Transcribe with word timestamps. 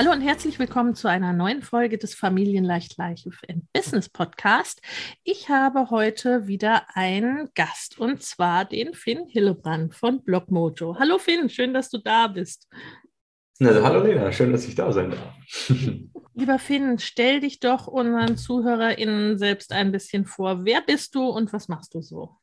Hallo 0.00 0.12
und 0.12 0.22
herzlich 0.22 0.58
willkommen 0.58 0.94
zu 0.94 1.08
einer 1.08 1.34
neuen 1.34 1.60
Folge 1.60 1.98
des 1.98 2.14
Familienleicht 2.14 2.96
Life 2.96 3.28
and 3.50 3.70
Business 3.74 4.08
Podcast. 4.08 4.80
Ich 5.24 5.50
habe 5.50 5.90
heute 5.90 6.46
wieder 6.46 6.86
einen 6.94 7.50
Gast 7.54 7.98
und 7.98 8.22
zwar 8.22 8.64
den 8.64 8.94
Finn 8.94 9.26
Hillebrand 9.28 9.94
von 9.94 10.24
Blogmojo. 10.24 10.96
Hallo 10.98 11.18
Finn, 11.18 11.50
schön, 11.50 11.74
dass 11.74 11.90
du 11.90 11.98
da 11.98 12.28
bist. 12.28 12.66
Also, 13.60 13.82
hallo 13.82 14.02
Lena, 14.02 14.32
schön, 14.32 14.52
dass 14.52 14.66
ich 14.66 14.74
da 14.74 14.90
sein 14.90 15.10
darf. 15.10 15.34
Lieber 16.34 16.58
Finn, 16.58 16.98
stell 16.98 17.40
dich 17.40 17.60
doch 17.60 17.86
unseren 17.86 18.38
ZuhörerInnen 18.38 19.36
selbst 19.36 19.70
ein 19.70 19.92
bisschen 19.92 20.24
vor. 20.24 20.64
Wer 20.64 20.80
bist 20.80 21.14
du 21.14 21.28
und 21.28 21.52
was 21.52 21.68
machst 21.68 21.94
du 21.94 22.00
so? 22.00 22.38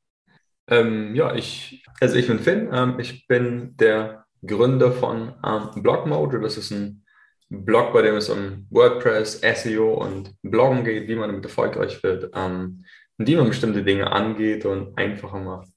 Ähm, 0.68 1.16
ja, 1.16 1.34
ich, 1.34 1.84
also 2.00 2.18
ich 2.18 2.28
bin 2.28 2.38
Finn, 2.38 2.70
ähm, 2.72 3.00
ich 3.00 3.26
bin 3.26 3.76
der 3.78 4.28
Gründer 4.46 4.92
von 4.92 5.34
ähm, 5.44 5.82
Blogmojo. 5.82 6.38
Das 6.38 6.56
ist 6.58 6.70
ein 6.70 7.04
Blog, 7.50 7.94
bei 7.94 8.02
dem 8.02 8.16
es 8.16 8.30
um 8.30 8.68
WordPress, 8.70 9.42
SEO 9.42 9.94
und 9.94 10.36
Bloggen 10.42 10.84
geht, 10.84 11.08
wie 11.08 11.16
man 11.16 11.30
damit 11.30 11.46
erfolgreich 11.46 12.02
wird, 12.04 12.32
ähm, 12.36 12.84
wie 13.18 13.36
man 13.36 13.48
bestimmte 13.48 13.84
Dinge 13.84 14.12
angeht 14.12 14.66
und 14.66 14.98
einfacher 14.98 15.40
macht. 15.40 15.70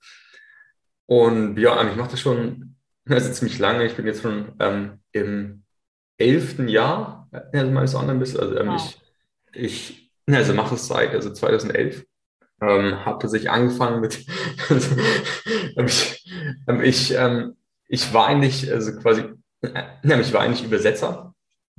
Und 1.06 1.58
ja, 1.58 1.88
ich 1.88 1.96
mache 1.96 2.10
das 2.10 2.20
schon 2.20 2.76
also 3.08 3.32
ziemlich 3.32 3.58
lange. 3.58 3.84
Ich 3.86 3.94
bin 3.94 4.06
jetzt 4.06 4.22
schon 4.22 4.52
ähm, 4.58 5.00
im 5.12 5.64
elften 6.18 6.68
Jahr 6.68 7.28
also 7.52 7.70
meines 7.70 7.94
Online-Business. 7.94 8.40
Also 8.40 8.58
ähm, 8.58 8.68
wow. 8.68 8.98
ich, 9.52 10.10
ich 10.26 10.34
also 10.34 10.54
mache 10.54 10.74
es 10.74 10.86
seit 10.86 11.14
also 11.14 11.32
2011. 11.32 12.04
Ähm, 12.62 13.06
habe 13.06 13.18
tatsächlich 13.20 13.50
angefangen 13.50 14.00
mit, 14.00 14.26
also, 14.68 14.94
ich, 15.86 16.26
ich, 16.82 17.14
ähm, 17.14 17.56
ich 17.88 18.12
war 18.12 18.26
eigentlich, 18.26 18.70
also 18.70 18.92
quasi, 18.98 19.22
äh, 19.62 20.20
ich 20.20 20.32
war 20.34 20.42
eigentlich 20.42 20.62
Übersetzer 20.62 21.29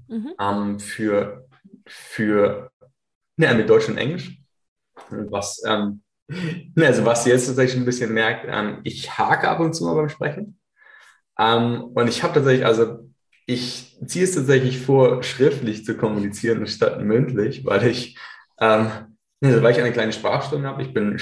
mhm. 0.08 0.34
ähm, 0.39 0.80
für, 0.80 1.47
für 1.88 2.71
ja, 3.38 3.54
mit 3.54 3.70
Deutsch 3.70 3.89
und 3.89 3.98
Englisch. 3.98 4.38
Was, 5.10 5.61
ähm, 5.65 6.02
also 6.77 7.05
was 7.05 7.26
ihr 7.26 7.33
jetzt 7.33 7.48
tatsächlich 7.48 7.82
ein 7.82 7.86
bisschen 7.86 8.14
merkt, 8.14 8.45
ähm, 8.48 8.82
ich 8.83 9.17
hake 9.17 9.48
ab 9.48 9.60
und 9.60 9.73
zu 9.73 9.86
mal 9.86 9.95
beim 9.95 10.10
Sprechen. 10.10 10.60
Ähm, 11.38 11.83
und 11.95 12.08
ich 12.08 12.23
habe 12.23 12.33
tatsächlich, 12.33 12.65
also 12.65 13.10
ich 13.45 13.98
ziehe 14.05 14.23
es 14.23 14.36
tatsächlich 14.36 14.80
vor, 14.80 15.23
schriftlich 15.23 15.86
zu 15.86 15.98
kommunizieren 15.98 16.65
statt 16.67 17.02
mündlich, 17.02 17.65
weil 17.65 17.88
ich, 17.88 18.17
ähm, 18.60 19.17
also 19.42 19.64
weil 19.64 19.71
ich 19.71 19.80
eine 19.80 19.92
kleine 19.92 20.14
Sprachstunde 20.14 20.67
habe. 20.67 20.83
Ich 20.83 20.94
bin 20.94 21.20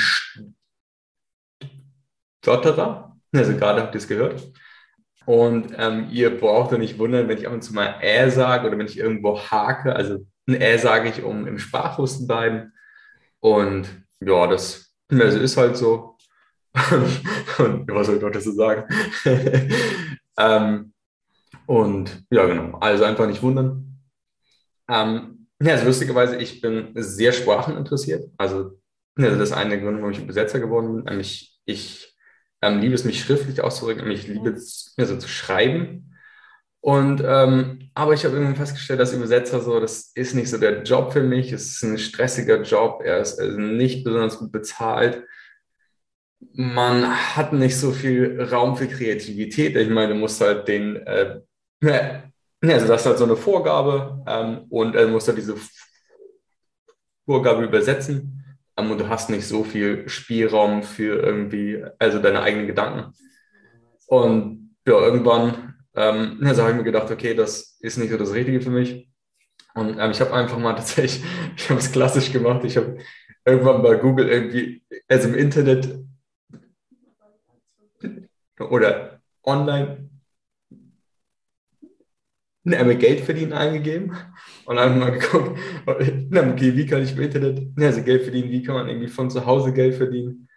Stotterer, 2.44 3.18
also 3.34 3.56
gerade 3.56 3.82
habt 3.82 3.96
ihr 3.96 4.00
es 4.00 4.08
gehört. 4.08 4.52
Und 5.26 5.74
ähm, 5.78 6.08
ihr 6.12 6.40
braucht 6.40 6.74
euch 6.74 6.80
nicht 6.80 6.98
wundern, 6.98 7.28
wenn 7.28 7.38
ich 7.38 7.48
ab 7.48 7.54
und 7.54 7.62
zu 7.62 7.74
mal 7.74 7.96
äh 8.02 8.30
sage 8.32 8.68
oder 8.68 8.78
wenn 8.78 8.88
ich 8.88 8.98
irgendwo 8.98 9.40
hake. 9.40 9.96
Also 9.96 10.26
ein 10.48 10.56
äh 10.56 10.78
sage 10.78 11.10
ich, 11.10 11.24
um 11.24 11.46
im 11.46 11.60
Sprachfluss 11.60 12.20
zu 12.20 12.28
bleiben. 12.28 12.74
Und 13.40 13.88
ja, 14.22 14.48
das 14.48 14.90
also 15.12 15.40
ist 15.40 15.58
halt 15.58 15.78
so. 15.78 16.18
und 17.58 17.88
was 17.92 18.08
soll 18.08 18.18
ich 18.18 18.22
noch 18.22 18.32
dazu 18.32 18.52
sagen? 18.52 18.84
ähm, 20.38 20.94
und 21.66 22.24
ja, 22.32 22.46
genau. 22.46 22.78
Also 22.80 23.04
einfach 23.04 23.28
nicht 23.28 23.42
wundern. 23.42 24.00
Ähm, 24.88 25.48
ja, 25.62 25.74
also 25.74 25.86
lustigerweise, 25.86 26.38
ich 26.38 26.62
bin 26.62 26.92
sehr 26.96 27.34
spracheninteressiert. 27.34 28.30
Also, 28.38 28.80
also 29.16 29.38
das 29.38 29.50
ist 29.50 29.56
einer 29.56 29.72
der 29.72 29.80
Gründe, 29.80 30.02
warum 30.02 30.12
ich 30.12 30.20
Übersetzer 30.20 30.60
geworden 30.60 31.04
bin. 31.04 31.20
Ich, 31.20 31.60
ich 31.66 32.09
ähm, 32.62 32.80
liebe 32.80 32.96
es, 32.96 33.06
mich 33.06 33.22
schriftlich 33.22 33.62
auszudrücken, 33.62 34.10
ich 34.12 34.28
liebe 34.28 34.50
es, 34.50 34.94
mir 34.98 35.06
so 35.06 35.18
zu 35.18 35.28
schreiben. 35.28 36.16
Und 36.82 37.22
ähm, 37.26 37.90
aber 37.94 38.14
ich 38.14 38.24
habe 38.24 38.36
irgendwann 38.36 38.56
festgestellt, 38.56 39.00
dass 39.00 39.14
Übersetzer 39.14 39.60
so, 39.60 39.80
das 39.80 40.12
ist 40.16 40.34
nicht 40.34 40.50
so 40.50 40.58
der 40.58 40.84
Job 40.84 41.12
für 41.12 41.24
mich. 41.24 41.52
Es 41.52 41.72
ist 41.72 41.84
ein 41.84 41.98
stressiger 41.98 42.62
Job. 42.62 43.02
Er 43.04 43.20
ist 43.20 43.40
also 43.40 43.60
nicht 43.60 44.04
besonders 44.06 44.40
gut 44.40 44.52
bezahlt. 44.52 45.24
Man 46.54 47.06
hat 47.36 47.52
nicht 47.52 47.78
so 47.78 47.92
viel 47.92 48.42
Raum 48.42 48.78
für 48.78 48.88
Kreativität. 48.88 49.76
Ich 49.76 49.90
meine, 49.90 50.14
du 50.14 50.20
musst 50.20 50.40
halt 50.40 50.70
den, 50.70 50.96
äh, 51.06 51.42
also 52.62 52.88
das 52.88 53.02
ist 53.02 53.08
halt 53.08 53.18
so 53.18 53.26
eine 53.26 53.36
Vorgabe 53.36 54.24
ähm, 54.26 54.66
und 54.70 54.96
er 54.96 55.08
muss 55.08 55.28
halt 55.28 55.38
diese 55.38 55.56
Vorgabe 57.26 57.64
übersetzen 57.64 58.49
und 58.88 59.00
du 59.00 59.10
hast 59.10 59.30
nicht 59.30 59.46
so 59.46 59.64
viel 59.64 60.08
Spielraum 60.08 60.84
für 60.84 61.22
irgendwie, 61.22 61.84
also 62.00 62.20
deine 62.20 62.42
eigenen 62.42 62.68
Gedanken. 62.68 63.14
Und 64.08 64.76
ja, 64.88 65.00
irgendwann 65.00 65.70
ähm, 65.96 66.40
also 66.44 66.62
habe 66.62 66.72
ich 66.72 66.78
mir 66.78 66.84
gedacht, 66.84 67.12
okay, 67.12 67.34
das 67.34 67.78
ist 67.80 67.98
nicht 67.98 68.12
so 68.12 68.18
das 68.18 68.34
Richtige 68.34 68.62
für 68.62 68.70
mich. 68.70 69.10
Und 69.76 70.00
ähm, 70.00 70.12
ich 70.12 70.22
habe 70.22 70.34
einfach 70.34 70.58
mal 70.58 70.74
tatsächlich, 70.76 71.24
ich 71.56 71.70
habe 71.70 71.80
es 71.80 71.92
klassisch 71.92 72.32
gemacht, 72.32 72.64
ich 72.64 72.78
habe 72.78 72.98
irgendwann 73.46 73.82
bei 73.82 73.96
Google 73.96 74.30
irgendwie, 74.30 74.84
also 75.08 75.30
im 75.30 75.36
Internet 75.36 76.00
oder 78.60 79.22
online 79.44 80.10
einmal 82.66 82.98
Geld 82.98 83.22
verdienen 83.22 83.54
eingegeben 83.54 84.16
und 84.70 84.76
dann 84.76 85.00
mal 85.00 85.12
geguckt, 85.12 85.58
okay, 85.88 86.76
wie 86.76 86.86
kann 86.86 87.02
ich 87.02 87.14
im 87.18 87.24
Internet 87.24 87.68
also 87.80 88.04
Geld 88.04 88.22
verdienen, 88.22 88.52
wie 88.52 88.62
kann 88.62 88.76
man 88.76 88.88
irgendwie 88.88 89.08
von 89.08 89.32
zu 89.32 89.44
Hause 89.48 89.74
Geld 89.74 89.96
verdienen. 89.96 90.48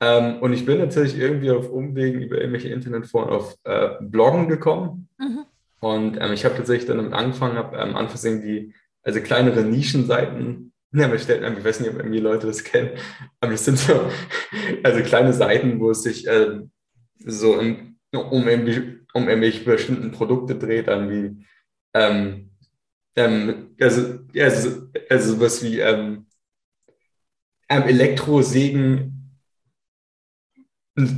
Ähm, 0.00 0.36
und 0.40 0.52
ich 0.52 0.66
bin 0.66 0.76
natürlich 0.76 1.18
irgendwie 1.18 1.50
auf 1.50 1.70
Umwegen 1.70 2.20
über 2.20 2.36
irgendwelche 2.36 2.68
Internetforen 2.68 3.30
auf 3.30 3.56
äh, 3.64 3.92
Bloggen 4.02 4.48
gekommen. 4.48 5.08
Mhm. 5.18 5.46
Und 5.80 6.18
ähm, 6.20 6.34
ich 6.34 6.44
habe 6.44 6.56
tatsächlich 6.56 6.86
dann 6.86 6.98
damit 6.98 7.14
angefangen, 7.14 7.56
habe 7.56 7.78
am 7.78 7.90
ähm, 7.90 7.96
Anfang 7.96 8.20
irgendwie, 8.22 8.74
also 9.02 9.20
kleinere 9.20 9.62
Nischenseiten, 9.62 10.74
ja, 10.92 11.18
stellt 11.18 11.42
ich 11.58 11.64
weiß 11.64 11.80
nicht, 11.80 11.90
ob 11.90 11.96
irgendwie 11.96 12.18
Leute 12.18 12.46
das 12.46 12.64
kennen, 12.64 12.90
aber 13.40 13.52
das 13.52 13.64
sind 13.64 13.78
so, 13.78 14.10
also 14.82 15.00
kleine 15.00 15.32
Seiten, 15.32 15.80
wo 15.80 15.90
es 15.90 16.02
sich 16.02 16.26
äh, 16.26 16.60
so 17.24 17.58
in, 17.58 17.96
um, 18.12 18.46
irgendwie, 18.46 18.98
um 19.14 19.26
irgendwelche 19.26 19.64
bestimmten 19.64 20.10
Produkte 20.10 20.54
dreht, 20.54 20.88
dann 20.88 21.08
wie 21.08 21.46
ähm, 21.94 22.50
ähm, 23.16 23.74
also, 23.80 24.20
also, 24.36 24.88
also 25.08 25.34
sowas 25.34 25.62
wie 25.62 25.80
ähm, 25.80 26.26
ähm, 27.68 27.82
Elektrosägen 27.82 29.10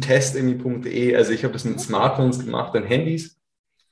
Test 0.01 0.37
irgendwie.de, 0.37 1.17
also 1.17 1.33
ich 1.33 1.45
habe 1.45 1.53
das 1.53 1.65
mit 1.65 1.81
Smartphones 1.81 2.39
gemacht, 2.39 2.75
dann 2.75 2.85
Handys. 2.85 3.39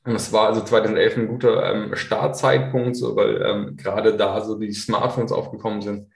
Und 0.05 0.15
das 0.15 0.33
war 0.33 0.49
also 0.49 0.63
2011 0.63 1.17
ein 1.17 1.29
guter 1.29 1.71
ähm, 1.73 1.97
Startzeitpunkt, 1.97 2.97
so, 2.97 3.17
weil 3.17 3.43
ähm, 3.43 3.77
gerade 3.77 4.17
da 4.17 4.43
so 4.43 4.59
die 4.59 4.73
Smartphones 4.73 5.33
aufgekommen 5.33 5.83
sind. 5.83 6.11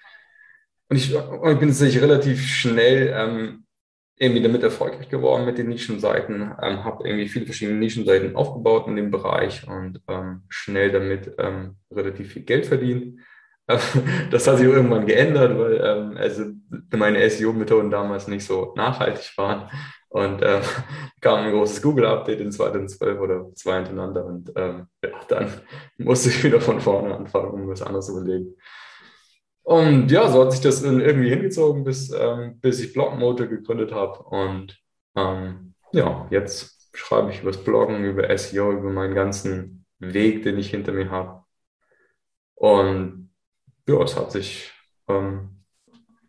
Und 0.89 0.97
ich, 0.97 1.15
und 1.15 1.53
ich 1.53 1.59
bin 1.59 1.69
tatsächlich 1.69 2.03
relativ 2.03 2.47
schnell 2.47 3.13
ähm, 3.15 3.67
irgendwie 4.19 4.43
damit 4.43 4.63
erfolgreich 4.63 5.09
geworden 5.09 5.45
mit 5.45 5.59
den 5.59 5.69
Nischenseiten, 5.69 6.53
ähm, 6.63 6.85
habe 6.85 7.07
irgendwie 7.07 7.29
viele 7.29 7.47
verschiedene 7.47 7.79
Nischenseiten 7.79 8.35
aufgebaut 8.35 8.87
in 8.89 8.97
dem 8.97 9.11
Bereich 9.11 9.67
und 9.69 10.01
ähm, 10.09 10.43
schnell 10.49 10.91
damit 10.91 11.35
ähm, 11.39 11.77
relativ 11.91 12.33
viel 12.33 12.43
Geld 12.43 12.67
verdient. 12.67 13.21
das 14.31 14.47
hat 14.47 14.57
sich 14.57 14.67
irgendwann 14.67 15.07
geändert, 15.07 15.59
weil 15.59 15.81
ähm, 15.85 16.17
also 16.17 16.45
meine 16.97 17.29
SEO-Methoden 17.29 17.91
damals 17.91 18.27
nicht 18.27 18.45
so 18.45 18.73
nachhaltig 18.77 19.37
waren. 19.37 19.71
Und 20.09 20.41
ähm, 20.43 20.63
kam 21.21 21.41
ein 21.41 21.53
großes 21.53 21.83
Google-Update 21.83 22.41
in 22.41 22.51
2012 22.51 23.21
oder 23.21 23.55
zwei 23.55 23.77
hintereinander. 23.77 24.25
Und 24.25 24.51
ähm, 24.57 24.87
ja, 25.05 25.11
dann 25.29 25.53
musste 25.99 26.31
ich 26.31 26.43
wieder 26.43 26.61
von 26.61 26.81
vorne 26.81 27.15
anfangen, 27.15 27.51
um 27.51 27.69
was 27.69 27.83
anderes 27.83 28.07
zu 28.07 28.19
überlegen. 28.19 28.55
Und 29.69 30.11
ja, 30.11 30.31
so 30.31 30.43
hat 30.43 30.53
sich 30.53 30.63
das 30.63 30.83
irgendwie 30.83 31.29
hingezogen, 31.29 31.85
bis, 31.85 32.11
ähm, 32.11 32.59
bis 32.59 32.81
ich 32.81 32.95
Blogmote 32.95 33.47
gegründet 33.51 33.93
habe. 33.93 34.23
Und 34.23 34.79
ähm, 35.15 35.75
ja, 35.93 36.27
jetzt 36.31 36.89
schreibe 36.95 37.31
ich 37.31 37.43
über 37.43 37.51
das 37.51 37.63
Bloggen, 37.63 38.03
über 38.03 38.35
SEO, 38.39 38.73
über 38.73 38.89
meinen 38.89 39.15
ganzen 39.15 39.85
Weg, 39.99 40.43
den 40.43 40.57
ich 40.57 40.71
hinter 40.71 40.93
mir 40.93 41.11
habe. 41.11 41.45
Und 42.55 43.31
ja, 43.87 44.03
es 44.03 44.17
hat 44.17 44.33
sich, 44.33 44.73
ähm, 45.07 45.51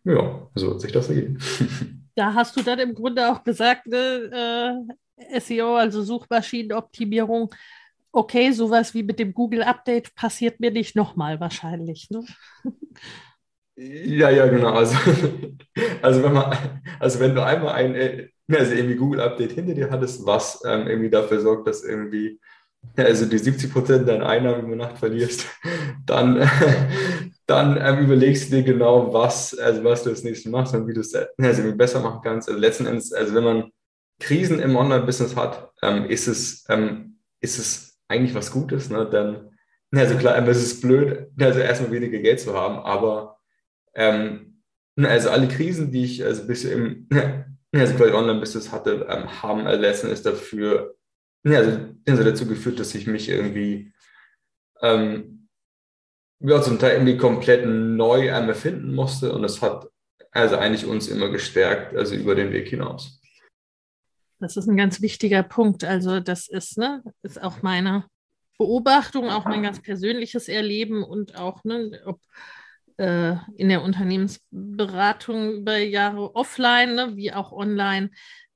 ja, 0.04 0.50
so 0.54 0.74
hat 0.74 0.82
sich 0.82 0.92
das 0.92 1.08
ergeben. 1.08 1.38
Da 2.16 2.34
hast 2.34 2.54
du 2.56 2.62
dann 2.62 2.80
im 2.80 2.94
Grunde 2.94 3.30
auch 3.30 3.44
gesagt, 3.44 3.86
ne, 3.86 4.84
äh, 5.16 5.40
SEO, 5.40 5.76
also 5.76 6.02
Suchmaschinenoptimierung, 6.02 7.54
okay, 8.12 8.52
sowas 8.52 8.92
wie 8.92 9.04
mit 9.04 9.18
dem 9.18 9.32
Google 9.32 9.62
Update 9.62 10.14
passiert 10.14 10.60
mir 10.60 10.72
nicht 10.72 10.94
nochmal 10.96 11.40
wahrscheinlich. 11.40 12.10
Ne? 12.10 12.22
Ja, 13.80 14.28
ja, 14.30 14.46
genau. 14.46 14.74
Also, 14.74 14.94
also, 16.02 16.22
wenn 16.22 16.32
man, 16.34 16.80
also 16.98 17.18
wenn 17.18 17.34
du 17.34 17.42
einmal 17.42 17.74
ein 17.74 17.94
äh, 17.94 18.28
also 18.50 18.72
irgendwie 18.74 18.96
Google 18.96 19.20
Update 19.20 19.52
hinter 19.52 19.74
dir 19.74 19.90
hattest, 19.90 20.26
was 20.26 20.62
ähm, 20.66 20.86
irgendwie 20.86 21.08
dafür 21.10 21.40
sorgt, 21.40 21.66
dass 21.66 21.84
irgendwie 21.84 22.40
also 22.96 23.26
die 23.26 23.38
70 23.38 23.72
Prozent 23.72 24.08
deiner 24.08 24.26
Einnahmen 24.26 24.66
über 24.66 24.76
Nacht 24.76 24.98
verlierst, 24.98 25.46
dann, 26.06 26.48
dann 27.46 27.78
ähm, 27.80 28.04
überlegst 28.04 28.50
du 28.50 28.56
dir 28.56 28.62
genau, 28.64 29.12
was, 29.14 29.56
also 29.58 29.84
was 29.84 30.02
du 30.02 30.10
das 30.10 30.24
nächste 30.24 30.50
machst 30.50 30.74
und 30.74 30.86
wie 30.86 30.94
du 30.94 31.00
es 31.00 31.14
also 31.14 31.76
besser 31.76 32.00
machen 32.00 32.20
kannst. 32.22 32.48
Also 32.48 32.60
letzten 32.60 32.86
Endes, 32.86 33.12
also 33.12 33.34
wenn 33.34 33.44
man 33.44 33.70
Krisen 34.18 34.60
im 34.60 34.76
Online-Business 34.76 35.36
hat, 35.36 35.70
ähm, 35.82 36.04
ist, 36.06 36.26
es, 36.26 36.66
ähm, 36.68 37.18
ist 37.40 37.58
es 37.58 37.98
eigentlich 38.08 38.34
was 38.34 38.50
Gutes. 38.50 38.90
Ne? 38.90 39.08
Denn, 39.08 39.50
also 39.98 40.16
klar, 40.16 40.36
es 40.48 40.62
ist 40.62 40.80
blöd, 40.82 41.28
also 41.40 41.60
erstmal 41.60 41.92
weniger 41.92 42.18
Geld 42.18 42.40
zu 42.40 42.54
haben, 42.54 42.78
aber 42.80 43.39
ähm, 43.94 44.62
also 44.96 45.30
alle 45.30 45.48
Krisen, 45.48 45.90
die 45.90 46.04
ich 46.04 46.24
also 46.24 46.46
bisher 46.46 46.72
im 46.72 47.08
also 47.74 48.04
Online-Business 48.04 48.72
hatte, 48.72 49.06
ähm, 49.08 49.42
haben 49.42 49.64
letzten 49.64 50.06
Endes 50.08 50.22
dafür 50.22 50.96
ja, 51.44 51.58
also, 51.58 51.94
also 52.06 52.24
dazu 52.24 52.46
geführt, 52.46 52.78
dass 52.78 52.94
ich 52.94 53.06
mich 53.06 53.28
irgendwie 53.28 53.92
ähm, 54.82 55.48
ja, 56.40 56.60
zum 56.60 56.78
Teil 56.78 56.92
irgendwie 56.92 57.16
komplett 57.16 57.66
neu 57.66 58.26
erfinden 58.26 58.94
musste 58.94 59.32
und 59.32 59.42
das 59.42 59.62
hat 59.62 59.88
also 60.32 60.56
eigentlich 60.56 60.86
uns 60.86 61.08
immer 61.08 61.28
gestärkt, 61.28 61.96
also 61.96 62.14
über 62.14 62.34
den 62.34 62.52
Weg 62.52 62.68
hinaus. 62.68 63.20
Das 64.38 64.56
ist 64.56 64.68
ein 64.68 64.76
ganz 64.76 65.02
wichtiger 65.02 65.42
Punkt. 65.42 65.84
Also 65.84 66.20
das 66.20 66.48
ist, 66.48 66.78
ne, 66.78 67.02
ist 67.22 67.42
auch 67.42 67.62
meine 67.62 68.06
Beobachtung, 68.58 69.28
auch 69.28 69.44
mein 69.44 69.62
ganz 69.62 69.82
persönliches 69.82 70.48
Erleben 70.48 71.02
und 71.02 71.36
auch, 71.36 71.64
ne, 71.64 72.00
ob 72.06 72.20
äh, 73.00 73.36
in 73.56 73.70
der 73.70 73.82
Unternehmensberatung 73.82 75.54
über 75.54 75.78
Jahre 75.78 76.36
offline, 76.36 76.94
ne, 76.94 77.16
wie 77.16 77.32
auch 77.32 77.50
online, 77.50 78.10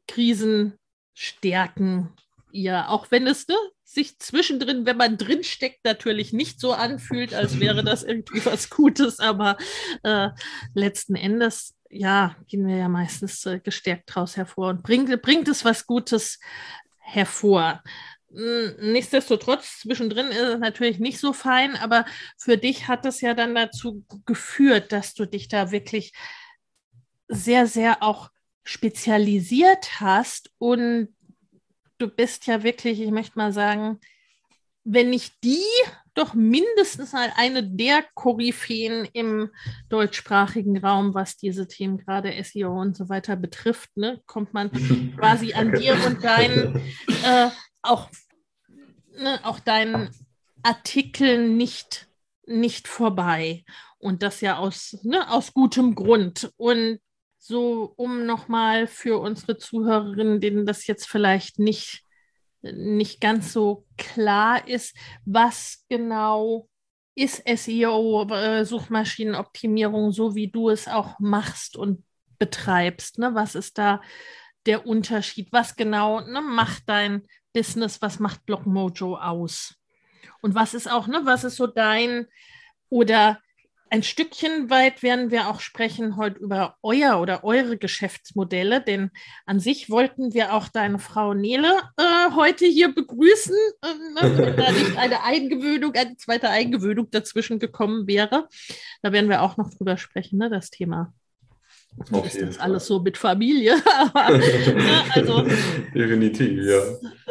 Krisen 0.07 0.75
stärken 1.15 2.13
ihr, 2.53 2.91
auch 2.91 3.11
wenn 3.11 3.27
es 3.27 3.49
ne, 3.49 3.57
sich 3.85 4.19
zwischendrin, 4.19 4.87
wenn 4.87 4.97
man 4.97 5.17
drin 5.17 5.45
steckt, 5.45 5.85
natürlich 5.85 6.33
nicht 6.33 6.61
so 6.61 6.73
anfühlt, 6.73 7.33
als 7.33 7.59
wäre 7.59 7.83
das 7.83 8.03
irgendwie 8.05 8.45
was 8.45 8.69
Gutes, 8.69 9.19
aber 9.19 9.57
äh, 10.03 10.29
letzten 10.75 11.15
Endes, 11.15 11.75
ja, 11.89 12.37
gehen 12.47 12.67
wir 12.67 12.77
ja 12.77 12.89
meistens 12.89 13.47
äh, 13.47 13.61
gestärkt 13.61 14.11
daraus 14.11 14.37
hervor 14.37 14.69
und 14.69 14.83
bringt, 14.83 15.23
bringt 15.23 15.49
es 15.49 15.65
was 15.65 15.87
Gutes 15.87 16.39
hervor. 16.99 17.83
Hm, 18.35 18.93
nichtsdestotrotz, 18.93 19.81
zwischendrin 19.81 20.27
ist 20.29 20.39
es 20.41 20.59
natürlich 20.59 20.99
nicht 20.99 21.19
so 21.19 21.33
fein, 21.33 21.77
aber 21.77 22.05
für 22.37 22.59
dich 22.59 22.89
hat 22.89 23.07
es 23.07 23.21
ja 23.21 23.35
dann 23.35 23.55
dazu 23.55 24.05
geführt, 24.27 24.91
dass 24.91 25.15
du 25.15 25.25
dich 25.25 25.49
da 25.49 25.71
wirklich 25.71 26.13
sehr, 27.29 27.67
sehr 27.67 28.03
auch 28.03 28.31
spezialisiert 28.65 30.01
hast 30.01 30.51
und 30.59 31.15
du 31.99 32.09
bist 32.09 32.47
ja 32.47 32.63
wirklich, 32.63 33.01
ich 33.01 33.11
möchte 33.11 33.39
mal 33.39 33.53
sagen, 33.53 34.01
wenn 34.85 35.11
nicht 35.11 35.35
die, 35.45 35.63
doch 36.15 36.35
mindestens 36.35 37.13
mal 37.13 37.33
eine 37.37 37.63
der 37.63 38.05
Koryphäen 38.15 39.09
im 39.13 39.51
deutschsprachigen 39.89 40.79
Raum, 40.79 41.15
was 41.15 41.37
diese 41.37 41.67
Themen 41.67 41.99
gerade 41.99 42.33
SEO 42.43 42.81
und 42.81 42.97
so 42.97 43.09
weiter 43.09 43.37
betrifft, 43.37 43.97
ne, 43.97 44.21
kommt 44.27 44.55
man 44.55 44.71
quasi 45.19 45.55
an 45.55 45.73
dir 45.73 45.97
und 46.07 46.23
deinen 46.23 46.77
äh, 47.25 47.51
auch, 47.83 48.09
ne, 49.17 49.41
auch 49.45 49.61
deinen 49.61 50.11
Artikeln 50.63 51.57
nicht, 51.57 52.09
nicht 52.47 52.89
vorbei. 52.89 53.65
Und 53.99 54.23
das 54.23 54.41
ja 54.41 54.59
aus, 54.59 54.99
ne, 55.03 55.31
aus 55.31 55.55
gutem 55.55 55.95
Grund. 55.95 56.51
Und 56.57 57.01
so, 57.39 57.93
um 57.97 58.27
nochmal 58.27 58.87
für 58.87 59.21
unsere 59.21 59.59
Zuhörerinnen, 59.59 60.41
denen 60.41 60.67
das 60.67 60.87
jetzt 60.87 61.07
vielleicht 61.07 61.59
nicht, 61.59 62.03
nicht 62.63 63.21
ganz 63.21 63.53
so 63.53 63.87
klar 63.99 64.67
ist, 64.67 64.97
was 65.27 65.85
genau 65.89 66.69
ist 67.15 67.43
SEO, 67.47 68.27
äh, 68.31 68.65
Suchmaschinenoptimierung, 68.65 70.13
so 70.13 70.35
wie 70.35 70.49
du 70.49 70.71
es 70.71 70.89
auch 70.89 71.19
machst 71.21 71.77
und 71.77 72.05
betreibst? 72.39 73.19
Ne? 73.19 73.35
Was 73.35 73.55
ist 73.55 73.79
da 73.79 74.01
der 74.67 74.87
Unterschied? 74.87 75.49
Was 75.53 75.77
genau 75.77 76.21
ne, 76.21 76.41
macht 76.41 76.85
dein 76.87 77.23
Business, 77.55 78.03
was 78.03 78.21
macht 78.21 78.45
Blockmojo 78.45 79.17
aus? 79.17 79.77
Und 80.43 80.55
was 80.55 80.75
ist 80.75 80.91
auch, 80.91 81.07
ne, 81.07 81.23
was 81.25 81.45
ist 81.45 81.57
so 81.57 81.67
dein 81.67 82.27
oder 82.91 83.41
ein 83.95 84.03
Stückchen 84.03 84.71
weit 84.71 85.05
werden 85.05 85.31
wir 85.31 85.49
auch 85.49 85.61
sprechen 85.61 86.17
heute 86.17 86.41
über 86.41 86.77
euer 86.83 87.21
oder 87.21 87.45
eure 87.45 87.79
Geschäftsmodelle, 87.79 88.83
denn 88.83 89.11
an 89.47 89.61
sich 89.61 89.89
wollten 89.89 90.35
wir 90.35 90.53
auch 90.53 90.67
deine 90.67 90.99
Frau 90.99 91.33
Nele 91.33 91.81
äh, 91.97 92.33
heute 92.35 92.67
hier 92.67 92.93
begrüßen, 92.93 93.55
äh, 93.83 94.21
ne, 94.21 94.37
wenn 94.37 94.57
da 94.57 94.73
nicht 94.73 94.97
eine 94.99 95.23
Eingewöhnung, 95.23 95.95
eine 95.95 96.17
zweite 96.17 96.51
Eingewöhnung 96.51 97.09
dazwischen 97.11 97.61
gekommen 97.61 98.09
wäre. 98.09 98.49
Da 99.03 99.13
werden 99.13 99.31
wir 99.31 99.43
auch 99.43 99.57
noch 99.57 99.71
drüber 99.71 99.97
sprechen, 99.97 100.39
ne, 100.39 100.51
das 100.51 100.71
Thema. 100.71 101.15
Wie 101.97 102.27
ist 102.27 102.41
das 102.41 102.59
alles 102.59 102.87
so 102.87 103.01
mit 103.01 103.17
Familie? 103.17 103.77
ne, 104.15 105.05
also, 105.15 105.43
Definitiv, 105.95 106.65
ja. 106.65 106.81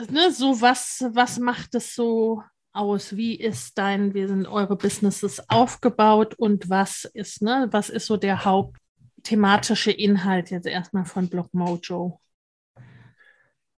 Ne, 0.10 0.32
so 0.32 0.60
was, 0.62 1.06
was 1.12 1.40
macht 1.40 1.76
es 1.76 1.96
so 1.96 2.42
aus? 2.72 3.16
Wie 3.16 3.36
ist 3.36 3.78
dein, 3.78 4.14
wie 4.14 4.26
sind 4.26 4.48
eure 4.48 4.76
Businesses 4.76 5.42
aufgebaut 5.50 6.34
und 6.36 6.70
was 6.70 7.06
ist, 7.14 7.42
ne, 7.42 7.68
was 7.72 7.90
ist 7.90 8.08
so 8.08 8.18
der 8.18 8.46
hauptthematische 8.46 9.92
Inhalt 9.92 10.50
jetzt 10.50 10.68
erstmal 10.68 11.06
von 11.06 11.30
Blockmojo? 11.30 12.20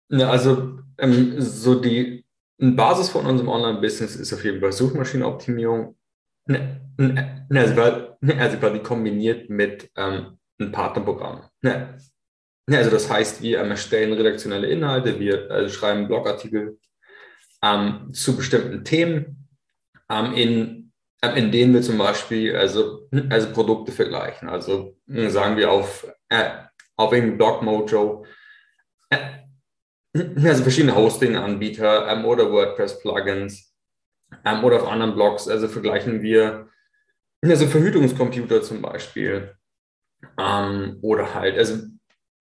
Ja, 0.09 0.29
also 0.29 0.79
ähm, 0.99 1.41
so 1.41 1.81
die 1.81 2.25
Basis 2.57 3.09
von 3.09 3.25
unserem 3.25 3.49
Online-Business 3.49 4.15
ist 4.15 4.33
auf 4.33 4.43
jeden 4.45 4.61
Fall 4.61 4.71
Suchmaschinenoptimierung. 4.71 5.97
Ne, 6.47 6.81
ne, 6.97 7.45
ne 7.49 7.59
also, 7.59 7.81
also 7.81 8.57
quasi 8.57 8.79
kombiniert 8.79 9.49
mit 9.49 9.89
ähm, 9.95 10.37
einem 10.59 10.71
Partnerprogramm. 10.71 11.43
Ne, 11.61 11.97
ne, 12.67 12.77
also 12.77 12.89
das 12.89 13.09
heißt, 13.09 13.41
wir 13.41 13.59
erstellen 13.59 14.13
redaktionelle 14.13 14.67
Inhalte, 14.67 15.19
wir 15.19 15.49
also 15.51 15.73
schreiben 15.73 16.07
Blogartikel, 16.07 16.77
ähm, 17.63 18.13
zu 18.13 18.35
bestimmten 18.35 18.83
Themen, 18.83 19.47
ähm, 20.09 20.33
in, 20.33 20.91
äh, 21.21 21.37
in 21.37 21.51
denen 21.51 21.73
wir 21.73 21.81
zum 21.81 21.97
Beispiel 21.97 22.55
also, 22.55 23.09
also 23.29 23.51
Produkte 23.53 23.91
vergleichen. 23.91 24.49
Also 24.49 24.97
hm, 25.07 25.29
sagen 25.29 25.57
wir 25.57 25.71
auf, 25.71 26.07
äh, 26.29 26.51
auf 26.95 27.11
irgendeinem 27.11 27.37
Blog 27.37 27.61
Mojo, 27.63 28.25
äh, 29.09 29.17
also 30.43 30.63
verschiedene 30.63 30.95
Hosting-Anbieter 30.95 32.07
ähm, 32.07 32.25
oder 32.25 32.51
WordPress-Plugins 32.51 33.73
ähm, 34.45 34.63
oder 34.63 34.77
auf 34.77 34.87
anderen 34.87 35.15
Blogs. 35.15 35.47
Also 35.47 35.67
vergleichen 35.67 36.21
wir 36.21 36.69
also 37.43 37.67
Verhütungscomputer 37.67 38.61
zum 38.61 38.81
Beispiel 38.81 39.55
ähm, 40.39 40.97
oder 41.01 41.33
halt 41.33 41.57
also, 41.57 41.83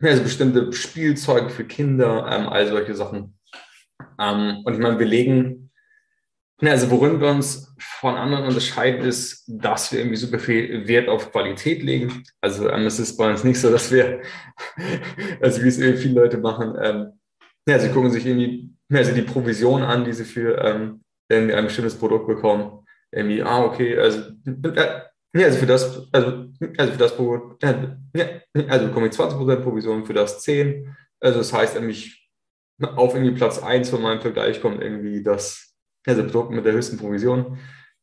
also 0.02 0.22
bestimmte 0.22 0.72
Spielzeuge 0.72 1.50
für 1.50 1.64
Kinder, 1.64 2.28
ähm, 2.30 2.48
all 2.48 2.66
solche 2.66 2.94
Sachen. 2.94 3.38
Ähm, 4.18 4.62
und 4.64 4.74
ich 4.74 4.80
meine, 4.80 4.98
wir 4.98 5.06
legen, 5.06 5.70
also 6.62 6.90
worin 6.90 7.20
wir 7.20 7.28
uns 7.28 7.74
von 7.78 8.14
anderen 8.14 8.46
unterscheiden, 8.46 9.02
ist, 9.02 9.44
dass 9.46 9.92
wir 9.92 9.98
irgendwie 9.98 10.16
super 10.16 10.38
viel 10.38 10.86
Wert 10.86 11.08
auf 11.08 11.32
Qualität 11.32 11.82
legen. 11.82 12.24
Also 12.40 12.70
ähm, 12.70 12.86
es 12.86 12.98
ist 12.98 13.16
bei 13.16 13.30
uns 13.30 13.44
nicht 13.44 13.60
so, 13.60 13.70
dass 13.70 13.90
wir, 13.92 14.22
also 15.40 15.62
wie 15.62 15.68
es 15.68 15.78
irgendwie 15.78 16.02
viele 16.02 16.20
Leute 16.20 16.38
machen, 16.38 16.74
ähm, 16.80 17.12
ja, 17.68 17.78
sie 17.78 17.90
gucken 17.90 18.10
sich 18.10 18.26
irgendwie 18.26 18.70
also 18.92 19.12
die 19.12 19.22
Provision 19.22 19.82
an, 19.82 20.04
die 20.04 20.12
sie 20.12 20.24
für 20.24 20.58
ähm, 20.62 21.02
ein 21.30 21.64
bestimmtes 21.64 21.98
Produkt 21.98 22.26
bekommen. 22.26 22.86
Irgendwie, 23.10 23.42
ah, 23.42 23.64
okay, 23.64 23.98
also 23.98 24.30
äh, 24.46 25.00
Ja, 25.36 25.46
also 25.46 25.58
für 25.58 25.66
das, 25.66 26.08
also, 26.12 26.48
also 26.78 26.92
für 26.92 26.98
das, 26.98 27.14
ja, 28.14 28.26
also 28.68 28.86
bekomme 28.86 29.08
ich 29.08 29.12
20% 29.12 29.62
Provision, 29.62 30.06
für 30.06 30.14
das 30.14 30.40
10. 30.42 30.96
Also 31.20 31.38
das 31.38 31.52
heißt 31.52 31.74
nämlich, 31.74 32.30
auf 32.80 33.14
irgendwie 33.14 33.34
Platz 33.34 33.58
1 33.60 33.90
von 33.90 34.02
meinem 34.02 34.20
Vergleich 34.20 34.60
kommt 34.60 34.80
irgendwie 34.82 35.22
das, 35.22 35.74
also 36.06 36.22
Produkt 36.22 36.52
mit 36.52 36.64
der 36.64 36.74
höchsten 36.74 36.98
Provision. 36.98 37.58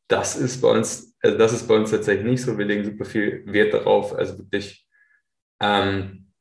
Das 0.10 0.36
ist 0.36 0.62
bei 0.62 0.70
uns, 0.70 1.16
also 1.22 1.38
das 1.38 1.54
ist 1.54 1.68
bei 1.68 1.76
uns 1.76 1.92
tatsächlich 1.92 2.26
nicht 2.26 2.42
so. 2.42 2.58
Wir 2.58 2.66
legen 2.66 2.84
super 2.84 3.06
viel 3.06 3.44
Wert 3.46 3.74
darauf, 3.74 4.14
also 4.14 4.38
wirklich 4.38 4.86
ähm, 5.62 6.32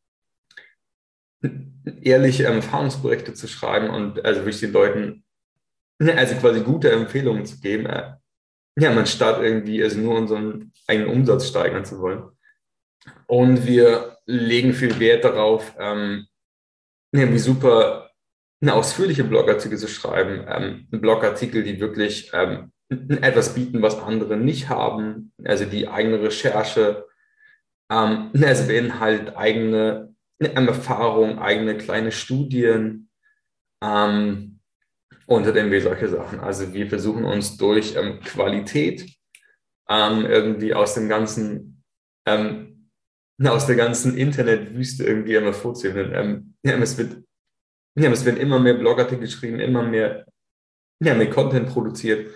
ehrliche 2.02 2.44
Erfahrungsberichte 2.44 3.35
zu 3.35 3.47
schreiben 3.47 3.90
und 3.90 4.25
also 4.25 4.40
wirklich 4.40 4.61
den 4.61 4.73
Leuten 4.73 5.25
also 6.16 6.35
quasi 6.37 6.61
gute 6.62 6.90
Empfehlungen 6.90 7.47
zu 7.47 7.61
geben. 7.61 7.87
Ja, 8.80 8.90
man 8.92 9.06
statt 9.06 9.42
irgendwie 9.42 9.82
also 9.82 10.00
nur 10.00 10.16
unseren 10.16 10.72
eigenen 10.87 11.10
Umsatz 11.10 11.49
steigern 11.49 11.84
zu 11.84 12.00
wollen. 12.00 12.22
Und 13.26 13.66
wir 13.66 14.16
legen 14.25 14.72
viel 14.72 14.99
Wert 14.99 15.25
darauf, 15.25 15.75
ähm, 15.78 16.26
ja, 17.12 17.30
wie 17.30 17.38
super 17.38 18.10
eine 18.62 18.75
ausführliche 18.75 19.25
Blogartikel 19.25 19.76
zu 19.76 19.87
schreiben. 19.87 20.46
Ähm, 20.49 20.87
Blogartikel, 20.90 21.62
die 21.62 21.78
wirklich 21.78 22.30
ähm, 22.32 22.72
etwas 22.88 23.54
bieten, 23.54 23.82
was 23.82 24.00
andere 24.00 24.38
nicht 24.38 24.70
haben. 24.70 25.32
Also 25.44 25.66
die 25.66 25.87
eigene 25.87 26.22
Recherche, 26.22 27.06
ähm, 27.90 28.30
also 28.42 28.66
beinhaltet 28.66 29.37
eigene 29.37 30.14
Erfahrungen, 30.38 31.38
eigene 31.38 31.76
kleine 31.76 32.12
Studien. 32.12 33.10
Ähm, 33.82 34.50
und 35.30 35.46
irgendwie 35.46 35.80
solche 35.80 36.08
Sachen. 36.08 36.40
Also 36.40 36.72
wir 36.72 36.88
versuchen 36.88 37.25
uns 37.25 37.56
durch 37.56 37.94
ähm, 37.94 38.18
Qualität 38.18 39.08
ähm, 39.88 40.26
irgendwie 40.26 40.75
aus 40.75 40.94
dem 40.94 41.08
ganzen, 41.08 41.84
ähm, 42.26 42.90
aus 43.44 43.66
der 43.66 43.76
ganzen 43.76 44.16
Internetwüste 44.16 45.04
irgendwie 45.04 45.37
immer 45.37 45.52
vorzuheben. 45.52 46.10
Ähm, 46.12 46.54
ja, 46.64 46.76
es 46.78 46.99
wird, 46.99 47.22
ja, 47.96 48.10
es 48.10 48.25
werden 48.25 48.40
immer 48.40 48.58
mehr 48.58 48.75
Blogartikel 48.75 49.20
geschrieben, 49.20 49.60
immer 49.60 49.84
mehr, 49.84 50.26
ja, 51.00 51.14
mehr 51.14 51.30
Content 51.30 51.68
produziert. 51.68 52.32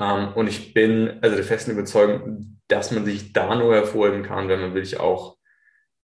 Ähm, 0.00 0.32
und 0.34 0.48
ich 0.48 0.74
bin 0.74 1.20
also 1.22 1.36
der 1.36 1.44
festen 1.44 1.70
Überzeugung, 1.70 2.60
dass 2.66 2.90
man 2.90 3.04
sich 3.04 3.32
da 3.32 3.54
nur 3.54 3.76
hervorheben 3.76 4.24
kann, 4.24 4.48
wenn 4.48 4.60
man 4.60 4.74
wirklich 4.74 4.98
auch 4.98 5.36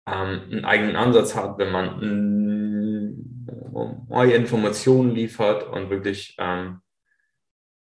ähm, 0.05 0.41
einen 0.51 0.65
eigenen 0.65 0.97
Ansatz 0.97 1.37
hat, 1.37 1.57
wenn 1.57 1.71
man 1.71 2.01
neue 4.07 4.33
Informationen 4.33 5.11
liefert 5.11 5.63
und 5.63 5.89
wirklich 5.89 6.35
ähm, 6.39 6.81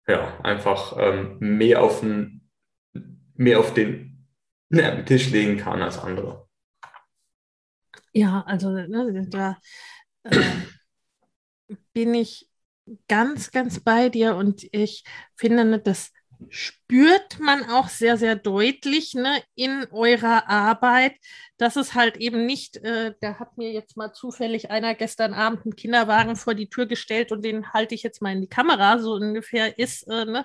ja, 0.06 0.38
einfach 0.42 0.96
ähm, 0.98 1.36
mehr, 1.40 1.82
auf 1.82 2.00
den, 2.00 2.48
mehr 3.34 3.60
auf 3.60 3.74
den 3.74 4.26
ja, 4.70 5.02
Tisch 5.02 5.30
legen 5.30 5.56
kann 5.58 5.82
als 5.82 5.98
andere. 5.98 6.48
Ja, 8.12 8.42
also 8.46 8.70
ne, 8.70 9.26
da 9.28 9.58
äh, 10.22 10.40
bin 11.92 12.14
ich 12.14 12.48
ganz, 13.08 13.50
ganz 13.50 13.80
bei 13.80 14.08
dir 14.08 14.36
und 14.36 14.66
ich 14.72 15.04
finde, 15.34 15.64
ne, 15.64 15.80
das 15.80 16.12
spürt 16.48 17.40
man 17.40 17.68
auch 17.68 17.88
sehr, 17.88 18.16
sehr 18.16 18.36
deutlich 18.36 19.14
ne, 19.14 19.42
in 19.54 19.86
eurer 19.90 20.48
Arbeit, 20.48 21.16
dass 21.58 21.76
es 21.76 21.94
halt 21.94 22.16
eben 22.18 22.46
nicht, 22.46 22.76
äh, 22.78 23.14
da 23.20 23.38
hat 23.38 23.56
mir 23.56 23.72
jetzt 23.72 23.96
mal 23.96 24.12
zufällig 24.12 24.70
einer 24.70 24.94
gestern 24.94 25.34
Abend 25.34 25.64
einen 25.64 25.76
Kinderwagen 25.76 26.36
vor 26.36 26.54
die 26.54 26.68
Tür 26.68 26.86
gestellt 26.86 27.32
und 27.32 27.44
den 27.44 27.72
halte 27.72 27.94
ich 27.94 28.02
jetzt 28.02 28.20
mal 28.20 28.32
in 28.32 28.40
die 28.42 28.48
Kamera, 28.48 28.98
so 28.98 29.14
ungefähr 29.14 29.78
ist, 29.78 30.02
äh, 30.08 30.24
ne, 30.26 30.44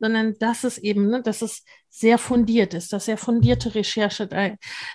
sondern 0.00 0.34
dass 0.38 0.64
es 0.64 0.78
eben, 0.78 1.08
ne, 1.08 1.22
dass 1.22 1.42
es 1.42 1.64
sehr 1.90 2.18
fundiert 2.18 2.74
ist, 2.74 2.92
dass 2.92 3.06
sehr 3.06 3.18
fundierte 3.18 3.74
Recherche 3.74 4.26
da, 4.26 4.50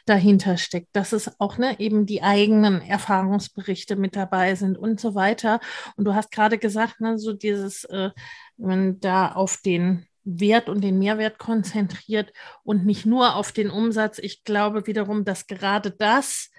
dahinter 0.05 0.58
steckt, 0.58 0.96
dass 0.96 1.13
es 1.13 1.39
auch 1.39 1.58
ne, 1.58 1.79
eben 1.79 2.05
die 2.05 2.22
eigenen 2.24 2.82
Erfahrungsberichte 2.82 3.96
mit 3.96 4.15
dabei 4.15 4.55
sind 4.55 4.77
und 4.77 5.00
so 5.00 5.15
weiter. 5.15 5.60
Und 5.98 6.05
du 6.05 6.13
hast 6.13 6.32
gerade 6.32 6.58
gesagt, 6.58 7.01
ne, 7.01 7.17
so 7.17 7.34
dieses, 7.34 7.86
äh, 7.86 8.12
wenn 8.58 9.00
da 9.00 9.32
auf 9.32 9.58
den 9.58 10.08
Wert 10.24 10.70
und 10.70 10.82
den 10.82 11.00
Mehrwert 11.00 11.38
konzentriert 11.38 12.32
und 12.63 12.86
nicht 12.86 13.06
nur 13.06 13.36
auf 13.36 13.51
den 13.51 13.70
Umsatz. 13.70 14.20
Ich 14.20 14.44
glaube 14.44 14.88
wiederum, 14.88 15.25
dass 15.25 15.48
gerade 15.48 15.92
das 15.92 16.50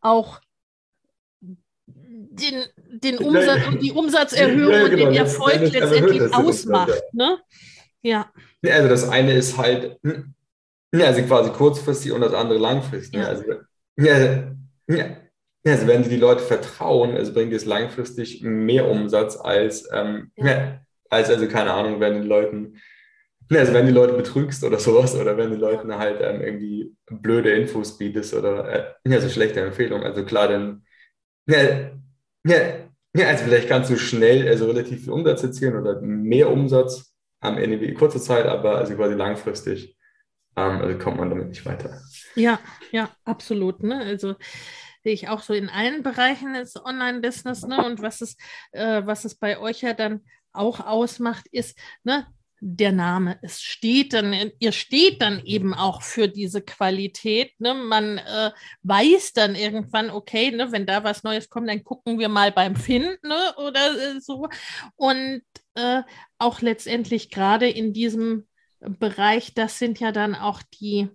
auch 0.00 0.40
den, 1.40 2.64
den 2.88 3.18
Umsatz 3.18 3.66
und 3.68 3.82
die 3.82 3.92
Umsatzerhöhung 3.92 4.72
ja, 4.72 4.88
genau. 4.88 4.90
und 4.90 4.96
den 4.96 5.14
Erfolg 5.14 5.60
letztendlich 5.72 6.34
ausmacht. 6.34 7.02
Ne? 7.12 7.38
Ja. 8.02 8.32
Also 8.64 8.88
das 8.88 9.08
eine 9.08 9.34
ist 9.34 9.56
halt, 9.56 9.98
also 10.92 11.22
quasi 11.22 11.50
kurzfristig 11.50 12.12
und 12.12 12.22
das 12.22 12.34
andere 12.34 12.58
langfristig. 12.58 13.20
Ja. 13.20 13.26
Also, 13.26 13.44
ja, 13.96 14.52
ja. 14.88 15.16
Also 15.64 15.86
wenn 15.86 16.02
die 16.02 16.16
Leute 16.16 16.42
vertrauen, 16.42 17.16
also 17.16 17.32
bringt 17.32 17.52
es 17.52 17.64
langfristig 17.64 18.42
mehr 18.42 18.88
Umsatz 18.88 19.36
als, 19.36 19.88
ähm, 19.92 20.32
ja. 20.36 20.80
als 21.08 21.30
also 21.30 21.46
keine 21.46 21.72
Ahnung, 21.72 22.00
wenn 22.00 22.14
den 22.14 22.26
Leuten 22.26 22.80
also 23.50 23.72
wenn 23.72 23.86
die 23.86 23.92
Leute 23.92 24.14
betrügst 24.14 24.64
oder 24.64 24.78
sowas 24.78 25.14
oder 25.14 25.36
wenn 25.36 25.50
die 25.50 25.56
Leuten 25.56 25.96
halt 25.96 26.20
ähm, 26.20 26.40
irgendwie 26.40 26.94
blöde 27.10 27.52
Infos 27.52 27.98
bietest 27.98 28.34
oder 28.34 28.68
äh, 28.68 29.10
ja, 29.10 29.20
so 29.20 29.28
schlechte 29.28 29.60
Empfehlungen. 29.60 30.04
Also 30.04 30.24
klar, 30.24 30.48
dann 30.48 30.84
ja, 31.46 31.90
ja, 32.46 32.56
ja, 33.14 33.28
also 33.28 33.44
vielleicht 33.44 33.68
kannst 33.68 33.90
du 33.90 33.96
schnell 33.96 34.48
also 34.48 34.66
relativ 34.66 35.04
viel 35.04 35.12
Umsatz 35.12 35.42
erzielen 35.42 35.76
oder 35.76 36.00
mehr 36.00 36.50
Umsatz 36.50 37.12
am 37.40 37.58
Ende 37.58 37.80
wie 37.80 37.94
kurzer 37.94 38.20
Zeit, 38.20 38.46
aber 38.46 38.78
also 38.78 38.94
quasi 38.94 39.14
langfristig 39.14 39.96
ähm, 40.56 40.80
also 40.80 40.98
kommt 40.98 41.18
man 41.18 41.30
damit 41.30 41.48
nicht 41.48 41.64
weiter. 41.66 42.00
Ja, 42.34 42.60
ja, 42.90 43.10
absolut. 43.24 43.82
Ne? 43.82 43.98
Also 43.98 44.36
sehe 45.02 45.12
ich 45.12 45.28
auch 45.28 45.42
so 45.42 45.52
in 45.54 45.68
allen 45.68 46.02
Bereichen 46.02 46.54
des 46.54 46.76
Online-Business, 46.76 47.66
ne? 47.66 47.84
Und 47.84 48.02
was 48.02 48.20
es, 48.20 48.36
äh, 48.72 49.02
was 49.04 49.24
es 49.24 49.34
bei 49.34 49.58
euch 49.58 49.82
ja 49.82 49.94
dann 49.94 50.24
auch 50.52 50.80
ausmacht, 50.80 51.46
ist, 51.50 51.78
ne, 52.04 52.26
der 52.64 52.92
Name. 52.92 53.38
Es 53.42 53.60
steht 53.60 54.12
dann, 54.12 54.52
ihr 54.60 54.70
steht 54.70 55.20
dann 55.20 55.44
eben 55.44 55.74
auch 55.74 56.00
für 56.00 56.28
diese 56.28 56.62
Qualität. 56.62 57.60
Ne? 57.60 57.74
Man 57.74 58.18
äh, 58.18 58.52
weiß 58.84 59.32
dann 59.32 59.56
irgendwann, 59.56 60.10
okay, 60.10 60.52
ne, 60.52 60.70
wenn 60.70 60.86
da 60.86 61.02
was 61.02 61.24
Neues 61.24 61.50
kommt, 61.50 61.68
dann 61.68 61.82
gucken 61.82 62.20
wir 62.20 62.28
mal 62.28 62.52
beim 62.52 62.76
Finden 62.76 63.26
ne, 63.26 63.54
oder 63.56 64.14
äh, 64.14 64.20
so. 64.20 64.48
Und 64.94 65.42
äh, 65.74 66.02
auch 66.38 66.60
letztendlich 66.60 67.30
gerade 67.30 67.68
in 67.68 67.92
diesem 67.92 68.46
Bereich, 68.78 69.54
das 69.54 69.80
sind 69.80 69.98
ja 69.98 70.12
dann 70.12 70.36
auch 70.36 70.62
die 70.80 71.08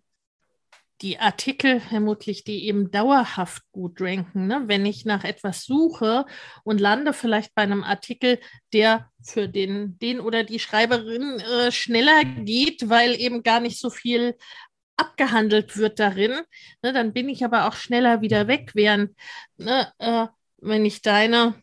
die 1.01 1.19
Artikel 1.19 1.79
vermutlich, 1.79 2.43
die 2.43 2.65
eben 2.65 2.89
dauerhaft 2.89 3.63
gut 3.71 4.01
ranken. 4.01 4.47
Ne? 4.47 4.63
Wenn 4.65 4.85
ich 4.85 5.05
nach 5.05 5.23
etwas 5.23 5.63
suche 5.63 6.25
und 6.63 6.81
lande 6.81 7.13
vielleicht 7.13 7.53
bei 7.53 7.61
einem 7.61 7.83
Artikel, 7.83 8.39
der 8.73 9.09
für 9.21 9.47
den, 9.47 9.99
den 9.99 10.19
oder 10.19 10.43
die 10.43 10.59
Schreiberin 10.59 11.39
äh, 11.39 11.71
schneller 11.71 12.23
geht, 12.23 12.89
weil 12.89 13.19
eben 13.19 13.43
gar 13.43 13.59
nicht 13.59 13.79
so 13.79 13.89
viel 13.89 14.35
abgehandelt 14.95 15.77
wird 15.77 15.99
darin, 15.99 16.31
ne? 16.81 16.93
dann 16.93 17.13
bin 17.13 17.29
ich 17.29 17.45
aber 17.45 17.67
auch 17.67 17.73
schneller 17.73 18.21
wieder 18.21 18.47
weg, 18.47 18.71
während 18.73 19.15
ne, 19.57 19.91
äh, 19.99 20.27
wenn 20.57 20.85
ich 20.85 21.01
deine 21.01 21.55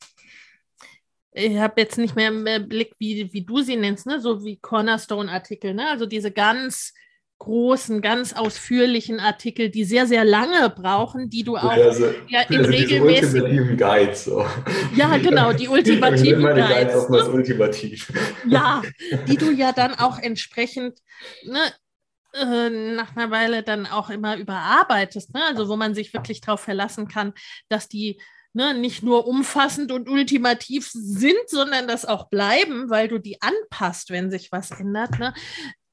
ich 1.37 1.57
habe 1.57 1.81
jetzt 1.81 1.99
nicht 1.99 2.15
mehr 2.15 2.29
im 2.29 2.69
Blick, 2.69 2.95
wie, 3.01 3.33
wie 3.33 3.45
du 3.45 3.61
sie 3.61 3.75
nennst, 3.75 4.07
ne? 4.07 4.21
so 4.21 4.45
wie 4.45 4.57
Cornerstone-Artikel, 4.57 5.75
ne? 5.75 5.89
also 5.89 6.07
diese 6.07 6.31
ganz 6.31 6.95
großen, 7.39 8.01
ganz 8.01 8.33
ausführlichen 8.33 9.21
Artikel, 9.21 9.69
die 9.69 9.85
sehr, 9.85 10.07
sehr 10.07 10.25
lange 10.25 10.71
brauchen, 10.71 11.29
die 11.29 11.43
du 11.43 11.57
auch 11.57 11.65
also, 11.65 12.07
ja, 12.29 12.43
in 12.49 12.59
also 12.59 12.71
regelmäßigen 12.71 13.43
ultimativen 13.43 13.77
Guides. 13.77 14.25
So. 14.25 14.47
Ja, 14.95 15.17
genau, 15.19 15.53
die 15.53 15.69
ultimativen 15.69 16.43
Guides. 16.43 16.69
Guides 16.69 16.95
auch 16.95 17.11
ne? 17.11 17.31
ultimativ. 17.31 18.13
Ja, 18.47 18.83
die 19.29 19.37
du 19.37 19.51
ja 19.51 19.73
dann 19.77 19.95
auch 19.95 20.19
entsprechend 20.19 21.01
ne, 21.45 21.61
äh, 22.35 22.71
nach 22.71 23.17
einer 23.17 23.31
Weile 23.31 23.63
dann 23.63 23.87
auch 23.87 24.11
immer 24.11 24.37
überarbeitest. 24.37 25.35
Ne? 25.35 25.43
Also 25.45 25.69
wo 25.69 25.77
man 25.77 25.95
sich 25.95 26.15
wirklich 26.15 26.41
darauf 26.41 26.61
verlassen 26.61 27.09
kann, 27.09 27.35
dass 27.69 27.89
die 27.89 28.21
Ne, 28.57 28.73
nicht 28.73 29.03
nur 29.03 29.27
umfassend 29.27 29.91
und 29.91 30.09
ultimativ 30.09 30.89
sind, 30.93 31.49
sondern 31.49 31.89
das 31.89 32.05
auch 32.05 32.29
bleiben, 32.29 32.89
weil 32.89 33.09
du 33.09 33.19
die 33.19 33.43
anpasst, 33.43 34.11
wenn 34.11 34.31
sich 34.31 34.53
was 34.53 34.71
ändert. 34.71 35.19
Ne? 35.19 35.35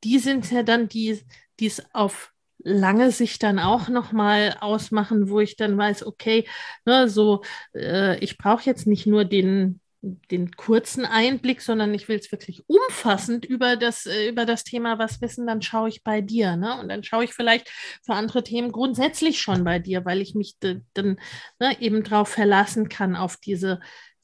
Die 0.03 0.19
sind 0.19 0.49
ja 0.51 0.63
dann 0.63 0.87
die, 0.87 1.21
die 1.59 1.67
es 1.67 1.83
auf 1.93 2.31
lange 2.63 3.11
Sicht 3.11 3.43
dann 3.43 3.59
auch 3.59 3.87
nochmal 3.87 4.57
ausmachen, 4.59 5.29
wo 5.29 5.39
ich 5.39 5.55
dann 5.55 5.77
weiß, 5.77 6.05
okay, 6.05 6.47
ne, 6.85 7.09
so, 7.09 7.43
äh, 7.75 8.17
ich 8.19 8.37
brauche 8.37 8.65
jetzt 8.65 8.87
nicht 8.87 9.07
nur 9.07 9.25
den, 9.25 9.79
den 10.01 10.51
kurzen 10.51 11.05
Einblick, 11.05 11.61
sondern 11.61 11.93
ich 11.93 12.07
will 12.07 12.17
es 12.17 12.31
wirklich 12.31 12.63
umfassend 12.67 13.45
über 13.45 13.75
das, 13.77 14.05
äh, 14.05 14.29
über 14.29 14.45
das 14.45 14.63
Thema 14.63 14.99
was 14.99 15.21
wissen, 15.21 15.45
dann 15.47 15.61
schaue 15.61 15.89
ich 15.89 16.03
bei 16.03 16.21
dir. 16.21 16.55
Ne? 16.55 16.79
Und 16.79 16.89
dann 16.89 17.03
schaue 17.03 17.23
ich 17.23 17.33
vielleicht 17.33 17.69
für 18.03 18.13
andere 18.13 18.43
Themen 18.43 18.71
grundsätzlich 18.71 19.41
schon 19.41 19.63
bei 19.63 19.79
dir, 19.79 20.05
weil 20.05 20.21
ich 20.21 20.33
mich 20.35 20.55
dann 20.59 21.19
ne, 21.59 21.79
eben 21.79 22.03
darauf 22.03 22.29
verlassen 22.29 22.89
kann, 22.89 23.15
auf 23.15 23.37
diese 23.37 23.79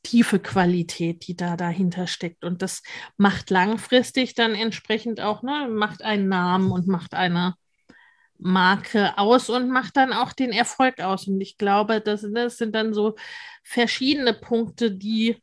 tiefe 0.08 0.40
Qualität, 0.40 1.28
die 1.28 1.36
da 1.36 1.58
dahinter 1.58 2.08
steckt. 2.08 2.46
Und 2.46 2.62
das 2.62 2.82
macht 3.18 3.50
langfristig 3.50 4.36
dann 4.36 4.56
entsprechend 4.56 5.20
auch, 5.20 5.44
ne, 5.44 5.68
macht 5.70 6.02
einen 6.02 6.30
Namen 6.30 6.72
und 6.72 6.88
macht 6.88 7.14
eine, 7.14 7.56
Marke 8.40 9.18
aus 9.18 9.50
und 9.50 9.70
macht 9.70 9.98
dann 9.98 10.14
auch 10.14 10.34
den 10.34 10.52
Erfolg 10.52 11.00
aus. 11.00 11.28
Und 11.28 11.42
ich 11.42 11.58
glaube, 11.58 12.02
das, 12.02 12.26
das 12.32 12.58
sind 12.58 12.76
dann 12.76 12.94
so 12.94 13.16
verschiedene 13.64 14.34
Punkte, 14.34 14.92
die 14.92 15.42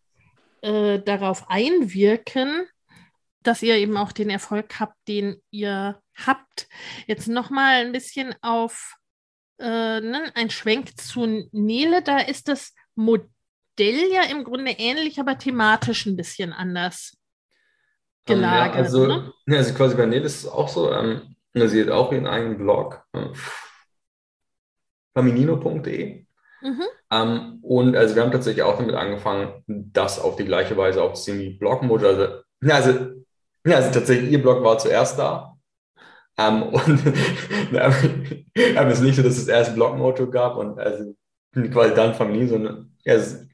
äh, 0.63 1.01
darauf 1.01 1.51
einwirken, 1.51 2.67
dass 3.43 3.63
ihr 3.63 3.77
eben 3.77 3.97
auch 3.97 4.13
den 4.13 4.31
Erfolg 4.31 4.81
habt, 4.81 4.97
den 5.09 5.37
ihr 5.51 6.01
habt. 6.15 6.69
Jetzt 7.07 7.29
nochmal 7.29 7.85
ein 7.85 7.93
bisschen 7.93 8.35
auf 8.43 8.97
äh, 9.59 10.01
ne, 10.01 10.33
ein 10.35 10.51
Schwenk 10.51 10.99
zu 10.99 11.49
Nele. 11.53 12.03
Da 12.03 12.19
ist 12.19 12.49
das 12.49 12.75
Modell 12.95 13.34
ja 13.81 14.23
im 14.31 14.45
Grunde 14.45 14.73
ähnlich, 14.73 15.19
aber 15.19 15.39
thematisch 15.39 16.07
ein 16.07 16.17
bisschen 16.17 16.53
anders 16.53 17.17
gelagert. 18.27 18.75
Ja, 18.75 18.81
also, 18.83 19.07
ne? 19.07 19.33
ja, 19.47 19.59
also 19.59 19.75
quasi 19.75 19.97
bei 19.97 20.07
Nele 20.07 20.25
ist 20.25 20.45
es 20.45 20.49
auch 20.49 20.69
so, 20.69 20.93
ähm, 20.93 21.37
sie 21.55 21.83
hat 21.83 21.91
auch 21.91 22.13
ihren 22.13 22.27
eigenen 22.27 22.59
Blog, 22.59 23.05
äh, 23.13 23.29
faminino.de. 25.15 26.27
Mhm. 26.63 26.83
Ähm, 27.11 27.59
und 27.63 27.97
also 27.97 28.15
wir 28.15 28.23
haben 28.23 28.33
tatsächlich 28.33 28.63
auch 28.63 28.79
damit 28.79 28.95
angefangen, 28.95 29.63
das 29.67 30.19
auf 30.19 30.37
die 30.37 30.47
gleiche 30.47 30.77
Weise 30.77 31.03
aufzuziehen 31.03 31.39
wie 31.39 31.59
Blogmodul. 31.59 32.07
Also, 32.09 32.23
ja, 32.63 32.75
also, 32.77 32.91
ja, 33.67 33.77
also 33.77 33.91
tatsächlich, 33.91 34.31
ihr 34.33 34.43
Blog 34.43 34.65
war 34.65 34.79
zuerst 34.79 35.19
da. 35.19 35.57
Ähm, 36.37 36.63
und 36.65 37.03
aber 38.77 38.89
es 38.89 38.99
ist 38.99 39.03
nicht 39.03 39.17
so, 39.17 39.23
dass 39.23 39.37
es 39.37 39.47
erst 39.47 39.75
Blogmotto 39.75 40.29
gab 40.29 40.57
und 40.57 40.79
also 40.81 41.15
quasi 41.55 41.95
dann 41.95 42.15
Familie, 42.15 42.49
sondern 42.49 42.97
es 43.05 43.33
ist, 43.33 43.49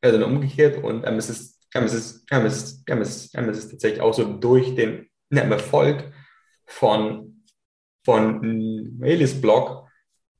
also 0.00 0.24
umgekehrt 0.24 0.82
und 0.82 1.06
ähm, 1.06 1.16
es 1.16 1.30
ist 1.30 1.62
ähm, 1.74 1.84
es 1.84 1.94
ist, 1.94 2.26
ähm, 2.30 2.46
es 2.46 2.56
ist, 2.56 2.84
ähm, 2.88 3.00
es 3.00 3.16
ist, 3.16 3.34
ähm, 3.34 3.48
es 3.48 3.58
ist 3.58 3.70
tatsächlich 3.70 4.00
auch 4.00 4.14
so 4.14 4.24
durch 4.24 4.74
den 4.74 5.08
ja, 5.30 5.42
Erfolg 5.42 6.12
von, 6.66 7.44
von 8.04 8.40
Melis 8.98 9.40
Blog, 9.40 9.88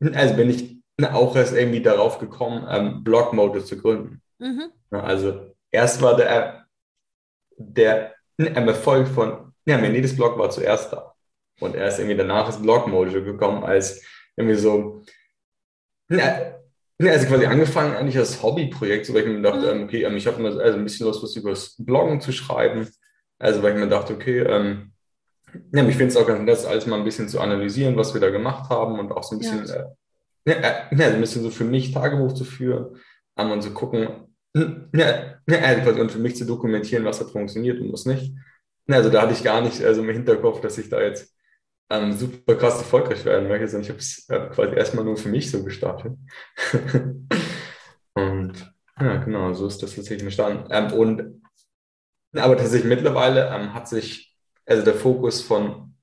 also 0.00 0.34
bin 0.34 0.50
ich 0.50 0.82
auch 1.02 1.34
erst 1.34 1.54
irgendwie 1.54 1.82
darauf 1.82 2.18
gekommen, 2.18 2.66
ähm, 2.68 3.02
Blog-Mode 3.02 3.64
zu 3.64 3.78
gründen. 3.78 4.22
Mhm. 4.38 4.72
Also 4.90 5.54
erst 5.70 6.02
war 6.02 6.16
der, 6.16 6.66
der 7.56 8.14
ähm, 8.38 8.68
Erfolg 8.68 9.08
von, 9.08 9.54
ja, 9.64 9.78
Melis 9.78 10.14
Blog 10.14 10.38
war 10.38 10.50
zuerst 10.50 10.92
da. 10.92 11.14
Und 11.60 11.76
erst 11.76 11.98
irgendwie 11.98 12.16
danach 12.16 12.48
ist 12.48 12.62
Blog-Mode 12.62 13.22
gekommen, 13.22 13.64
als 13.64 14.04
irgendwie 14.36 14.56
so, 14.56 15.02
ja, 17.02 17.12
also 17.12 17.26
quasi 17.26 17.46
angefangen 17.46 17.96
eigentlich 17.96 18.18
als 18.18 18.42
Hobbyprojekt, 18.42 19.06
so 19.06 19.14
weil 19.14 19.22
ich 19.22 19.28
mir 19.28 19.42
dachte, 19.42 19.74
mhm. 19.74 19.84
okay, 19.84 20.06
ich 20.16 20.26
habe 20.26 20.38
immer 20.38 20.60
also 20.60 20.78
ein 20.78 20.84
bisschen 20.84 21.06
Lust, 21.06 21.22
was 21.22 21.36
über 21.36 21.50
das 21.50 21.74
Bloggen 21.78 22.20
zu 22.20 22.32
schreiben. 22.32 22.88
Also 23.38 23.62
weil 23.62 23.74
ich 23.74 23.80
mir 23.80 23.88
dachte, 23.88 24.14
okay, 24.14 24.40
ähm, 24.40 24.92
ja, 25.72 25.86
ich 25.86 25.96
finde 25.96 26.08
es 26.08 26.16
auch 26.16 26.26
ganz 26.26 26.40
nett, 26.40 26.70
alles 26.70 26.86
mal 26.86 26.98
ein 26.98 27.04
bisschen 27.04 27.28
zu 27.28 27.40
analysieren, 27.40 27.96
was 27.96 28.14
wir 28.14 28.20
da 28.20 28.30
gemacht 28.30 28.70
haben 28.70 28.98
und 28.98 29.12
auch 29.12 29.22
so 29.22 29.36
ein 29.36 29.38
bisschen, 29.38 29.66
ja. 29.66 30.52
äh, 30.52 30.94
ja, 30.96 31.06
ein 31.08 31.20
bisschen 31.20 31.42
so 31.42 31.50
für 31.50 31.64
mich 31.64 31.92
Tagebuch 31.92 32.32
zu 32.32 32.44
führen 32.44 32.96
ähm, 33.36 33.50
und 33.50 33.62
zu 33.62 33.72
gucken, 33.72 34.08
ja, 34.54 35.40
ja, 35.48 35.90
und 35.98 36.12
für 36.12 36.18
mich 36.18 36.36
zu 36.36 36.44
dokumentieren, 36.44 37.04
was 37.04 37.20
hat 37.20 37.30
funktioniert 37.30 37.80
und 37.80 37.92
was 37.92 38.06
nicht. 38.06 38.32
Also 38.88 39.08
da 39.08 39.22
hatte 39.22 39.32
ich 39.32 39.42
gar 39.42 39.60
nicht 39.60 39.82
also 39.82 40.02
im 40.02 40.10
Hinterkopf, 40.10 40.60
dass 40.60 40.78
ich 40.78 40.88
da 40.88 41.00
jetzt 41.00 41.34
ähm, 41.92 42.12
super 42.12 42.54
krass 42.54 42.78
erfolgreich 42.78 43.24
werden 43.26 43.48
möchte, 43.48 43.68
sondern 43.68 43.84
ich 43.84 43.90
habe 43.90 43.98
es 43.98 44.28
äh, 44.30 44.48
quasi 44.48 44.74
erstmal 44.74 45.04
nur 45.04 45.18
für 45.18 45.28
mich 45.28 45.50
so 45.50 45.62
gestartet. 45.62 46.16
und 48.14 48.74
ja, 48.98 49.16
genau, 49.16 49.52
so 49.52 49.66
ist 49.66 49.82
das 49.82 49.94
tatsächlich 49.94 50.22
entstanden. 50.22 50.68
Ähm, 50.70 50.92
und 50.92 51.42
aber 52.34 52.56
tatsächlich 52.56 52.88
mittlerweile 52.88 53.48
ähm, 53.48 53.74
hat 53.74 53.88
sich 53.88 54.34
also 54.64 54.82
der 54.82 54.94
Fokus 54.94 55.42
von 55.42 55.94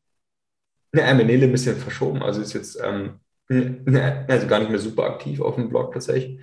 ne, 0.91 1.13
Menele 1.15 1.46
ein 1.46 1.51
bisschen 1.51 1.75
verschoben. 1.75 2.22
Also 2.22 2.41
ist 2.41 2.53
jetzt 2.53 2.79
ähm, 2.84 3.19
ne, 3.48 4.25
also 4.27 4.46
gar 4.46 4.60
nicht 4.60 4.69
mehr 4.69 4.79
super 4.79 5.05
aktiv 5.05 5.41
auf 5.41 5.55
dem 5.55 5.69
Blog 5.69 5.93
tatsächlich. 5.93 6.39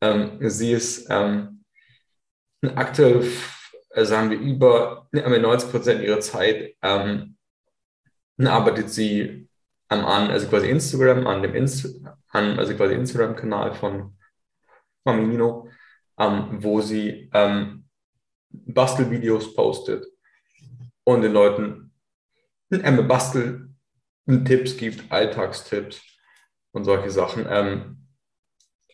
Ähm, 0.00 0.38
sie 0.40 0.72
ist 0.72 1.06
ähm, 1.10 1.64
aktuell, 2.62 3.30
also 3.90 4.10
sagen 4.10 4.30
wir, 4.30 4.38
über 4.38 5.06
ne, 5.12 5.38
90 5.38 5.70
Prozent 5.70 6.02
ihrer 6.02 6.20
Zeit 6.20 6.74
ähm, 6.80 7.35
arbeitet 8.38 8.90
sie 8.90 9.48
an, 9.88 10.30
also 10.30 10.48
quasi 10.48 10.68
Instagram, 10.68 11.26
an 11.26 11.42
dem 11.42 11.54
Inst 11.54 12.00
an, 12.28 12.58
also 12.58 12.74
quasi 12.74 12.94
Instagram-Kanal 12.94 13.74
von 13.74 14.16
Mamino, 15.04 15.68
ähm, 16.18 16.58
wo 16.58 16.80
sie 16.80 17.30
ähm, 17.32 17.88
Bastelvideos 18.50 19.54
postet 19.54 20.06
und 21.04 21.22
den 21.22 21.32
Leuten 21.32 21.92
ähm, 22.70 23.06
Bastel 23.06 23.70
Tipps 24.44 24.76
gibt, 24.76 25.10
Alltagstipps 25.12 26.02
und 26.72 26.84
solche 26.84 27.10
Sachen. 27.10 27.46
Ähm, 27.48 28.08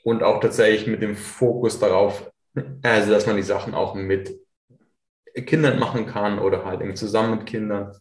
und 0.05 0.23
auch 0.23 0.41
tatsächlich 0.41 0.87
mit 0.87 1.01
dem 1.01 1.17
Fokus 1.17 1.79
darauf, 1.79 2.31
also 2.83 3.11
dass 3.11 3.27
man 3.27 3.37
die 3.37 3.43
Sachen 3.43 3.75
auch 3.75 3.95
mit 3.95 4.37
Kindern 5.47 5.79
machen 5.79 6.07
kann 6.07 6.39
oder 6.39 6.65
halt 6.65 6.83
eben 6.83 6.97
zusammen 6.97 7.39
mit 7.39 7.47
Kindern. 7.47 7.97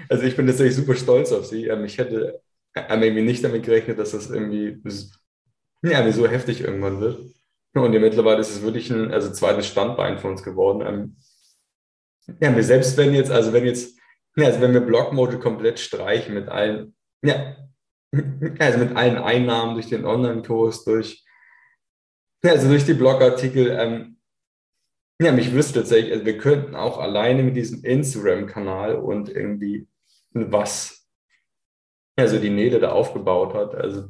also 0.09 0.25
ich 0.25 0.37
bin 0.37 0.47
tatsächlich 0.47 0.77
super 0.77 0.95
stolz 0.95 1.33
auf 1.33 1.47
sie. 1.47 1.67
Ähm, 1.67 1.85
ich 1.85 1.99
hätte 1.99 2.41
ähm, 2.75 3.03
irgendwie 3.03 3.23
nicht 3.23 3.45
damit 3.45 3.65
gerechnet, 3.65 3.99
dass 3.99 4.13
das 4.13 4.31
irgendwie 4.31 4.81
ja, 5.83 6.13
so 6.13 6.27
heftig 6.27 6.61
irgendwann 6.63 7.01
wird. 7.01 7.19
Und 7.75 7.93
ja, 7.93 8.01
mittlerweile 8.01 8.41
ist 8.41 8.51
es 8.51 8.63
wirklich 8.63 8.91
ein 8.91 9.13
also 9.13 9.33
zweites 9.33 9.67
Standbein 9.67 10.19
für 10.19 10.29
uns 10.29 10.43
geworden. 10.43 10.83
Ähm, 10.87 11.17
ja, 12.41 12.55
wir 12.55 12.63
selbst 12.63 12.97
wenn 12.97 13.15
jetzt, 13.15 13.31
also 13.31 13.53
wenn 13.53 13.65
jetzt, 13.65 13.99
ja, 14.37 14.47
also 14.47 14.61
wenn 14.61 14.75
wir 14.75 14.81
Blockmode 14.81 15.39
komplett 15.39 15.79
streichen 15.81 16.35
mit 16.35 16.49
allen, 16.49 16.95
ja, 17.23 17.57
also 18.59 18.79
mit 18.79 18.97
allen 18.97 19.17
Einnahmen 19.17 19.75
durch 19.75 19.89
den 19.89 20.05
Online-Kurs, 20.05 20.85
durch, 20.85 21.25
ja, 22.45 22.53
also 22.53 22.69
durch 22.69 22.85
die 22.85 22.95
Blogartikel, 22.95 23.71
ähm, 23.71 24.19
ja, 25.25 25.33
mich 25.33 25.53
wüsste 25.53 25.81
tatsächlich, 25.81 26.13
also 26.13 26.25
wir 26.25 26.39
könnten 26.39 26.75
auch 26.75 26.99
alleine 26.99 27.43
mit 27.43 27.57
diesem 27.57 27.85
Instagram-Kanal 27.85 28.97
und 28.97 29.29
irgendwie 29.29 29.89
was, 30.31 31.09
also 32.17 32.39
die 32.39 32.51
Nele 32.51 32.81
da 32.81 32.93
aufgebaut 32.93 33.55
hat, 33.55 33.75
also, 33.75 34.09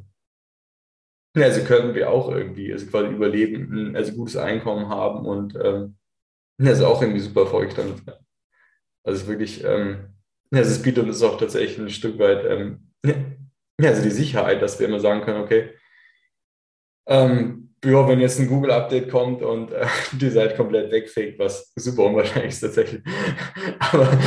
also 1.35 1.63
könnten 1.63 1.95
wir 1.95 2.09
auch 2.09 2.31
irgendwie, 2.31 2.71
also 2.71 2.85
quasi 2.87 3.13
überleben, 3.13 3.95
also 3.95 4.13
gutes 4.13 4.37
Einkommen 4.37 4.89
haben 4.89 5.25
und 5.25 5.55
ähm, 5.55 5.97
also 6.61 6.87
auch 6.87 7.01
irgendwie 7.01 7.21
super 7.21 7.41
erfolgreich 7.41 7.75
damit. 7.75 8.01
Also 9.03 9.27
wirklich, 9.27 9.63
ähm, 9.63 10.15
also 10.51 10.71
es 10.71 10.81
bietet 10.81 11.05
uns 11.05 11.21
auch 11.23 11.37
tatsächlich 11.37 11.79
ein 11.79 11.89
Stück 11.89 12.19
weit, 12.19 12.45
ähm, 12.45 12.91
also 13.81 14.01
die 14.01 14.11
Sicherheit, 14.11 14.61
dass 14.61 14.79
wir 14.79 14.87
immer 14.87 14.99
sagen 14.99 15.21
können, 15.21 15.43
okay, 15.43 15.71
ähm, 17.07 17.62
ja, 17.83 18.07
wenn 18.07 18.19
jetzt 18.19 18.39
ein 18.39 18.47
Google-Update 18.47 19.09
kommt 19.09 19.41
und 19.41 19.71
äh, 19.71 19.85
die 20.13 20.29
Seite 20.29 20.55
komplett 20.55 20.91
wegfegt, 20.91 21.39
was 21.39 21.71
super 21.75 22.05
unwahrscheinlich 22.05 22.53
ist 22.53 22.61
tatsächlich. 22.61 23.01
Aber 23.79 24.05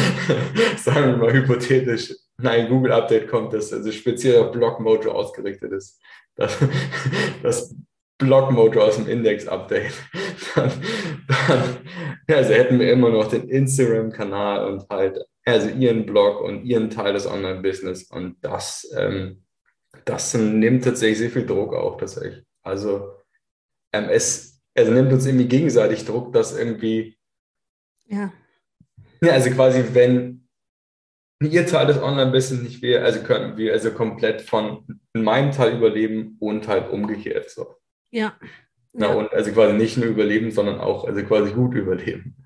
sagen 0.76 1.10
wir 1.10 1.16
mal 1.16 1.32
hypothetisch, 1.32 2.14
nein, 2.38 2.68
Google-Update 2.68 3.28
kommt, 3.28 3.52
das 3.52 3.72
also 3.72 3.90
speziell 3.92 4.40
auf 4.40 4.52
Blog-Mojo 4.52 5.10
ausgerichtet 5.10 5.72
ist. 5.72 6.00
Das, 6.36 6.58
das 7.42 7.74
Blog-Mojo 8.18 8.80
aus 8.82 8.96
dem 8.96 9.08
Index-Update. 9.08 9.94
Dann, 10.54 10.72
dann, 11.28 12.36
also 12.36 12.52
hätten 12.52 12.78
wir 12.78 12.92
immer 12.92 13.10
noch 13.10 13.28
den 13.28 13.48
Instagram-Kanal 13.48 14.70
und 14.70 14.88
halt 14.90 15.18
also 15.46 15.68
ihren 15.68 16.04
Blog 16.04 16.40
und 16.40 16.64
ihren 16.64 16.90
Teil 16.90 17.12
des 17.12 17.26
Online-Business. 17.26 18.10
Und 18.10 18.36
das, 18.42 18.90
ähm, 18.96 19.44
das 20.04 20.34
nimmt 20.34 20.84
tatsächlich 20.84 21.18
sehr 21.18 21.30
viel 21.30 21.46
Druck 21.46 21.74
auch 21.74 21.96
tatsächlich. 21.96 22.44
Also 22.62 23.15
ähm, 24.04 24.10
es, 24.10 24.60
es 24.74 24.88
nimmt 24.88 25.12
uns 25.12 25.26
irgendwie 25.26 25.48
gegenseitig 25.48 26.04
Druck, 26.04 26.32
dass 26.32 26.56
irgendwie, 26.56 27.18
ja. 28.06 28.32
ja 29.20 29.32
also 29.32 29.50
quasi, 29.50 29.84
wenn 29.92 30.48
ihr 31.42 31.66
Teil 31.66 31.86
des 31.86 32.00
Online-Business 32.00 32.62
nicht 32.62 32.82
wäre, 32.82 33.04
also 33.04 33.22
könnten 33.22 33.56
wir 33.56 33.72
also 33.72 33.90
komplett 33.90 34.42
von 34.42 34.86
meinem 35.12 35.52
Teil 35.52 35.76
überleben 35.76 36.36
und 36.40 36.66
halt 36.68 36.90
umgekehrt 36.90 37.50
so. 37.50 37.76
Ja. 38.10 38.38
Na, 38.92 39.08
ja. 39.08 39.14
und 39.14 39.32
also 39.32 39.52
quasi 39.52 39.74
nicht 39.74 39.98
nur 39.98 40.06
überleben, 40.06 40.50
sondern 40.50 40.80
auch 40.80 41.04
also 41.04 41.22
quasi 41.24 41.52
gut 41.52 41.74
überleben. 41.74 42.36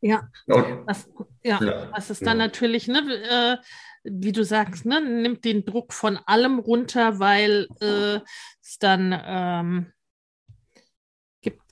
Ja, 0.00 0.28
und, 0.46 0.86
was, 0.86 1.08
ja, 1.42 1.62
ja, 1.62 1.90
was 1.92 2.10
ist 2.10 2.22
dann 2.26 2.38
ja. 2.38 2.46
natürlich, 2.46 2.88
ne, 2.88 3.60
wie 4.04 4.32
du 4.32 4.44
sagst, 4.44 4.86
ne, 4.86 5.00
nimmt 5.00 5.44
den 5.44 5.64
Druck 5.64 5.92
von 5.92 6.18
allem 6.26 6.58
runter, 6.58 7.18
weil 7.18 7.68
äh, 7.80 8.20
es 8.62 8.78
dann 8.78 9.18
ähm, 9.24 9.92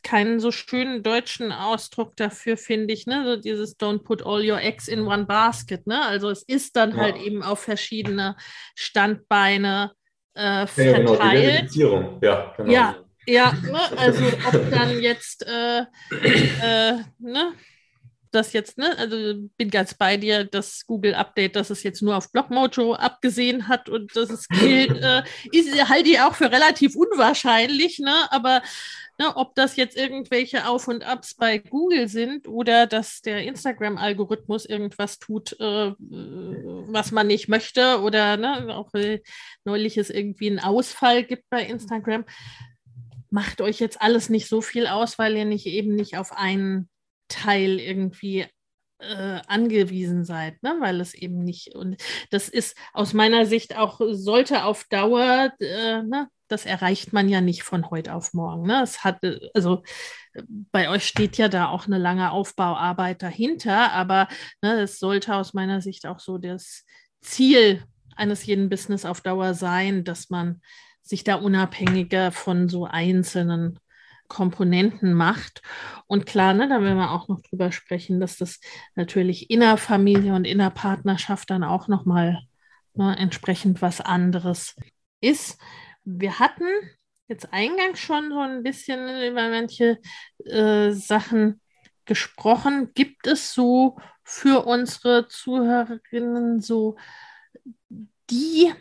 keinen 0.06 0.38
so 0.38 0.52
schönen 0.52 1.02
deutschen 1.02 1.50
Ausdruck 1.50 2.16
dafür, 2.16 2.56
finde 2.56 2.94
ich, 2.94 3.06
ne? 3.06 3.24
So 3.24 3.36
dieses 3.36 3.76
Don't 3.76 4.04
put 4.04 4.24
all 4.24 4.48
your 4.48 4.60
eggs 4.60 4.86
in 4.86 5.00
one 5.00 5.26
basket, 5.26 5.84
ne? 5.86 6.00
Also 6.06 6.30
es 6.30 6.44
ist 6.44 6.76
dann 6.76 6.92
ja. 6.92 6.98
halt 6.98 7.16
eben 7.16 7.42
auf 7.42 7.58
verschiedene 7.58 8.36
Standbeine 8.76 9.90
äh, 10.34 10.68
verteilt. 10.68 11.74
Ja, 11.74 11.88
genau, 11.88 12.18
ja, 12.22 12.54
genau. 12.56 12.72
Ja, 12.72 12.96
ja, 13.26 13.52
ne? 13.52 13.98
also 13.98 14.24
ob 14.26 14.70
dann 14.70 15.00
jetzt 15.00 15.44
äh, 15.44 15.80
äh, 15.80 16.98
ne? 17.18 17.52
Das 18.36 18.52
jetzt, 18.52 18.78
ne, 18.78 18.96
also 18.98 19.48
bin 19.56 19.70
ganz 19.70 19.94
bei 19.94 20.16
dir, 20.16 20.44
das 20.44 20.86
Google-Update, 20.86 21.56
dass 21.56 21.70
es 21.70 21.82
jetzt 21.82 22.02
nur 22.02 22.16
auf 22.16 22.30
Blockmojo 22.30 22.94
abgesehen 22.94 23.66
hat 23.66 23.88
und 23.88 24.14
dass 24.14 24.30
es 24.30 24.46
gilt, 24.48 24.90
äh, 25.02 25.22
ist, 25.52 25.88
halte 25.88 26.10
ich 26.10 26.20
auch 26.20 26.34
für 26.34 26.52
relativ 26.52 26.94
unwahrscheinlich, 26.94 27.98
ne, 27.98 28.30
aber 28.30 28.62
ne, 29.18 29.36
ob 29.36 29.54
das 29.54 29.76
jetzt 29.76 29.96
irgendwelche 29.96 30.68
Auf- 30.68 30.88
und 30.88 31.04
Abs 31.04 31.34
bei 31.34 31.58
Google 31.58 32.08
sind 32.08 32.46
oder 32.46 32.86
dass 32.86 33.22
der 33.22 33.42
Instagram-Algorithmus 33.44 34.66
irgendwas 34.66 35.18
tut, 35.18 35.58
äh, 35.58 35.94
was 35.98 37.12
man 37.12 37.26
nicht 37.26 37.48
möchte 37.48 38.00
oder 38.02 38.36
ne, 38.36 38.74
auch 38.74 38.92
äh, 38.94 39.20
neulich 39.64 39.96
es 39.96 40.10
irgendwie 40.10 40.50
einen 40.50 40.60
Ausfall 40.60 41.24
gibt 41.24 41.48
bei 41.50 41.62
Instagram, 41.62 42.24
macht 43.30 43.60
euch 43.60 43.80
jetzt 43.80 44.00
alles 44.00 44.28
nicht 44.28 44.48
so 44.48 44.60
viel 44.60 44.86
aus, 44.86 45.18
weil 45.18 45.36
ihr 45.36 45.44
nicht 45.44 45.66
eben 45.66 45.94
nicht 45.94 46.16
auf 46.16 46.32
einen 46.32 46.88
Teil 47.28 47.80
irgendwie 47.80 48.46
äh, 48.98 49.40
angewiesen 49.46 50.24
seid, 50.24 50.62
ne? 50.62 50.76
weil 50.80 51.00
es 51.00 51.14
eben 51.14 51.44
nicht, 51.44 51.74
und 51.74 52.02
das 52.30 52.48
ist 52.48 52.76
aus 52.92 53.12
meiner 53.12 53.46
Sicht 53.46 53.76
auch, 53.76 54.00
sollte 54.10 54.64
auf 54.64 54.84
Dauer, 54.84 55.52
äh, 55.60 56.02
ne? 56.02 56.28
das 56.48 56.64
erreicht 56.64 57.12
man 57.12 57.28
ja 57.28 57.40
nicht 57.40 57.62
von 57.62 57.90
heute 57.90 58.14
auf 58.14 58.32
morgen. 58.32 58.66
Ne? 58.66 58.82
Es 58.82 59.04
hat, 59.04 59.20
also 59.54 59.82
bei 60.46 60.88
euch 60.88 61.06
steht 61.06 61.36
ja 61.38 61.48
da 61.48 61.68
auch 61.68 61.86
eine 61.86 61.98
lange 61.98 62.30
Aufbauarbeit 62.30 63.22
dahinter, 63.22 63.92
aber 63.92 64.28
ne, 64.62 64.82
es 64.82 64.98
sollte 64.98 65.34
aus 65.34 65.54
meiner 65.54 65.80
Sicht 65.80 66.06
auch 66.06 66.20
so 66.20 66.38
das 66.38 66.84
Ziel 67.20 67.82
eines 68.14 68.46
jeden 68.46 68.68
Business 68.68 69.04
auf 69.04 69.20
Dauer 69.20 69.54
sein, 69.54 70.04
dass 70.04 70.30
man 70.30 70.60
sich 71.02 71.24
da 71.24 71.36
unabhängiger 71.36 72.32
von 72.32 72.68
so 72.68 72.84
einzelnen 72.84 73.78
Komponenten 74.28 75.12
macht. 75.12 75.62
Und 76.06 76.26
klar, 76.26 76.54
ne, 76.54 76.68
da 76.68 76.80
werden 76.82 76.98
wir 76.98 77.10
auch 77.10 77.28
noch 77.28 77.40
drüber 77.42 77.72
sprechen, 77.72 78.20
dass 78.20 78.36
das 78.36 78.60
natürlich 78.94 79.50
innerfamilie 79.50 80.34
und 80.34 80.44
innerpartnerschaft 80.44 81.50
dann 81.50 81.64
auch 81.64 81.88
nochmal 81.88 82.40
ne, 82.94 83.16
entsprechend 83.18 83.82
was 83.82 84.00
anderes 84.00 84.76
ist. 85.20 85.58
Wir 86.04 86.38
hatten 86.38 86.64
jetzt 87.28 87.52
eingangs 87.52 87.98
schon 87.98 88.30
so 88.30 88.40
ein 88.40 88.62
bisschen 88.62 89.08
über 89.22 89.48
manche 89.48 89.98
äh, 90.44 90.90
Sachen 90.92 91.60
gesprochen. 92.04 92.92
Gibt 92.94 93.26
es 93.26 93.52
so 93.52 93.98
für 94.22 94.66
unsere 94.66 95.28
Zuhörerinnen 95.28 96.60
so 96.60 96.96
die, 98.30 98.72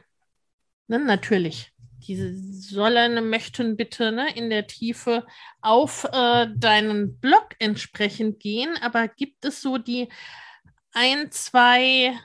ne, 0.87 0.99
natürlich 0.99 1.74
die 2.07 2.15
sollen, 2.15 3.29
möchten 3.29 3.75
bitte 3.75 4.11
ne, 4.11 4.35
in 4.35 4.49
der 4.49 4.67
Tiefe 4.67 5.25
auf 5.61 6.05
äh, 6.11 6.47
deinen 6.55 7.19
Blog 7.19 7.55
entsprechend 7.59 8.39
gehen. 8.39 8.77
Aber 8.81 9.07
gibt 9.07 9.45
es 9.45 9.61
so 9.61 9.77
die 9.77 10.09
ein, 10.93 11.31
zwei 11.31 12.17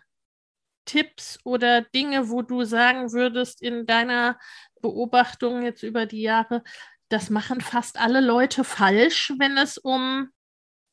Tipps 0.84 1.38
oder 1.44 1.82
Dinge, 1.82 2.30
wo 2.30 2.42
du 2.42 2.64
sagen 2.64 3.12
würdest 3.12 3.62
in 3.62 3.86
deiner 3.86 4.38
Beobachtung 4.80 5.62
jetzt 5.62 5.82
über 5.82 6.06
die 6.06 6.22
Jahre, 6.22 6.62
das 7.08 7.30
machen 7.30 7.60
fast 7.60 7.98
alle 7.98 8.20
Leute 8.20 8.64
falsch, 8.64 9.32
wenn 9.38 9.56
es 9.56 9.78
um 9.78 10.30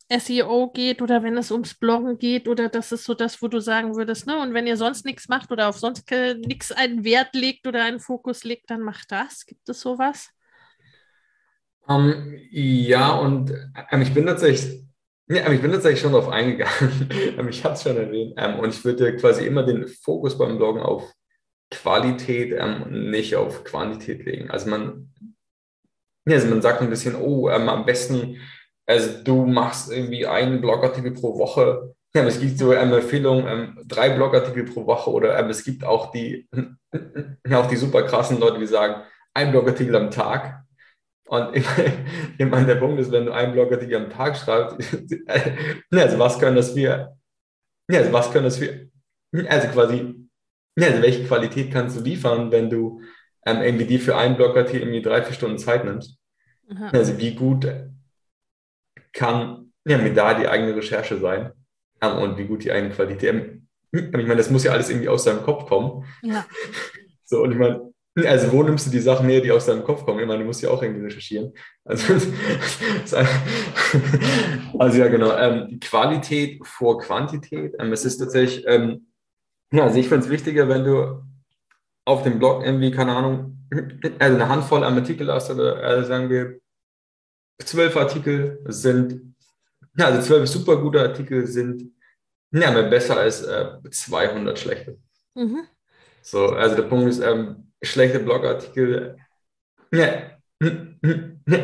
SEO 0.09 0.71
geht 0.71 1.01
oder 1.01 1.21
wenn 1.21 1.37
es 1.37 1.51
ums 1.51 1.73
Bloggen 1.73 2.17
geht 2.17 2.47
oder 2.47 2.69
das 2.69 2.91
ist 2.91 3.03
so 3.03 3.13
das, 3.13 3.41
wo 3.41 3.47
du 3.47 3.59
sagen 3.59 3.95
würdest, 3.95 4.25
ne? 4.25 4.39
Und 4.39 4.53
wenn 4.53 4.67
ihr 4.67 4.77
sonst 4.77 5.05
nichts 5.05 5.27
macht 5.27 5.51
oder 5.51 5.67
auf 5.67 5.77
sonst 5.77 6.09
nichts 6.45 6.71
einen 6.71 7.03
Wert 7.03 7.35
legt 7.35 7.67
oder 7.67 7.83
einen 7.83 7.99
Fokus 7.99 8.43
legt, 8.43 8.69
dann 8.69 8.81
macht 8.81 9.11
das. 9.11 9.45
Gibt 9.45 9.67
es 9.67 9.81
sowas? 9.81 10.29
Um, 11.87 12.11
ähm, 12.11 12.39
ja, 12.51 13.11
und 13.15 13.51
ähm, 13.91 14.01
ich 14.01 14.13
bin 14.13 14.25
tatsächlich, 14.25 14.81
ja, 15.27 15.51
ich 15.51 15.61
bin 15.61 15.71
tatsächlich 15.71 16.01
schon 16.01 16.13
darauf 16.13 16.29
eingegangen. 16.29 17.09
Ähm, 17.37 17.49
ich 17.49 17.63
habe 17.63 17.75
es 17.75 17.83
schon 17.83 17.97
erwähnt. 17.97 18.33
Ähm, 18.37 18.59
und 18.59 18.73
ich 18.73 18.83
würde 18.83 19.15
quasi 19.17 19.45
immer 19.45 19.63
den 19.63 19.87
Fokus 19.87 20.37
beim 20.37 20.57
Bloggen 20.57 20.81
auf 20.81 21.13
Qualität, 21.69 22.55
ähm, 22.57 23.11
nicht 23.11 23.35
auf 23.35 23.63
Quantität 23.63 24.25
legen. 24.25 24.49
Also 24.49 24.69
man, 24.69 25.13
also 26.25 26.47
man 26.47 26.61
sagt 26.61 26.81
ein 26.81 26.89
bisschen, 26.89 27.15
oh, 27.15 27.49
am 27.49 27.85
besten 27.85 28.37
also 28.87 29.21
du 29.21 29.45
machst 29.45 29.91
irgendwie 29.91 30.25
einen 30.25 30.61
Blogartikel 30.61 31.11
pro 31.11 31.37
Woche. 31.37 31.93
Ja, 32.15 32.23
es 32.23 32.39
gibt 32.39 32.57
so 32.57 32.71
eine 32.71 32.95
Empfehlung, 32.95 33.45
ähm, 33.45 33.79
drei 33.85 34.09
Blogartikel 34.09 34.63
pro 34.63 34.87
Woche 34.87 35.11
oder 35.11 35.37
ähm, 35.37 35.49
es 35.49 35.63
gibt 35.63 35.83
auch 35.83 36.11
die, 36.11 36.49
auch 37.51 37.67
die 37.67 37.75
super 37.75 38.03
krassen 38.03 38.39
Leute, 38.39 38.59
die 38.59 38.65
sagen, 38.65 39.03
ein 39.33 39.51
Blogartikel 39.51 39.95
am 39.95 40.09
Tag. 40.09 40.63
Und 41.27 41.55
ich, 41.55 41.65
ich 42.37 42.45
meine, 42.45 42.65
der 42.65 42.75
Punkt 42.75 42.99
ist, 42.99 43.11
wenn 43.11 43.25
du 43.25 43.33
einen 43.33 43.51
Blogartikel 43.51 43.97
am 43.97 44.09
Tag 44.09 44.37
schreibst, 44.37 44.77
also 45.91 46.19
was 46.19 46.39
können 46.39 46.55
das 46.55 46.73
wir, 46.75 47.17
also 47.91 48.13
was 48.13 48.31
können 48.31 48.45
das 48.45 48.61
wir, 48.61 48.89
also 49.49 49.67
quasi, 49.67 50.15
also 50.79 51.01
welche 51.01 51.25
Qualität 51.25 51.73
kannst 51.73 51.97
du 51.97 52.01
liefern, 52.03 52.51
wenn 52.53 52.69
du 52.69 53.01
ähm, 53.45 53.61
irgendwie 53.61 53.85
die 53.85 53.99
für 53.99 54.15
einen 54.15 54.37
Blogartikel 54.37 54.81
irgendwie 54.81 55.01
drei, 55.01 55.21
vier 55.21 55.33
Stunden 55.33 55.57
Zeit 55.57 55.83
nimmst? 55.83 56.17
Aha. 56.69 56.89
Also 56.93 57.17
wie 57.17 57.35
gut 57.35 57.67
kann 59.13 59.73
ja 59.85 59.97
mit 59.97 60.17
da 60.17 60.33
die 60.33 60.47
eigene 60.47 60.75
Recherche 60.75 61.17
sein 61.17 61.51
ähm, 62.01 62.17
und 62.17 62.37
wie 62.37 62.45
gut 62.45 62.63
die 62.63 62.71
eigene 62.71 62.93
Qualität. 62.93 63.29
Ähm, 63.29 63.67
ich 63.91 64.11
meine, 64.11 64.35
das 64.35 64.49
muss 64.49 64.63
ja 64.63 64.71
alles 64.71 64.89
irgendwie 64.89 65.09
aus 65.09 65.23
deinem 65.23 65.43
Kopf 65.43 65.67
kommen. 65.67 66.05
Ja. 66.21 66.45
So, 67.29 67.43
und 67.43 67.51
ich 67.51 67.57
meine, 67.57 67.91
also 68.25 68.51
wo 68.53 68.63
nimmst 68.63 68.87
du 68.87 68.89
die 68.89 69.01
Sachen 69.01 69.27
her, 69.27 69.41
die 69.41 69.51
aus 69.51 69.65
deinem 69.65 69.83
Kopf 69.83 70.05
kommen? 70.05 70.19
Ich 70.19 70.25
meine, 70.25 70.39
du 70.39 70.45
musst 70.45 70.61
ja 70.61 70.69
auch 70.69 70.81
irgendwie 70.81 71.03
recherchieren. 71.03 71.53
Also, 71.83 72.13
also 74.79 74.97
ja, 74.97 75.07
genau. 75.09 75.35
Ähm, 75.37 75.77
Qualität 75.81 76.65
vor 76.65 76.99
Quantität. 76.99 77.75
Ähm, 77.79 77.91
es 77.91 78.05
ist 78.05 78.17
tatsächlich, 78.17 78.65
ähm, 78.65 79.07
ja, 79.73 79.83
also 79.83 79.99
ich 79.99 80.07
finde 80.07 80.25
es 80.25 80.31
wichtiger, 80.31 80.69
wenn 80.69 80.85
du 80.85 81.21
auf 82.05 82.23
dem 82.23 82.39
Blog 82.39 82.65
irgendwie, 82.65 82.91
keine 82.91 83.13
Ahnung, 83.13 83.67
also 84.19 84.35
eine 84.35 84.47
Handvoll 84.47 84.85
an 84.85 84.95
Artikel 84.95 85.31
hast 85.31 85.51
oder 85.51 85.75
also 85.83 86.07
sagen 86.07 86.29
wir 86.29 86.59
zwölf 87.59 87.95
Artikel 87.97 88.59
sind, 88.65 89.35
ja, 89.97 90.05
also 90.07 90.21
zwölf 90.21 90.49
super 90.49 90.77
gute 90.77 91.01
Artikel 91.01 91.47
sind 91.47 91.91
ja, 92.51 92.81
besser 92.83 93.17
als 93.17 93.43
äh, 93.43 93.77
200 93.89 94.57
schlechte. 94.57 94.97
Mhm. 95.35 95.63
So, 96.21 96.47
also 96.47 96.75
der 96.75 96.83
Punkt 96.83 97.07
ist, 97.07 97.19
ähm, 97.19 97.71
schlechte 97.81 98.19
Blogartikel, 98.19 99.17
ja, 99.91 100.31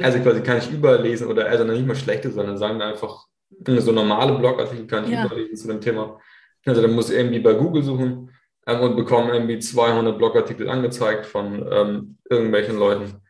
also 0.02 0.20
quasi 0.20 0.42
kann 0.42 0.58
ich 0.60 0.72
überlesen 0.72 1.28
oder 1.28 1.48
also 1.48 1.64
nicht 1.64 1.86
mal 1.86 1.96
schlechte, 1.96 2.32
sondern 2.32 2.58
sagen 2.58 2.78
wir 2.80 2.86
einfach, 2.86 3.28
so 3.66 3.92
normale 3.92 4.38
Blogartikel 4.38 4.88
kann 4.88 5.06
ich 5.06 5.12
ja. 5.12 5.26
überlesen 5.26 5.56
zu 5.56 5.68
dem 5.68 5.82
Thema. 5.82 6.20
Also 6.66 6.82
dann 6.82 6.94
muss 6.94 7.10
ich 7.10 7.18
irgendwie 7.18 7.40
bei 7.40 7.54
Google 7.54 7.84
suchen 7.84 8.32
ähm, 8.66 8.82
und 8.82 8.96
bekomme 8.96 9.34
irgendwie 9.34 9.60
200 9.60 10.18
Blogartikel 10.18 10.70
angezeigt 10.70 11.26
von 11.26 11.66
ähm, 11.70 12.18
irgendwelchen 12.30 12.78
Leuten. 12.78 13.23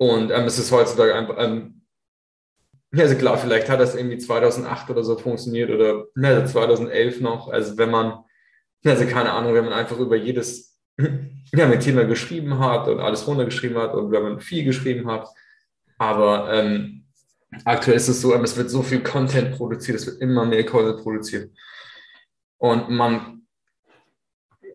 Und 0.00 0.30
ähm, 0.30 0.44
es 0.46 0.58
ist 0.58 0.72
heutzutage 0.72 1.14
einfach, 1.14 1.34
ähm, 1.38 1.82
also 2.96 3.14
klar, 3.16 3.36
vielleicht 3.36 3.68
hat 3.68 3.80
das 3.80 3.94
irgendwie 3.94 4.16
2008 4.16 4.88
oder 4.88 5.04
so 5.04 5.18
funktioniert 5.18 5.68
oder 5.68 6.06
also 6.16 6.52
2011 6.52 7.20
noch. 7.20 7.50
Also 7.50 7.76
wenn 7.76 7.90
man, 7.90 8.24
also 8.82 9.04
keine 9.04 9.30
Ahnung, 9.32 9.52
wenn 9.52 9.66
man 9.66 9.74
einfach 9.74 9.98
über 9.98 10.16
jedes 10.16 10.80
ja, 11.52 11.66
mit 11.66 11.82
Thema 11.82 12.04
geschrieben 12.04 12.58
hat 12.58 12.88
und 12.88 12.98
alles 12.98 13.26
runtergeschrieben 13.26 13.76
hat 13.76 13.92
und 13.92 14.10
wenn 14.10 14.22
man 14.22 14.40
viel 14.40 14.64
geschrieben 14.64 15.06
hat. 15.06 15.28
Aber 15.98 16.50
ähm, 16.50 17.04
aktuell 17.66 17.98
ist 17.98 18.08
es 18.08 18.22
so, 18.22 18.34
ähm, 18.34 18.44
es 18.44 18.56
wird 18.56 18.70
so 18.70 18.82
viel 18.82 19.02
Content 19.02 19.54
produziert, 19.54 19.98
es 19.98 20.06
wird 20.06 20.22
immer 20.22 20.46
mehr 20.46 20.64
Content 20.64 21.02
produziert. 21.02 21.52
Und 22.56 22.88
man, 22.88 23.42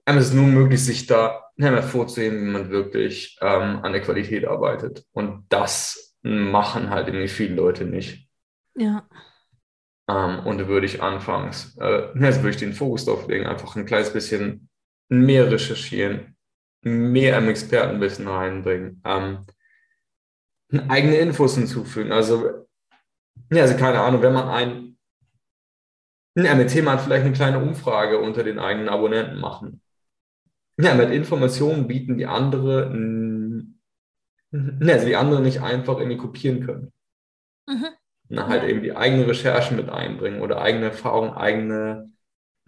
ähm, 0.06 0.18
es 0.18 0.28
ist 0.28 0.34
nur 0.36 0.46
möglich, 0.46 0.86
sich 0.86 1.08
da 1.08 1.45
vorzusehen, 1.58 2.36
wie 2.42 2.52
man 2.52 2.70
wirklich 2.70 3.38
ähm, 3.42 3.80
an 3.84 3.92
der 3.92 4.02
Qualität 4.02 4.46
arbeitet. 4.46 5.06
Und 5.12 5.46
das 5.50 6.16
machen 6.22 6.90
halt 6.90 7.08
irgendwie 7.08 7.28
viele 7.28 7.56
Leute 7.56 7.86
nicht. 7.86 8.28
Ja. 8.76 9.08
Ähm, 10.10 10.46
und 10.46 10.58
da 10.60 10.68
würde 10.68 10.86
ich 10.86 11.02
anfangs, 11.02 11.78
äh, 11.80 12.10
jetzt 12.20 12.40
würde 12.40 12.50
ich 12.50 12.58
den 12.58 12.74
Fokus 12.74 13.06
drauf 13.06 13.28
legen, 13.28 13.46
einfach 13.46 13.76
ein 13.76 13.86
kleines 13.86 14.12
bisschen 14.12 14.70
mehr 15.10 15.52
recherchieren, 15.52 16.36
mehr 16.82 17.38
am 17.38 17.48
Expertenwissen 17.48 18.28
reinbringen, 18.28 19.02
ähm, 19.06 19.46
eigene 20.90 21.18
Infos 21.18 21.56
hinzufügen. 21.56 22.12
Also, 22.12 22.66
ja, 23.52 23.62
also 23.62 23.78
keine 23.78 24.02
Ahnung, 24.02 24.22
wenn 24.22 24.34
man 24.34 24.50
ein 24.50 24.86
ja, 26.38 26.54
mit 26.54 26.70
Thema 26.70 26.92
hat 26.92 27.02
vielleicht 27.02 27.26
eine 27.26 27.34
kleine 27.34 27.60
Umfrage 27.60 28.20
unter 28.20 28.44
den 28.44 28.60
eigenen 28.60 28.90
Abonnenten 28.90 29.40
machen. 29.40 29.82
Ja, 30.78 30.94
mit 30.94 31.12
Informationen 31.12 31.88
bieten, 31.88 32.18
die 32.18 32.26
andere, 32.26 32.88
also 34.52 35.06
die 35.06 35.16
andere 35.16 35.42
nicht 35.42 35.62
einfach 35.62 35.98
irgendwie 35.98 36.18
kopieren 36.18 36.66
können. 36.66 36.92
Mhm. 37.68 37.88
Na, 38.28 38.48
halt 38.48 38.64
eben 38.64 38.82
die 38.82 38.96
eigenen 38.96 39.26
Recherchen 39.26 39.78
mit 39.78 39.90
einbringen 39.90 40.42
oder 40.42 40.62
eigene 40.62 40.86
Erfahrungen, 40.86 41.34
eigene, 41.34 42.12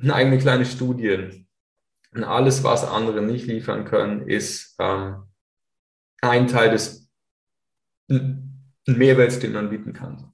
eigene 0.08 0.38
kleine 0.38 0.66
Studien. 0.66 1.48
Und 2.14 2.24
alles, 2.24 2.64
was 2.64 2.86
andere 2.86 3.22
nicht 3.22 3.48
liefern 3.48 3.86
können, 3.86 4.28
ist 4.28 4.76
ähm, 4.80 5.24
ein 6.22 6.48
Teil 6.48 6.72
des 6.72 7.10
Mehrwerts, 8.08 9.40
den 9.40 9.54
man 9.54 9.70
bieten 9.70 9.94
kann. 9.94 10.32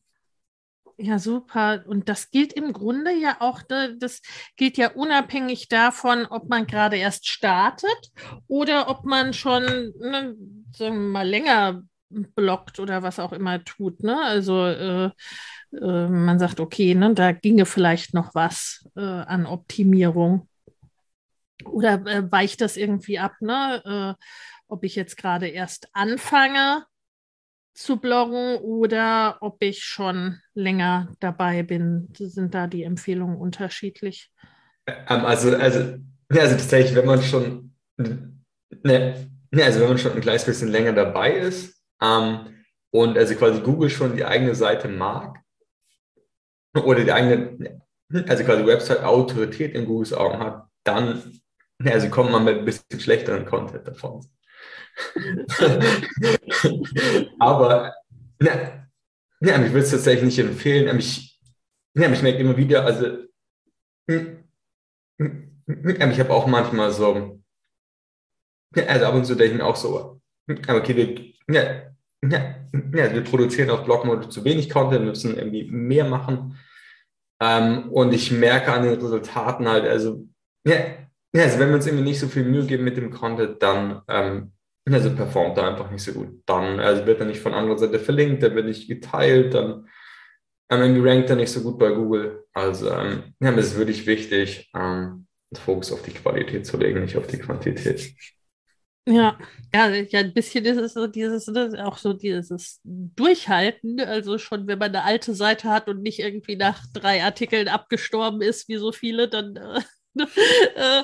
Ja, 0.98 1.18
super. 1.18 1.84
Und 1.88 2.08
das 2.08 2.30
gilt 2.30 2.54
im 2.54 2.72
Grunde 2.72 3.12
ja 3.14 3.38
auch, 3.40 3.62
das 3.64 4.22
gilt 4.58 4.78
ja 4.78 4.92
unabhängig 4.92 5.68
davon, 5.68 6.26
ob 6.28 6.50
man 6.50 6.68
gerade 6.68 6.98
erst 6.98 7.28
startet 7.28 8.12
oder 8.48 8.90
ob 8.90 9.04
man 9.06 9.34
schon, 9.34 9.64
ne, 9.64 10.36
sagen 10.72 10.96
wir 10.96 11.10
mal, 11.10 11.28
länger 11.28 11.82
blockt 12.10 12.80
oder 12.80 13.02
was 13.02 13.20
auch 13.20 13.34
immer 13.34 13.64
tut. 13.64 14.04
Ne? 14.04 14.22
Also 14.22 14.66
äh, 14.68 15.10
äh, 15.72 16.08
man 16.08 16.38
sagt, 16.38 16.60
okay, 16.60 16.94
ne, 16.94 17.14
da 17.16 17.32
ginge 17.32 17.66
vielleicht 17.66 18.14
noch 18.14 18.36
was 18.36 18.88
äh, 18.96 19.02
an 19.02 19.48
Optimierung. 19.48 20.48
Oder 21.66 22.06
äh, 22.06 22.32
weicht 22.32 22.62
das 22.62 22.78
irgendwie 22.78 23.20
ab, 23.20 23.34
ne? 23.40 24.18
Äh, 24.20 24.24
ob 24.68 24.84
ich 24.84 24.96
jetzt 24.96 25.18
gerade 25.18 25.48
erst 25.48 25.88
anfange 25.94 26.86
zu 27.74 27.98
bloggen 27.98 28.58
oder 28.58 29.38
ob 29.42 29.62
ich 29.62 29.84
schon 29.84 30.40
länger 30.54 31.12
dabei 31.20 31.64
bin. 31.64 32.10
Sind 32.14 32.54
da 32.54 32.68
die 32.68 32.84
Empfehlungen 32.84 33.38
unterschiedlich? 33.38 34.32
Ähm, 34.88 35.26
also, 35.26 35.56
also, 35.56 35.98
also 36.30 36.56
tatsächlich, 36.56 36.96
wenn 36.96 37.06
man 37.06 37.22
schon, 37.22 37.74
ne, 37.98 38.34
ne, 39.52 39.64
also 39.64 39.80
wenn 39.80 39.90
man 39.90 39.98
schon 39.98 40.14
ein 40.14 40.22
kleines 40.22 40.46
bisschen 40.46 40.70
länger 40.70 40.94
dabei 40.94 41.34
ist 41.34 41.82
ähm, 42.02 42.64
und 42.92 43.18
also 43.18 43.36
quasi 43.36 43.62
Google 43.62 43.90
schon 43.90 44.16
die 44.16 44.26
eigene 44.26 44.56
Seite 44.56 44.88
mag 44.88 45.40
oder 46.76 47.04
die 47.04 47.12
eigene, 47.12 47.82
also 48.28 48.44
quasi 48.44 48.66
Website-Autorität 48.66 49.74
in 49.74 49.86
Googles 49.86 50.14
Augen 50.14 50.40
hat, 50.40 50.68
dann 50.84 51.42
also 51.86 52.10
kommt 52.10 52.32
man 52.32 52.44
mit 52.44 52.60
ein 52.60 52.66
bisschen 52.66 53.00
schlechteren 53.00 53.46
Content 53.46 53.88
davon. 53.88 54.26
Aber 57.40 57.94
na, 58.40 58.88
na, 59.40 59.66
ich 59.66 59.72
würde 59.72 59.80
es 59.80 59.92
tatsächlich 59.92 60.26
nicht 60.26 60.40
empfehlen. 60.40 61.00
Ich, 61.00 61.40
na, 61.94 62.12
ich 62.12 62.22
merke 62.22 62.40
immer 62.40 62.58
wieder, 62.58 62.86
also 62.86 63.06
hm, 64.10 64.44
hm, 65.20 65.62
hm, 65.68 66.12
ich 66.12 66.20
habe 66.20 66.34
auch 66.34 66.48
manchmal 66.48 66.92
so, 66.92 67.40
also 68.76 69.06
ab 69.06 69.16
und 69.16 69.26
zu 69.26 69.36
denke 69.36 69.54
ich 69.54 69.60
mir 69.60 69.66
auch 69.66 69.76
so, 69.76 70.22
okay, 70.50 70.96
wir, 70.96 71.34
ja, 71.54 71.94
ja, 72.22 72.56
ja, 72.74 73.14
wir 73.14 73.24
produzieren 73.24 73.70
auf 73.70 73.84
Blogmode 73.84 74.30
zu 74.30 74.44
wenig 74.44 74.70
Content, 74.70 75.06
müssen 75.06 75.38
irgendwie 75.38 75.66
mehr 75.66 76.06
machen. 76.06 76.58
Ähm, 77.42 77.92
und 77.92 78.14
ich 78.14 78.32
merke 78.32 78.72
an 78.72 78.84
den 78.84 78.94
Resultaten 79.00 79.68
halt, 79.68 79.86
also, 79.86 80.26
ja, 80.66 80.76
also 81.36 81.60
wenn 81.60 81.70
wir 81.70 81.76
uns 81.76 81.88
irgendwie 81.88 82.06
nicht 82.06 82.20
so 82.20 82.28
viel 82.28 82.46
Mühe 82.46 82.66
geben 82.66 82.84
mit 82.86 82.98
dem 82.98 83.12
Content, 83.12 83.62
dann 83.62 84.02
ähm, 84.08 84.53
also 84.86 85.16
performt 85.16 85.58
er 85.58 85.70
einfach 85.70 85.90
nicht 85.92 86.04
so 86.04 86.14
gut. 86.14 86.44
Dann 86.46 86.80
also 86.80 87.06
wird 87.06 87.20
er 87.20 87.26
nicht 87.26 87.40
von 87.40 87.54
anderer 87.54 87.78
Seite 87.78 88.00
verlinkt, 88.00 88.44
der 88.44 88.54
wird 88.56 88.66
nicht 88.66 88.88
geteilt, 88.88 89.54
dann 89.54 89.88
ähm, 90.70 91.02
rankt 91.06 91.30
er 91.30 91.36
nicht 91.36 91.52
so 91.52 91.62
gut 91.62 91.80
bei 91.80 91.92
Google. 91.92 92.46
Also 92.54 92.92
ähm, 92.92 93.34
ja, 93.40 93.52
es 93.54 93.68
ist 93.68 93.78
wirklich 93.78 94.06
wichtig, 94.06 94.72
ähm, 94.76 95.28
Fokus 95.54 95.92
auf 95.92 96.02
die 96.02 96.12
Qualität 96.12 96.66
zu 96.66 96.78
legen, 96.78 97.02
nicht 97.02 97.18
auf 97.18 97.28
die 97.28 97.38
Quantität. 97.38 98.14
Ja, 99.06 99.38
ja, 99.76 99.90
ja, 99.90 100.20
ein 100.20 100.34
bisschen 100.34 100.64
ist 100.64 100.78
es 100.78 100.94
so 100.94 101.08
dieses, 101.08 101.48
ne, 101.48 101.86
auch 101.86 101.98
so 101.98 102.14
dieses 102.14 102.80
Durchhalten. 102.84 104.00
Also 104.00 104.38
schon, 104.38 104.66
wenn 104.68 104.80
man 104.80 104.96
eine 104.96 105.04
alte 105.04 105.36
Seite 105.36 105.70
hat 105.70 105.90
und 105.90 106.02
nicht 106.02 106.20
irgendwie 106.20 106.56
nach 106.56 106.86
drei 106.94 107.22
Artikeln 107.24 107.68
abgestorben 107.68 108.42
ist, 108.42 108.70
wie 108.70 108.78
so 108.78 108.94
viele, 108.94 109.28
dann 109.28 109.58
äh, 109.58 109.82
äh, 110.16 111.04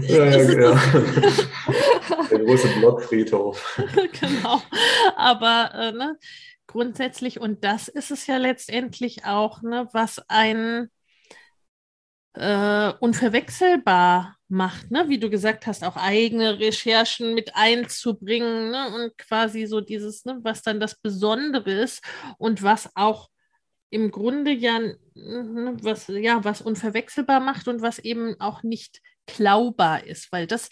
ja, 0.00 0.24
ja, 0.26 0.44
genau. 0.44 0.74
Der 2.30 2.38
große 2.38 2.68
Blockfriedhof. 2.78 3.80
genau. 4.20 4.62
Aber 5.16 5.70
äh, 5.74 5.92
ne, 5.92 6.18
grundsätzlich, 6.66 7.40
und 7.40 7.64
das 7.64 7.88
ist 7.88 8.10
es 8.10 8.26
ja 8.26 8.36
letztendlich 8.36 9.24
auch, 9.24 9.62
ne, 9.62 9.88
was 9.92 10.20
ein 10.28 10.90
äh, 12.34 12.92
unverwechselbar 13.00 14.36
macht, 14.48 14.90
ne? 14.90 15.08
wie 15.08 15.18
du 15.18 15.30
gesagt 15.30 15.66
hast, 15.66 15.84
auch 15.84 15.96
eigene 15.96 16.58
Recherchen 16.58 17.34
mit 17.34 17.54
einzubringen 17.54 18.70
ne? 18.70 18.94
und 18.94 19.18
quasi 19.18 19.66
so 19.66 19.80
dieses, 19.80 20.24
ne, 20.24 20.38
was 20.42 20.62
dann 20.62 20.80
das 20.80 20.94
Besondere 20.94 21.70
ist 21.70 22.02
und 22.38 22.62
was 22.62 22.90
auch 22.94 23.28
im 23.92 24.10
Grunde 24.10 24.50
ja 24.50 24.80
mhm, 25.14 25.76
was, 25.82 26.08
ja 26.08 26.42
was 26.44 26.62
unverwechselbar 26.62 27.40
macht 27.40 27.68
und 27.68 27.82
was 27.82 27.98
eben 27.98 28.40
auch 28.40 28.62
nicht 28.62 29.00
klaubar 29.26 30.06
ist, 30.06 30.32
weil 30.32 30.46
das 30.46 30.70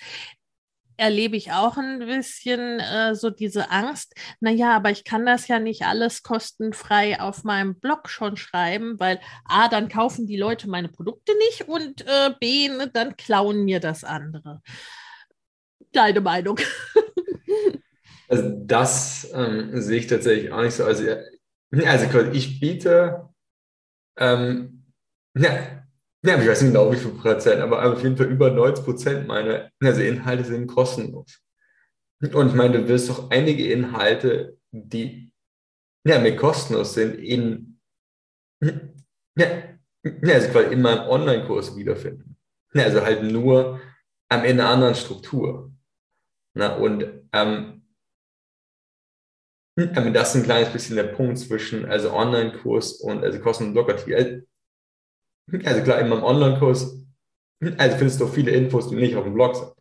erlebe 0.96 1.36
ich 1.36 1.52
auch 1.52 1.76
ein 1.76 1.98
bisschen 2.00 2.80
äh, 2.80 3.14
so 3.14 3.30
diese 3.30 3.70
Angst, 3.70 4.14
naja, 4.40 4.76
aber 4.76 4.90
ich 4.90 5.04
kann 5.04 5.24
das 5.24 5.48
ja 5.48 5.58
nicht 5.58 5.82
alles 5.82 6.22
kostenfrei 6.22 7.20
auf 7.20 7.44
meinem 7.44 7.78
Blog 7.78 8.08
schon 8.08 8.36
schreiben, 8.36 8.98
weil 8.98 9.20
A, 9.44 9.68
dann 9.68 9.88
kaufen 9.88 10.26
die 10.26 10.36
Leute 10.36 10.68
meine 10.68 10.88
Produkte 10.88 11.32
nicht 11.48 11.68
und 11.68 12.02
äh, 12.02 12.30
B, 12.38 12.68
ne, 12.68 12.90
dann 12.92 13.16
klauen 13.16 13.64
mir 13.64 13.80
das 13.80 14.04
andere. 14.04 14.60
Deine 15.92 16.20
Meinung. 16.20 16.58
Also 18.32 18.48
das 18.64 19.28
ähm, 19.34 19.80
sehe 19.80 19.98
ich 19.98 20.06
tatsächlich 20.06 20.52
auch 20.52 20.62
nicht 20.62 20.74
so. 20.74 20.84
Also 20.84 21.02
also 21.72 22.20
ich 22.32 22.60
biete, 22.60 23.28
ähm, 24.18 24.84
ja, 25.36 25.80
ja, 26.22 26.38
ich 26.38 26.48
weiß 26.48 26.62
nicht 26.62 26.72
genau 26.72 26.92
wie 26.92 26.96
viel 26.96 27.12
Prozent, 27.12 27.62
aber 27.62 27.84
auf 27.90 28.02
jeden 28.02 28.16
Fall 28.16 28.26
über 28.26 28.50
90 28.50 28.84
Prozent 28.84 29.26
meiner 29.26 29.70
also 29.82 30.02
Inhalte 30.02 30.44
sind 30.44 30.66
kostenlos. 30.66 31.40
Und 32.20 32.48
ich 32.48 32.54
meine, 32.54 32.78
du 32.78 32.88
wirst 32.88 33.10
auch 33.10 33.30
einige 33.30 33.72
Inhalte, 33.72 34.58
die 34.70 35.32
ja, 36.04 36.18
mir 36.18 36.36
kostenlos 36.36 36.94
sind, 36.94 37.14
in, 37.14 37.80
ja, 38.60 39.46
also 40.02 40.48
quasi 40.50 40.72
in 40.72 40.82
meinem 40.82 41.08
Online-Kurs 41.08 41.76
wiederfinden. 41.76 42.36
Ja, 42.74 42.84
also 42.84 43.02
halt 43.02 43.22
nur 43.22 43.80
am 44.28 44.44
Ende 44.44 44.62
einer 44.62 44.72
anderen 44.72 44.94
Struktur. 44.94 45.72
Na, 46.54 46.74
und 46.76 47.04
ähm, 47.32 47.79
aber 49.94 50.10
das 50.10 50.30
ist 50.30 50.36
ein 50.36 50.44
kleines 50.44 50.72
bisschen 50.72 50.96
der 50.96 51.04
Punkt 51.04 51.38
zwischen 51.38 51.86
also 51.86 52.12
Online-Kurs 52.12 52.94
und 53.00 53.22
also 53.22 53.38
Kosten- 53.40 53.66
und 53.66 53.72
Blogartikel. 53.72 54.46
Also 55.64 55.82
klar, 55.82 56.00
in 56.00 56.08
meinem 56.08 56.22
Online-Kurs, 56.22 57.04
also 57.76 57.96
findest 57.96 58.20
du 58.20 58.26
viele 58.26 58.52
Infos, 58.52 58.88
die 58.88 58.96
nicht 58.96 59.16
auf 59.16 59.24
dem 59.24 59.34
Blog 59.34 59.56
sind. 59.56 59.72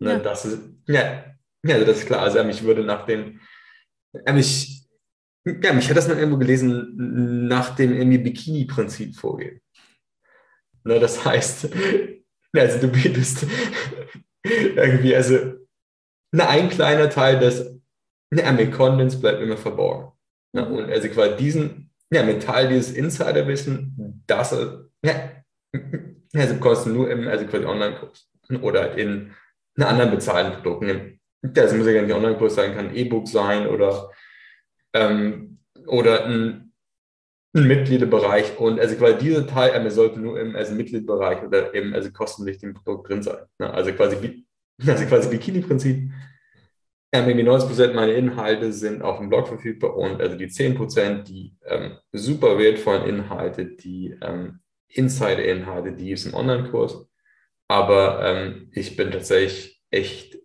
Ne, 0.00 0.12
ja. 0.12 0.18
Das 0.18 0.44
ist, 0.44 0.60
ja, 0.86 1.24
also 1.66 1.86
das 1.86 1.98
ist 1.98 2.06
klar. 2.06 2.22
Also 2.22 2.40
ich 2.40 2.62
würde 2.62 2.82
nach 2.84 3.06
dem, 3.06 3.40
ich, 4.36 4.84
ja, 5.44 5.72
mich 5.72 5.88
hat 5.88 5.96
das 5.96 6.08
mal 6.08 6.18
irgendwo 6.18 6.38
gelesen, 6.38 7.46
nach 7.46 7.74
dem 7.76 7.92
irgendwie 7.94 8.18
Bikini-Prinzip 8.18 9.16
vorgehen. 9.16 9.60
Ne, 10.84 10.98
das 10.98 11.24
heißt, 11.24 11.68
also 12.52 12.78
du 12.80 12.88
bietest 12.88 13.46
irgendwie, 14.42 15.14
also 15.14 15.54
ein 16.32 16.70
kleiner 16.70 17.10
Teil 17.10 17.38
des 17.38 17.81
ja, 18.32 18.52
mit 18.52 18.72
Condens 18.72 19.20
bleibt 19.20 19.42
immer 19.42 19.56
verborgen. 19.56 20.12
Ja, 20.54 20.64
und 20.64 20.90
also 20.90 21.08
quasi 21.08 21.36
diesen, 21.36 21.90
ja, 22.10 22.22
mit 22.22 22.42
Teil 22.42 22.68
dieses 22.68 22.92
Insiderwissen, 22.92 24.22
das, 24.26 24.52
ja, 25.04 25.32
also 26.34 26.56
du 26.56 26.90
nur 26.90 27.10
im, 27.10 27.28
also 27.28 27.46
quasi 27.46 27.64
Online-Kurs 27.64 28.30
oder 28.62 28.96
in 28.96 29.32
anderen 29.78 30.10
bezahlten 30.10 30.62
Produkten. 30.62 31.20
Das 31.42 31.74
muss 31.74 31.86
ja 31.86 31.92
gar 31.92 32.02
nicht 32.02 32.14
Online-Kurs 32.14 32.54
sein, 32.54 32.74
kann 32.74 32.94
E-Book 32.94 33.28
sein 33.28 33.66
oder, 33.66 34.10
ähm, 34.92 35.58
oder 35.86 36.24
ein, 36.26 36.72
ein 37.54 37.66
Mitgliederbereich. 37.66 38.58
Und 38.58 38.78
also 38.78 38.94
quasi 38.96 39.18
dieser 39.18 39.46
Teil 39.46 39.72
ähm, 39.74 39.90
sollte 39.90 40.20
nur 40.20 40.40
im 40.40 40.54
also 40.54 40.74
Mitgliederbereich 40.74 41.42
oder 41.42 41.74
eben 41.74 41.94
also 41.94 42.10
kostenpflichtigen 42.12 42.74
Produkt 42.74 43.08
drin 43.08 43.22
sein. 43.22 43.44
Ja, 43.58 43.70
also 43.70 43.92
quasi, 43.92 44.46
also 44.86 45.04
quasi 45.06 45.28
Bikini-Prinzip 45.28 46.10
ähm, 47.12 47.28
irgendwie 47.28 47.44
90 47.44 47.68
Prozent 47.68 47.94
meiner 47.94 48.14
Inhalte 48.14 48.72
sind 48.72 49.02
auf 49.02 49.18
dem 49.18 49.28
Blog 49.28 49.46
verfügbar 49.46 49.96
und 49.96 50.20
also 50.20 50.36
die 50.36 50.48
10 50.48 50.74
Prozent, 50.74 51.28
die 51.28 51.54
ähm, 51.66 51.98
super 52.12 52.58
wertvollen 52.58 53.06
Inhalte, 53.06 53.66
die 53.66 54.16
ähm, 54.22 54.60
Insider-Inhalte, 54.88 55.92
die 55.92 56.12
ist 56.12 56.26
im 56.26 56.34
Online-Kurs. 56.34 57.06
Aber 57.68 58.22
ähm, 58.24 58.68
ich 58.72 58.96
bin 58.96 59.10
tatsächlich 59.10 59.80
echt 59.90 60.38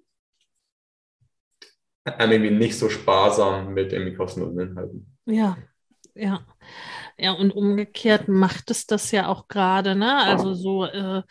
irgendwie 2.19 2.51
nicht 2.51 2.77
so 2.77 2.89
sparsam 2.89 3.73
mit 3.73 3.91
irgendwie 3.91 4.15
kostenlosen 4.15 4.59
Inhalten. 4.59 5.17
Ja, 5.25 5.57
Ja. 6.13 6.45
Ja, 7.19 7.31
und 7.31 7.51
umgekehrt 7.51 8.27
macht 8.27 8.69
es 8.69 8.85
das 8.85 9.11
ja 9.11 9.27
auch 9.27 9.47
gerade, 9.47 9.95
ne? 9.95 10.17
Also 10.17 10.53
so 10.53 10.85
äh, 10.85 11.23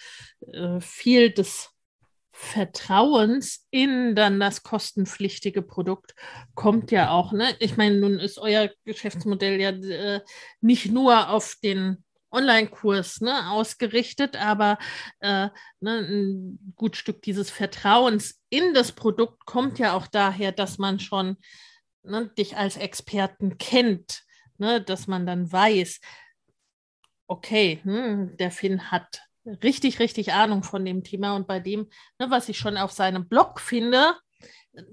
äh, 0.53 0.81
viel 0.81 1.31
des 1.31 1.71
Vertrauens 2.39 3.67
in 3.71 4.15
dann 4.15 4.39
das 4.39 4.63
kostenpflichtige 4.63 5.63
Produkt 5.63 6.15
kommt 6.55 6.91
ja 6.91 7.11
auch, 7.11 7.33
ne? 7.33 7.57
Ich 7.61 7.79
meine, 7.79 7.97
nun 7.97 8.19
ist 8.19 8.39
euer 8.39 8.71
Geschäftsmodell 8.85 9.59
ja 9.59 9.71
äh, 9.71 10.21
nicht 10.61 10.93
nur 10.93 11.31
auf 11.31 11.55
den 11.65 12.05
Online-Kurs 12.31 13.23
ne, 13.23 13.51
ausgerichtet, 13.51 14.37
aber 14.37 14.77
äh, 15.21 15.49
ne, 15.81 15.99
ein 15.99 16.75
gut 16.77 16.97
Stück 16.97 17.23
dieses 17.23 17.51
Vertrauens 17.51 18.39
in 18.51 18.75
das 18.75 18.93
Produkt 18.93 19.47
kommt 19.47 19.79
ja 19.79 19.95
auch 19.95 20.07
daher, 20.07 20.53
dass 20.53 20.77
man 20.77 21.01
schon 21.01 21.39
ne, 22.03 22.31
dich 22.37 22.59
als 22.59 22.77
Experten 22.77 23.57
kennt, 23.57 24.25
ne, 24.59 24.83
dass 24.83 25.07
man 25.07 25.25
dann 25.25 25.51
weiß, 25.51 26.01
okay, 27.29 27.81
hm, 27.83 28.37
der 28.37 28.51
Finn 28.51 28.91
hat 28.91 29.26
richtig, 29.63 29.99
richtig 30.01 30.33
Ahnung 30.33 30.63
von 30.63 30.85
dem 30.85 31.03
Thema 31.03 31.37
und 31.37 31.47
bei 31.47 31.61
dem, 31.61 31.89
ne, 32.19 32.31
was 32.31 32.49
ich 32.49 32.59
schon 32.59 32.77
auf 32.77 32.93
seinem 32.93 33.29
Blog 33.29 33.61
finde, 33.61 34.15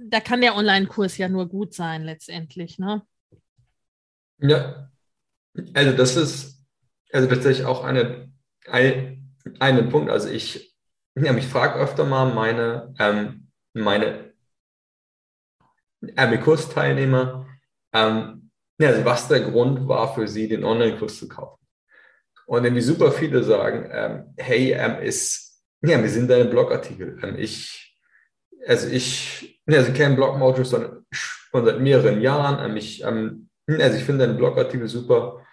da 0.10 0.20
kann 0.20 0.42
der 0.42 0.56
Online-Kurs 0.56 1.18
ja 1.18 1.28
nur 1.28 1.48
gut 1.48 1.74
sein 1.74 2.04
letztendlich. 2.04 2.80
Ne? 2.80 3.06
Ja, 4.40 4.90
also 5.74 5.96
das 5.96 6.16
ist 6.16 6.64
also 7.12 7.28
tatsächlich 7.28 7.66
auch 7.66 7.84
eine, 7.84 8.32
ein, 8.68 9.36
einen 9.60 9.90
Punkt. 9.90 10.10
Also 10.10 10.30
ich, 10.30 10.76
ja, 11.16 11.36
ich 11.36 11.48
frage 11.48 11.80
öfter 11.80 12.06
mal 12.06 12.34
meine, 12.34 12.94
ähm, 13.00 13.52
meine 13.74 14.34
ähm, 17.94 18.50
ja, 18.80 18.90
also 18.90 19.06
was 19.06 19.28
der 19.28 19.42
Grund 19.42 19.88
war 19.88 20.14
für 20.14 20.28
sie, 20.28 20.48
den 20.48 20.64
Online-Kurs 20.64 21.20
zu 21.20 21.28
kaufen. 21.28 21.63
Und 22.46 22.66
irgendwie 22.66 22.82
super 22.82 23.12
viele 23.12 23.44
sagen, 23.44 23.90
ähm, 23.92 24.34
hey, 24.38 24.74
ähm, 24.74 25.02
ist, 25.02 25.64
ja, 25.82 26.02
wir 26.02 26.10
sind 26.10 26.30
deine 26.30 26.46
Blogartikel. 26.46 27.18
Ähm, 27.24 27.36
ich, 27.38 27.98
also 28.68 28.88
ich, 28.88 29.62
also 29.68 29.90
ich 29.90 29.96
kenne 29.96 30.16
Blogmojo 30.16 30.64
schon, 30.64 31.06
seit 31.52 31.80
mehreren 31.80 32.22
Jahren. 32.22 32.70
Ähm, 32.70 32.78
ich, 32.78 33.04
ähm, 33.04 33.50
also 33.68 33.98
ich 33.98 34.04
finde 34.04 34.26
deine 34.26 34.38
Blogartikel 34.38 34.88
super. 34.88 35.46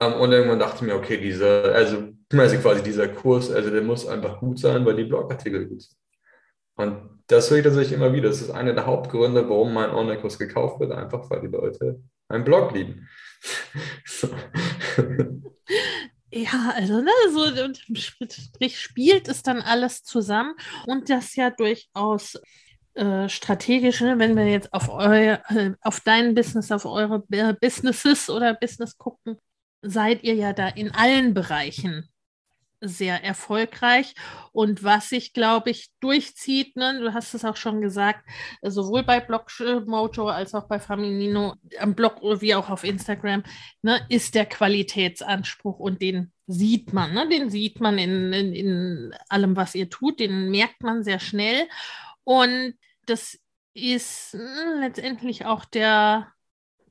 Ähm, 0.00 0.14
und 0.14 0.32
irgendwann 0.32 0.58
dachte 0.58 0.76
ich 0.76 0.82
mir, 0.82 0.96
okay, 0.96 1.18
dieser, 1.18 1.74
also, 1.74 2.08
also 2.32 2.58
quasi 2.58 2.82
dieser 2.82 3.08
Kurs, 3.08 3.50
also 3.50 3.70
der 3.70 3.82
muss 3.82 4.06
einfach 4.06 4.40
gut 4.40 4.58
sein, 4.58 4.84
weil 4.84 4.96
die 4.96 5.04
Blogartikel 5.04 5.66
gut 5.66 5.82
sind. 5.82 5.96
Und 6.74 7.22
das 7.26 7.50
höre 7.50 7.58
ich 7.58 7.64
tatsächlich 7.64 7.94
immer 7.94 8.12
wieder. 8.12 8.28
Das 8.28 8.40
ist 8.40 8.50
einer 8.50 8.72
der 8.72 8.86
Hauptgründe, 8.86 9.48
warum 9.48 9.74
mein 9.74 9.90
Online-Kurs 9.90 10.38
gekauft 10.38 10.80
wird, 10.80 10.92
einfach 10.92 11.28
weil 11.30 11.42
die 11.42 11.48
Leute 11.48 12.02
meinen 12.28 12.44
Blog 12.44 12.72
lieben. 12.72 13.08
Ja, 16.34 16.72
also 16.74 17.02
ne, 17.02 17.10
so 17.30 17.44
Strich 17.94 18.80
spielt 18.80 19.28
es 19.28 19.42
dann 19.42 19.60
alles 19.60 20.02
zusammen 20.02 20.54
und 20.86 21.10
das 21.10 21.36
ja 21.36 21.50
durchaus 21.50 22.40
äh, 22.94 23.28
strategisch, 23.28 24.00
ne, 24.00 24.18
wenn 24.18 24.34
wir 24.34 24.46
jetzt 24.46 24.72
auf 24.72 24.88
euer, 24.88 25.42
äh, 25.50 25.72
auf 25.82 26.00
dein 26.00 26.34
Business, 26.34 26.72
auf 26.72 26.86
eure 26.86 27.20
Businesses 27.60 28.30
oder 28.30 28.54
Business 28.54 28.96
gucken, 28.96 29.36
seid 29.82 30.22
ihr 30.22 30.34
ja 30.34 30.54
da 30.54 30.68
in 30.68 30.94
allen 30.94 31.34
Bereichen 31.34 32.08
sehr 32.82 33.22
erfolgreich. 33.22 34.14
Und 34.52 34.84
was 34.84 35.08
sich, 35.08 35.32
glaube 35.32 35.70
ich, 35.70 35.90
durchzieht, 36.00 36.76
ne, 36.76 37.00
du 37.00 37.14
hast 37.14 37.34
es 37.34 37.44
auch 37.44 37.56
schon 37.56 37.80
gesagt, 37.80 38.28
sowohl 38.62 39.04
bei 39.04 39.20
Blogmojo 39.20 40.28
als 40.28 40.54
auch 40.54 40.66
bei 40.68 40.78
Familino, 40.78 41.54
am 41.78 41.94
Blog 41.94 42.20
wie 42.40 42.54
auch 42.54 42.68
auf 42.68 42.84
Instagram, 42.84 43.44
ne, 43.82 44.04
ist 44.08 44.34
der 44.34 44.46
Qualitätsanspruch 44.46 45.78
und 45.78 46.02
den 46.02 46.32
sieht 46.46 46.92
man, 46.92 47.14
ne, 47.14 47.28
den 47.28 47.50
sieht 47.50 47.80
man 47.80 47.98
in, 47.98 48.32
in, 48.32 48.52
in 48.52 49.14
allem, 49.28 49.56
was 49.56 49.74
ihr 49.74 49.88
tut, 49.88 50.20
den 50.20 50.50
merkt 50.50 50.82
man 50.82 51.04
sehr 51.04 51.20
schnell. 51.20 51.68
Und 52.24 52.74
das 53.06 53.38
ist 53.74 54.32
hm, 54.32 54.80
letztendlich 54.80 55.46
auch 55.46 55.64
der 55.64 56.28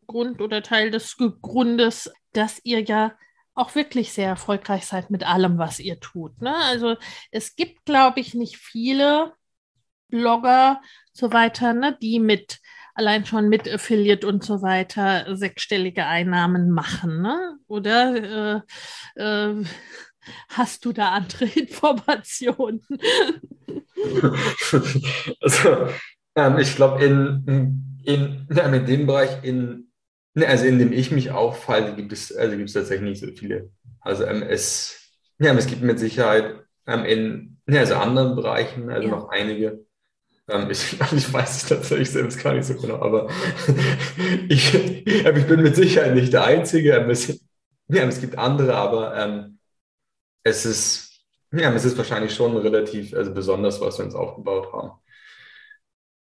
Grund 0.08 0.42
oder 0.42 0.64
Teil 0.64 0.92
des 0.92 1.16
Grundes, 1.42 2.12
dass 2.34 2.60
ihr 2.64 2.82
ja 2.82 3.14
auch 3.54 3.76
wirklich 3.76 4.14
sehr 4.14 4.28
erfolgreich 4.28 4.86
seid 4.86 5.10
mit 5.10 5.26
allem, 5.26 5.58
was 5.58 5.80
ihr 5.80 6.00
tut. 6.00 6.42
Ne? 6.42 6.56
Also 6.56 6.96
es 7.32 7.56
gibt, 7.56 7.86
glaube 7.86 8.20
ich, 8.20 8.34
nicht 8.34 8.58
viele 8.58 9.34
Blogger 10.08 10.82
so 11.14 11.34
weiter, 11.34 11.74
ne, 11.74 11.98
die 12.02 12.20
mit 12.20 12.60
allein 12.94 13.26
schon 13.26 13.50
mit 13.50 13.72
Affiliate 13.72 14.28
und 14.28 14.44
so 14.44 14.62
weiter 14.62 15.36
sechsstellige 15.36 16.06
Einnahmen 16.06 16.72
machen. 16.72 17.22
Ne? 17.22 17.58
Oder 17.68 18.64
äh, 19.18 19.22
äh, 19.22 19.66
hast 20.50 20.86
du 20.86 20.94
da 20.94 21.10
andere 21.10 21.46
Informationen? 21.46 22.82
also, 25.42 25.88
ähm, 26.36 26.58
ich 26.58 26.76
glaube, 26.76 27.04
in, 27.04 27.98
in, 28.04 28.04
in, 28.04 28.48
in 28.74 28.86
dem 28.86 29.08
Bereich, 29.08 29.44
in 29.44 29.91
Ne, 30.34 30.48
also 30.48 30.66
in 30.66 30.80
dem 30.80 30.94
ich 30.94 31.12
mich 31.12 31.32
aufhalte, 31.32 31.96
gibt 31.96 32.14
es, 32.14 32.34
also 32.36 32.56
gibt 32.56 32.70
es 32.70 32.74
tatsächlich 32.74 33.10
nicht 33.10 33.22
so 33.22 33.28
viele. 33.28 33.70
Also 34.00 34.26
ähm, 34.26 34.44
es, 34.44 35.12
ja, 35.40 35.54
es 35.54 35.68
gibt 35.68 35.82
mit 35.82 36.00
Sicherheit 36.00 36.56
ähm, 36.88 37.06
in 37.06 37.58
ja, 37.68 37.82
also 37.82 37.96
anderen 37.96 38.36
Bereichen, 38.36 38.90
also 38.90 39.08
ja. 39.08 39.16
noch 39.16 39.30
einige. 39.30 39.86
Ähm, 40.48 40.70
ich, 40.70 40.94
ich 41.14 41.34
weiß 41.34 41.64
es 41.64 41.70
tatsächlich 41.70 42.12
selbst 42.12 42.42
gar 42.44 42.54
nicht 42.54 42.66
so 42.66 42.76
genau, 42.76 43.02
aber 43.02 43.30
ich, 44.50 44.74
ähm, 44.74 45.38
ich 45.38 45.48
bin 45.48 45.62
mit 45.62 45.76
Sicherheit 45.76 46.16
nicht 46.16 46.34
der 46.34 46.46
Einzige. 46.46 46.94
Ähm, 46.94 47.10
es, 47.10 47.28
ja, 47.88 48.04
es 48.04 48.22
gibt 48.22 48.38
andere, 48.38 48.76
aber 48.76 49.16
ähm, 49.18 49.60
es 50.44 50.66
ist, 50.66 51.26
ja, 51.52 51.74
es 51.74 51.86
ist 51.86 51.98
wahrscheinlich 51.98 52.34
schon 52.34 52.58
relativ, 52.58 53.14
also 53.14 53.34
besonders, 53.34 53.82
was 53.82 53.98
wir 54.00 54.06
uns 54.06 54.16
aufgebaut 54.16 54.72
haben. 54.74 54.92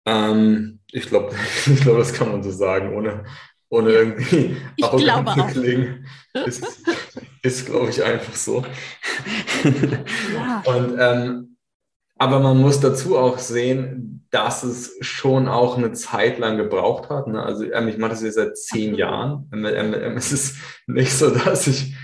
Ähm, 0.07 0.81
ich 0.93 1.07
glaube, 1.07 1.35
ich 1.67 1.81
glaube, 1.81 1.99
das 1.99 2.13
kann 2.13 2.31
man 2.31 2.43
so 2.43 2.51
sagen, 2.51 2.95
ohne, 2.95 3.25
ohne 3.75 3.91
irgendwie 3.91 4.57
ich 4.77 4.91
glaube 4.91 5.33
zu 5.35 5.47
klingen. 5.61 6.07
Ist, 6.47 6.65
ist 7.43 7.67
glaube 7.67 7.91
ich, 7.91 8.03
einfach 8.03 8.35
so. 8.35 8.65
Ja. 10.35 10.63
Und, 10.67 10.97
ähm, 10.99 11.57
aber 12.19 12.41
man 12.41 12.59
muss 12.59 12.81
dazu 12.81 13.17
auch 13.17 13.39
sehen, 13.39 14.27
dass 14.31 14.65
es 14.65 14.97
schon 15.01 15.47
auch 15.47 15.79
eine 15.79 15.93
Zeit 15.93 16.41
lang 16.41 16.57
gebraucht 16.57 17.09
hat. 17.09 17.29
Ne? 17.29 17.41
Also 17.41 17.71
ähm, 17.71 17.87
ich 17.87 17.99
mache 17.99 18.11
das 18.11 18.23
jetzt 18.23 18.35
seit 18.35 18.59
zehn 18.59 18.97
Jahren. 18.97 19.49
Ähm, 19.53 19.65
ähm, 19.65 19.95
ähm, 19.95 20.17
es 20.17 20.33
ist 20.33 20.57
nicht 20.89 21.13
so, 21.13 21.31
dass 21.31 21.69
ich 21.69 21.95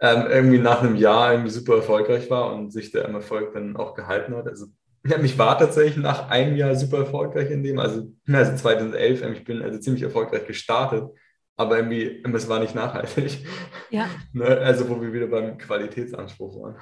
ähm, 0.00 0.24
irgendwie 0.28 0.58
nach 0.58 0.82
einem 0.82 0.96
Jahr 0.96 1.32
irgendwie 1.32 1.50
super 1.50 1.76
erfolgreich 1.76 2.30
war 2.30 2.54
und 2.54 2.72
sich 2.72 2.92
der 2.92 3.04
Erfolg 3.04 3.52
dann 3.52 3.76
auch 3.76 3.94
gehalten 3.94 4.34
hat. 4.34 4.46
Also 4.46 4.66
ja, 5.08 5.18
mich 5.18 5.38
war 5.38 5.58
tatsächlich 5.58 5.96
nach 5.96 6.28
einem 6.28 6.56
Jahr 6.56 6.74
super 6.74 6.98
erfolgreich 6.98 7.50
in 7.50 7.62
dem, 7.62 7.78
also, 7.78 8.12
also 8.28 8.56
2011, 8.56 9.22
ich 9.22 9.44
bin 9.44 9.62
also 9.62 9.78
ziemlich 9.78 10.02
erfolgreich 10.02 10.46
gestartet, 10.46 11.08
aber 11.56 11.76
irgendwie, 11.78 12.22
es 12.34 12.48
war 12.48 12.60
nicht 12.60 12.74
nachhaltig. 12.74 13.46
Ja. 13.90 14.08
Ne, 14.32 14.46
also, 14.46 14.88
wo 14.88 15.00
wir 15.00 15.12
wieder 15.12 15.28
beim 15.28 15.56
Qualitätsanspruch 15.56 16.60
waren. 16.60 16.76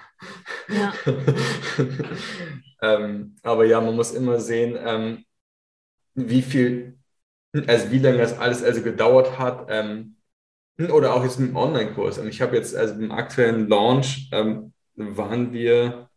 Ja. 0.68 0.92
ähm, 2.82 3.36
aber 3.42 3.64
ja, 3.64 3.80
man 3.80 3.94
muss 3.94 4.12
immer 4.12 4.40
sehen, 4.40 4.76
ähm, 4.84 5.24
wie 6.14 6.42
viel, 6.42 6.98
also 7.66 7.90
wie 7.92 8.00
lange 8.00 8.18
das 8.18 8.36
alles 8.38 8.64
also 8.64 8.82
gedauert 8.82 9.38
hat, 9.38 9.66
ähm, 9.68 10.16
oder 10.78 11.14
auch 11.14 11.22
jetzt 11.22 11.38
mit 11.38 11.50
dem 11.50 11.56
Online-Kurs. 11.56 12.18
Ich 12.18 12.42
habe 12.42 12.56
jetzt, 12.56 12.74
also 12.74 12.94
im 12.94 13.12
aktuellen 13.12 13.68
Launch 13.68 14.28
ähm, 14.32 14.72
waren 14.96 15.52
wir, 15.52 16.10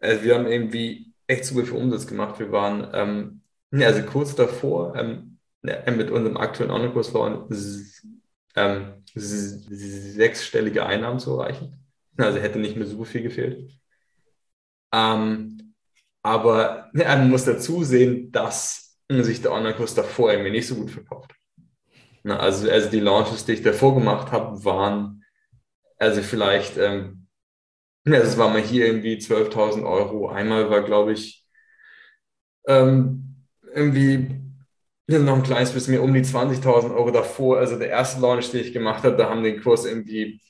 also 0.00 0.22
wir 0.22 0.36
haben 0.36 0.46
irgendwie 0.46 1.09
echt 1.30 1.44
super 1.44 1.64
viel 1.64 1.76
Umsatz 1.76 2.06
gemacht. 2.06 2.38
Wir 2.38 2.52
waren 2.52 2.88
ähm, 2.92 3.40
also 3.84 4.02
kurz 4.02 4.34
davor, 4.34 4.94
ähm, 4.96 5.38
mit 5.62 6.10
unserem 6.10 6.36
aktuellen 6.36 6.72
Online-Kurs 6.72 7.12
ähm, 8.56 9.04
sechsstellige 9.14 10.84
Einnahmen 10.84 11.18
zu 11.18 11.38
erreichen. 11.38 11.86
Also 12.16 12.38
hätte 12.38 12.58
nicht 12.58 12.76
mehr 12.76 12.86
so 12.86 13.04
viel 13.04 13.22
gefehlt. 13.22 13.70
Ähm, 14.92 15.74
aber 16.22 16.90
ja, 16.94 17.16
man 17.16 17.30
muss 17.30 17.44
dazu 17.44 17.84
sehen, 17.84 18.32
dass 18.32 18.98
sich 19.08 19.40
der 19.42 19.52
Online-Kurs 19.52 19.94
davor 19.94 20.32
irgendwie 20.32 20.50
nicht 20.50 20.66
so 20.66 20.74
gut 20.74 20.90
verkauft. 20.90 21.32
Na, 22.22 22.38
also, 22.38 22.70
also 22.70 22.90
die 22.90 23.00
Launches, 23.00 23.44
die 23.44 23.52
ich 23.52 23.62
davor 23.62 23.94
gemacht 23.94 24.30
habe, 24.32 24.62
waren 24.64 25.24
also 25.98 26.22
vielleicht 26.22 26.76
ähm, 26.76 27.19
ja, 28.06 28.18
das 28.20 28.38
war 28.38 28.48
mal 28.50 28.62
hier 28.62 28.86
irgendwie 28.86 29.18
12.000 29.18 29.84
Euro. 29.84 30.28
Einmal 30.30 30.70
war, 30.70 30.82
glaube 30.82 31.12
ich, 31.12 31.44
ähm, 32.66 33.46
irgendwie 33.74 34.36
noch 35.08 35.36
ein 35.36 35.42
kleines 35.42 35.72
bisschen 35.72 35.94
mehr 35.94 36.02
um 36.02 36.14
die 36.14 36.24
20.000 36.24 36.94
Euro 36.94 37.10
davor. 37.10 37.58
Also 37.58 37.78
der 37.78 37.88
erste 37.88 38.20
Launch, 38.20 38.50
den 38.50 38.60
ich 38.60 38.72
gemacht 38.72 39.04
habe, 39.04 39.16
da 39.16 39.28
haben 39.28 39.42
den 39.42 39.60
Kurs 39.62 39.84
irgendwie 39.84 40.40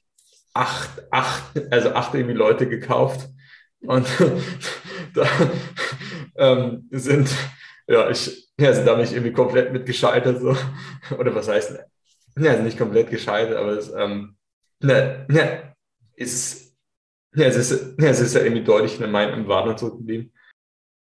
acht, 0.55 0.91
acht, 1.11 1.45
also 1.73 1.91
acht 1.91 2.15
irgendwie 2.15 2.35
Leute 2.35 2.69
gekauft. 2.69 3.29
Und 3.81 4.07
da 5.15 5.27
ähm, 6.37 6.89
sind, 6.91 7.31
ja, 7.89 8.11
ich, 8.11 8.49
also 8.61 8.85
da 8.85 8.95
bin 8.95 9.05
ich 9.05 9.13
irgendwie 9.13 9.33
komplett 9.33 9.73
mit 9.73 9.87
gescheitert. 9.87 10.41
So. 10.41 10.57
Oder 11.19 11.35
was 11.35 11.49
heißt, 11.49 11.79
ja, 12.39 12.51
also 12.51 12.63
nicht 12.63 12.79
komplett 12.79 13.11
gescheitert, 13.11 13.57
aber 13.57 13.73
es, 13.73 13.91
ähm, 13.93 14.37
ne, 14.81 15.27
ne, 15.29 15.75
ist, 16.15 16.70
ja, 17.35 17.47
es 17.47 17.57
ist, 17.57 17.95
ja, 17.99 18.09
es 18.09 18.21
ist 18.21 18.35
ja 18.35 18.43
irgendwie 18.43 18.65
deutlich 18.65 18.95
in 18.95 19.01
der 19.01 19.09
Meinung 19.09 19.47
Warnung 19.47 19.77
zurückgeblieben. 19.77 20.33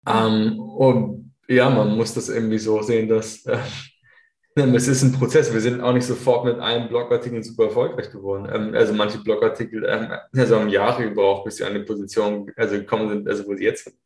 Ähm, 0.07 0.59
und 0.59 1.35
ja, 1.49 1.69
man 1.71 1.97
muss 1.97 2.15
das 2.15 2.29
irgendwie 2.29 2.59
so 2.59 2.83
sehen, 2.83 3.09
dass 3.09 3.45
äh, 3.47 3.59
es 4.55 4.89
ist 4.89 5.03
ein 5.03 5.13
Prozess. 5.13 5.53
Wir 5.53 5.61
sind 5.61 5.81
auch 5.81 5.93
nicht 5.93 6.07
sofort 6.07 6.45
mit 6.45 6.59
einem 6.59 6.89
Blogartikel 6.89 7.43
super 7.43 7.65
erfolgreich 7.65 8.11
geworden. 8.11 8.49
Ähm, 8.53 8.75
also 8.75 8.95
manche 8.95 9.19
Blogartikel 9.19 9.85
ähm, 9.87 10.13
also 10.35 10.59
haben 10.59 10.69
Jahre 10.69 11.09
gebraucht, 11.09 11.45
bis 11.45 11.57
sie 11.57 11.65
an 11.65 11.75
die 11.75 11.81
Position 11.81 12.51
also 12.57 12.77
gekommen 12.77 13.09
sind, 13.09 13.29
also 13.29 13.47
wo 13.47 13.55
sie 13.55 13.65
jetzt 13.65 13.85
sind. 13.85 13.97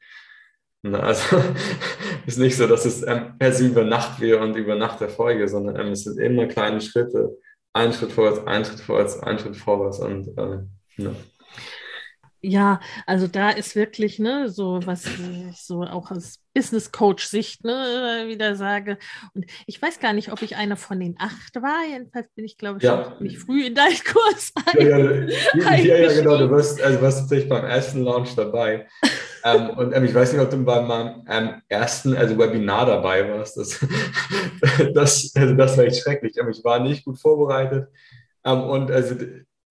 Also 0.95 1.43
ist 2.27 2.39
nicht 2.39 2.57
so, 2.57 2.67
dass 2.67 2.85
es 2.85 3.03
ähm, 3.07 3.35
also 3.39 3.65
über 3.65 3.85
Nacht 3.85 4.21
wäre 4.21 4.41
und 4.41 4.57
über 4.57 4.77
Nacht 4.77 5.01
Erfolge, 5.01 5.49
sondern 5.49 5.77
ähm, 5.77 5.93
es 5.93 6.05
sind 6.05 6.19
immer 6.19 6.47
kleine 6.47 6.81
Schritte. 6.81 7.37
Ein 7.73 7.93
Schritt 7.93 8.13
vorwärts, 8.13 8.47
ein 8.47 8.65
Schritt 8.65 8.81
vorwärts, 8.81 9.21
ein 9.21 9.39
Schritt 9.39 9.57
vorwärts 9.57 9.99
und 9.99 10.29
ähm, 10.39 10.71
ja. 10.97 11.11
Ja, 12.41 12.81
also 13.05 13.27
da 13.27 13.51
ist 13.51 13.75
wirklich, 13.75 14.21
ne, 14.21 14.49
so 14.49 14.81
was 14.85 15.07
ich 15.07 15.61
so 15.61 15.83
auch 15.83 16.13
aus 16.13 16.39
Business 16.55 16.93
Coach 16.93 17.27
Sicht, 17.27 17.65
ne, 17.65 18.27
wieder 18.29 18.55
sage. 18.55 18.99
Und 19.35 19.47
ich 19.67 19.81
weiß 19.81 19.99
gar 19.99 20.13
nicht, 20.13 20.31
ob 20.31 20.43
ich 20.43 20.55
einer 20.55 20.77
von 20.77 21.01
den 21.01 21.17
acht 21.19 21.57
war. 21.57 21.85
Jedenfalls 21.91 22.29
bin 22.37 22.45
ich, 22.45 22.57
glaube 22.57 22.79
ich, 22.79 22.85
ja. 22.85 23.05
schon 23.05 23.19
ziemlich 23.19 23.39
früh 23.39 23.67
in 23.67 23.75
deinem 23.75 23.97
Kurs. 24.05 24.53
Ja, 24.75 24.99
ja, 24.99 25.75
ja, 25.75 25.97
ja, 25.97 26.13
genau. 26.13 26.39
Du 26.39 26.51
wirst, 26.51 26.81
also 26.81 27.03
warst 27.03 27.21
tatsächlich 27.21 27.49
beim 27.49 27.65
ersten 27.65 28.05
Launch 28.05 28.37
dabei. 28.37 28.87
ähm, 29.45 29.71
und 29.71 29.93
ähm, 29.93 30.05
ich 30.05 30.15
weiß 30.15 30.33
nicht, 30.33 30.43
ob 30.43 30.51
du 30.51 30.65
bei 30.65 30.81
meinem 30.81 31.25
ähm, 31.29 31.63
ersten, 31.69 32.17
also 32.17 32.39
Webinar 32.39 32.87
dabei 32.87 33.29
warst. 33.29 33.57
Das, 33.57 33.81
das, 34.95 35.33
also 35.35 35.55
das 35.55 35.77
war 35.77 35.85
echt 35.85 36.03
schrecklich. 36.03 36.37
Ähm, 36.39 36.51
ich 36.51 36.63
war 36.63 36.79
nicht 36.79 37.05
gut 37.05 37.19
vorbereitet. 37.19 37.89
Ähm, 38.45 38.63
und 38.63 38.91
also 38.93 39.17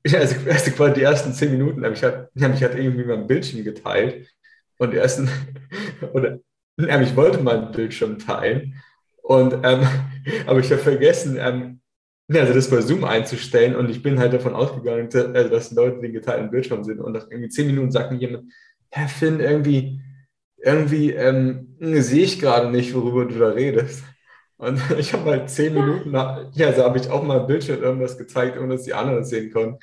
also, 0.05 0.35
also 0.49 0.71
quasi 0.71 0.93
die 0.95 1.01
ersten 1.01 1.33
zehn 1.33 1.51
Minuten, 1.51 1.83
ich 1.91 2.03
hatte, 2.03 2.29
ich 2.33 2.43
hatte 2.43 2.77
irgendwie 2.77 3.05
mein 3.05 3.27
Bildschirm 3.27 3.63
geteilt 3.63 4.27
und 4.77 4.91
die 4.93 4.97
ersten, 4.97 5.29
oder 6.13 6.39
ich 6.77 7.15
wollte 7.15 7.41
meinen 7.41 7.71
Bildschirm 7.71 8.19
teilen 8.19 8.81
und 9.21 9.53
ähm, 9.63 9.87
aber 10.45 10.59
ich 10.59 10.71
habe 10.71 10.81
vergessen, 10.81 11.37
ähm, 11.39 11.81
also 12.29 12.53
das 12.53 12.69
bei 12.69 12.81
Zoom 12.81 13.03
einzustellen 13.05 13.75
und 13.75 13.89
ich 13.89 14.03
bin 14.03 14.19
halt 14.19 14.33
davon 14.33 14.53
ausgegangen, 14.53 15.09
also 15.13 15.49
dass 15.49 15.71
Leute 15.71 16.01
den 16.01 16.13
geteilten 16.13 16.51
Bildschirm 16.51 16.83
sind 16.83 16.99
und 16.99 17.13
nach 17.13 17.27
irgendwie 17.29 17.49
zehn 17.49 17.67
Minuten 17.67 17.91
sagt 17.91 18.11
mir 18.11 18.17
jemand, 18.17 18.51
Herr 18.89 19.07
Finn, 19.07 19.39
irgendwie, 19.39 20.01
irgendwie 20.57 21.11
ähm, 21.11 21.75
sehe 21.79 22.23
ich 22.23 22.39
gerade 22.39 22.69
nicht, 22.69 22.93
worüber 22.93 23.25
du 23.25 23.37
da 23.37 23.49
redest. 23.49 24.03
Und 24.57 24.81
ich 24.97 25.13
habe 25.13 25.31
halt 25.31 25.49
zehn 25.49 25.73
Minuten, 25.73 26.11
nach, 26.11 26.43
ja, 26.53 26.73
so 26.73 26.83
habe 26.83 26.97
ich 26.97 27.09
auch 27.09 27.23
mal 27.23 27.39
Bildschirm 27.39 27.81
irgendwas 27.81 28.17
gezeigt, 28.17 28.57
ohne 28.57 28.75
dass 28.75 28.83
die 28.83 28.93
anderen 28.93 29.21
es 29.21 29.29
sehen 29.29 29.51
konnten. 29.51 29.79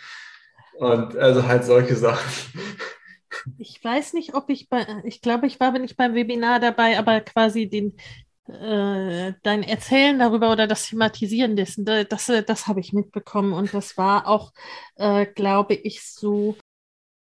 Und 0.78 1.16
also 1.16 1.46
halt 1.46 1.64
solche 1.64 1.96
Sachen. 1.96 2.30
Ich 3.58 3.82
weiß 3.82 4.14
nicht, 4.14 4.34
ob 4.34 4.48
ich 4.48 4.68
bei, 4.68 4.86
ich 5.04 5.20
glaube, 5.20 5.46
ich 5.46 5.58
war 5.58 5.76
nicht 5.76 5.96
beim 5.96 6.14
Webinar 6.14 6.60
dabei, 6.60 6.98
aber 6.98 7.20
quasi 7.20 7.68
den, 7.68 7.94
äh, 8.46 9.34
dein 9.42 9.62
Erzählen 9.64 10.18
darüber 10.18 10.52
oder 10.52 10.66
das 10.66 10.88
Thematisieren 10.88 11.56
dessen, 11.56 11.84
das, 11.84 12.06
das, 12.08 12.30
das 12.46 12.66
habe 12.68 12.80
ich 12.80 12.92
mitbekommen. 12.92 13.52
Und 13.52 13.74
das 13.74 13.98
war 13.98 14.28
auch, 14.28 14.52
äh, 14.94 15.26
glaube 15.26 15.74
ich, 15.74 16.02
so, 16.02 16.56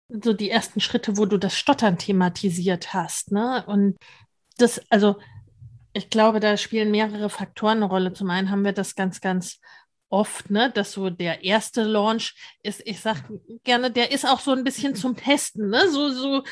so 0.08 0.34
die 0.34 0.50
ersten 0.50 0.80
Schritte, 0.80 1.16
wo 1.16 1.24
du 1.24 1.38
das 1.38 1.56
Stottern 1.56 1.98
thematisiert 1.98 2.92
hast. 2.92 3.32
Ne? 3.32 3.64
Und 3.66 3.96
das, 4.58 4.82
also 4.90 5.16
ich 5.94 6.10
glaube, 6.10 6.40
da 6.40 6.56
spielen 6.56 6.90
mehrere 6.90 7.30
Faktoren 7.30 7.78
eine 7.78 7.86
Rolle. 7.86 8.12
Zum 8.12 8.28
einen 8.28 8.50
haben 8.50 8.64
wir 8.64 8.72
das 8.72 8.96
ganz, 8.96 9.20
ganz 9.20 9.60
oft, 10.08 10.50
ne, 10.50 10.70
dass 10.70 10.92
so 10.92 11.08
der 11.08 11.44
erste 11.44 11.82
Launch 11.84 12.34
ist, 12.62 12.82
ich 12.84 13.00
sage 13.00 13.40
gerne, 13.62 13.90
der 13.90 14.12
ist 14.12 14.26
auch 14.26 14.40
so 14.40 14.52
ein 14.52 14.64
bisschen 14.64 14.94
zum 14.96 15.16
Testen, 15.16 15.70
ne? 15.70 15.88
So, 15.88 16.10
so, 16.10 16.42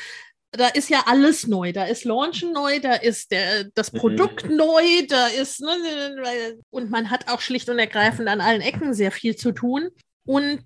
da 0.51 0.67
ist 0.67 0.89
ja 0.89 1.03
alles 1.07 1.45
neu. 1.45 1.73
Da 1.73 1.85
ist 1.85 2.05
Launchen 2.05 2.53
neu, 2.53 2.79
da 2.79 2.93
ist 2.93 3.31
der, 3.31 3.65
das 3.75 3.91
mhm. 3.91 3.97
Produkt 3.97 4.49
mhm. 4.49 4.55
neu, 4.55 5.07
da 5.07 5.27
ist, 5.27 5.59
ne, 5.59 6.57
und 6.69 6.89
man 6.89 7.09
hat 7.09 7.27
auch 7.27 7.41
schlicht 7.41 7.69
und 7.69 7.79
ergreifend 7.79 8.29
an 8.29 8.41
allen 8.41 8.61
Ecken 8.61 8.93
sehr 8.93 9.11
viel 9.11 9.35
zu 9.35 9.51
tun. 9.51 9.89
Und 10.25 10.65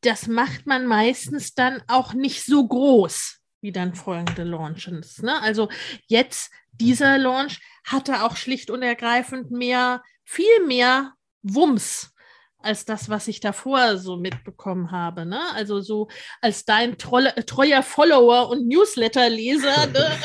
das 0.00 0.28
macht 0.28 0.66
man 0.66 0.86
meistens 0.86 1.54
dann 1.54 1.82
auch 1.88 2.14
nicht 2.14 2.44
so 2.44 2.66
groß 2.66 3.37
wie 3.60 3.72
dann 3.72 3.94
folgende 3.94 4.44
Launches. 4.44 5.22
Ne? 5.22 5.40
Also 5.42 5.68
jetzt 6.06 6.50
dieser 6.72 7.18
Launch 7.18 7.60
hatte 7.84 8.24
auch 8.24 8.36
schlicht 8.36 8.70
und 8.70 8.82
ergreifend 8.82 9.50
mehr, 9.50 10.02
viel 10.24 10.66
mehr 10.66 11.14
Wumms 11.42 12.14
als 12.60 12.84
das, 12.84 13.08
was 13.08 13.28
ich 13.28 13.40
davor 13.40 13.98
so 13.98 14.16
mitbekommen 14.16 14.90
habe. 14.90 15.24
Ne? 15.24 15.40
Also 15.54 15.80
so 15.80 16.08
als 16.40 16.64
dein 16.64 16.98
trolle, 16.98 17.34
treuer 17.46 17.82
Follower 17.82 18.48
und 18.50 18.66
Newsletter-Leser 18.66 19.86
ne, 19.92 20.18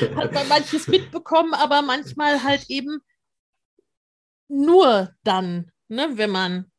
äh, 0.00 0.14
hat 0.14 0.32
man 0.32 0.48
manches 0.48 0.86
mitbekommen, 0.86 1.54
aber 1.54 1.82
manchmal 1.82 2.42
halt 2.42 2.68
eben 2.68 2.98
nur 4.48 5.14
dann, 5.24 5.70
ne, 5.88 6.10
wenn 6.12 6.30
man 6.30 6.70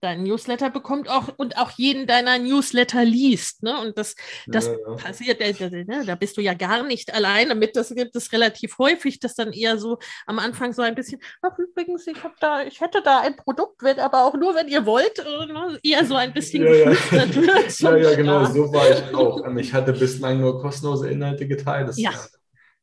deinen 0.00 0.24
Newsletter 0.24 0.70
bekommt 0.70 1.08
auch 1.08 1.28
und 1.36 1.58
auch 1.58 1.70
jeden 1.72 2.06
deiner 2.06 2.38
Newsletter 2.38 3.04
liest. 3.04 3.62
Ne? 3.62 3.78
Und 3.80 3.98
das, 3.98 4.16
das 4.46 4.66
ja, 4.66 4.72
ja. 4.72 4.94
passiert, 4.96 5.40
äh, 5.40 5.50
äh, 5.50 6.04
da 6.04 6.14
bist 6.14 6.36
du 6.36 6.40
ja 6.40 6.54
gar 6.54 6.82
nicht 6.82 7.12
alleine 7.12 7.54
mit. 7.54 7.76
Das 7.76 7.94
gibt 7.94 8.16
es 8.16 8.32
relativ 8.32 8.78
häufig, 8.78 9.20
dass 9.20 9.34
dann 9.34 9.52
eher 9.52 9.78
so 9.78 9.98
am 10.26 10.38
Anfang 10.38 10.72
so 10.72 10.82
ein 10.82 10.94
bisschen, 10.94 11.20
ach 11.42 11.58
übrigens, 11.58 12.06
ich 12.06 12.22
habe 12.22 12.34
da, 12.40 12.62
ich 12.62 12.80
hätte 12.80 13.02
da 13.02 13.20
ein 13.20 13.36
Produkt, 13.36 13.82
wird 13.82 13.98
aber 13.98 14.24
auch 14.24 14.34
nur, 14.34 14.54
wenn 14.54 14.68
ihr 14.68 14.86
wollt, 14.86 15.18
äh, 15.18 15.46
ne? 15.46 15.78
eher 15.82 16.04
so 16.04 16.14
ein 16.14 16.32
bisschen 16.32 16.62
ja, 16.64 16.70
geflüstert 16.70 17.34
ja. 17.34 17.42
wird. 17.42 17.80
ja, 17.80 17.96
ja, 17.96 18.14
genau, 18.16 18.44
so 18.46 18.72
war 18.72 18.90
ich 18.90 19.14
auch. 19.14 19.44
Ähm, 19.46 19.58
ich 19.58 19.72
hatte 19.72 19.92
bislang 19.92 20.40
nur 20.40 20.60
kostenlose 20.60 21.10
Inhalte 21.10 21.46
geteilt. 21.46 21.88
Das 21.88 21.98
ja. 21.98 22.12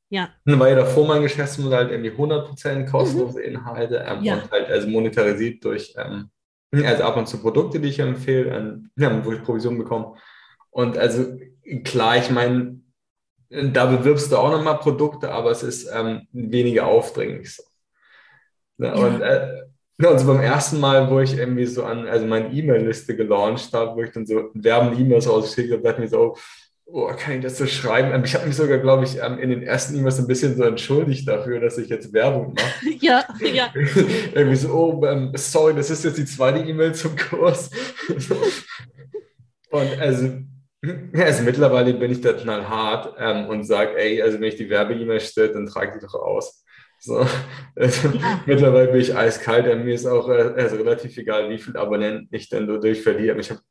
Ja. 0.10 0.30
Dann 0.46 0.58
war 0.60 0.70
ja 0.70 0.76
davor 0.76 1.06
mein 1.06 1.22
Geschäftsmodell 1.22 1.80
halt 1.80 1.92
irgendwie 1.92 2.12
100% 2.12 2.90
kostenlose 2.90 3.40
mhm. 3.40 3.46
Inhalte 3.46 4.06
ähm, 4.08 4.24
ja. 4.24 4.36
und 4.36 4.52
halt 4.52 4.70
also 4.70 4.88
monetarisiert 4.88 5.64
durch 5.66 5.94
ähm, 5.98 6.30
also 6.72 7.04
ab 7.04 7.18
und 7.18 7.28
zu 7.28 7.40
Produkte, 7.40 7.80
die 7.80 7.90
ich 7.90 8.00
empfehle, 8.00 8.82
ja, 8.98 9.26
wo 9.26 9.32
ich 9.32 9.44
Provision 9.44 9.78
bekomme. 9.78 10.16
Und 10.70 10.98
also 10.98 11.38
klar, 11.84 12.18
ich 12.18 12.30
meine, 12.30 12.82
da 13.50 13.86
bewirbst 13.86 14.32
du 14.32 14.38
auch 14.38 14.52
nochmal 14.52 14.78
Produkte, 14.80 15.32
aber 15.32 15.52
es 15.52 15.64
ist 15.64 15.90
ähm, 15.94 16.28
weniger 16.32 16.88
aufdringlich. 16.88 17.56
So. 17.56 17.64
Ja, 18.78 18.96
ja. 18.96 19.06
Und 19.06 19.22
äh, 19.22 19.64
also 20.06 20.28
beim 20.28 20.42
ersten 20.42 20.80
Mal, 20.80 21.10
wo 21.10 21.20
ich 21.20 21.38
irgendwie 21.38 21.66
so 21.66 21.84
an, 21.84 22.08
also 22.08 22.26
meine 22.28 22.52
E-Mail-Liste 22.52 23.16
gelauncht 23.16 23.74
habe, 23.74 23.96
wo 23.96 24.04
ich 24.04 24.12
dann 24.12 24.26
so 24.26 24.52
werbende 24.54 25.02
E-Mails 25.02 25.28
rausgeschickt 25.28 25.74
habe, 25.74 25.82
dachte 25.82 26.04
ich 26.04 26.12
mir 26.12 26.18
so, 26.18 26.34
oh, 26.34 26.38
kann 27.18 27.36
ich 27.36 27.42
das 27.42 27.58
so 27.58 27.66
schreiben? 27.66 28.14
Ähm, 28.14 28.24
ich 28.24 28.34
habe 28.34 28.48
mich 28.48 28.56
sogar, 28.56 28.78
glaube 28.78 29.04
ich, 29.04 29.18
ähm, 29.18 29.40
in 29.40 29.50
den 29.50 29.64
ersten 29.64 29.96
E-Mails 29.98 30.20
ein 30.20 30.28
bisschen 30.28 30.56
so 30.56 30.64
entschuldigt 30.64 31.28
dafür, 31.28 31.60
dass 31.60 31.78
ich 31.78 31.90
jetzt 31.90 32.14
Werbung 32.14 32.54
mache. 32.54 32.68
Ja, 33.00 33.26
ja. 33.42 33.72
Irgendwie 34.34 34.56
so, 34.56 34.70
oh, 34.74 35.06
ähm, 35.06 35.32
sorry, 35.36 35.76
das 35.76 35.90
ist 35.90 36.06
jetzt 36.06 36.18
die 36.18 36.26
zweite 36.26 36.60
E-Mail 36.60 36.96
zum 36.96 37.16
Kurs. 37.16 37.70
und 39.70 40.00
also, 40.00 40.40
also 41.14 41.44
mittlerweile 41.44 41.94
bin 41.94 42.12
ich 42.12 42.22
da 42.22 42.34
knallhart 42.34 43.16
ähm, 43.20 43.48
und 43.48 43.64
sage, 43.66 43.98
ey, 43.98 44.22
also 44.22 44.40
wenn 44.40 44.48
ich 44.48 44.56
die 44.56 44.70
Werbe-E-Mail 44.70 45.20
stelle, 45.20 45.54
dann 45.54 45.68
trage 45.68 46.00
die 46.00 46.06
doch 46.06 46.16
aus. 46.16 46.64
So, 47.00 47.26
also, 47.76 48.08
ja. 48.10 48.42
Mittlerweile 48.46 48.88
bin 48.88 49.02
ich 49.02 49.16
eiskalt, 49.16 49.66
mir 49.84 49.94
ist 49.94 50.08
auch 50.08 50.30
äh, 50.30 50.54
also 50.56 50.78
relativ 50.78 51.16
egal, 51.18 51.50
wie 51.50 51.60
viele 51.60 51.80
Abonnenten 51.80 52.28
ich 52.32 52.50
denn 52.50 52.66
dadurch 52.66 53.02
verliere. 53.04 53.40
Ich 53.40 53.52
habe 53.52 53.62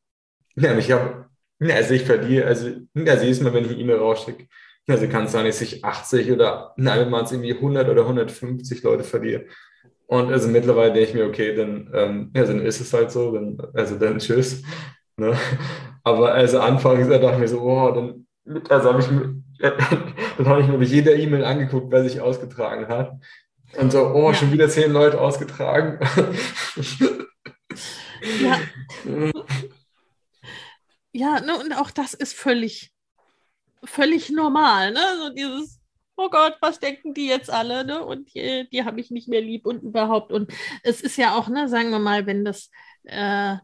ja, 0.58 0.76
ich 0.78 0.90
habe 0.90 1.26
also 1.60 1.94
ich 1.94 2.04
verliere, 2.04 2.46
also, 2.46 2.68
also 2.94 3.24
jedes 3.24 3.40
Mal, 3.40 3.54
wenn 3.54 3.64
ich 3.64 3.70
eine 3.70 3.80
E-Mail 3.80 3.96
rausschicke, 3.96 4.46
also 4.88 5.08
kann 5.08 5.24
es 5.24 5.32
sein, 5.32 5.46
dass 5.46 5.60
ich 5.60 5.84
80 5.84 6.30
oder 6.30 6.72
nein, 6.76 7.00
wenn 7.00 7.10
man 7.10 7.24
es 7.24 7.32
irgendwie 7.32 7.54
100 7.54 7.88
oder 7.88 8.02
150 8.02 8.82
Leute 8.82 9.04
verliere. 9.04 9.46
Und 10.06 10.32
also 10.32 10.48
mittlerweile 10.48 10.92
denke 10.92 11.08
ich 11.08 11.14
mir, 11.14 11.26
okay, 11.26 11.54
dann, 11.54 11.90
ähm, 11.92 12.30
also 12.34 12.52
dann 12.52 12.64
ist 12.64 12.80
es 12.80 12.92
halt 12.92 13.10
so, 13.10 13.32
dann, 13.32 13.58
also 13.74 13.96
dann 13.96 14.18
tschüss. 14.18 14.62
Ne? 15.16 15.36
Aber 16.04 16.32
also 16.32 16.60
anfangs 16.60 17.08
dachte 17.08 17.30
ich 17.32 17.38
mir 17.38 17.48
so, 17.48 17.60
oh, 17.60 17.90
dann, 17.90 18.26
also 18.68 18.92
habe 18.92 19.00
ich, 19.00 19.08
dann 20.38 20.46
habe 20.46 20.60
ich 20.60 20.68
mir 20.68 20.78
jeder 20.84 21.16
E-Mail 21.16 21.44
angeguckt, 21.44 21.90
wer 21.90 22.04
sich 22.04 22.20
ausgetragen 22.20 22.86
hat. 22.86 23.12
Und 23.76 23.90
so, 23.90 24.06
oh, 24.14 24.28
ja. 24.28 24.34
schon 24.34 24.52
wieder 24.52 24.68
zehn 24.68 24.92
Leute 24.92 25.20
ausgetragen. 25.20 25.98
Ja. 28.40 28.58
Ja, 31.16 31.40
ne, 31.40 31.58
und 31.58 31.72
auch 31.72 31.90
das 31.90 32.12
ist 32.12 32.34
völlig, 32.34 32.92
völlig 33.84 34.28
normal, 34.28 34.92
ne? 34.92 35.00
So 35.18 35.30
dieses, 35.30 35.80
oh 36.16 36.28
Gott, 36.28 36.58
was 36.60 36.78
denken 36.78 37.14
die 37.14 37.26
jetzt 37.26 37.48
alle, 37.48 37.86
ne? 37.86 38.04
Und 38.04 38.34
die, 38.34 38.68
die 38.70 38.84
habe 38.84 39.00
ich 39.00 39.10
nicht 39.10 39.26
mehr 39.26 39.40
lieb 39.40 39.64
und 39.64 39.82
überhaupt. 39.82 40.30
Und 40.30 40.52
es 40.82 41.00
ist 41.00 41.16
ja 41.16 41.34
auch, 41.34 41.48
ne, 41.48 41.68
sagen 41.70 41.90
wir 41.90 42.00
mal, 42.00 42.26
wenn 42.26 42.44
das, 42.44 42.70
äh, 43.04 43.56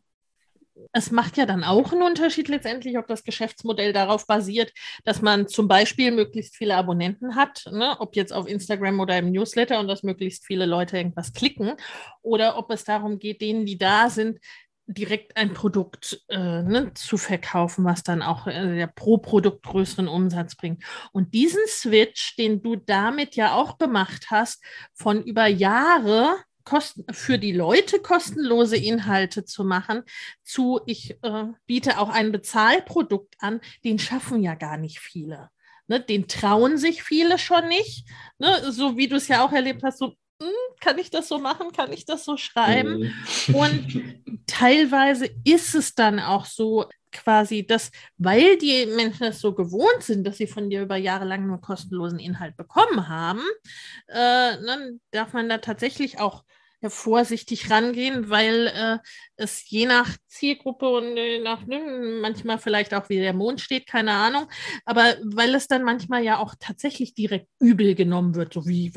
es 0.92 1.10
macht 1.10 1.36
ja 1.36 1.44
dann 1.44 1.62
auch 1.62 1.92
einen 1.92 2.02
Unterschied 2.02 2.48
letztendlich, 2.48 2.96
ob 2.96 3.06
das 3.06 3.22
Geschäftsmodell 3.22 3.92
darauf 3.92 4.26
basiert, 4.26 4.72
dass 5.04 5.20
man 5.20 5.46
zum 5.46 5.68
Beispiel 5.68 6.10
möglichst 6.10 6.56
viele 6.56 6.76
Abonnenten 6.76 7.36
hat, 7.36 7.64
ne? 7.70 7.96
ob 8.00 8.16
jetzt 8.16 8.32
auf 8.32 8.48
Instagram 8.48 8.98
oder 9.00 9.18
im 9.18 9.30
Newsletter 9.30 9.78
und 9.78 9.88
dass 9.88 10.02
möglichst 10.02 10.46
viele 10.46 10.64
Leute 10.64 10.96
irgendwas 10.96 11.34
klicken, 11.34 11.74
oder 12.22 12.56
ob 12.56 12.70
es 12.70 12.84
darum 12.84 13.18
geht, 13.18 13.42
denen, 13.42 13.66
die 13.66 13.76
da 13.76 14.08
sind, 14.08 14.38
direkt 14.86 15.36
ein 15.36 15.54
Produkt 15.54 16.22
äh, 16.28 16.62
ne, 16.62 16.92
zu 16.94 17.16
verkaufen, 17.16 17.84
was 17.84 18.02
dann 18.02 18.22
auch 18.22 18.46
äh, 18.46 18.86
pro 18.94 19.18
Produkt 19.18 19.64
größeren 19.64 20.08
Umsatz 20.08 20.56
bringt. 20.56 20.84
Und 21.12 21.34
diesen 21.34 21.62
Switch, 21.66 22.36
den 22.36 22.62
du 22.62 22.76
damit 22.76 23.36
ja 23.36 23.54
auch 23.54 23.78
gemacht 23.78 24.26
hast, 24.30 24.62
von 24.94 25.22
über 25.22 25.46
Jahre 25.46 26.36
Kosten, 26.64 27.04
für 27.12 27.38
die 27.38 27.52
Leute 27.52 27.98
kostenlose 27.98 28.76
Inhalte 28.76 29.44
zu 29.44 29.64
machen, 29.64 30.02
zu 30.44 30.80
ich 30.86 31.18
äh, 31.22 31.44
biete 31.66 31.98
auch 31.98 32.08
ein 32.08 32.30
Bezahlprodukt 32.30 33.34
an, 33.38 33.60
den 33.84 33.98
schaffen 33.98 34.42
ja 34.42 34.54
gar 34.54 34.76
nicht 34.76 35.00
viele. 35.00 35.50
Ne, 35.88 36.00
den 36.00 36.28
trauen 36.28 36.78
sich 36.78 37.02
viele 37.02 37.38
schon 37.38 37.66
nicht. 37.66 38.08
Ne, 38.38 38.70
so 38.70 38.96
wie 38.96 39.08
du 39.08 39.16
es 39.16 39.28
ja 39.28 39.44
auch 39.44 39.52
erlebt 39.52 39.82
hast, 39.82 39.98
so 39.98 40.14
kann 40.80 40.98
ich 40.98 41.10
das 41.10 41.28
so 41.28 41.38
machen, 41.38 41.72
kann 41.72 41.92
ich 41.92 42.04
das 42.04 42.24
so 42.24 42.36
schreiben? 42.36 43.12
Mhm. 43.48 43.54
Und 43.54 44.42
teilweise 44.46 45.28
ist 45.44 45.74
es 45.74 45.94
dann 45.94 46.20
auch 46.20 46.44
so, 46.44 46.86
quasi, 47.12 47.64
dass, 47.64 47.90
weil 48.16 48.56
die 48.56 48.86
Menschen 48.86 49.24
es 49.24 49.40
so 49.40 49.54
gewohnt 49.54 50.02
sind, 50.02 50.26
dass 50.26 50.38
sie 50.38 50.46
von 50.46 50.70
dir 50.70 50.82
über 50.82 50.96
Jahre 50.96 51.24
lang 51.24 51.46
nur 51.46 51.60
kostenlosen 51.60 52.18
Inhalt 52.18 52.56
bekommen 52.56 53.08
haben, 53.08 53.42
äh, 54.08 54.56
dann 54.66 55.00
darf 55.10 55.32
man 55.32 55.48
da 55.48 55.58
tatsächlich 55.58 56.18
auch 56.18 56.44
vorsichtig 56.90 57.70
rangehen, 57.70 58.30
weil 58.30 58.66
äh, 58.68 58.98
es 59.36 59.68
je 59.68 59.86
nach 59.86 60.16
Zielgruppe 60.26 60.88
und 60.88 61.16
äh, 61.16 61.38
nach 61.40 61.66
ne, 61.66 62.18
manchmal 62.20 62.58
vielleicht 62.58 62.94
auch 62.94 63.08
wie 63.08 63.18
der 63.18 63.32
Mond 63.32 63.60
steht, 63.60 63.86
keine 63.86 64.12
Ahnung, 64.12 64.46
aber 64.84 65.16
weil 65.22 65.54
es 65.54 65.68
dann 65.68 65.84
manchmal 65.84 66.22
ja 66.24 66.38
auch 66.38 66.54
tatsächlich 66.58 67.14
direkt 67.14 67.48
übel 67.60 67.94
genommen 67.94 68.34
wird, 68.34 68.52
so 68.52 68.66
wie 68.66 68.92